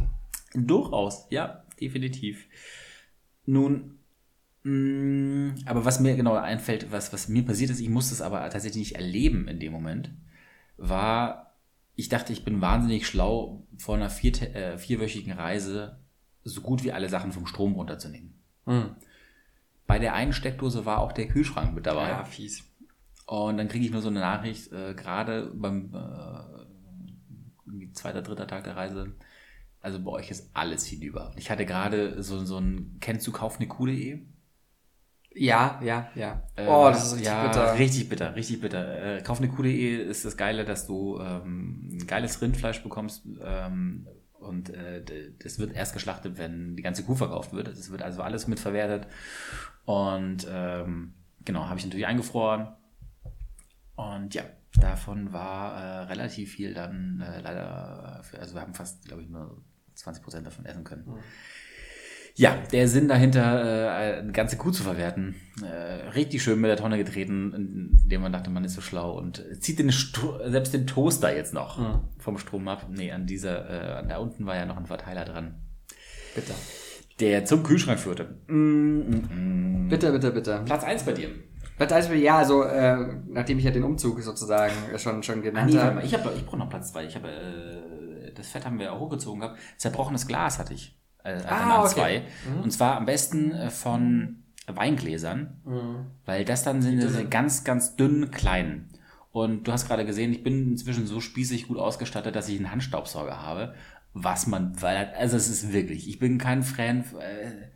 Durchaus, 0.55 1.26
ja, 1.31 1.64
definitiv. 1.81 2.47
Nun, 3.47 3.99
mh, 4.62 4.72
mm, 4.72 5.55
aber 5.66 5.85
was 5.85 6.01
mir 6.01 6.16
genau 6.16 6.35
einfällt, 6.35 6.91
was, 6.93 7.12
was 7.12 7.28
mir 7.28 7.45
passiert 7.45 7.70
ist, 7.70 7.81
ich 7.81 7.89
musste 7.89 8.14
es 8.14 8.22
aber 8.22 8.41
tatsächlich 8.51 8.91
nicht 8.91 8.97
erleben 8.97 9.49
in 9.49 9.61
dem 9.61 9.72
Moment, 9.72 10.11
war, 10.76 11.55
ich 11.97 12.09
dachte, 12.09 12.33
ich 12.33 12.45
bin 12.45 12.61
wahnsinnig 12.61 13.07
schlau, 13.07 13.66
vor 13.81 13.97
einer 13.97 14.11
vier, 14.11 14.55
äh, 14.55 14.76
vierwöchigen 14.76 15.33
Reise 15.33 15.99
so 16.45 16.61
gut 16.61 16.85
wie 16.85 16.93
alle 16.93 17.09
Sachen 17.09 17.33
vom 17.33 17.47
Strom 17.47 17.72
runterzunehmen. 17.74 18.35
Mhm. 18.66 18.97
Bei 19.87 19.99
der 19.99 20.14
einen 20.14 20.35
Steckdose 20.35 20.85
war 20.85 20.99
auch 20.99 21.12
der 21.12 21.28
Kühlschrank 21.28 21.74
mit 21.74 21.87
dabei. 21.87 22.11
Ja, 22.11 22.24
fies. 22.24 22.62
Und 23.26 23.57
dann 23.57 23.68
kriege 23.68 23.85
ich 23.85 23.91
nur 23.91 24.03
so 24.03 24.09
eine 24.09 24.20
Nachricht, 24.20 24.70
äh, 24.72 24.95
gerade 24.95 25.51
beim 25.55 25.95
äh, 25.95 27.93
zweiter, 27.93 28.20
dritter 28.22 28.47
Tag 28.47 28.64
der 28.64 28.76
Reise, 28.76 29.14
also 29.81 29.99
bei 30.03 30.11
euch 30.11 30.31
ist 30.31 30.51
alles 30.53 30.85
hinüber. 30.85 31.33
Ich 31.37 31.51
hatte 31.51 31.64
gerade 31.64 32.22
so, 32.22 32.45
so 32.45 32.59
ein, 32.59 32.99
kennst 33.01 33.26
du 33.26 33.33
kaufneku.de? 33.33 34.20
Ja, 35.33 35.81
ja, 35.83 36.11
ja. 36.14 36.43
Äh, 36.57 36.66
oh, 36.66 36.89
das 36.89 37.07
ist 37.07 37.12
richtig 37.12 37.26
ja, 37.26 37.47
bitter. 37.47 37.78
Richtig 37.78 38.09
bitter, 38.09 38.35
richtig 38.35 38.61
bitter. 38.61 39.18
Äh, 39.18 39.22
kaufneku.de 39.22 39.97
ist 39.97 40.24
das 40.24 40.37
Geile, 40.37 40.64
dass 40.64 40.87
du 40.87 41.20
ähm, 41.20 41.99
geiles 42.07 42.43
Rindfleisch 42.43 42.83
bekommst 42.83 43.24
ähm, 43.43 44.09
und 44.41 44.70
äh, 44.70 45.05
das 45.39 45.59
wird 45.59 45.74
erst 45.74 45.93
geschlachtet, 45.93 46.39
wenn 46.39 46.76
die 46.76 46.83
ganze 46.83 47.05
Kuh 47.05 47.14
verkauft 47.14 47.53
wird. 47.53 47.68
Das 47.68 47.91
wird 47.91 48.03
also 48.03 48.22
alles 48.22 48.49
mitverwertet. 48.49 49.07
Und 49.85 50.47
ähm, 50.51 51.14
genau, 51.45 51.66
habe 51.66 51.78
ich 51.78 51.85
natürlich 51.85 52.07
eingefroren. 52.07 52.68
Und 53.97 54.35
ja, 54.35 54.45
davon 54.74 55.33
war 55.33 55.76
äh, 55.76 55.99
relativ 56.05 56.53
viel 56.53 56.74
dann 56.74 57.20
äh, 57.20 57.41
leider, 57.41 58.20
für, 58.24 58.39
also 58.39 58.55
wir 58.55 58.62
haben 58.62 58.74
fast, 58.74 59.05
glaube 59.05 59.22
ich, 59.22 59.28
nur 59.28 59.62
20 59.95 60.22
Prozent 60.22 60.47
davon 60.47 60.64
essen 60.64 60.85
können. 60.85 61.05
Mhm. 61.07 61.18
Ja, 62.37 62.57
der 62.72 62.89
Sinn 62.89 63.09
dahinter, 63.09 63.64
äh, 63.64 64.18
eine 64.20 64.33
ganze 64.33 64.57
Kuh 64.57 64.70
zu 64.70 64.83
verwerten, 64.83 65.35
äh, 65.62 66.09
richtig 66.11 66.43
schön 66.43 66.61
mit 66.61 66.70
der 66.70 66.76
Tonne 66.76 66.97
getreten, 66.97 67.99
indem 68.03 68.22
man 68.22 68.33
dachte, 68.33 68.51
man 68.51 68.64
ist 68.64 68.74
so 68.74 68.81
schlau 68.81 69.16
und 69.18 69.45
zieht 69.61 69.78
den 69.78 69.93
Sto 69.93 70.39
selbst 70.47 70.72
den 70.72 70.87
Toaster 70.87 71.35
jetzt 71.35 71.55
noch 71.55 71.78
mhm. 71.78 72.01
vom 72.18 72.39
Strom 72.39 72.66
ab. 72.68 72.87
Nee, 72.91 73.12
an 73.12 73.26
dieser, 73.26 74.01
äh, 74.01 74.07
da 74.07 74.18
unten 74.18 74.47
war 74.47 74.57
ja 74.57 74.66
noch 74.66 74.76
ein 74.76 74.87
Verteiler 74.87 75.24
dran. 75.24 75.57
Bitte. 76.35 76.55
Der 77.18 77.45
zum 77.45 77.62
Kühlschrank 77.62 77.99
führte. 77.99 78.37
Mm, 78.47 78.55
mm, 78.55 79.85
mm. 79.85 79.89
Bitte, 79.89 80.11
bitte, 80.12 80.31
bitte. 80.31 80.62
Platz 80.64 80.85
1 80.85 81.03
bei 81.03 81.12
dir. 81.12 81.28
Platz 81.76 81.93
1 81.93 82.09
bei 82.09 82.14
dir, 82.14 82.22
ja, 82.22 82.39
also 82.39 82.62
äh, 82.62 82.97
nachdem 83.28 83.59
ich 83.59 83.64
ja 83.64 83.70
den 83.70 83.85
Umzug 83.85 84.20
sozusagen 84.22 84.72
schon, 84.97 85.22
schon 85.22 85.43
genannt 85.43 85.70
ah, 85.72 85.74
nee, 85.74 85.81
habe. 85.81 86.03
Ich, 86.07 86.14
hab, 86.14 86.35
ich 86.35 86.47
brauche 86.47 86.57
noch 86.57 86.70
Platz 86.70 86.93
2. 86.93 87.05
Ich 87.05 87.16
habe, 87.16 87.28
äh, 87.28 88.33
das 88.35 88.49
Fett 88.49 88.64
haben 88.64 88.78
wir 88.78 88.93
auch 88.93 89.01
hochgezogen 89.01 89.41
gehabt. 89.41 89.59
Zerbrochenes 89.76 90.26
Glas 90.26 90.59
hatte 90.59 90.72
ich. 90.72 91.00
Äh, 91.25 91.43
ah, 91.47 91.83
okay. 91.83 91.91
zwei. 91.93 92.23
Mhm. 92.49 92.62
Und 92.62 92.71
zwar 92.71 92.97
am 92.97 93.07
besten 93.07 93.53
äh, 93.53 93.71
von 93.71 94.43
Weingläsern, 94.66 95.61
mhm. 95.64 96.07
weil 96.25 96.45
das 96.45 96.62
dann 96.62 96.83
sind 96.83 97.01
diese 97.01 97.27
ganz, 97.27 97.64
ganz 97.64 97.97
dünnen 97.97 98.31
kleinen. 98.31 98.89
Und 99.33 99.64
du 99.64 99.73
hast 99.73 99.87
gerade 99.87 100.05
gesehen, 100.05 100.33
ich 100.33 100.43
bin 100.43 100.73
inzwischen 100.73 101.07
so 101.07 101.21
spießig 101.21 101.68
gut 101.68 101.79
ausgestattet, 101.79 102.35
dass 102.35 102.49
ich 102.49 102.59
einen 102.59 102.71
Handstaubsauger 102.71 103.43
habe. 103.43 103.75
Was 104.12 104.49
man, 104.49 104.81
weil, 104.83 105.12
also 105.16 105.37
es 105.37 105.49
ist 105.49 105.73
wirklich, 105.73 106.09
ich 106.09 106.18
bin 106.18 106.39
kein 106.39 106.64
Fan, 106.64 107.05
äh, 107.21 107.68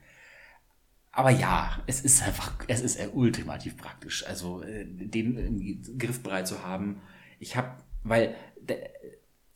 aber 1.12 1.30
ja, 1.30 1.80
es 1.86 2.00
ist 2.00 2.24
einfach, 2.24 2.52
es 2.66 2.80
ist 2.80 2.98
ultimativ 3.12 3.76
praktisch. 3.76 4.26
Also 4.26 4.62
äh, 4.62 4.84
den 4.84 5.36
irgendwie 5.36 5.80
griffbereit 5.96 6.48
zu 6.48 6.64
haben. 6.64 7.00
Ich 7.38 7.56
habe, 7.56 7.70
weil 8.02 8.34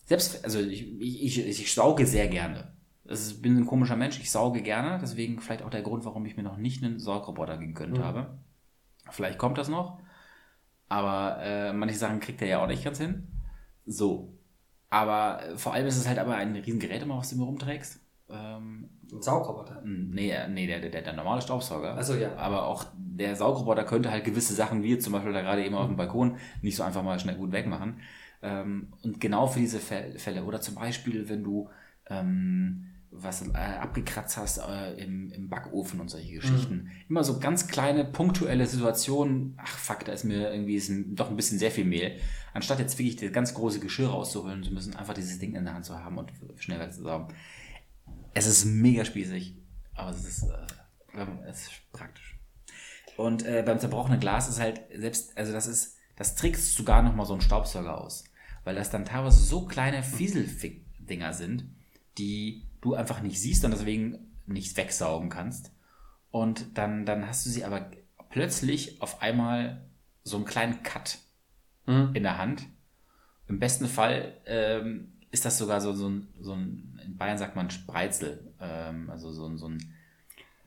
selbst, 0.07 0.45
also 0.45 0.61
ich, 0.61 1.01
ich, 1.01 1.47
ich 1.47 1.74
sauge 1.74 2.07
sehr 2.07 2.28
gerne. 2.28 2.72
Ich 3.11 3.40
bin 3.40 3.56
ein 3.56 3.66
komischer 3.66 3.96
Mensch, 3.96 4.20
ich 4.20 4.30
sauge 4.30 4.62
gerne, 4.62 4.98
deswegen 5.00 5.40
vielleicht 5.40 5.62
auch 5.62 5.70
der 5.70 5.82
Grund, 5.82 6.04
warum 6.04 6.26
ich 6.26 6.36
mir 6.36 6.42
noch 6.42 6.59
nicht 6.59 6.82
einen 6.84 6.98
Saugroboter 6.98 7.56
gegönnt 7.56 7.98
mhm. 7.98 8.04
habe. 8.04 8.38
Vielleicht 9.11 9.38
kommt 9.38 9.56
das 9.56 9.68
noch, 9.68 10.00
aber 10.88 11.38
äh, 11.42 11.72
manche 11.72 11.96
Sachen 11.96 12.20
kriegt 12.20 12.42
er 12.42 12.48
ja 12.48 12.62
auch 12.62 12.66
nicht 12.66 12.84
ganz 12.84 12.98
hin. 12.98 13.28
So. 13.86 14.38
Aber 14.90 15.42
äh, 15.42 15.56
vor 15.56 15.72
allem 15.72 15.86
ist 15.86 15.96
es 15.96 16.06
halt 16.06 16.18
aber 16.18 16.34
ein 16.34 16.54
Riesengerät 16.54 17.02
immer, 17.02 17.18
was 17.18 17.30
du 17.30 17.36
mir 17.36 17.44
rumträgst. 17.44 18.00
Ähm, 18.30 18.90
ein 19.11 19.22
Saugroboter? 19.22 19.80
Nee, 19.84 20.30
äh, 20.30 20.48
nee 20.48 20.66
der, 20.66 20.80
der, 20.80 21.02
der 21.02 21.12
normale 21.14 21.40
Staubsauger. 21.40 21.94
Also 21.94 22.14
ja. 22.14 22.36
Aber 22.36 22.66
auch 22.66 22.84
der 22.94 23.36
Saugroboter 23.36 23.84
könnte 23.84 24.11
halt 24.11 24.24
gewisse 24.24 24.54
Sachen, 24.54 24.82
wie 24.82 24.98
zum 24.98 25.14
Beispiel 25.14 25.32
da 25.32 25.40
gerade 25.40 25.64
eben 25.64 25.74
mhm. 25.74 25.80
auf 25.80 25.86
dem 25.86 25.96
Balkon, 25.96 26.36
nicht 26.61 26.76
so 26.76 26.82
einfach 26.82 27.02
mal 27.02 27.18
schnell 27.18 27.36
gut 27.36 27.52
wegmachen. 27.52 28.00
Ähm, 28.42 28.92
und 29.02 29.20
genau 29.20 29.46
für 29.46 29.61
diese 29.61 29.78
Fälle. 29.80 30.44
Oder 30.44 30.61
zum 30.61 30.74
Beispiel, 30.74 31.28
wenn 31.28 31.42
du 31.42 31.70
ähm, 32.06 32.86
was 33.11 33.42
äh, 33.42 33.56
abgekratzt 33.56 34.36
hast 34.36 34.59
äh, 34.59 34.92
im, 34.94 35.32
im 35.32 35.48
Backofen 35.48 36.00
und 36.00 36.11
solche 36.11 36.34
Geschichten. 36.34 36.74
Mhm. 36.74 36.90
Immer 37.09 37.24
so 37.24 37.38
ganz 37.38 37.66
kleine, 37.66 38.04
punktuelle 38.04 38.66
Situationen. 38.66 39.54
Ach 39.56 39.78
fuck, 39.78 40.04
da 40.04 40.12
ist 40.12 40.24
mir 40.24 40.52
irgendwie 40.52 40.76
ist 40.76 40.90
ein, 40.90 41.14
doch 41.14 41.30
ein 41.30 41.36
bisschen 41.36 41.59
sehr 41.59 41.70
viel 41.70 41.84
Mehl. 41.84 42.18
Anstatt 42.52 42.78
jetzt 42.78 42.98
wirklich 42.98 43.16
das 43.16 43.32
ganz 43.32 43.54
große 43.54 43.80
Geschirr 43.80 44.09
rauszuholen 44.09 44.62
zu 44.62 44.72
müssen, 44.72 44.94
einfach 44.94 45.14
dieses 45.14 45.38
Ding 45.38 45.54
in 45.54 45.64
der 45.64 45.74
Hand 45.74 45.86
zu 45.86 45.98
haben 45.98 46.18
und 46.18 46.32
schnell 46.56 46.80
wegzusaugen. 46.80 47.34
Es 48.34 48.46
ist 48.46 48.66
mega 48.66 49.04
spießig, 49.04 49.56
aber 49.94 50.11
es 50.11 50.24
ist, 50.26 50.42
äh, 50.44 51.26
es 51.48 51.62
ist 51.62 51.92
praktisch. 51.92 52.38
Und 53.16 53.44
äh, 53.44 53.62
beim 53.64 53.80
zerbrochenen 53.80 54.20
Glas 54.20 54.48
ist 54.48 54.61
halt 54.61 54.82
selbst, 54.94 55.36
also 55.36 55.52
das 55.52 55.66
ist, 55.66 55.96
das 56.14 56.36
trickst 56.36 56.74
sogar 56.74 57.02
nochmal 57.02 57.26
so 57.26 57.34
ein 57.34 57.40
Staubsauger 57.40 58.00
aus. 58.00 58.24
Weil 58.64 58.74
das 58.74 58.90
dann 58.90 59.04
teilweise 59.04 59.42
so 59.42 59.64
kleine 59.64 60.02
Fieselfick-Dinger 60.02 61.32
sind, 61.32 61.64
die 62.18 62.68
du 62.81 62.95
einfach 62.95 63.20
nicht 63.20 63.41
siehst 63.41 63.64
und 63.64 63.72
deswegen 63.72 64.18
nicht 64.47 64.76
wegsaugen 64.76 65.29
kannst. 65.29 65.72
Und 66.31 66.76
dann, 66.76 67.07
dann 67.07 67.26
hast 67.26 67.47
du 67.47 67.51
sie 67.51 67.64
aber 67.64 67.91
plötzlich 68.31 69.01
auf 69.01 69.22
einmal 69.22 69.89
so 70.24 70.37
einen 70.37 70.45
kleinen 70.45 70.83
Cut 70.83 71.18
mhm. 71.87 72.11
in 72.14 72.22
der 72.22 72.39
Hand. 72.39 72.64
Im 73.47 73.59
besten 73.59 73.87
Fall 73.87 74.37
ähm, 74.47 75.12
ist 75.31 75.45
das 75.45 75.59
sogar 75.59 75.81
so, 75.81 75.93
so, 75.93 76.09
ein, 76.09 76.29
so 76.41 76.53
ein, 76.53 77.01
in 77.05 77.16
Bayern 77.16 77.39
sagt 77.39 77.57
man 77.57 77.70
Spreizel, 77.70 78.53
ähm, 78.61 79.11
also 79.11 79.33
so, 79.33 79.57
so 79.57 79.68
ein, 79.68 79.79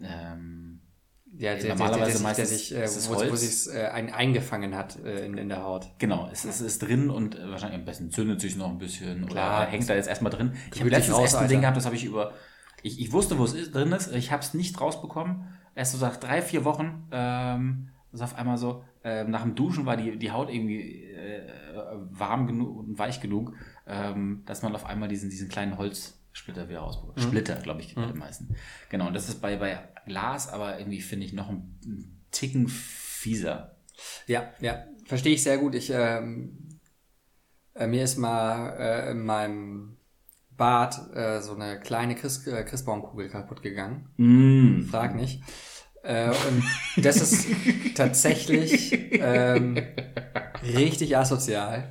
ähm, 0.01 0.81
ja, 1.37 1.55
der, 1.55 1.75
normalerweise 1.75 2.21
der, 2.21 2.33
der, 2.33 2.45
sich, 2.45 2.69
der 2.69 2.87
sich, 2.87 3.09
äh, 3.09 3.13
wo, 3.13 3.31
wo 3.31 3.35
sich 3.35 3.73
äh, 3.73 3.87
ein, 3.87 4.11
eingefangen 4.13 4.75
hat 4.75 4.97
äh, 5.03 5.25
in, 5.25 5.37
in 5.37 5.49
der 5.49 5.63
Haut. 5.63 5.87
Genau, 5.97 6.29
es, 6.31 6.45
es 6.45 6.61
ist 6.61 6.79
drin 6.79 7.09
und 7.09 7.37
äh, 7.37 7.49
wahrscheinlich 7.49 7.79
am 7.79 7.85
besten 7.85 8.11
zündet 8.11 8.41
sich 8.41 8.57
noch 8.57 8.69
ein 8.69 8.77
bisschen 8.77 9.27
Klar, 9.27 9.61
oder 9.61 9.71
hängt 9.71 9.89
da 9.89 9.95
jetzt 9.95 10.07
erstmal 10.07 10.31
drin. 10.31 10.53
Ich 10.73 10.79
habe 10.79 10.89
letztens 10.89 11.17
raus, 11.17 11.35
ein 11.35 11.47
Ding 11.47 11.61
gehabt, 11.61 11.77
das 11.77 11.85
habe 11.85 11.95
ich 11.95 12.05
über, 12.05 12.33
ich, 12.83 12.99
ich 12.99 13.11
wusste, 13.11 13.37
wo 13.37 13.45
es 13.45 13.53
ist, 13.53 13.73
drin 13.73 13.91
ist, 13.91 14.11
ich 14.13 14.31
habe 14.31 14.41
es 14.41 14.53
nicht 14.53 14.79
rausbekommen. 14.79 15.47
Erst 15.73 15.93
so 15.93 16.05
nach 16.05 16.17
drei, 16.17 16.41
vier 16.41 16.65
Wochen, 16.65 17.07
ähm, 17.11 17.89
ist 18.11 18.21
auf 18.21 18.35
einmal 18.35 18.57
so, 18.57 18.83
äh, 19.03 19.23
nach 19.23 19.43
dem 19.43 19.55
Duschen 19.55 19.85
war 19.85 19.95
die, 19.95 20.17
die 20.17 20.31
Haut 20.31 20.49
irgendwie 20.49 21.05
äh, 21.05 21.47
warm 22.09 22.45
genug 22.45 22.77
und 22.77 22.99
weich 22.99 23.21
genug, 23.21 23.53
ähm, 23.87 24.43
dass 24.45 24.63
man 24.63 24.75
auf 24.75 24.85
einmal 24.85 25.07
diesen, 25.07 25.29
diesen 25.29 25.47
kleinen 25.47 25.77
Holz 25.77 26.20
Splitter 26.33 26.69
wieder 26.69 26.79
rausbekommen. 26.79 27.15
Mhm. 27.17 27.27
Splitter, 27.27 27.55
glaube 27.55 27.81
ich, 27.81 27.95
mhm. 27.95 28.07
den 28.07 28.17
meisten. 28.17 28.55
Genau, 28.89 29.07
und 29.07 29.13
das 29.13 29.29
ist 29.29 29.41
bei, 29.41 29.57
bei 29.57 29.79
Glas 30.05 30.49
aber 30.49 30.79
irgendwie, 30.79 31.01
finde 31.01 31.25
ich, 31.25 31.33
noch 31.33 31.49
ein, 31.49 31.79
ein, 31.85 32.17
Ticken 32.31 32.69
fieser. 32.69 33.75
Ja, 34.25 34.53
ja, 34.61 34.85
verstehe 35.05 35.33
ich 35.33 35.43
sehr 35.43 35.57
gut. 35.57 35.75
Ich, 35.75 35.89
ähm, 35.93 36.79
äh, 37.75 37.87
mir 37.87 38.05
ist 38.05 38.17
mal 38.17 38.69
äh, 38.79 39.11
in 39.11 39.25
meinem 39.25 39.97
Bad 40.55 41.13
äh, 41.13 41.41
so 41.41 41.55
eine 41.55 41.77
kleine 41.81 42.15
Chris, 42.15 42.47
äh, 42.47 42.63
Christbaumkugel 42.63 43.27
kaputt 43.27 43.61
gegangen. 43.61 44.07
Mm. 44.15 44.83
Frag 44.83 45.13
nicht. 45.13 45.41
Äh, 46.03 46.29
und 46.29 46.63
das 47.03 47.17
ist 47.17 47.47
tatsächlich 47.95 48.93
ähm, 49.11 49.77
richtig 50.63 51.17
asozial. 51.17 51.89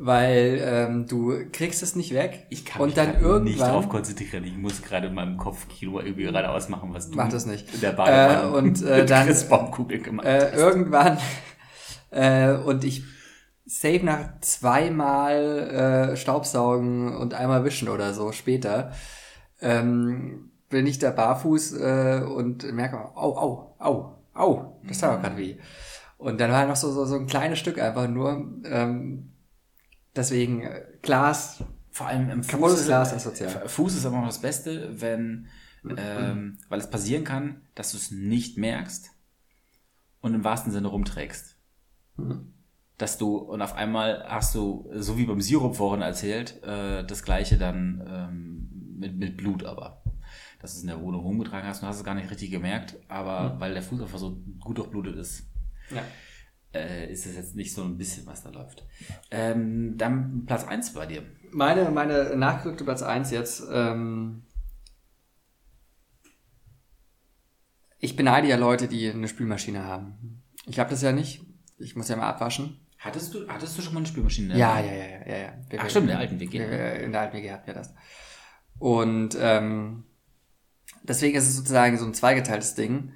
Weil 0.00 0.60
ähm, 0.62 1.06
du 1.06 1.32
kriegst 1.52 1.82
es 1.82 1.96
nicht 1.96 2.14
weg. 2.14 2.46
Ich 2.50 2.64
kann 2.64 2.80
und 2.82 2.88
mich 2.88 2.94
dann 2.94 3.14
irgendwann, 3.14 3.44
nicht 3.44 3.60
darauf 3.60 3.88
konzentrieren. 3.88 4.44
Ich 4.44 4.56
muss 4.56 4.82
gerade 4.82 5.08
in 5.08 5.14
meinem 5.14 5.36
Kopfkino 5.36 6.00
irgendwie 6.00 6.22
gerade 6.24 6.50
ausmachen, 6.50 6.94
was 6.94 7.10
du 7.10 7.16
Mach 7.16 7.28
das 7.28 7.46
nicht. 7.46 7.72
in 7.74 7.80
der 7.80 7.92
Badewanne 7.92 8.42
Äh, 8.54 8.58
und, 8.58 8.82
äh, 8.82 9.04
dann- 9.06 9.28
Baumkugel 9.48 10.00
gemacht 10.00 10.26
äh, 10.26 10.54
irgendwann 10.54 11.18
äh, 12.10 12.52
und 12.52 12.84
ich 12.84 13.02
save 13.66 14.04
nach 14.04 14.40
zweimal 14.40 16.10
äh, 16.12 16.16
Staubsaugen 16.16 17.16
und 17.16 17.34
einmal 17.34 17.64
wischen 17.64 17.88
oder 17.88 18.14
so 18.14 18.32
später 18.32 18.92
ähm, 19.60 20.50
bin 20.70 20.86
ich 20.86 20.98
da 20.98 21.10
barfuß 21.10 21.72
äh, 21.80 22.22
und 22.24 22.70
merke, 22.72 22.98
au, 23.16 23.36
au, 23.36 23.74
au, 23.78 24.18
au, 24.34 24.80
das 24.86 24.98
tat 24.98 25.16
auch 25.18 25.22
gerade 25.22 25.36
weh. 25.36 25.56
Und 26.18 26.40
dann 26.40 26.50
war 26.52 26.66
noch 26.66 26.76
so, 26.76 26.90
so, 26.92 27.04
so 27.04 27.16
ein 27.16 27.26
kleines 27.26 27.58
Stück 27.58 27.80
einfach 27.80 28.08
nur. 28.08 28.46
Ähm, 28.64 29.32
deswegen 30.18 30.62
äh, 30.62 30.82
Glas, 31.02 31.64
Vor 31.90 32.06
allem 32.06 32.28
im 32.30 32.42
Fuß 32.42 32.50
Kaputtes 32.52 32.80
ist, 32.80 32.86
Glas 32.86 33.12
ist 33.12 33.22
sozial. 33.24 33.68
Fuß 33.68 33.94
ist 33.96 34.04
aber 34.06 34.18
noch 34.18 34.26
das 34.26 34.40
Beste, 34.40 35.00
wenn, 35.00 35.46
Mhm. 35.82 35.94
ähm, 35.96 36.58
weil 36.68 36.80
es 36.80 36.90
passieren 36.90 37.24
kann, 37.24 37.62
dass 37.74 37.92
du 37.92 37.96
es 37.98 38.10
nicht 38.10 38.58
merkst 38.58 39.10
und 40.20 40.34
im 40.34 40.42
wahrsten 40.44 40.72
Sinne 40.72 40.88
rumträgst. 40.88 41.56
Mhm. 42.16 42.52
Dass 42.98 43.16
du, 43.16 43.36
und 43.36 43.62
auf 43.62 43.74
einmal 43.76 44.24
hast 44.28 44.54
du, 44.56 44.90
so 44.92 45.16
wie 45.16 45.24
beim 45.26 45.40
Sirup 45.40 45.76
vorhin 45.76 46.02
erzählt, 46.02 46.60
äh, 46.64 47.04
das 47.04 47.22
gleiche 47.22 47.56
dann 47.58 48.02
ähm, 48.08 48.96
mit, 48.98 49.16
mit 49.16 49.36
Blut 49.36 49.62
aber. 49.64 50.02
Dass 50.60 50.72
du 50.72 50.78
es 50.78 50.82
in 50.82 50.88
der 50.88 51.00
Wohnung 51.00 51.20
rumgetragen 51.20 51.68
hast 51.68 51.80
und 51.82 51.88
hast 51.88 51.98
es 51.98 52.04
gar 52.04 52.16
nicht 52.16 52.28
richtig 52.30 52.50
gemerkt, 52.50 52.96
aber 53.06 53.60
weil 53.60 53.72
der 53.72 53.82
Fuß 53.82 54.00
einfach 54.02 54.18
so 54.18 54.42
gut 54.60 54.78
durchblutet 54.78 55.14
ist, 55.16 55.46
ja. 55.94 56.02
Äh, 56.74 57.10
ist 57.12 57.26
es 57.26 57.36
jetzt 57.36 57.54
nicht 57.56 57.72
so 57.74 57.82
ein 57.82 57.96
bisschen, 57.98 58.26
was 58.26 58.42
da 58.42 58.50
läuft. 58.50 58.84
Ähm, 59.30 59.96
dann 59.96 60.44
Platz 60.46 60.64
1 60.64 60.92
bei 60.94 61.06
dir. 61.06 61.22
Meine, 61.50 61.90
meine 61.90 62.36
nachgerückte 62.36 62.84
Platz 62.84 63.02
1 63.02 63.30
jetzt. 63.30 63.62
Ähm, 63.72 64.42
ich 67.98 68.16
beneide 68.16 68.48
ja 68.48 68.56
Leute, 68.56 68.88
die 68.88 69.10
eine 69.10 69.28
Spülmaschine 69.28 69.84
haben. 69.84 70.42
Ich 70.66 70.78
habe 70.78 70.90
das 70.90 71.02
ja 71.02 71.12
nicht. 71.12 71.44
Ich 71.78 71.96
muss 71.96 72.08
ja 72.08 72.16
mal 72.16 72.28
abwaschen. 72.28 72.80
Hattest 72.98 73.32
du, 73.34 73.48
hattest 73.48 73.78
du 73.78 73.82
schon 73.82 73.94
mal 73.94 74.00
eine 74.00 74.08
Spülmaschine? 74.08 74.56
Ja, 74.58 74.80
ja, 74.80 74.92
ja, 74.92 75.04
ja, 75.26 75.36
ja. 75.36 75.52
Wir- 75.68 75.80
Ach, 75.80 75.88
stimmt, 75.88 76.04
in 76.04 76.08
der 76.08 76.18
alten 76.18 76.40
WG, 76.40 76.58
wir- 76.58 76.66
ne? 76.68 76.98
In 76.98 77.12
der 77.12 77.20
alten 77.22 77.36
WG 77.36 77.50
hatten 77.52 77.66
wir 77.66 77.74
das. 77.74 77.94
Und 78.78 79.36
ähm, 79.40 80.04
deswegen 81.04 81.36
ist 81.36 81.48
es 81.48 81.56
sozusagen 81.56 81.96
so 81.96 82.04
ein 82.04 82.14
zweigeteiltes 82.14 82.74
Ding. 82.74 83.12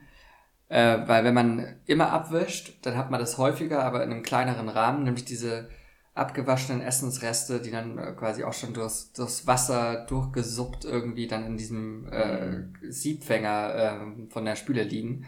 Äh, 0.72 1.06
weil 1.06 1.22
wenn 1.24 1.34
man 1.34 1.76
immer 1.84 2.10
abwischt, 2.12 2.78
dann 2.80 2.96
hat 2.96 3.10
man 3.10 3.20
das 3.20 3.36
häufiger, 3.36 3.84
aber 3.84 4.02
in 4.02 4.10
einem 4.10 4.22
kleineren 4.22 4.70
Rahmen, 4.70 5.04
nämlich 5.04 5.26
diese 5.26 5.68
abgewaschenen 6.14 6.80
Essensreste, 6.80 7.60
die 7.60 7.70
dann 7.70 7.98
äh, 7.98 8.12
quasi 8.12 8.42
auch 8.42 8.54
schon 8.54 8.72
durchs, 8.72 9.12
durchs 9.12 9.46
Wasser 9.46 10.06
durchgesuppt 10.06 10.86
irgendwie 10.86 11.26
dann 11.26 11.44
in 11.44 11.56
diesem 11.58 12.10
äh, 12.10 12.62
Siebfänger 12.90 13.74
äh, 13.74 14.30
von 14.30 14.46
der 14.46 14.56
Spüle 14.56 14.82
liegen. 14.82 15.26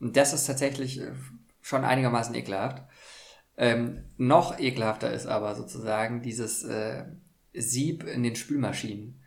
Und 0.00 0.16
das 0.16 0.32
ist 0.32 0.46
tatsächlich 0.46 0.98
äh, 0.98 1.12
schon 1.60 1.84
einigermaßen 1.84 2.34
ekelhaft. 2.34 2.82
Ähm, 3.58 4.04
noch 4.16 4.58
ekelhafter 4.58 5.12
ist 5.12 5.26
aber 5.26 5.56
sozusagen 5.56 6.22
dieses 6.22 6.64
äh, 6.64 7.04
Sieb 7.52 8.04
in 8.04 8.22
den 8.22 8.34
Spülmaschinen, 8.34 9.20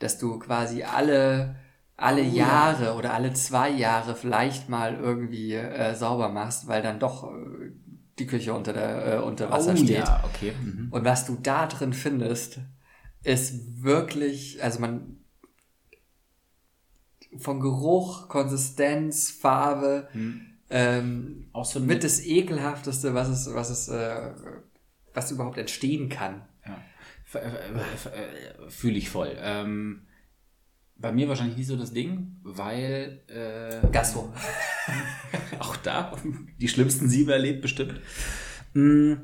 dass 0.00 0.18
du 0.18 0.40
quasi 0.40 0.82
alle 0.82 1.54
alle 1.96 2.22
Oh 2.22 2.24
ja. 2.24 2.32
Jahre 2.32 2.94
oder 2.94 3.14
alle 3.14 3.32
zwei 3.32 3.70
Jahre 3.70 4.14
vielleicht 4.14 4.68
mal 4.68 4.94
irgendwie 4.96 5.54
äh, 5.54 5.94
sauber 5.94 6.28
machst, 6.28 6.68
weil 6.68 6.82
dann 6.82 6.98
doch 6.98 7.24
äh, 7.32 7.72
die 8.18 8.26
Küche 8.26 8.54
unter 8.54 8.72
der 8.72 9.14
äh, 9.14 9.18
unter 9.18 9.50
Wasser 9.50 9.72
oh, 9.72 9.76
steht. 9.76 9.98
Ja, 9.98 10.24
okay. 10.24 10.52
Mhm. 10.62 10.88
Und 10.90 11.04
was 11.04 11.26
du 11.26 11.36
da 11.42 11.66
drin 11.66 11.92
findest, 11.92 12.60
ist 13.22 13.82
wirklich, 13.82 14.62
also 14.62 14.80
man 14.80 15.18
von 17.38 17.60
Geruch, 17.60 18.28
Konsistenz, 18.28 19.30
Farbe, 19.30 20.08
ähm, 20.70 21.48
Auch 21.52 21.64
so 21.64 21.80
mit 21.80 22.02
das 22.02 22.24
ekelhafteste, 22.24 23.14
was 23.14 23.28
es, 23.28 23.54
was 23.54 23.70
es, 23.70 23.88
äh, 23.88 24.32
was 25.14 25.30
überhaupt 25.30 25.58
entstehen 25.58 26.08
kann. 26.08 26.42
Ja. 26.66 26.82
F- 27.24 27.34
f- 27.36 28.06
äh, 28.06 28.70
Fühle 28.70 28.96
ich 28.98 29.08
voll. 29.10 29.36
Ähm, 29.38 30.05
bei 30.98 31.12
mir 31.12 31.28
wahrscheinlich 31.28 31.56
nicht 31.56 31.66
so 31.66 31.76
das 31.76 31.92
Ding, 31.92 32.36
weil 32.42 33.22
äh, 33.28 33.86
Gastro. 33.92 34.32
auch 35.58 35.76
da 35.76 36.16
die 36.58 36.68
schlimmsten 36.68 37.08
Siebe 37.08 37.32
erlebt 37.32 37.62
bestimmt. 37.62 38.00
Mm, 38.74 39.14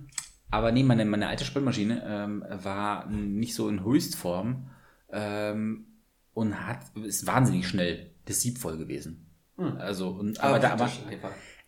Aber 0.50 0.72
nee, 0.72 0.82
meine, 0.82 1.04
meine 1.04 1.28
alte 1.28 1.44
Spülmaschine 1.44 2.02
ähm, 2.06 2.44
war 2.62 3.08
nicht 3.08 3.54
so 3.54 3.68
in 3.68 3.84
Höchstform 3.84 4.70
ähm, 5.10 5.86
und 6.34 6.66
hat 6.66 6.80
ist 7.04 7.26
wahnsinnig 7.26 7.66
schnell 7.66 8.10
das 8.26 8.40
Sieb 8.40 8.58
voll 8.58 8.78
gewesen. 8.78 9.26
Also 9.56 10.08
und, 10.08 10.40
aber, 10.40 10.58
da, 10.58 10.72
aber 10.72 10.90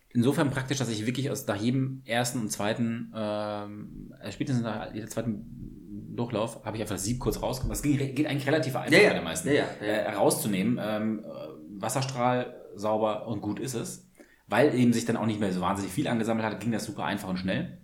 insofern 0.09 0.49
praktisch, 0.49 0.79
dass 0.79 0.89
ich 0.89 1.05
wirklich 1.05 1.29
aus 1.29 1.45
nach 1.47 1.55
jedem 1.55 2.01
ersten 2.05 2.39
und 2.39 2.51
zweiten, 2.51 3.13
ähm, 3.15 4.13
äh, 4.21 4.31
spätestens 4.31 4.63
nach 4.63 4.93
jedem 4.93 5.09
zweiten 5.09 5.74
Durchlauf, 6.15 6.63
habe 6.65 6.77
ich 6.77 6.81
einfach 6.81 6.95
das 6.95 7.03
Sieb 7.03 7.19
kurz 7.19 7.41
rausgenommen. 7.41 7.71
Das 7.71 7.81
ging, 7.81 7.97
geht 7.97 8.27
eigentlich 8.27 8.47
relativ 8.47 8.75
einfach 8.75 8.91
Ja, 8.91 8.99
ja. 8.99 9.09
bei 9.09 9.15
den 9.15 9.23
meisten. 9.23 9.49
Ja. 9.49 9.63
Äh, 9.81 10.13
rauszunehmen, 10.13 10.79
ähm, 10.81 11.25
äh, 11.25 11.81
Wasserstrahl 11.81 12.55
sauber 12.75 13.27
und 13.27 13.41
gut 13.41 13.59
ist 13.59 13.73
es. 13.73 14.09
Weil 14.47 14.75
eben 14.75 14.93
sich 14.93 15.05
dann 15.05 15.17
auch 15.17 15.25
nicht 15.25 15.39
mehr 15.39 15.51
so 15.51 15.61
wahnsinnig 15.61 15.91
viel 15.91 16.07
angesammelt 16.07 16.45
hat, 16.45 16.59
ging 16.59 16.71
das 16.71 16.85
super 16.85 17.05
einfach 17.05 17.29
und 17.29 17.37
schnell. 17.37 17.81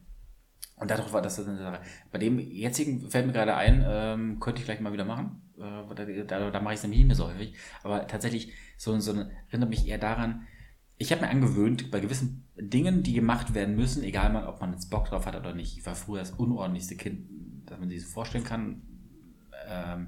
Und 0.75 0.89
dadurch 0.89 1.11
war 1.13 1.21
das 1.21 1.39
eine 1.39 1.57
Sache. 1.57 1.81
Bei 2.11 2.17
dem 2.17 2.39
jetzigen 2.39 3.09
fällt 3.09 3.27
mir 3.27 3.33
gerade 3.33 3.55
ein, 3.55 3.85
ähm, 3.87 4.39
könnte 4.39 4.59
ich 4.59 4.65
vielleicht 4.65 4.81
mal 4.81 4.93
wieder 4.93 5.05
machen. 5.05 5.41
Äh, 5.57 5.95
da 5.95 6.05
da, 6.39 6.51
da 6.51 6.59
mache 6.59 6.73
ich 6.73 6.79
es 6.79 6.83
nämlich 6.83 6.99
nicht 6.99 7.07
mehr 7.07 7.15
so 7.15 7.27
häufig. 7.27 7.55
Aber 7.83 8.07
tatsächlich, 8.07 8.53
so, 8.77 8.97
so 8.99 9.13
erinnert 9.49 9.69
mich 9.69 9.87
eher 9.87 9.99
daran, 9.99 10.47
ich 10.97 11.11
habe 11.11 11.21
mir 11.21 11.29
angewöhnt, 11.29 11.89
bei 11.89 11.99
gewissen 11.99 12.47
Dingen, 12.55 13.01
die 13.01 13.13
gemacht 13.13 13.55
werden 13.55 13.75
müssen, 13.75 14.03
egal 14.03 14.31
mal, 14.31 14.47
ob 14.47 14.61
man 14.61 14.71
jetzt 14.71 14.89
Bock 14.89 15.05
drauf 15.05 15.25
hat 15.25 15.35
oder 15.35 15.53
nicht. 15.53 15.77
Ich 15.77 15.85
war 15.85 15.95
früher 15.95 16.19
das 16.19 16.31
unordentlichste 16.31 16.95
Kind, 16.95 17.27
das 17.71 17.79
man 17.79 17.89
sich 17.89 18.05
so 18.05 18.11
vorstellen 18.11 18.43
kann. 18.43 18.81
Ähm, 19.67 20.07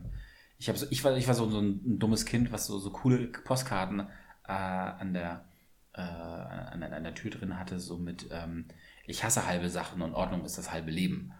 ich, 0.57 0.69
hab 0.69 0.77
so, 0.77 0.85
ich, 0.89 1.03
war, 1.03 1.15
ich 1.17 1.27
war 1.27 1.33
so, 1.33 1.49
so 1.49 1.59
ein, 1.59 1.99
dummes 1.99 2.25
Kind, 2.25 2.51
was 2.51 2.67
so, 2.67 2.77
so 2.79 2.91
coole 2.91 3.27
Postkarten 3.27 4.01
äh, 4.47 4.51
an, 4.51 5.13
der, 5.13 5.45
äh, 5.93 6.01
an, 6.01 6.83
an, 6.83 6.93
an 6.93 7.03
der 7.03 7.15
Tür 7.15 7.31
drin 7.31 7.57
hatte, 7.57 7.79
so 7.79 7.97
mit 7.97 8.27
ähm, 8.31 8.65
ich 9.05 9.23
hasse 9.23 9.45
halbe 9.45 9.69
Sachen 9.69 10.01
und 10.01 10.13
Ordnung 10.13 10.45
ist 10.45 10.57
das 10.57 10.71
halbe 10.71 10.91
Leben. 10.91 11.33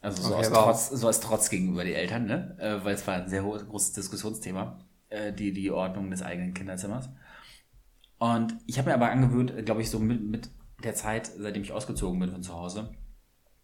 Also 0.00 0.22
so, 0.22 0.34
Okay, 0.34 0.46
aus. 0.46 0.88
Trotz, 0.88 1.00
so 1.00 1.06
als 1.06 1.20
Trotz 1.20 1.50
gegenüber 1.50 1.84
die 1.84 1.94
Eltern, 1.94 2.26
ne? 2.26 2.56
Äh, 2.58 2.84
weil 2.84 2.94
es 2.94 3.06
war 3.06 3.14
ein 3.14 3.28
sehr 3.28 3.42
großes 3.42 3.92
Diskussionsthema, 3.92 4.78
äh, 5.08 5.32
die, 5.32 5.52
die 5.52 5.70
Ordnung 5.70 6.10
des 6.10 6.22
eigenen 6.22 6.54
Kinderzimmers. 6.54 7.10
Und 8.18 8.54
ich 8.66 8.78
habe 8.78 8.88
mir 8.88 8.94
aber 8.94 9.10
angewöhnt, 9.10 9.52
glaube 9.66 9.82
ich, 9.82 9.90
so 9.90 9.98
mit, 9.98 10.22
mit 10.22 10.50
der 10.82 10.94
Zeit, 10.94 11.26
seitdem 11.26 11.62
ich 11.62 11.72
ausgezogen 11.72 12.18
bin 12.18 12.30
von 12.30 12.42
zu 12.42 12.54
Hause, 12.54 12.94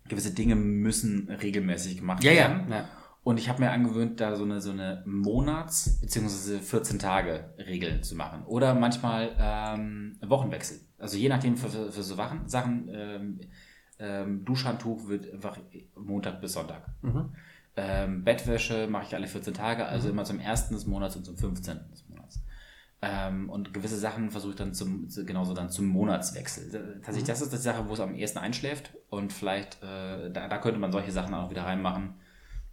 gewisse 0.09 0.33
Dinge 0.35 0.55
müssen 0.57 1.29
regelmäßig 1.29 1.99
gemacht 1.99 2.23
Ja, 2.25 2.33
ja. 2.33 2.39
werden. 2.49 2.71
ja. 2.71 2.89
Und 3.25 3.39
ich 3.39 3.49
habe 3.49 3.63
mir 3.63 3.71
angewöhnt, 3.71 4.21
da 4.21 4.35
so 4.35 4.43
eine, 4.43 4.61
so 4.61 4.73
eine 4.73 5.05
Monats- 5.07 6.01
bzw. 6.01 6.57
14-Tage-Regel 6.59 8.01
zu 8.03 8.17
machen. 8.17 8.43
Oder 8.47 8.75
manchmal 8.75 9.31
ähm, 9.39 10.17
Wochenwechsel. 10.27 10.81
Also 10.99 11.17
je 11.17 11.29
nachdem 11.29 11.57
für, 11.57 11.69
für, 11.69 11.93
für 11.93 12.03
so 12.03 12.15
Sachen, 12.17 12.49
Sachen 12.49 12.89
ähm, 12.93 13.41
ähm, 14.01 14.45
Duschhandtuch 14.45 15.07
wird 15.09 15.33
einfach 15.33 15.57
Montag 15.97 16.41
bis 16.41 16.55
Sonntag. 16.55 16.87
Mhm. 17.03 17.35
Ähm, 17.77 18.25
Bettwäsche 18.25 18.87
mache 18.89 19.05
ich 19.07 19.15
alle 19.15 19.27
14 19.29 19.55
Tage, 19.55 19.87
also 19.87 20.09
immer 20.11 20.25
zum 20.25 20.41
1. 20.41 20.71
des 20.71 20.87
Monats 20.87 21.15
und 21.17 21.25
zum 21.25 21.37
15. 21.37 21.79
des. 21.91 22.05
Ähm, 23.05 23.51
und 23.51 23.75
gewisse 23.75 23.99
Sachen 23.99 24.31
versuche 24.31 24.53
ich 24.53 24.57
dann 24.59 24.75
zum, 24.75 25.09
zu- 25.09 25.25
genauso 25.27 25.55
dann 25.55 25.71
zum 25.71 25.87
Monatswechsel. 25.87 26.71
Tatsächlich, 27.03 27.25
das 27.25 27.43
ist 27.43 27.53
die 27.53 27.57
Sache, 27.57 27.89
wo 27.89 27.95
es 27.95 28.01
am 28.01 28.15
ehesten 28.15 28.39
einschläft 28.39 28.95
und 29.11 29.33
vielleicht, 29.33 29.83
äh, 29.83 30.31
da, 30.31 30.47
da 30.49 30.59
könnte 30.59 30.79
man 30.79 30.93
solche 30.93 31.11
Sachen 31.13 31.35
auch 31.35 31.51
wieder 31.51 31.65
reinmachen. 31.65 32.15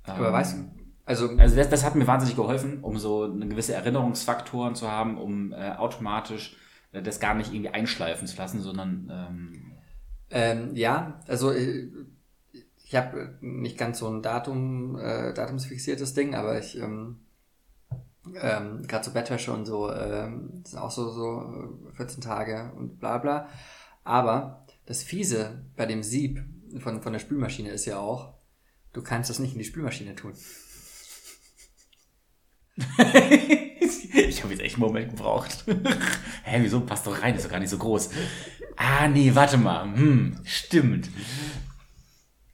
Aber 0.03 0.27
Ähm, 0.27 0.33
weißt 0.33 0.57
du, 0.57 0.71
also, 1.05 1.29
also 1.37 1.55
das, 1.55 1.69
das 1.69 1.83
hat 1.83 1.95
mir 1.95 2.05
wahnsinnig 2.07 2.35
geholfen, 2.35 2.83
um 2.83 2.97
so 2.99 3.23
eine 3.23 3.47
gewisse 3.47 3.73
Erinnerungsfaktoren 3.73 4.75
zu 4.75 4.91
haben, 4.91 5.17
um 5.17 5.51
äh, 5.53 5.71
automatisch 5.71 6.57
äh, 6.91 7.01
das 7.01 7.19
gar 7.19 7.33
nicht 7.33 7.51
irgendwie 7.53 7.71
einschleifen 7.73 8.27
zu 8.27 8.37
lassen, 8.37 8.61
sondern 8.61 9.09
ähm, 9.11 9.71
ähm, 10.29 10.75
ja, 10.75 11.21
also 11.27 11.51
äh, 11.51 11.89
ich 12.85 12.95
habe 12.95 13.37
nicht 13.41 13.77
ganz 13.77 13.99
so 13.99 14.07
ein 14.09 14.21
Datum, 14.21 14.97
äh, 14.97 15.33
datumsfixiertes 15.33 16.13
Ding, 16.13 16.35
aber 16.35 16.59
ich 16.59 16.77
ähm, 16.77 17.19
ähm, 18.41 18.83
gerade 18.87 19.05
so 19.05 19.11
Bettwäsche 19.11 19.51
und 19.51 19.65
so, 19.65 19.91
ähm, 19.91 20.61
das 20.63 20.71
sind 20.71 20.79
auch 20.79 20.91
so, 20.91 21.09
so 21.09 21.89
äh, 21.91 21.95
14 21.95 22.21
Tage 22.21 22.71
und 22.75 22.99
bla 22.99 23.17
bla. 23.17 23.47
Aber 24.03 24.65
das 24.85 25.03
Fiese 25.03 25.65
bei 25.75 25.85
dem 25.85 26.03
Sieb 26.03 26.43
von, 26.79 27.01
von 27.01 27.13
der 27.13 27.19
Spülmaschine 27.19 27.69
ist 27.69 27.85
ja 27.85 27.99
auch, 27.99 28.33
du 28.93 29.01
kannst 29.01 29.29
das 29.29 29.39
nicht 29.39 29.53
in 29.53 29.59
die 29.59 29.65
Spülmaschine 29.65 30.15
tun. 30.15 30.33
ich 34.13 34.43
habe 34.43 34.53
jetzt 34.53 34.61
echt 34.61 34.75
einen 34.75 34.85
Moment 34.85 35.09
gebraucht. 35.09 35.65
Hä, 36.43 36.59
wieso? 36.61 36.81
Passt 36.81 37.05
doch 37.05 37.21
rein, 37.21 37.35
ist 37.35 37.45
doch 37.45 37.51
gar 37.51 37.59
nicht 37.59 37.69
so 37.69 37.77
groß. 37.77 38.09
Ah, 38.77 39.07
nee, 39.07 39.35
warte 39.35 39.57
mal. 39.57 39.83
Hm, 39.83 40.39
stimmt. 40.43 41.09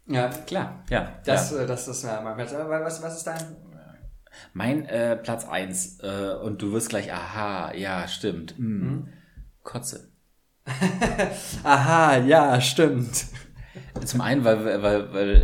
Ja, 0.07 0.29
klar. 0.29 0.83
Ja. 0.89 1.19
Das, 1.25 1.51
ja. 1.51 1.59
äh, 1.59 1.67
das 1.67 1.87
ist 1.87 2.03
ja 2.03 2.21
mein. 2.21 2.39
Aber 2.47 2.81
was, 2.83 3.01
was 3.01 3.17
ist 3.17 3.23
dein? 3.27 3.55
Mein 4.53 4.85
äh, 4.85 5.15
Platz 5.15 5.45
1, 5.45 5.99
äh, 6.01 6.35
und 6.43 6.61
du 6.61 6.71
wirst 6.71 6.89
gleich, 6.89 7.13
aha, 7.13 7.73
ja, 7.73 8.07
stimmt. 8.07 8.55
Hm. 8.57 9.07
Kotze. 9.63 10.11
Aha, 11.63 12.17
ja, 12.17 12.59
stimmt. 12.59 13.25
Zum 14.03 14.21
einen, 14.21 14.43
weil, 14.43 14.63
weil, 14.81 15.13
weil 15.13 15.35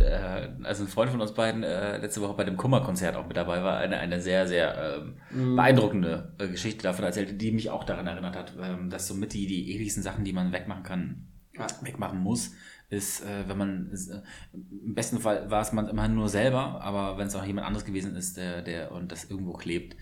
äh, 0.62 0.64
also 0.66 0.84
ein 0.84 0.88
Freund 0.88 1.10
von 1.10 1.20
uns 1.20 1.32
beiden 1.32 1.62
äh, 1.62 1.98
letzte 1.98 2.20
Woche 2.22 2.34
bei 2.34 2.44
dem 2.44 2.56
Kummerkonzert 2.56 3.16
auch 3.16 3.26
mit 3.26 3.36
dabei 3.36 3.62
war, 3.62 3.78
eine, 3.78 3.98
eine 3.98 4.20
sehr, 4.20 4.46
sehr 4.46 4.98
ähm, 5.30 5.56
beeindruckende 5.56 6.34
äh, 6.38 6.48
Geschichte 6.48 6.82
davon 6.82 7.04
erzählte, 7.04 7.34
die 7.34 7.52
mich 7.52 7.70
auch 7.70 7.84
daran 7.84 8.06
erinnert 8.06 8.36
hat, 8.36 8.54
ähm, 8.60 8.90
dass 8.90 9.08
somit 9.08 9.32
die, 9.32 9.46
die 9.46 9.74
ekligsten 9.74 10.02
Sachen, 10.02 10.24
die 10.24 10.32
man 10.32 10.52
wegmachen 10.52 10.82
kann, 10.82 11.28
Ja. 11.56 11.66
wegmachen 11.82 12.18
muss, 12.18 12.52
ist, 12.92 13.22
äh, 13.22 13.48
wenn 13.48 13.56
man, 13.56 13.90
ist, 13.90 14.10
äh, 14.10 14.20
im 14.52 14.94
besten 14.94 15.18
Fall 15.18 15.50
war 15.50 15.62
es 15.62 15.72
man 15.72 15.88
immer 15.88 16.06
nur 16.08 16.28
selber, 16.28 16.82
aber 16.82 17.16
wenn 17.16 17.26
es 17.26 17.34
auch 17.34 17.44
jemand 17.44 17.66
anderes 17.66 17.86
gewesen 17.86 18.14
ist, 18.16 18.36
der, 18.36 18.60
der 18.60 18.92
und 18.92 19.10
das 19.10 19.24
irgendwo 19.24 19.54
klebt, 19.54 19.96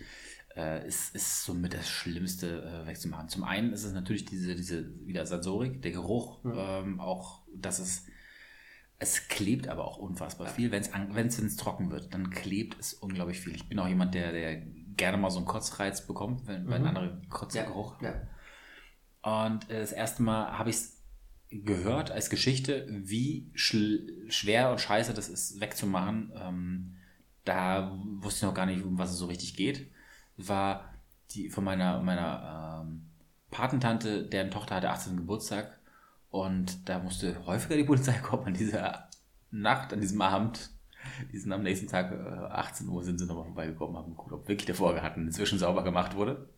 äh, 0.57 0.85
ist, 0.87 1.15
ist 1.15 1.45
somit 1.45 1.73
das 1.73 1.89
Schlimmste 1.89 2.63
äh, 2.63 2.87
wegzumachen. 2.89 3.29
Zum 3.29 3.45
einen 3.45 3.73
ist 3.73 3.85
es 3.85 3.93
natürlich 3.93 4.25
diese, 4.25 4.57
diese 4.57 5.07
wieder 5.07 5.25
Sensorik, 5.25 5.83
der 5.83 5.93
Geruch, 5.93 6.45
ähm, 6.45 6.99
auch, 6.99 7.43
dass 7.55 7.79
es, 7.79 8.07
es 8.99 9.29
klebt 9.29 9.69
aber 9.69 9.85
auch 9.85 9.99
unfassbar 9.99 10.49
viel. 10.49 10.73
Wenn 10.73 10.83
es 10.83 11.57
trocken 11.57 11.93
wird, 11.93 12.13
dann 12.13 12.31
klebt 12.31 12.77
es 12.81 12.93
unglaublich 12.93 13.39
viel. 13.39 13.55
Ich 13.55 13.69
bin 13.69 13.79
auch 13.79 13.87
jemand, 13.87 14.15
der, 14.15 14.33
der 14.33 14.57
gerne 14.97 15.17
mal 15.17 15.31
so 15.31 15.39
einen 15.39 15.47
Kotzreiz 15.47 16.05
bekommt, 16.09 16.49
wenn, 16.49 16.69
wenn 16.69 16.85
andere 16.87 17.23
Kotzgeruch 17.29 18.03
Ja. 18.03 18.15
und 19.47 19.71
äh, 19.71 19.79
das 19.79 19.93
erste 19.93 20.25
Mal 20.25 20.59
habe 20.59 20.71
ich 20.71 20.77
es 20.77 21.00
gehört 21.51 22.11
als 22.11 22.31
Geschichte, 22.31 22.87
wie 22.89 23.51
schwer 23.55 24.71
und 24.71 24.81
scheiße 24.81 25.15
das 25.15 25.29
ist, 25.29 25.61
wegzumachen. 25.61 26.33
Ähm, 26.37 26.97
da 27.45 27.99
wusste 28.21 28.39
ich 28.39 28.43
noch 28.51 28.55
gar 28.55 28.67
nicht, 28.67 28.85
um 28.85 28.99
was 28.99 29.11
es 29.11 29.19
so 29.19 29.27
richtig 29.27 29.57
geht. 29.57 29.91
War 30.37 30.95
die 31.33 31.51
von 31.51 31.65
meiner, 31.65 32.03
meiner 32.03 32.83
ähm, 32.85 33.07
Patentante, 33.51 34.25
deren 34.25 34.51
Tochter 34.51 34.77
hatte 34.77 34.91
18. 34.91 35.17
Geburtstag. 35.17 35.79
Und 36.31 36.89
da 36.89 37.01
musste 37.01 37.45
häufiger 37.45 37.77
die 37.77 37.85
Polizei 37.85 38.13
kommen 38.19 38.47
an 38.47 38.55
dieser 38.55 39.09
Nacht, 39.51 39.93
an 39.93 40.01
diesem 40.01 40.23
Abend. 40.23 40.71
Die 41.33 41.39
sind 41.39 41.53
am 41.53 41.63
nächsten 41.63 41.89
Tag, 41.89 42.13
äh, 42.13 42.53
18 42.53 42.89
Uhr, 42.89 43.03
sind 43.03 43.19
sie 43.19 43.27
nochmal 43.27 43.47
vorbeigekommen, 43.47 43.97
haben 43.97 44.11
geguckt, 44.11 44.33
ob 44.33 44.49
wirklich 44.49 44.67
der 44.67 44.75
Vorgarten 44.77 45.27
inzwischen 45.27 45.59
sauber 45.59 45.83
gemacht 45.83 46.15
wurde. 46.15 46.49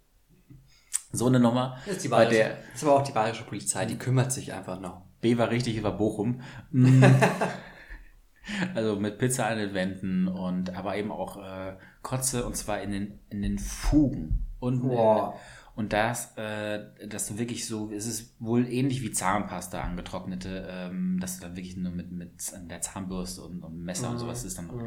So 1.13 1.27
eine 1.27 1.39
Nummer. 1.39 1.79
Das 1.87 1.97
ist, 1.97 2.05
die 2.05 2.09
bayerische, 2.09 2.39
der 2.39 2.49
das 2.49 2.75
ist 2.77 2.85
aber 2.85 2.97
auch 2.97 3.03
die 3.03 3.13
bayerische 3.13 3.45
Polizei, 3.45 3.85
die 3.85 3.97
kümmert 3.97 4.33
sich 4.33 4.53
einfach 4.53 4.81
noch. 4.81 5.03
B 5.21 5.37
war 5.39 5.51
richtig, 5.51 5.83
war 5.83 5.97
Bochum. 5.97 6.41
Mm. 6.71 7.05
also 8.75 8.97
mit 8.97 9.19
Pizza 9.19 9.47
an 9.47 9.59
den 9.59 9.75
Wänden 9.75 10.29
und 10.29 10.75
aber 10.75 10.97
eben 10.97 11.13
auch 11.13 11.37
äh, 11.37 11.77
Kotze 12.03 12.45
und 12.45 12.57
zwar 12.57 12.81
in 12.83 12.91
den, 12.91 13.19
in 13.31 13.43
den 13.43 13.59
Fugen. 13.59 14.47
Und, 14.59 14.83
Boah. 14.83 15.39
und 15.75 15.93
das, 15.93 16.37
äh, 16.37 17.07
dass 17.09 17.29
du 17.29 17.39
wirklich 17.39 17.67
so, 17.67 17.91
es 17.91 18.07
ist 18.07 18.41
wohl 18.41 18.67
ähnlich 18.67 19.03
wie 19.03 19.11
Zahnpasta 19.11 19.81
angetrocknete, 19.81 20.67
ähm, 20.69 21.19
dass 21.21 21.37
du 21.37 21.43
dann 21.43 21.57
wirklich 21.57 21.77
nur 21.77 21.93
mit, 21.93 22.13
mit 22.13 22.33
der 22.71 22.81
Zahnbürste 22.81 23.43
und, 23.43 23.63
und 23.63 23.83
Messer 23.83 24.11
und 24.11 24.19
sowas 24.19 24.45
ist 24.45 24.59
dann 24.59 24.69
noch 24.69 24.83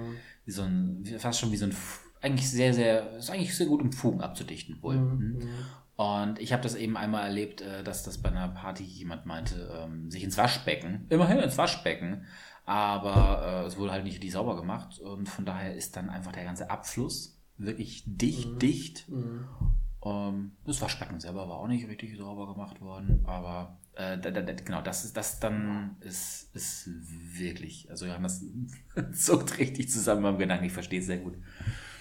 wie 0.46 0.52
so 0.52 0.64
ein, 0.64 1.06
fast 1.20 1.40
schon 1.40 1.52
wie 1.52 1.58
so 1.58 1.66
ein, 1.66 1.76
eigentlich 2.22 2.50
sehr, 2.50 2.74
sehr, 2.74 3.18
ist 3.18 3.30
eigentlich 3.30 3.56
sehr 3.56 3.68
gut 3.68 3.82
um 3.82 3.92
Fugen 3.92 4.22
abzudichten 4.22 4.82
wohl. 4.82 4.98
Mhm. 4.98 5.42
Und 5.98 6.40
ich 6.40 6.52
habe 6.52 6.62
das 6.62 6.76
eben 6.76 6.98
einmal 6.98 7.24
erlebt, 7.24 7.62
äh, 7.62 7.84
dass 7.84 8.04
das 8.04 8.18
bei 8.18 8.30
einer 8.30 8.50
Party 8.50 8.84
jemand 8.84 9.26
meinte, 9.26 9.70
ähm, 9.82 10.12
sich 10.12 10.24
ins 10.24 10.38
Waschbecken, 10.38 11.06
immerhin 11.10 11.40
ins 11.40 11.58
Waschbecken, 11.58 12.26
aber 12.66 13.64
äh, 13.64 13.68
es 13.68 13.78
wurde 13.78 13.94
halt 13.94 14.04
nicht 14.04 14.16
richtig 14.16 14.34
sauber 14.34 14.56
gemacht 14.58 15.00
und 15.00 15.30
von 15.30 15.46
daher 15.46 15.74
ist 15.76 15.96
dann 15.96 16.10
einfach 16.10 16.34
der 16.34 16.44
ganze 16.44 16.70
Abfluss 16.70 17.40
wirklich 17.58 18.04
dicht, 18.06 18.62
dicht. 18.62 19.08
Ähm, 20.04 20.52
das 20.66 20.82
Waschbecken 20.82 21.20
selber 21.22 21.48
war 21.48 21.58
auch 21.58 21.68
nicht 21.68 21.88
richtig 21.88 22.18
sauber 22.18 22.52
gemacht 22.52 22.82
worden, 22.82 23.24
aber 23.26 23.78
äh, 23.94 24.18
da, 24.18 24.32
da, 24.32 24.42
da, 24.42 24.52
genau, 24.54 24.82
das 24.82 25.06
ist 25.06 25.16
das 25.16 25.40
dann 25.40 25.96
ist, 26.02 26.54
ist 26.54 26.90
wirklich, 27.38 27.90
also 27.90 28.06
Johannes 28.06 28.46
zuckt 29.14 29.58
richtig 29.60 29.90
zusammen 29.90 30.24
beim 30.24 30.38
Gedanken, 30.38 30.66
ich 30.66 30.74
verstehe 30.74 31.00
es 31.00 31.06
sehr 31.06 31.20
gut. 31.20 31.38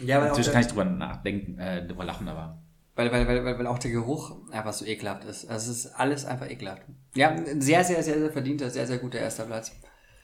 Ja, 0.01 0.19
auch, 0.19 0.25
Natürlich 0.25 0.51
kann 0.51 0.63
ich 0.63 0.67
drüber 0.67 0.85
nachdenken, 0.85 1.59
äh, 1.59 1.87
drüber 1.87 2.05
lachen, 2.05 2.27
aber 2.27 2.64
weil, 2.95 3.11
weil, 3.11 3.27
weil, 3.27 3.45
weil, 3.45 3.59
weil 3.59 3.67
auch 3.67 3.79
der 3.79 3.91
Geruch 3.91 4.37
einfach 4.51 4.73
so 4.73 4.85
ekelhaft 4.85 5.25
ist. 5.25 5.47
Also 5.47 5.73
es 5.73 5.85
ist 5.85 5.95
alles 5.95 6.25
einfach 6.25 6.49
ekelhaft. 6.49 6.83
Ja, 7.15 7.31
ein 7.31 7.61
sehr, 7.61 7.85
sehr, 7.85 8.03
sehr, 8.03 8.19
sehr 8.19 8.31
verdienter, 8.31 8.71
sehr, 8.71 8.87
sehr 8.87 8.99
guter 8.99 9.19
erster 9.19 9.45
Platz. 9.45 9.73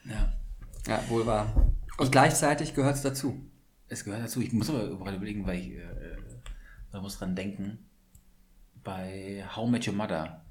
ja. 0.04 0.32
Ja, 0.86 1.02
wohl 1.08 1.26
wahr. 1.26 1.72
Und 1.98 2.10
gleichzeitig 2.10 2.74
gehört 2.74 2.94
es 2.94 3.02
dazu. 3.02 3.38
Es 3.88 4.02
gehört 4.02 4.24
dazu. 4.24 4.40
Ich 4.40 4.50
muss 4.52 4.70
aber 4.70 4.88
gerade 4.96 5.16
überlegen, 5.16 5.46
weil 5.46 5.58
ich 5.58 5.72
äh, 5.72 6.16
man 6.92 7.02
muss 7.02 7.18
dran 7.18 7.36
denken. 7.36 7.78
Bei 8.82 9.44
How 9.54 9.68
Met 9.68 9.86
Your 9.86 9.94
Mother. 9.94 10.44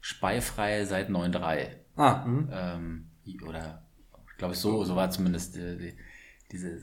Speifrei 0.00 0.84
seit 0.84 1.10
9.3. 1.10 1.68
Ah, 1.96 2.24
mhm. 2.24 2.48
Ähm, 2.50 3.10
oder 3.46 3.86
glaube 4.38 4.54
ich 4.54 4.60
so, 4.60 4.82
so 4.84 4.96
war 4.96 5.10
zumindest 5.10 5.56
äh, 5.56 5.76
die, 5.76 5.94
diese 6.50 6.80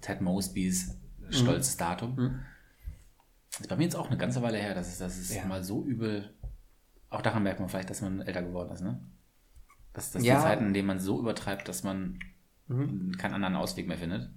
Ted 0.00 0.20
Mosbys 0.20 0.98
stolzes 1.30 1.76
Datum. 1.76 2.40
Ist 3.60 3.68
bei 3.68 3.76
mir 3.76 3.84
jetzt 3.84 3.96
auch 3.96 4.08
eine 4.08 4.16
ganze 4.16 4.42
Weile 4.42 4.58
her, 4.58 4.74
dass 4.74 4.88
es, 4.88 4.98
dass 4.98 5.16
es 5.18 5.34
Ja. 5.34 5.44
mal 5.46 5.62
so 5.62 5.84
übel. 5.84 6.34
Auch 7.10 7.22
daran 7.22 7.42
merkt 7.42 7.60
man 7.60 7.68
vielleicht, 7.68 7.90
dass 7.90 8.00
man 8.00 8.20
älter 8.22 8.42
geworden 8.42 8.72
ist, 8.72 8.80
ne? 8.80 9.00
Dass, 9.92 10.10
dass 10.12 10.24
Ja. 10.24 10.36
die 10.36 10.42
Zeiten, 10.42 10.66
in 10.68 10.74
denen 10.74 10.88
man 10.88 10.98
so 10.98 11.18
übertreibt, 11.20 11.68
dass 11.68 11.82
man 11.82 12.18
keinen 13.18 13.34
anderen 13.34 13.56
Ausweg 13.56 13.86
mehr 13.86 13.98
findet. 13.98 14.30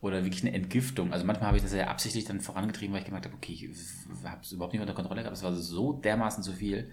Oder 0.00 0.24
wirklich 0.24 0.42
eine 0.42 0.54
Entgiftung. 0.54 1.12
Also 1.12 1.26
manchmal 1.26 1.48
habe 1.48 1.58
ich 1.58 1.62
das 1.62 1.74
ja 1.74 1.88
absichtlich 1.88 2.24
dann 2.24 2.40
vorangetrieben, 2.40 2.94
weil 2.94 3.00
ich 3.00 3.04
gemerkt 3.06 3.26
habe, 3.26 3.36
okay, 3.36 3.52
ich 3.52 3.64
habe 4.24 4.40
es 4.40 4.50
überhaupt 4.52 4.72
nicht 4.72 4.80
unter 4.80 4.94
Kontrolle 4.94 5.20
gehabt. 5.20 5.36
Es 5.36 5.42
war 5.42 5.54
so 5.54 5.92
dermaßen 5.92 6.42
zu 6.42 6.54
viel. 6.54 6.90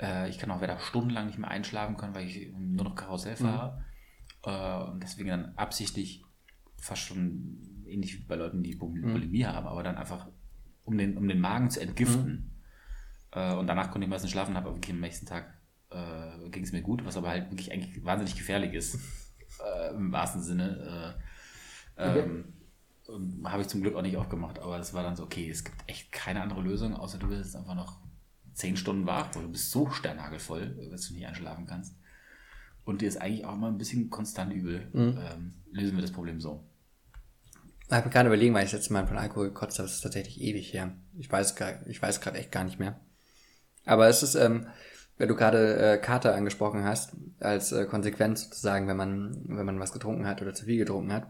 Äh, 0.00 0.28
ich 0.28 0.38
kann 0.38 0.52
auch 0.52 0.62
wieder 0.62 0.78
stundenlang 0.78 1.26
nicht 1.26 1.38
mehr 1.40 1.50
einschlafen 1.50 1.96
können, 1.96 2.14
weil 2.14 2.26
ich 2.28 2.52
nur 2.56 2.84
noch 2.84 2.94
Karussell 2.94 3.34
fahre. 3.34 3.84
Äh, 4.44 4.90
und 4.92 5.02
deswegen 5.02 5.30
dann 5.30 5.54
absichtlich 5.56 6.24
fast 6.76 7.02
schon 7.02 7.82
ähnlich 7.88 8.16
wie 8.16 8.22
bei 8.22 8.36
Leuten, 8.36 8.62
die 8.62 8.76
Bul- 8.76 9.00
Bulimie 9.00 9.44
haben, 9.46 9.66
aber 9.66 9.82
dann 9.82 9.96
einfach 9.96 10.28
um 10.86 10.96
den, 10.96 11.16
um 11.18 11.28
den 11.28 11.40
Magen 11.40 11.68
zu 11.68 11.80
entgiften. 11.80 12.50
Äh, 13.32 13.54
und 13.54 13.66
danach 13.66 13.90
konnte 13.90 14.06
ich 14.06 14.10
meistens 14.10 14.30
schlafen, 14.30 14.56
habe 14.56 14.68
aber 14.68 14.76
wirklich 14.76 14.94
am 14.94 15.00
nächsten 15.00 15.26
Tag 15.26 15.52
äh, 15.90 16.48
ging 16.48 16.64
es 16.64 16.72
mir 16.72 16.82
gut, 16.82 17.04
was 17.04 17.16
aber 17.16 17.28
halt 17.28 17.50
wirklich 17.50 17.72
eigentlich 17.72 18.04
wahnsinnig 18.04 18.36
gefährlich 18.36 18.72
ist. 18.72 18.98
äh, 19.64 19.90
Im 19.90 20.12
wahrsten 20.12 20.42
Sinne. 20.42 21.18
Äh, 21.98 22.18
ähm, 22.18 22.52
und 23.06 23.42
habe 23.44 23.62
ich 23.62 23.68
zum 23.68 23.82
Glück 23.82 23.94
auch 23.94 24.02
nicht 24.02 24.16
aufgemacht, 24.16 24.58
aber 24.58 24.78
es 24.78 24.92
war 24.92 25.02
dann 25.02 25.14
so, 25.14 25.22
okay, 25.24 25.48
es 25.48 25.62
gibt 25.62 25.76
echt 25.86 26.10
keine 26.10 26.42
andere 26.42 26.60
Lösung, 26.60 26.94
außer 26.94 27.18
du 27.18 27.28
bist 27.28 27.44
jetzt 27.44 27.56
einfach 27.56 27.76
noch 27.76 28.00
zehn 28.52 28.76
Stunden 28.76 29.06
wach, 29.06 29.32
weil 29.34 29.42
du 29.42 29.52
bist 29.52 29.70
so 29.70 29.90
sternhagelvoll, 29.90 30.88
dass 30.90 31.08
du 31.08 31.14
nicht 31.14 31.26
einschlafen 31.26 31.66
kannst. 31.66 31.96
Und 32.84 33.02
dir 33.02 33.08
ist 33.08 33.20
eigentlich 33.20 33.44
auch 33.44 33.56
mal 33.56 33.68
ein 33.68 33.78
bisschen 33.78 34.10
konstant 34.10 34.52
übel. 34.52 34.88
Ähm, 35.18 35.54
lösen 35.70 35.96
wir 35.96 36.02
das 36.02 36.12
Problem 36.12 36.40
so. 36.40 36.64
Ich 37.88 37.92
habe 37.92 38.10
gerade 38.10 38.28
überlegen, 38.28 38.54
weil 38.54 38.64
ich 38.64 38.70
das 38.70 38.80
letzte 38.80 38.92
Mal 38.92 39.06
von 39.06 39.16
Alkohol 39.16 39.48
gekotzt 39.48 39.78
habe. 39.78 39.86
Das 39.86 39.96
ist 39.96 40.00
tatsächlich 40.00 40.40
ewig 40.40 40.72
her. 40.72 40.92
Ich 41.18 41.30
weiß 41.30 41.54
gar, 41.54 41.86
ich 41.86 42.02
weiß 42.02 42.20
gerade 42.20 42.38
echt 42.38 42.50
gar 42.50 42.64
nicht 42.64 42.80
mehr. 42.80 42.98
Aber 43.84 44.08
es 44.08 44.22
ist, 44.22 44.34
ähm, 44.34 44.66
wenn 45.18 45.28
du 45.28 45.36
gerade 45.36 45.76
äh, 45.76 45.98
Kater 45.98 46.34
angesprochen 46.34 46.84
hast, 46.84 47.12
als 47.38 47.72
äh, 47.72 47.84
Konsequenz 47.86 48.44
sozusagen, 48.44 48.88
wenn 48.88 48.96
man, 48.96 49.40
wenn 49.44 49.66
man 49.66 49.78
was 49.80 49.92
getrunken 49.92 50.26
hat 50.26 50.42
oder 50.42 50.52
zu 50.52 50.64
viel 50.64 50.78
getrunken 50.78 51.12
hat. 51.12 51.28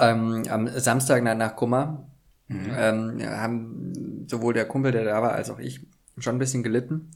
Ähm, 0.00 0.44
am 0.48 0.66
Samstag 0.68 1.22
nach, 1.22 1.36
nach 1.36 1.54
Kummer 1.54 2.10
ähm, 2.48 3.20
haben 3.22 4.26
sowohl 4.28 4.54
der 4.54 4.66
Kumpel, 4.66 4.92
der 4.92 5.04
da 5.04 5.20
war, 5.22 5.32
als 5.32 5.50
auch 5.50 5.58
ich 5.58 5.86
schon 6.18 6.36
ein 6.36 6.40
bisschen 6.40 6.62
gelitten. 6.62 7.10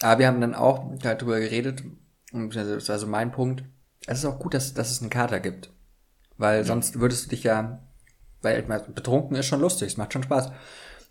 Aber 0.00 0.18
wir 0.18 0.26
haben 0.26 0.40
dann 0.40 0.54
auch 0.54 0.92
darüber 0.98 1.38
geredet, 1.40 1.82
und 2.32 2.54
das 2.54 2.88
war 2.88 2.98
so 2.98 3.06
mein 3.06 3.32
Punkt. 3.32 3.64
Es 4.06 4.18
ist 4.18 4.24
auch 4.24 4.38
gut, 4.38 4.54
dass, 4.54 4.74
dass 4.74 4.90
es 4.90 5.00
einen 5.00 5.10
Kater 5.10 5.40
gibt. 5.40 5.71
Weil 6.42 6.64
sonst 6.64 6.98
würdest 6.98 7.26
du 7.26 7.30
dich 7.30 7.44
ja, 7.44 7.78
weil 8.40 8.62
betrunken 8.62 9.36
ist 9.36 9.46
schon 9.46 9.60
lustig, 9.60 9.86
es 9.92 9.96
macht 9.96 10.12
schon 10.12 10.24
Spaß. 10.24 10.50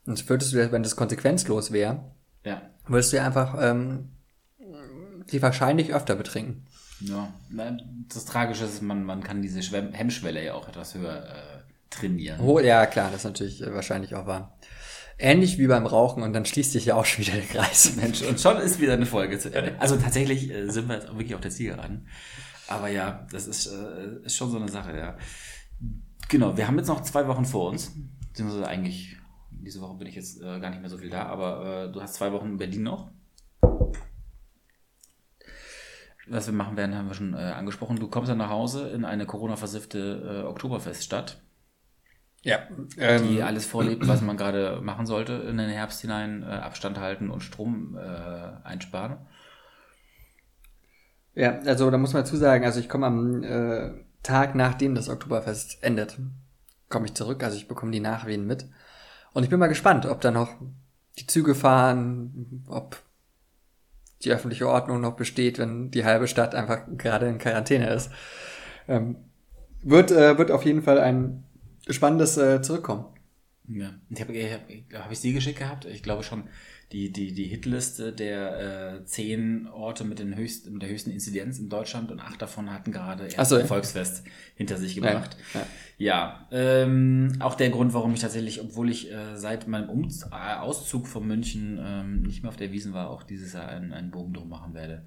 Und 0.05 0.29
würdest 0.29 0.51
du, 0.51 0.71
wenn 0.73 0.83
das 0.83 0.97
konsequenzlos 0.97 1.71
wäre, 1.71 2.03
Ja. 2.43 2.61
würdest 2.85 3.13
du 3.13 3.17
ja 3.17 3.25
einfach 3.25 3.55
ähm, 3.61 4.09
die 5.31 5.41
wahrscheinlich 5.41 5.93
öfter 5.93 6.15
betrinken. 6.15 6.65
Ja, 6.99 7.33
das 8.13 8.25
Tragische 8.25 8.65
ist, 8.65 8.81
man, 8.81 9.05
man 9.05 9.23
kann 9.23 9.41
diese 9.41 9.63
Schwemm 9.63 9.93
Hemmschwelle 9.93 10.43
ja 10.43 10.53
auch 10.53 10.67
etwas 10.67 10.95
höher 10.95 11.23
äh, 11.23 11.61
trainieren. 11.89 12.41
Oh, 12.41 12.59
ja, 12.59 12.85
klar, 12.85 13.07
das 13.07 13.21
ist 13.21 13.23
natürlich 13.23 13.61
äh, 13.61 13.73
wahrscheinlich 13.73 14.15
auch 14.15 14.27
wahr. 14.27 14.57
Ähnlich 15.17 15.57
wie 15.57 15.67
beim 15.67 15.85
Rauchen 15.85 16.23
und 16.23 16.33
dann 16.33 16.43
schließt 16.45 16.73
sich 16.73 16.87
ja 16.87 16.95
auch 16.95 17.05
schon 17.11 17.25
wieder 17.25 17.37
der 17.37 17.45
Kreis. 17.45 17.95
Mensch, 17.95 18.21
und 18.21 18.37
schon 18.41 18.57
ist 18.57 18.81
wieder 18.81 18.93
eine 18.93 19.05
Folge 19.05 19.39
zu 19.39 19.53
Ende. 19.53 19.79
Also 19.79 19.95
tatsächlich 19.95 20.51
äh, 20.51 20.67
sind 20.69 20.89
wir 20.89 20.95
jetzt 20.95 21.07
wirklich 21.07 21.35
auf 21.35 21.41
der 21.41 21.51
Zielgeraden. 21.51 22.07
Aber 22.71 22.87
ja, 22.87 23.27
das 23.31 23.47
ist, 23.47 23.67
äh, 23.67 24.23
ist 24.23 24.37
schon 24.37 24.49
so 24.49 24.57
eine 24.57 24.69
Sache, 24.69 24.97
ja. 24.97 25.17
Genau, 26.29 26.55
wir 26.55 26.67
haben 26.67 26.77
jetzt 26.77 26.87
noch 26.87 27.01
zwei 27.01 27.27
Wochen 27.27 27.43
vor 27.43 27.69
uns. 27.69 27.91
Beziehungsweise 28.29 28.65
eigentlich, 28.65 29.17
diese 29.51 29.81
Woche 29.81 29.97
bin 29.97 30.07
ich 30.07 30.15
jetzt 30.15 30.41
äh, 30.41 30.59
gar 30.61 30.69
nicht 30.69 30.79
mehr 30.79 30.89
so 30.89 30.97
viel 30.97 31.09
da, 31.09 31.25
aber 31.25 31.87
äh, 31.89 31.91
du 31.91 32.01
hast 32.01 32.13
zwei 32.13 32.31
Wochen 32.31 32.51
in 32.51 32.57
Berlin 32.57 32.83
noch. 32.83 33.09
Was 36.27 36.47
wir 36.47 36.53
machen 36.53 36.77
werden, 36.77 36.95
haben 36.95 37.09
wir 37.09 37.13
schon 37.13 37.33
äh, 37.33 37.37
angesprochen. 37.37 37.97
Du 37.99 38.07
kommst 38.07 38.29
dann 38.29 38.37
nach 38.37 38.49
Hause 38.49 38.87
in 38.89 39.03
eine 39.03 39.25
Corona-versiffte 39.25 40.43
äh, 40.43 40.47
Oktoberfeststadt, 40.47 41.41
Ja. 42.43 42.59
die 42.95 42.99
Ähm, 42.99 43.43
alles 43.43 43.65
vorlebt, 43.65 44.07
was 44.07 44.21
man 44.21 44.37
gerade 44.37 44.79
machen 44.81 45.05
sollte 45.05 45.33
in 45.33 45.57
den 45.57 45.69
Herbst 45.69 45.99
hinein, 45.99 46.43
äh, 46.43 46.45
Abstand 46.45 46.99
halten 46.99 47.29
und 47.29 47.41
Strom 47.41 47.97
einsparen. 48.63 49.17
Ja, 51.35 51.59
also 51.59 51.89
da 51.89 51.97
muss 51.97 52.13
man 52.13 52.23
dazu 52.23 52.35
sagen, 52.35 52.65
also 52.65 52.79
ich 52.79 52.89
komme 52.89 53.07
am 53.07 53.43
äh, 53.43 53.91
Tag, 54.23 54.55
nachdem 54.55 54.95
das 54.95 55.09
Oktoberfest 55.09 55.83
endet, 55.83 56.17
komme 56.89 57.05
ich 57.05 57.13
zurück. 57.13 57.43
Also 57.43 57.57
ich 57.57 57.67
bekomme 57.67 57.91
die 57.91 57.99
Nachwehen 57.99 58.45
mit. 58.45 58.65
Und 59.33 59.43
ich 59.43 59.49
bin 59.49 59.59
mal 59.59 59.67
gespannt, 59.67 60.05
ob 60.05 60.21
da 60.21 60.31
noch 60.31 60.55
die 61.17 61.27
Züge 61.27 61.55
fahren, 61.55 62.63
ob 62.67 63.01
die 64.23 64.31
öffentliche 64.31 64.67
Ordnung 64.67 65.01
noch 65.01 65.15
besteht, 65.15 65.57
wenn 65.57 65.89
die 65.89 66.05
halbe 66.05 66.27
Stadt 66.27 66.53
einfach 66.53 66.81
gerade 66.97 67.27
in 67.27 67.39
Quarantäne 67.39 67.89
ist. 67.89 68.11
Ähm, 68.87 69.17
wird, 69.81 70.11
äh, 70.11 70.37
wird 70.37 70.51
auf 70.51 70.63
jeden 70.63 70.83
Fall 70.83 70.99
ein 70.99 71.43
spannendes 71.89 72.37
äh, 72.37 72.61
Zurückkommen. 72.61 73.05
Ja. 73.67 73.91
Ich 74.09 74.21
habe 74.21 74.33
hab, 74.33 75.03
hab 75.05 75.11
ich 75.11 75.19
sie 75.19 75.33
geschickt 75.33 75.59
gehabt? 75.59 75.85
Ich 75.85 76.03
glaube 76.03 76.23
schon. 76.23 76.43
Die, 76.91 77.11
die, 77.11 77.33
die 77.33 77.45
Hitliste 77.45 78.11
der 78.11 78.99
äh, 78.99 79.05
zehn 79.05 79.67
Orte 79.67 80.03
mit, 80.03 80.19
den 80.19 80.35
höchsten, 80.35 80.73
mit 80.73 80.81
der 80.81 80.89
höchsten 80.89 81.11
Inzidenz 81.11 81.57
in 81.57 81.69
Deutschland 81.69 82.11
und 82.11 82.19
acht 82.19 82.41
davon 82.41 82.71
hatten 82.71 82.91
gerade 82.91 83.27
erst 83.27 83.49
so, 83.49 83.55
ein 83.55 83.61
ja. 83.61 83.67
Volksfest 83.67 84.23
hinter 84.55 84.77
sich 84.77 84.95
gebracht. 84.95 85.37
Ja, 85.53 85.67
Ja, 85.97 86.47
ähm, 86.51 87.37
auch 87.39 87.55
der 87.55 87.69
Grund, 87.69 87.93
warum 87.93 88.13
ich 88.13 88.19
tatsächlich, 88.19 88.59
obwohl 88.59 88.89
ich 88.89 89.11
äh, 89.11 89.37
seit 89.37 89.67
meinem 89.67 89.89
Umz 89.89 90.25
äh, 90.31 90.55
Auszug 90.55 91.07
von 91.07 91.25
München 91.25 91.79
ähm, 91.81 92.23
nicht 92.23 92.43
mehr 92.43 92.49
auf 92.49 92.57
der 92.57 92.71
Wiesen 92.71 92.93
war, 92.93 93.09
auch 93.09 93.23
dieses 93.23 93.53
Jahr 93.53 93.69
einen, 93.69 93.93
einen 93.93 94.11
Bogen 94.11 94.33
drum 94.33 94.49
machen 94.49 94.73
werde. 94.73 95.05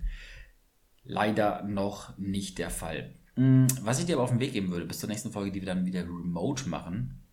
Leider 1.03 1.65
noch 1.65 2.17
nicht 2.17 2.59
der 2.59 2.71
Fall. 2.71 3.13
Mm, 3.37 3.67
Was 3.83 3.99
ich 3.99 4.07
dir 4.07 4.15
aber 4.15 4.23
auf 4.23 4.31
den 4.31 4.41
Weg 4.41 4.53
geben 4.53 4.71
würde, 4.71 4.87
bis 4.87 5.01
zur 5.01 5.09
nächsten 5.09 5.33
Folge, 5.33 5.53
die 5.53 5.61
wir 5.61 5.67
dann 5.67 5.87
wieder 5.87 6.03
remote 6.03 6.69
machen, 6.69 7.24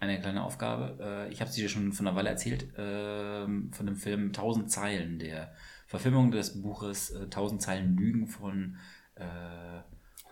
eine 0.00 0.20
kleine 0.20 0.42
Aufgabe. 0.42 0.98
Äh, 1.28 1.32
Ich 1.32 1.40
habe 1.40 1.50
es 1.50 1.56
dir 1.56 1.68
schon 1.68 1.92
von 1.92 2.06
einer 2.06 2.16
Weile 2.16 2.30
erzählt, 2.30 2.66
ähm, 2.76 3.70
von 3.72 3.86
dem 3.86 3.96
Film 3.96 4.32
1000 4.32 4.70
Zeilen, 4.70 5.18
der 5.18 5.52
Verfilmung 5.86 6.30
des 6.30 6.62
Buches 6.62 7.10
äh, 7.10 7.24
1000 7.24 7.62
Zeilen 7.62 7.96
Lügen 7.96 8.26
von 8.26 8.76
äh, 9.14 9.82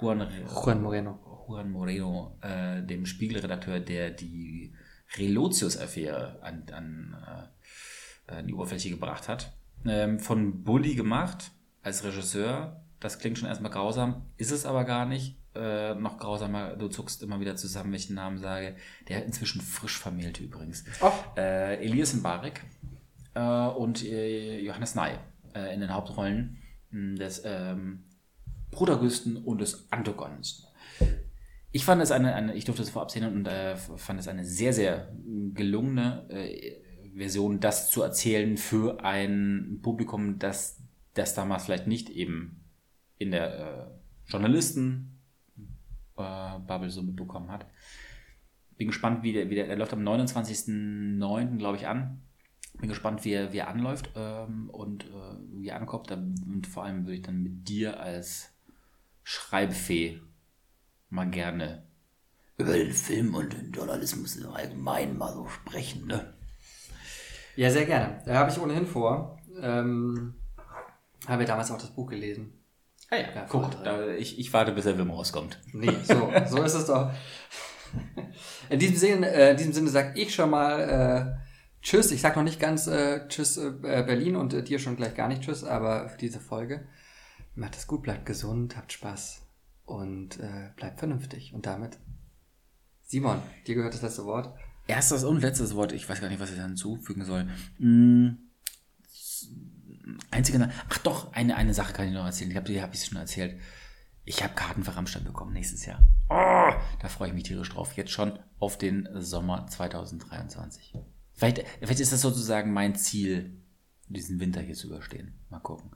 Juan, 0.00 0.26
Juan 0.46 0.82
Moreno. 0.82 1.44
Juan 1.48 1.70
Moreno, 1.70 2.38
äh, 2.40 2.82
dem 2.82 3.06
Spiegelredakteur, 3.06 3.80
der 3.80 4.10
die 4.10 4.74
Relotius-Affäre 5.16 6.42
an, 6.42 6.64
an, 6.72 7.16
äh, 8.28 8.32
an 8.34 8.46
die 8.46 8.54
Oberfläche 8.54 8.90
gebracht 8.90 9.28
hat. 9.28 9.52
Ähm, 9.86 10.18
von 10.18 10.64
Bully 10.64 10.94
gemacht 10.94 11.50
als 11.82 12.04
Regisseur. 12.04 12.84
Das 13.00 13.18
klingt 13.18 13.38
schon 13.38 13.48
erstmal 13.48 13.70
grausam, 13.70 14.26
ist 14.36 14.50
es 14.50 14.66
aber 14.66 14.84
gar 14.84 15.06
nicht. 15.06 15.36
Äh, 15.58 15.94
noch 15.96 16.18
grausamer, 16.18 16.76
du 16.76 16.88
zuckst 16.88 17.22
immer 17.22 17.40
wieder 17.40 17.56
zusammen, 17.56 17.90
wenn 17.90 17.98
ich 17.98 18.06
den 18.06 18.16
Namen 18.16 18.38
sage. 18.38 18.76
Der 19.08 19.24
inzwischen 19.24 19.60
frisch 19.60 19.98
vermählte 19.98 20.44
übrigens. 20.44 20.84
Oh, 21.00 21.10
Äh, 21.36 21.84
Elias 21.84 22.14
Mbarek 22.14 22.62
äh, 23.34 23.40
und 23.40 24.04
äh, 24.04 24.60
Johannes 24.60 24.94
Ney 24.94 25.14
äh, 25.54 25.74
in 25.74 25.80
den 25.80 25.92
Hauptrollen 25.92 26.58
mh, 26.90 27.16
des 27.18 27.42
ähm, 27.44 28.04
Protagonisten 28.70 29.36
und 29.36 29.60
des 29.60 29.90
Antagonisten. 29.90 30.66
Ich 31.72 31.84
fand 31.84 32.00
es 32.02 32.12
eine, 32.12 32.34
eine 32.34 32.54
ich 32.54 32.64
durfte 32.64 32.82
es 32.82 32.90
vorab 32.90 33.10
sehen 33.10 33.24
und 33.26 33.46
äh, 33.46 33.76
fand 33.76 34.20
es 34.20 34.28
eine 34.28 34.44
sehr, 34.44 34.72
sehr 34.72 35.12
gelungene 35.54 36.26
Version, 37.16 37.58
das 37.60 37.90
zu 37.90 38.02
erzählen 38.02 38.56
für 38.56 39.04
ein 39.04 39.80
Publikum, 39.82 40.38
das 40.38 40.80
das 41.14 41.34
damals 41.34 41.64
vielleicht 41.64 41.86
nicht 41.86 42.10
eben 42.10 42.64
in 43.18 43.32
der 43.32 44.00
Journalisten 44.26 45.17
Bubble 46.66 46.90
so 46.90 47.02
mitbekommen 47.02 47.50
hat. 47.50 47.66
Bin 48.76 48.88
gespannt, 48.88 49.22
wie 49.22 49.32
der, 49.32 49.50
wie 49.50 49.56
der, 49.56 49.66
der 49.66 49.76
läuft 49.76 49.92
am 49.92 50.02
29.09. 50.06 51.56
glaube 51.56 51.76
ich 51.76 51.86
an. 51.86 52.22
Bin 52.78 52.88
gespannt, 52.88 53.24
wie 53.24 53.32
er, 53.32 53.52
wie 53.52 53.58
er 53.58 53.68
anläuft 53.68 54.10
ähm, 54.14 54.70
und 54.70 55.04
äh, 55.04 55.36
wie 55.52 55.68
er 55.68 55.76
ankommt. 55.76 56.12
Und 56.12 56.66
vor 56.66 56.84
allem 56.84 57.04
würde 57.04 57.16
ich 57.16 57.22
dann 57.22 57.42
mit 57.42 57.68
dir 57.68 57.98
als 57.98 58.52
Schreibfee 59.24 60.20
mal 61.10 61.28
gerne 61.28 61.82
über 62.56 62.72
den 62.72 62.92
Film 62.92 63.34
und 63.34 63.52
den 63.52 63.72
Journalismus 63.72 64.36
im 64.36 64.50
Allgemeinen 64.50 65.18
mal 65.18 65.32
so 65.32 65.46
sprechen. 65.48 66.06
Ne? 66.06 66.34
Ja, 67.56 67.70
sehr 67.70 67.86
gerne. 67.86 68.22
Da 68.24 68.34
habe 68.34 68.50
ich 68.50 68.60
ohnehin 68.60 68.86
vor. 68.86 69.40
Ähm, 69.60 70.34
habe 71.26 71.42
ja 71.42 71.48
damals 71.48 71.70
auch 71.70 71.78
das 71.78 71.94
Buch 71.94 72.08
gelesen. 72.08 72.57
Ah 73.10 73.16
ja, 73.16 73.34
Ja, 73.34 73.46
guck, 73.48 73.82
da, 73.84 74.08
ich, 74.08 74.38
ich 74.38 74.52
warte, 74.52 74.72
bis 74.72 74.84
der 74.84 74.94
Film 74.94 75.10
rauskommt. 75.10 75.58
Nee, 75.72 75.96
so, 76.04 76.30
so 76.46 76.62
ist 76.62 76.74
es 76.74 76.86
doch. 76.86 77.10
In 78.70 78.78
diesem 78.78 78.96
Sinne, 78.96 79.30
äh, 79.30 79.50
in 79.52 79.56
diesem 79.56 79.72
Sinne 79.72 79.88
sag 79.88 80.16
ich 80.18 80.34
schon 80.34 80.50
mal 80.50 80.80
äh, 81.40 81.48
Tschüss. 81.80 82.10
Ich 82.10 82.20
sag 82.20 82.36
noch 82.36 82.42
nicht 82.42 82.60
ganz 82.60 82.86
äh, 82.86 83.26
Tschüss 83.28 83.56
äh, 83.56 83.70
Berlin 83.80 84.36
und 84.36 84.52
äh, 84.52 84.62
dir 84.62 84.78
schon 84.78 84.96
gleich 84.96 85.14
gar 85.14 85.28
nicht 85.28 85.42
Tschüss, 85.42 85.64
aber 85.64 86.10
für 86.10 86.18
diese 86.18 86.38
Folge 86.38 86.86
macht 87.54 87.76
es 87.76 87.86
gut, 87.86 88.02
bleibt 88.02 88.26
gesund, 88.26 88.76
habt 88.76 88.92
Spaß 88.92 89.42
und 89.86 90.38
äh, 90.38 90.70
bleibt 90.76 90.98
vernünftig. 90.98 91.54
Und 91.54 91.64
damit, 91.64 91.98
Simon, 93.02 93.40
dir 93.66 93.74
gehört 93.74 93.94
das 93.94 94.02
letzte 94.02 94.24
Wort. 94.26 94.54
Erstes 94.86 95.24
und 95.24 95.40
letztes 95.40 95.74
Wort, 95.74 95.92
ich 95.92 96.08
weiß 96.08 96.20
gar 96.20 96.28
nicht, 96.28 96.40
was 96.40 96.50
ich 96.50 96.56
dann 96.56 96.68
hinzufügen 96.68 97.24
soll. 97.24 97.48
Mm, 97.78 98.28
Einzige, 100.30 100.70
ach 100.88 100.98
doch, 100.98 101.32
eine, 101.32 101.56
eine 101.56 101.74
Sache 101.74 101.92
kann 101.92 102.08
ich 102.08 102.14
noch 102.14 102.24
erzählen. 102.24 102.50
Ich 102.50 102.56
habe 102.56 102.66
die 102.66 102.82
habe 102.82 102.94
ich 102.94 103.04
schon 103.04 103.18
erzählt. 103.18 103.60
Ich 104.24 104.42
habe 104.42 104.54
Karten 104.54 104.84
für 104.84 104.94
Rammstein 104.94 105.24
bekommen 105.24 105.54
nächstes 105.54 105.86
Jahr. 105.86 106.00
Oh, 106.28 106.72
da 107.00 107.08
freue 107.08 107.28
ich 107.28 107.34
mich 107.34 107.44
tierisch 107.44 107.70
drauf. 107.70 107.94
Jetzt 107.96 108.10
schon 108.10 108.38
auf 108.58 108.76
den 108.76 109.08
Sommer 109.14 109.66
2023. 109.66 110.94
Vielleicht, 111.34 111.64
vielleicht 111.78 112.00
ist 112.00 112.12
das 112.12 112.20
sozusagen 112.20 112.72
mein 112.72 112.94
Ziel, 112.94 113.62
diesen 114.08 114.40
Winter 114.40 114.60
hier 114.60 114.74
zu 114.74 114.88
überstehen. 114.88 115.34
Mal 115.48 115.60
gucken. 115.60 115.90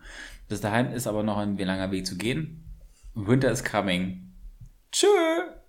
Bis 0.49 0.61
dahin 0.61 0.93
ist 0.93 1.07
aber 1.07 1.23
noch 1.23 1.37
ein 1.37 1.59
langer 1.59 1.91
Weg 1.91 2.07
zu 2.07 2.17
gehen. 2.17 2.65
Winter 3.15 3.51
is 3.51 3.65
coming. 3.65 4.33
Tschüss. 4.91 5.62